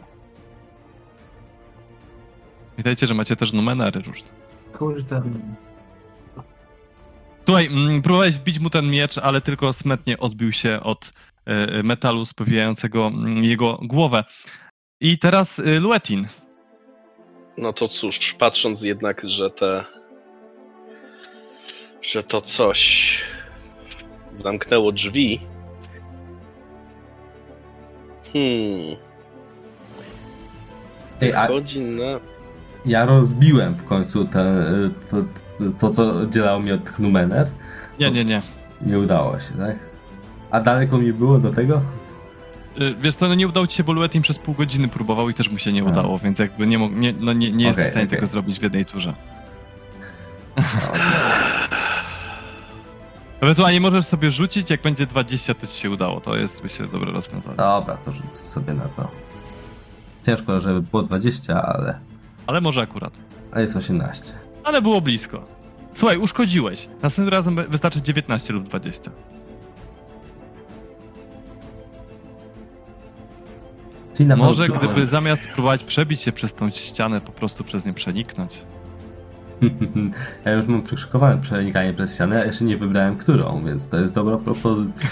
[2.75, 4.27] Pamiętajcie, że macie też numery różne.
[4.77, 5.21] Kurde.
[7.45, 11.13] Słuchaj, mm, próbowałeś wbić mu ten miecz, ale tylko smetnie odbił się od
[11.83, 14.23] metalu spowijającego mm, jego głowę.
[15.01, 16.27] I teraz e, Luetin.
[17.57, 19.85] No to cóż, patrząc jednak, że te.
[22.01, 23.21] że to coś
[24.33, 25.39] zamknęło drzwi.
[28.33, 28.95] Hmm.
[31.21, 32.19] Ej, a Chodzi na.
[32.85, 34.65] ja rozbiłem w końcu te,
[35.11, 35.17] to,
[35.79, 37.47] to, co oddzielało mnie od tych numener.
[37.99, 38.41] Nie, nie, nie.
[38.81, 39.94] Nie udało się, tak?
[40.55, 41.81] A daleko mi było do tego?
[42.81, 45.33] Y, Wiesz co, no nie udało ci się, bo Luetin przez pół godziny próbował i
[45.33, 45.85] też mu się nie A.
[45.85, 48.17] udało, więc jakby nie, nie, no nie, nie jesteś Okej, w stanie okej.
[48.17, 49.13] tego zrobić w jednej turze.
[53.41, 56.21] Ewentualnie możesz sobie rzucić, jak będzie 20, to ci się udało.
[56.21, 57.55] To jest, myślę, dobre rozwiązanie.
[57.57, 59.11] Dobra, to rzucę sobie na to.
[60.25, 61.99] Ciężko, żeby było 20, ale
[62.47, 63.13] Ale może akurat.
[63.51, 64.33] a jest 18.
[64.63, 65.45] Ale było blisko.
[65.93, 66.89] Słuchaj, uszkodziłeś.
[67.01, 69.11] Następnym razem wystarczy 19 lub 20.
[74.17, 77.93] Czyli na Może gdyby zamiast próbować przebić się przez tą ścianę, po prostu przez nią
[77.93, 78.51] przeniknąć.
[80.45, 84.15] Ja już mam przykrzykowane przenikanie przez ścianę, a jeszcze nie wybrałem którą, więc to jest
[84.15, 85.09] dobra propozycja.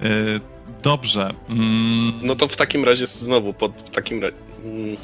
[0.00, 0.40] Yy,
[0.82, 1.34] dobrze.
[1.48, 4.36] Mm, No to w takim razie znowu, pod w takim razie.
[4.64, 4.96] Mm,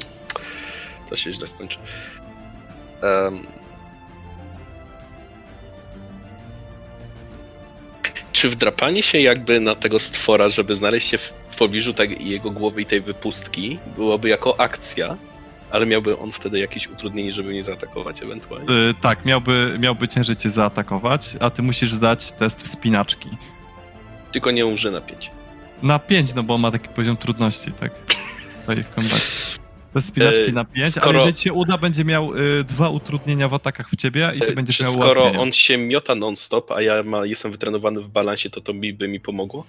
[1.09, 1.77] to się źle skończy.
[3.01, 3.62] Em.
[8.43, 12.51] Czy wdrapanie się jakby na tego stwora, żeby znaleźć się w, w pobliżu tak, jego
[12.51, 15.17] głowy i tej wypustki, byłoby jako akcja,
[15.71, 18.73] ale miałby on wtedy jakieś utrudnienie, żeby nie zaatakować ewentualnie?
[18.73, 23.29] yy, tak, miałby, miałby ciężej cię zaatakować, a ty musisz zdać test wspinaczki.
[24.31, 25.31] Tylko nie umrze na pięć.
[25.81, 27.91] Na 5, no bo on ma taki poziom trudności, tak?
[28.61, 29.52] Tutaj w kombacie.
[29.93, 32.89] Test spinaczki Yy, na 5, ale skoro- jeżeli ci się uda, będzie miał y, dwa
[32.89, 36.71] utrudnienia w atakach w ciebie i ty E, będziesz miał skoro on się miota non-stop,
[36.71, 39.65] a ja ma, jestem wytrenowany w balansie, to to mi, by mi pomogło?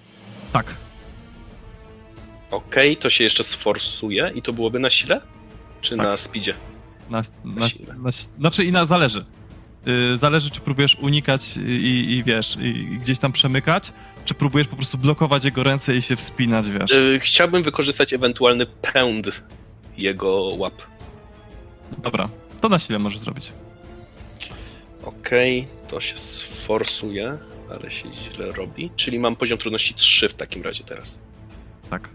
[0.52, 0.74] Tak.
[2.50, 5.20] Okej, to się jeszcze sforsuje i to byłoby na sile?
[5.80, 6.06] Czy Tak.
[6.06, 6.54] na speedzie?
[7.10, 7.94] Na, na, Na siłę.
[8.02, 9.24] na, znaczy i na zależy.
[9.86, 13.92] Yy, zależy, czy próbujesz unikać i, i wiesz, i gdzieś tam przemykać,
[14.24, 16.90] czy próbujesz po prostu blokować jego ręce i się wspinać, wiesz.
[16.90, 19.42] Y, Chciałbym wykorzystać ewentualny pęd
[19.96, 20.82] jego łap.
[21.98, 22.28] Dobra,
[22.60, 23.52] to na sile możesz zrobić.
[25.04, 27.38] Okej, to się sforsuje,
[27.70, 28.90] ale się źle robi.
[28.96, 31.18] Czyli mam poziom trudności 3 w takim razie teraz.
[31.90, 32.08] Tak.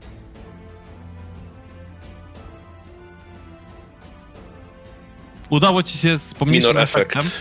[5.49, 7.15] Udało ci się z pomniejszym Minor efekt.
[7.15, 7.31] efektem.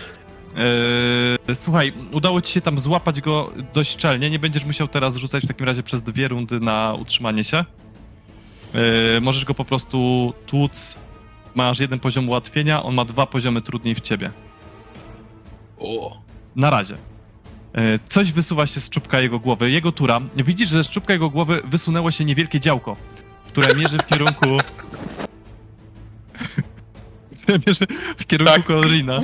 [1.47, 4.29] Yy, słuchaj, udało ci się tam złapać go dość szczelnie.
[4.29, 7.65] Nie będziesz musiał teraz rzucać w takim razie przez dwie rundy na utrzymanie się.
[8.73, 10.95] Yy, możesz go po prostu tłuc.
[11.55, 14.31] Masz jeden poziom ułatwienia, on ma dwa poziomy trudniej w ciebie.
[15.79, 16.17] O,
[16.55, 16.97] Na razie.
[17.73, 19.71] E, Coś wysuwa się z czubka jego głowy.
[19.71, 20.19] Jego tura.
[20.35, 22.95] Widzisz, że z czubka jego głowy wysunęło się niewielkie działko,
[23.47, 24.57] które mierzy w kierunku.
[27.43, 27.85] które mierzy
[28.17, 28.65] w kierunku Tak.
[28.65, 29.19] Kolorina.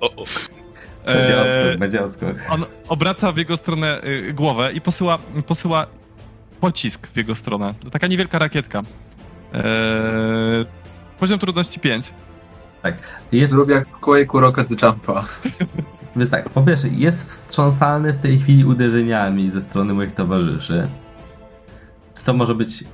[0.00, 0.24] o, o.
[1.06, 2.36] Będzie E, odskok, będzie odskok.
[2.50, 5.86] On obraca w jego stronę y, głowę i posyła, posyła
[6.62, 7.74] pocisk w jego stronę.
[7.90, 8.82] Taka niewielka rakietka.
[9.54, 9.62] E,
[11.18, 12.12] poziom trudności 5.
[13.32, 15.24] Jest, Zrób jak w Quake'u Rocket Jumpa.
[16.16, 20.88] Więc tak, po pierwsze, jest wstrząsany w tej chwili uderzeniami ze strony moich towarzyszy.
[22.14, 22.84] Czy to może być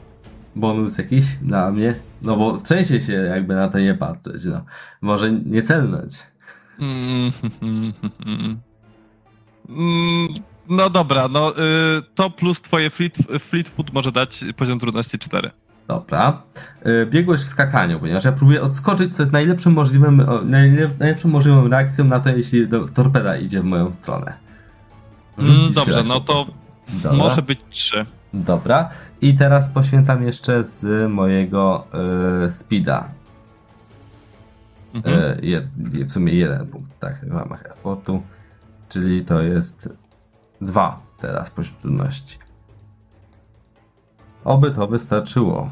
[0.56, 1.94] bonus jakiś dla mnie?
[2.22, 4.64] No bo trzęsie się jakby na to nie patrzeć, no.
[5.00, 6.12] Może nie celnąć.
[6.78, 7.32] Mm,
[9.68, 10.28] Mm,
[10.68, 11.54] No dobra, no y,
[12.14, 15.50] to plus twoje fleet, fleet foot może dać poziom trudności 4.
[15.88, 16.42] Dobra.
[16.84, 21.68] Yy, Biegłość w skakaniu, ponieważ ja próbuję odskoczyć, co jest najlepszym możliwym, najlep, najlepszą możliwą
[21.68, 24.32] reakcją na to, jeśli do, torpeda idzie w moją stronę.
[25.38, 26.46] Mm, dobrze, no to.
[26.88, 27.18] Dobra.
[27.18, 28.06] Może być 3.
[28.34, 28.90] Dobra.
[29.20, 31.86] I teraz poświęcam jeszcze z mojego
[32.42, 33.08] yy, speeda.
[34.94, 35.44] Mhm.
[35.44, 35.66] Jed,
[36.06, 38.22] w sumie jeden punkt, tak, w ramach effortu.
[38.88, 39.88] Czyli to jest
[40.60, 42.38] dwa teraz poziom trudności.
[44.44, 45.70] Oby to wystarczyło.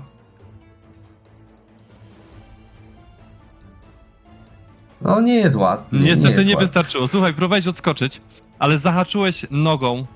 [5.01, 5.97] No nie jest łatwy.
[5.97, 6.61] Niestety nie, jest łatwy.
[6.67, 7.09] wystarczyło.
[7.09, 8.21] Słuchaj, próbowałeś odskoczyć,
[8.59, 10.07] ale zahaczyłeś nogą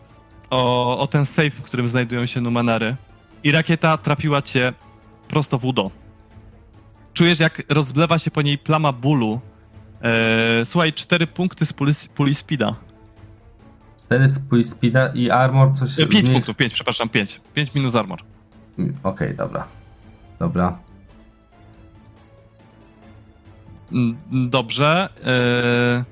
[0.51, 2.97] o, o ten safe, w którym znajdują się numenery
[3.45, 4.73] i rakieta trafiła cię
[5.29, 5.91] prosto w udo.
[7.15, 9.41] Czujesz, jak rozlewa się po niej plama bólu.
[10.03, 12.75] Eee, słuchaj, cztery punkty z puli, puli speeda.
[14.11, 16.01] Cztery spój speeda i armor coś...
[16.01, 17.41] E, pięć zmniej- punktów, pięć, przepraszam, pięć.
[17.55, 18.23] Pięć minus armor.
[19.03, 19.67] Okej, dobra.
[20.39, 20.79] Dobra.
[23.93, 24.17] Mm,
[24.51, 25.09] Dobrze.
[25.25, 26.05] Eee...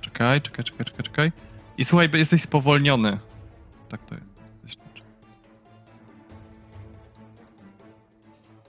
[0.00, 1.32] Czekaj, czekaj, czekaj, czekaj, czekaj.
[1.78, 3.18] I słuchaj, jesteś spowolniony.
[3.88, 4.26] Tak to jest.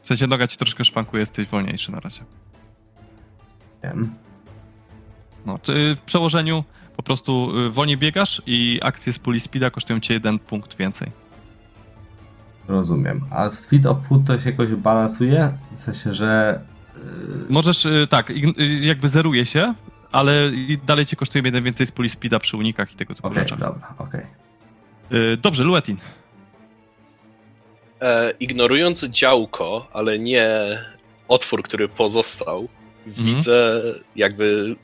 [0.04, 2.22] W sensie noga ci troszkę szwankuje, jesteś wolniejszy na razie.
[3.84, 4.16] Wiem.
[5.48, 6.64] No, ty w przełożeniu
[6.98, 11.12] po prostu y, wolniej biegasz i akcje z puli speeda kosztują cię jeden punkt więcej.
[12.68, 13.26] Rozumiem.
[13.32, 15.54] A z Feet of Food to się jakoś balansuje?
[15.72, 16.60] W sensie, że...
[17.50, 18.36] Możesz, y, tak, y,
[18.82, 19.74] jakby zeruje się,
[20.12, 20.52] ale
[20.86, 23.60] dalej cię kosztuje jeden więcej z puli speeda przy unikach i tego typu Okej, rzeczach.
[23.60, 24.26] dobra, okej.
[25.12, 25.98] Y, Dobrze, Luetin.
[28.02, 30.50] E, ignorując działko, ale nie
[31.28, 32.68] otwór, który pozostał,
[33.08, 33.82] widzę
[34.16, 34.76] jakby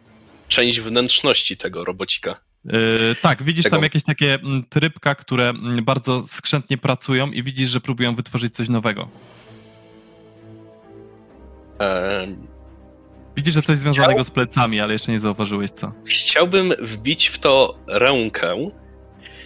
[0.48, 2.40] część wnętrzności tego robocika.
[2.66, 7.44] Y, tak, widzisz Tego- tam jakieś takie mm, trybka, które mm, bardzo skrzętnie pracują i
[7.44, 9.10] widzisz, że próbują wytworzyć coś nowego.
[11.80, 12.28] E,
[13.36, 15.92] Widzisz, że coś związanego z plecami, ale jeszcze nie zauważyłeś co.
[16.06, 18.70] chciałbym wbić w to rękę,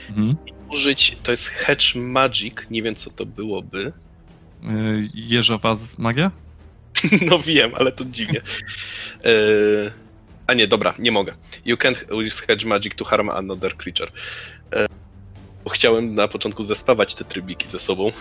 [0.10, 0.36] Mhm.
[0.70, 3.94] użyć, to jest Hedge Magic, nie wiem co to byłoby.
[4.64, 6.32] Y, Jeżowa z magia?
[7.30, 8.42] No wiem, ale to dziwnie.
[9.26, 9.32] E,
[10.48, 11.34] a nie, dobra, nie mogę.
[11.66, 14.12] You can't use Hedge Magic to harm another creature.
[14.74, 14.88] E,
[15.72, 18.12] chciałem na początku zespawać te trybiki ze sobą.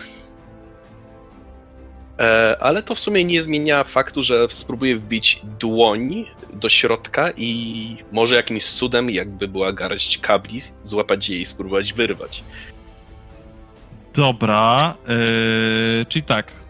[2.19, 7.97] E, ale to w sumie nie zmienia faktu, że spróbuję wbić dłoń do środka i
[8.13, 12.45] może jakimś cudem, jakby była garść kabli, złapać je i spróbować wyrwać.
[14.15, 16.66] Dobra, yy, czyli tak.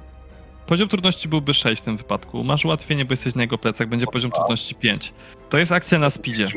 [0.66, 2.44] Poziom trudności byłby 6 w tym wypadku.
[2.44, 5.12] Masz ułatwienie, bo jesteś na jego plecach, będzie poziom trudności 5.
[5.48, 6.48] To jest akcja na speedzie.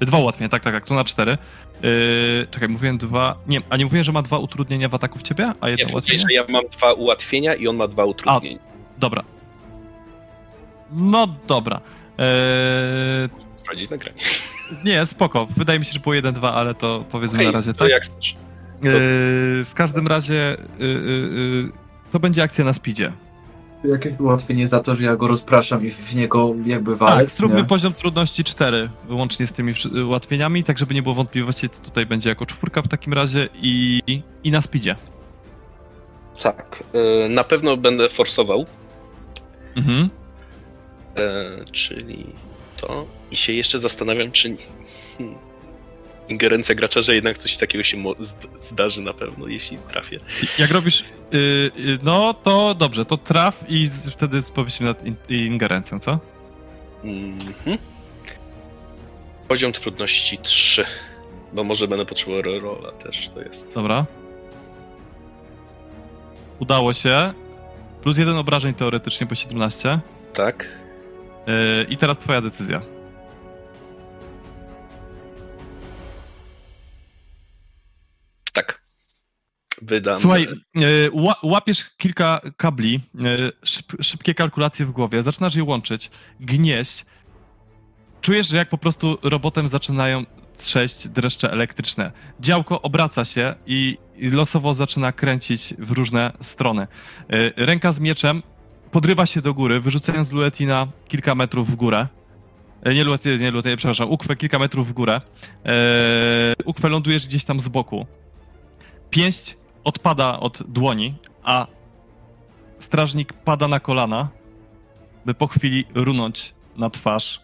[0.00, 1.38] Dwa ułatwienia, tak, tak, tak, to na cztery.
[1.82, 3.34] Yy, czekaj, mówiłem dwa.
[3.46, 5.52] Nie, a nie mówiłem, że ma dwa utrudnienia w ataku w ciebie?
[5.60, 6.18] A Nie, jedno to ułatwienie?
[6.20, 8.58] że ja mam dwa ułatwienia i on ma dwa utrudnienia.
[8.98, 9.22] Dobra.
[10.92, 11.80] No dobra.
[12.18, 12.24] Yy,
[13.54, 14.18] Sprawdzić nagranie.
[14.84, 15.46] nie, spoko.
[15.46, 17.88] Wydaje mi się, że było 1-2, ale to powiedzmy Okej, na razie to tak.
[17.90, 18.36] jak chcesz.
[19.64, 21.81] w każdym razie y, y, y,
[22.12, 23.12] to będzie akcja na speedzie.
[23.84, 27.20] Jakieś ułatwienie za to, że ja go rozpraszam i w niego jakby walę?
[27.20, 27.64] Tak, zróbmy nie?
[27.64, 29.74] poziom trudności 4, wyłącznie z tymi
[30.06, 34.00] ułatwieniami, tak żeby nie było wątpliwości, to tutaj będzie jako czwórka w takim razie i,
[34.44, 34.96] i na speedzie.
[36.42, 36.84] Tak,
[37.24, 38.66] e, na pewno będę forsował,
[39.76, 40.08] Mhm.
[41.16, 42.26] e, czyli
[42.76, 43.06] to.
[43.30, 44.56] I się jeszcze zastanawiam, czy
[45.18, 45.38] hmm,
[46.32, 48.04] ingerencja gracza, że jednak coś takiego się
[48.60, 50.20] zdarzy na pewno, jeśli trafię.
[50.58, 51.36] Jak robisz, y,
[51.78, 56.18] y, no to dobrze, to traf i z, wtedy powiedzmy nad in, ingerencją, co?
[57.04, 57.78] Mhm.
[59.48, 60.84] Poziom trudności 3,
[61.52, 63.74] bo może będę potrzebował rola też, to jest.
[63.74, 64.06] Dobra.
[66.58, 67.32] Udało się.
[68.02, 70.00] Plus jeden obrażeń teoretycznie po 17.
[70.32, 70.68] Tak.
[71.46, 72.82] Yy, I teraz twoja decyzja.
[79.82, 80.16] Wydam.
[80.16, 80.48] Słuchaj,
[81.12, 83.00] ła, łapiesz kilka kabli,
[83.64, 87.04] szyb, szybkie kalkulacje w głowie, zaczynasz je łączyć, gnieść.
[88.20, 90.24] Czujesz, że jak po prostu robotem zaczynają
[90.56, 92.12] trzeć dreszcze elektryczne.
[92.40, 96.86] Działko obraca się i, losowo zaczyna kręcić w różne strony.
[97.28, 98.42] Yy, ręka z mieczem
[98.90, 102.06] podrywa się do góry, wyrzucając Luetina kilka metrów w górę.
[102.82, 105.20] E, Nie Luetin, nie Luetin, przepraszam, Ukwę kilka metrów w górę.
[106.64, 108.06] Ukwę lądujesz gdzieś tam z boku.
[109.10, 111.66] Pięść odpada od dłoni, a
[112.78, 114.28] strażnik pada na kolana,
[115.24, 117.42] by po chwili runąć na twarz,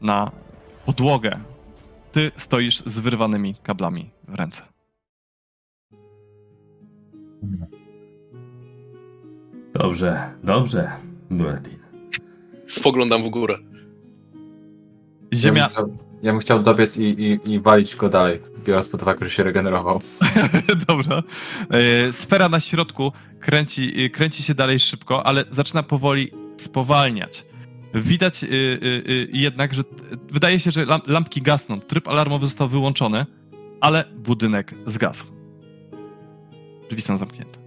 [0.00, 0.30] na
[0.86, 1.40] podłogę.
[2.12, 4.62] Ty stoisz z wyrwanymi kablami w ręce.
[9.74, 10.90] Dobrze, dobrze,
[11.30, 11.78] Duetin.
[12.66, 13.58] Spoglądam w górę.
[15.34, 15.68] Ziemia,
[16.26, 19.42] Ja bym chciał, dobiec i, i, i walić go dalej, biorąc pod uwagę, że się
[19.42, 20.00] regenerował.
[20.88, 21.22] Dobra.
[21.70, 27.44] E, Sfera na środku kręci, e, kręci się dalej szybko, ale zaczyna powoli spowalniać.
[27.94, 28.52] Widać e, e, e,
[29.32, 29.82] jednak, że
[30.30, 31.80] wydaje się, że lam- lampki gasną.
[31.80, 33.26] Tryb alarmowy został wyłączony,
[33.80, 35.24] ale budynek zgasł.
[36.88, 37.58] Drzwi są zamknięte.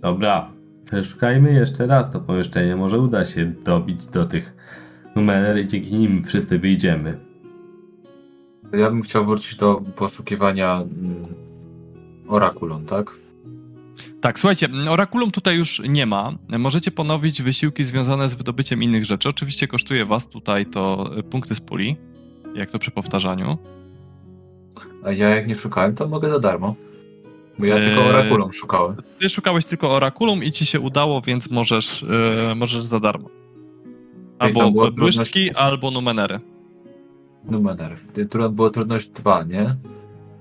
[0.00, 0.57] Dobra,
[1.02, 2.76] szukajmy jeszcze raz to pomieszczenie.
[2.76, 4.54] Może uda się dobić do tych
[5.16, 7.18] numer i dzięki nim wszyscy wyjdziemy.
[8.72, 11.22] Ja bym chciał wrócić do poszukiwania mm,
[12.28, 13.14] Orakulon, tak?
[14.20, 16.32] Tak, słuchajcie, Orakulum tutaj już nie ma.
[16.58, 19.28] Możecie ponowić wysiłki związane z wydobyciem innych rzeczy.
[19.28, 21.96] Oczywiście kosztuje was tutaj to e, punkty z puli,
[22.54, 23.58] jak to przy powtarzaniu.
[25.04, 26.74] A ja jak nie szukałem, to mogę za darmo.
[27.58, 28.08] Bo ja tylko Eee.
[28.08, 28.96] Orakulon szukałem.
[29.18, 32.02] Ty szukałeś tylko Orakulum i ci się udało, więc możesz,
[32.50, 33.28] e, możesz za darmo.
[34.38, 36.40] Albo była błyszczki, trudność- albo numenery.
[37.44, 37.94] Numer.
[38.30, 39.76] Trudno było trudność 2, nie?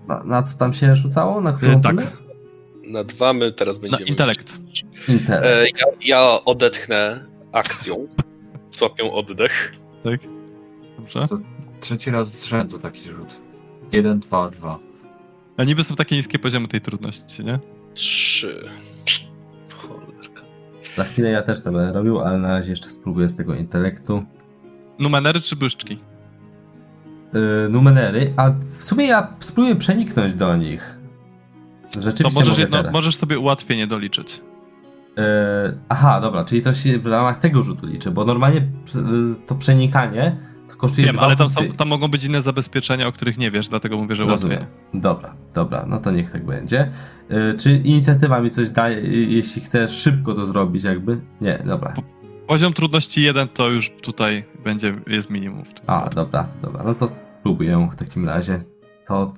[0.08, 1.42] Na, na co tam się rzucało?
[1.42, 2.08] Na E, którą tak, pulę?
[2.88, 4.06] Na dwa my teraz na będziemy.
[4.10, 4.58] intelekt.
[5.10, 5.46] Intelekt.
[5.46, 5.86] E, ja,
[6.22, 8.08] ja odetchnę akcją.
[8.70, 9.74] Złapię oddech.
[10.04, 10.20] Tak?
[11.00, 11.26] Dobrze.
[11.82, 13.28] Trzeci raz z rzędu taki rzut.
[13.92, 14.80] 1, 2, 2.
[15.58, 17.60] A niby są takie niskie poziomy tej trudności, nie?
[17.94, 18.70] Trzy.
[19.78, 20.42] Cholerka.
[20.96, 24.24] Za chwilę ja też to będę robił, ale na razie jeszcze spróbuję z tego intelektu.
[25.00, 26.00] Numenery czy błyszczki?
[27.34, 31.00] Yy, numenery, a w sumie ja spróbuję przeniknąć do nich.
[31.92, 34.42] To Rzeczywiście możesz, mogę jedno, możesz sobie ułatwienie doliczyć.
[35.18, 35.24] Yy,
[35.90, 40.32] aha, dobra, czyli to się w ramach tego rzutu liczy, bo normalnie yy, to przenikanie
[40.32, 43.68] to kosztuje Wiem, ale tam, są, tam mogą być inne zabezpieczenia, o których nie wiesz,
[43.68, 44.60] dlatego mówię, że Rozumiem.
[44.60, 45.02] łatwiej.
[45.02, 46.92] Dobra, dobra, no to niech tak będzie.
[47.30, 51.20] Yy, czy inicjatywa mi coś daje, yy, jeśli chcesz szybko to zrobić jakby?
[51.42, 51.94] Nie, dobra.
[52.48, 55.64] Poziom trudności 1 to już tutaj będzie, jest minimum.
[55.88, 57.10] A, dobra, dobra, no to
[57.44, 58.62] próbuję w takim razie.
[59.08, 59.34] To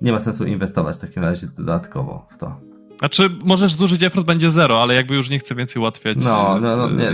[0.00, 2.56] nie ma sensu inwestować w takim razie dodatkowo w to.
[2.98, 6.60] Znaczy, możesz zużyć effort, będzie 0, ale jakby już nie chcę więcej ułatwiać No, e,
[6.60, 7.10] no, no, nie.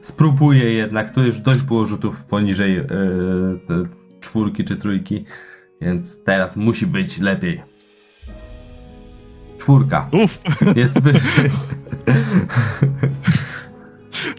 [0.00, 3.88] Spróbuję jednak, tu już dość było rzutów poniżej yy,
[4.20, 5.24] czwórki czy trójki,
[5.80, 7.62] więc teraz musi być lepiej.
[9.58, 10.08] Czwórka.
[10.12, 10.38] Uff,
[10.76, 11.50] Jest wyżej.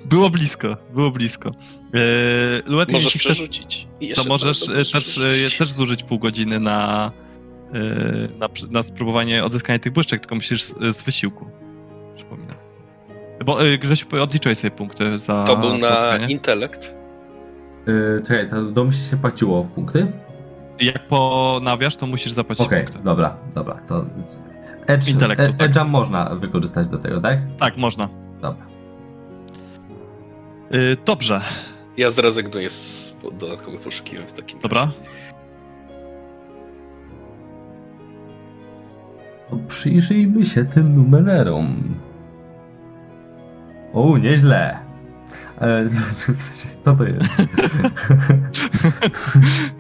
[0.05, 1.51] było blisko, było blisko.
[1.93, 1.99] E,
[2.65, 3.87] Luetin, Możesz przerzucić.
[4.15, 5.57] To możesz e, też, przerzucić.
[5.57, 7.11] też zużyć pół godziny na,
[8.39, 11.45] na, przy- na spróbowanie odzyskania tych błyszczek, tylko musisz z, z wysiłku.
[12.15, 12.55] Przypominam.
[13.45, 16.27] Bo e, Grzesiu, odliczyłeś sobie punkty za To był na spotkanie.
[16.33, 16.93] intelekt.
[17.87, 20.07] Yy, czekaj, to domyśl się płaciło w punkty?
[20.79, 23.03] Jak ponawiasz, to musisz zapłacić Okej, punkty.
[23.03, 24.05] dobra, dobra, to...
[24.87, 25.87] Edge, Intelektu, e, tak.
[25.87, 27.39] Można wykorzystać do tego, tak?
[27.59, 28.09] Tak, można.
[28.41, 28.65] Dobra.
[30.73, 31.41] Y, Dobrze.
[31.97, 34.81] Ja zrezygnuję z dodatkowych poszukiwań w takim Dobra.
[34.81, 34.93] razie.
[39.49, 41.97] To przyjrzyjmy się tym numerom.
[43.93, 44.79] O, nieźle.
[45.59, 47.33] E, w sensie, co to jest?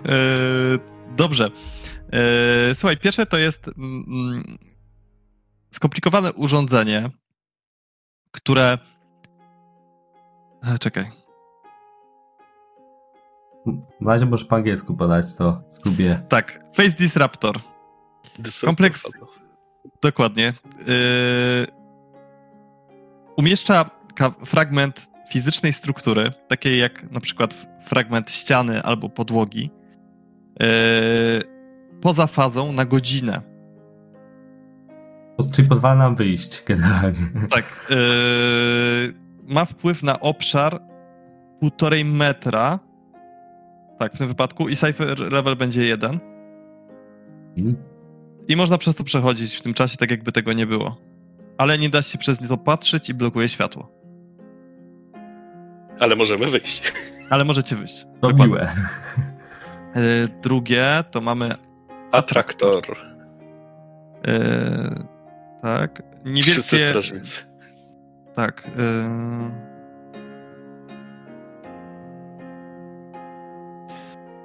[0.05, 0.15] E,
[1.17, 1.49] Dobrze.
[2.13, 4.57] E, Słuchaj, pierwsze to jest mm, mm,
[5.71, 7.09] skomplikowane urządzenie,
[8.31, 8.77] które.
[10.63, 11.11] E, Czekaj.
[14.01, 16.21] W razie możesz po angielsku podać, to spróbuję.
[16.29, 17.59] Tak, Face Disruptor.
[18.65, 19.03] Kompleks-.
[20.01, 20.47] Dokładnie.
[20.47, 20.53] E,
[23.37, 23.89] Umieszcza
[24.45, 29.71] fragment fizycznej struktury, takiej jak na przykład fragment ściany albo podłogi,
[30.61, 30.65] e,
[32.01, 33.53] poza fazą na godzinę.
[35.53, 37.31] Czyli pozwala nam wyjść generalnie.
[37.49, 37.87] Tak.
[37.89, 39.13] Yy,
[39.43, 40.81] ma wpływ na obszar
[41.59, 42.79] półtorej metra.
[43.99, 44.69] Tak, w tym wypadku.
[44.69, 46.19] I cipher level będzie jeden.
[48.47, 50.97] I można przez to przechodzić w tym czasie, tak jakby tego nie było.
[51.57, 53.91] Ale nie da się przez nie to patrzeć i blokuje światło.
[55.99, 56.93] Ale możemy wyjść.
[57.29, 58.03] Ale możecie wyjść.
[58.03, 58.45] To Dokładnie.
[58.45, 58.73] miłe.
[59.95, 61.55] Yy, drugie to mamy.
[62.11, 62.83] Atraktor.
[64.27, 65.05] Yy,
[65.61, 66.03] tak.
[66.41, 66.89] Wszyscy Niewielkie.
[66.89, 67.43] strażnicy.
[68.35, 68.67] Tak.
[68.77, 69.73] Yy...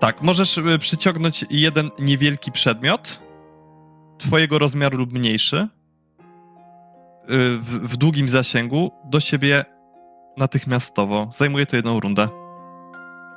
[0.01, 3.21] Tak, możesz y, przyciągnąć jeden niewielki przedmiot
[4.19, 5.69] twojego rozmiaru lub mniejszy y,
[7.59, 9.65] w, w długim zasięgu do siebie
[10.37, 11.31] natychmiastowo.
[11.37, 12.29] Zajmuje to jedną rundę.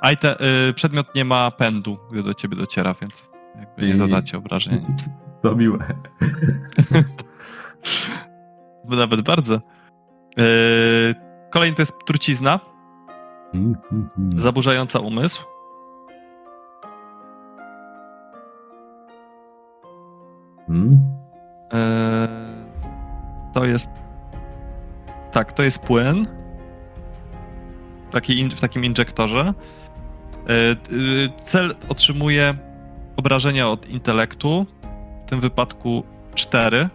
[0.00, 0.36] A i te,
[0.68, 3.28] y, przedmiot nie ma pędu, gdy do ciebie dociera, więc
[3.58, 4.78] jakby nie zadacie obrażenia.
[4.88, 5.04] nic.
[5.42, 5.78] To miłe.
[8.84, 9.60] Nawet bardzo.
[10.36, 10.44] Yy,
[11.50, 12.60] kolejny to jest trucizna.
[13.54, 13.76] Mm.
[14.36, 15.51] zaburzająca umysł.
[20.72, 21.00] Mm.
[21.72, 22.28] Eee,
[23.54, 23.90] To jest.
[25.32, 26.26] Tak, to jest płyn.
[28.10, 29.54] Taki in, w takim injektorze.
[30.46, 32.54] T- y, Cel otrzymuje
[33.16, 34.66] obrażenia od intelektu,
[35.26, 36.02] w tym wypadku
[36.34, 36.88] 4.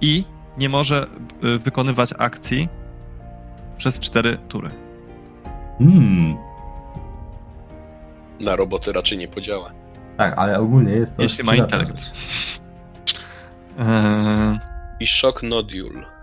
[0.00, 0.24] I
[0.58, 1.06] nie może
[1.44, 2.68] y, wykonywać akcji
[3.76, 4.70] przez 4 tury.
[5.80, 6.36] Mm.
[8.40, 9.70] Na roboty raczej nie podziała.
[10.16, 11.22] Tak, ale ogólnie jest to.
[11.22, 11.98] Jeśli ma intelekt.
[11.98, 12.12] rzecz.
[13.78, 14.58] Eee,
[15.00, 16.14] I shock nodule.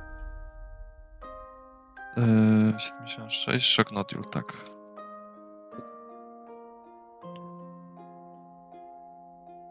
[2.17, 4.45] Yy, 76, Shock Nodule, tak.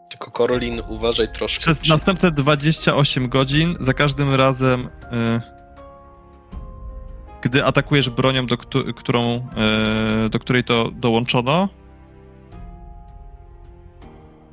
[0.09, 1.59] Tylko Korolin, uważaj troszkę.
[1.61, 5.41] Przez czy- następne 28 godzin, za każdym razem, yy,
[7.41, 9.47] gdy atakujesz bronią, do, któ- którą,
[10.23, 11.69] yy, do której to dołączono,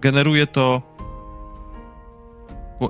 [0.00, 0.82] generuje to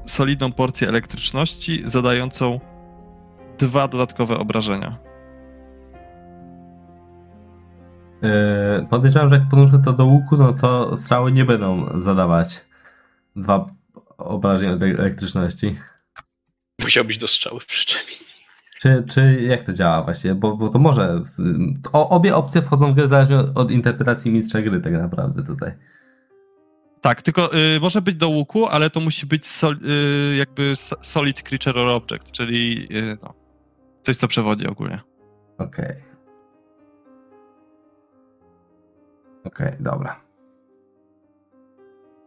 [0.07, 2.61] solidną porcję elektryczności, zadającą
[3.59, 4.99] dwa dodatkowe obrażenia.
[8.23, 12.67] Yy, podejrzewam, że jak podłączę to do łuku, no to strzały nie będą zadawać
[13.37, 13.67] dwa
[14.19, 15.77] obrażeń od elektryczności.
[16.83, 18.29] Musiałbyś do strzały przyczepić.
[18.81, 20.35] Czy, czy jak to działa właściwie?
[20.35, 21.23] Bo, bo to może.
[21.93, 25.73] O, obie opcje wchodzą w grę zależnie od, od interpretacji mistrza gry, tak naprawdę tutaj.
[27.01, 29.77] Tak, tylko y, może być do łuku, ale to musi być sol,
[30.33, 33.35] y, jakby so- solid creature or object, czyli y, no,
[34.03, 35.01] coś, co przewodzi ogólnie.
[35.59, 35.95] Okej.
[39.45, 40.21] Okej, dobra.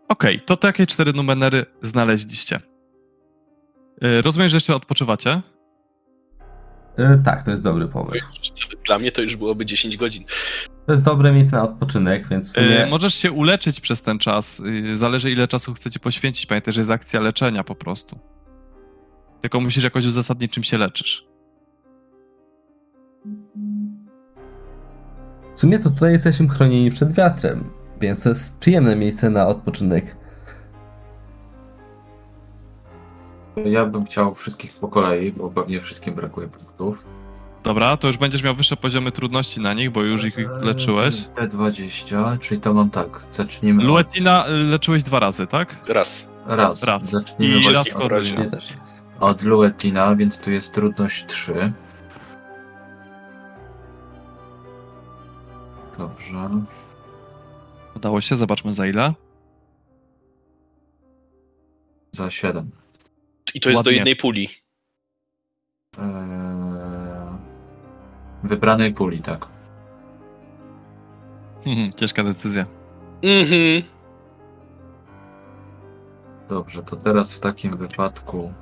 [0.08, 2.60] Okej, to takie cztery numery znaleźliście.
[4.04, 5.42] Y, rozumiem, że jeszcze odpoczywacie.
[6.98, 8.28] Yy, tak, to jest dobry pomysł.
[8.86, 10.24] Dla mnie to już byłoby 10 godzin.
[10.86, 12.88] To jest dobre miejsce na odpoczynek, więc w sumie...
[12.90, 14.60] Możesz się uleczyć przez ten czas.
[14.60, 16.46] Y, zależy, ile czasu chcecie poświęcić.
[16.46, 18.20] Pamiętaj, że jest akcja leczenia po prostu.
[19.42, 21.28] Tylko musisz jakoś uzasadnić, czym się leczysz.
[25.56, 27.70] W sumie to tutaj jesteśmy chronieni przed wiatrem,
[28.02, 30.16] więc to jest przyjemne miejsce na odpoczynek.
[33.66, 37.06] Ja bym chciał wszystkich po kolei, bo pewnie wszystkim brakuje punktów.
[37.64, 41.16] Dobra, to już będziesz miał wyższe poziomy trudności na nich, bo już ich leczyłeś.
[41.16, 43.24] T20, czyli to mam tak.
[43.32, 43.84] Zacznijmy.
[43.84, 45.90] Luetina y, leczyłeś dwa razy, tak?
[45.90, 46.30] Raz.
[46.46, 46.84] Raz.
[46.84, 47.10] raz.
[47.10, 48.44] Zacznijmy I właśnie raz od, Korolina.
[48.44, 49.06] Nie też jest.
[49.20, 51.74] od Luetina, więc tu jest trudność 3.
[55.98, 56.50] Dobrze.
[57.96, 59.14] Udało się, zobaczmy za ile.
[62.12, 62.72] Za 7.
[63.54, 63.92] I to jest Ładnie.
[63.92, 64.50] do jednej puli.
[65.98, 66.71] Eee...
[68.44, 69.48] Wybranej puli, tak.
[71.68, 72.66] Mhm, ciężka decyzja.
[73.24, 73.84] Mhm.
[76.50, 78.54] Dobrze, to teraz w takim wypadku.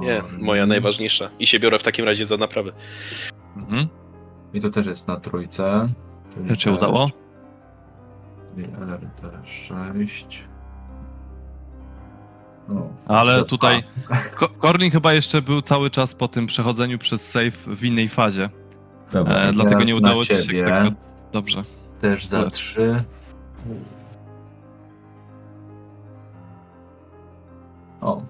[0.00, 1.30] Nie, moja najważniejsza.
[1.38, 2.72] I się biorę w takim razie za naprawę.
[3.56, 3.86] Mhm.
[4.54, 5.88] I to też jest na trójce.
[6.34, 7.06] czyli Czy udało?
[8.54, 10.38] czyli LRT6.
[12.68, 13.82] No, Ale tutaj-
[14.34, 18.50] Ko- Korlin chyba jeszcze był cały czas po tym przechodzeniu przez save w innej fazie.
[19.12, 19.34] Dobra.
[19.34, 20.90] E, dlatego nie udało ci się tego...
[21.32, 21.64] Dobrze.
[22.00, 22.50] Też za.
[22.50, 23.04] 3.
[28.00, 28.22] O,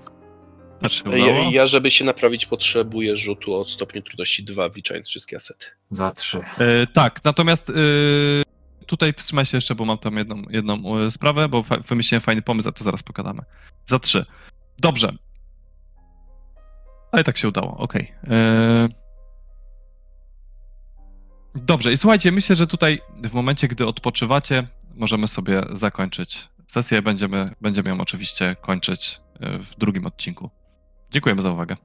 [0.89, 5.67] się Ja, ja, żeby się naprawić, potrzebuję rzutu od stopniu trudności 2, wliczając wszystkie asety.
[5.91, 6.39] za 3.
[6.39, 7.73] E, tak, natomiast e,
[8.89, 12.43] tutaj wstrzymaj się jeszcze, bo mam tam jedną, jedną e, sprawę, bo fa- wymyśliłem fajny
[12.43, 13.43] pomysł, a to zaraz pogadamy.
[13.87, 14.27] Za trzy.
[14.79, 15.13] Dobrze.
[17.13, 18.13] Ale tak się udało, okej.
[18.31, 18.89] E,
[21.55, 27.03] Dobrze, i słuchajcie, myślę, że tutaj w momencie, gdy odpoczywacie, możemy sobie zakończyć sesję.
[27.03, 30.51] Będziemy, będziemy ją oczywiście kończyć e, w drugim odcinku.
[31.11, 31.77] Dziękujemy za uwagę.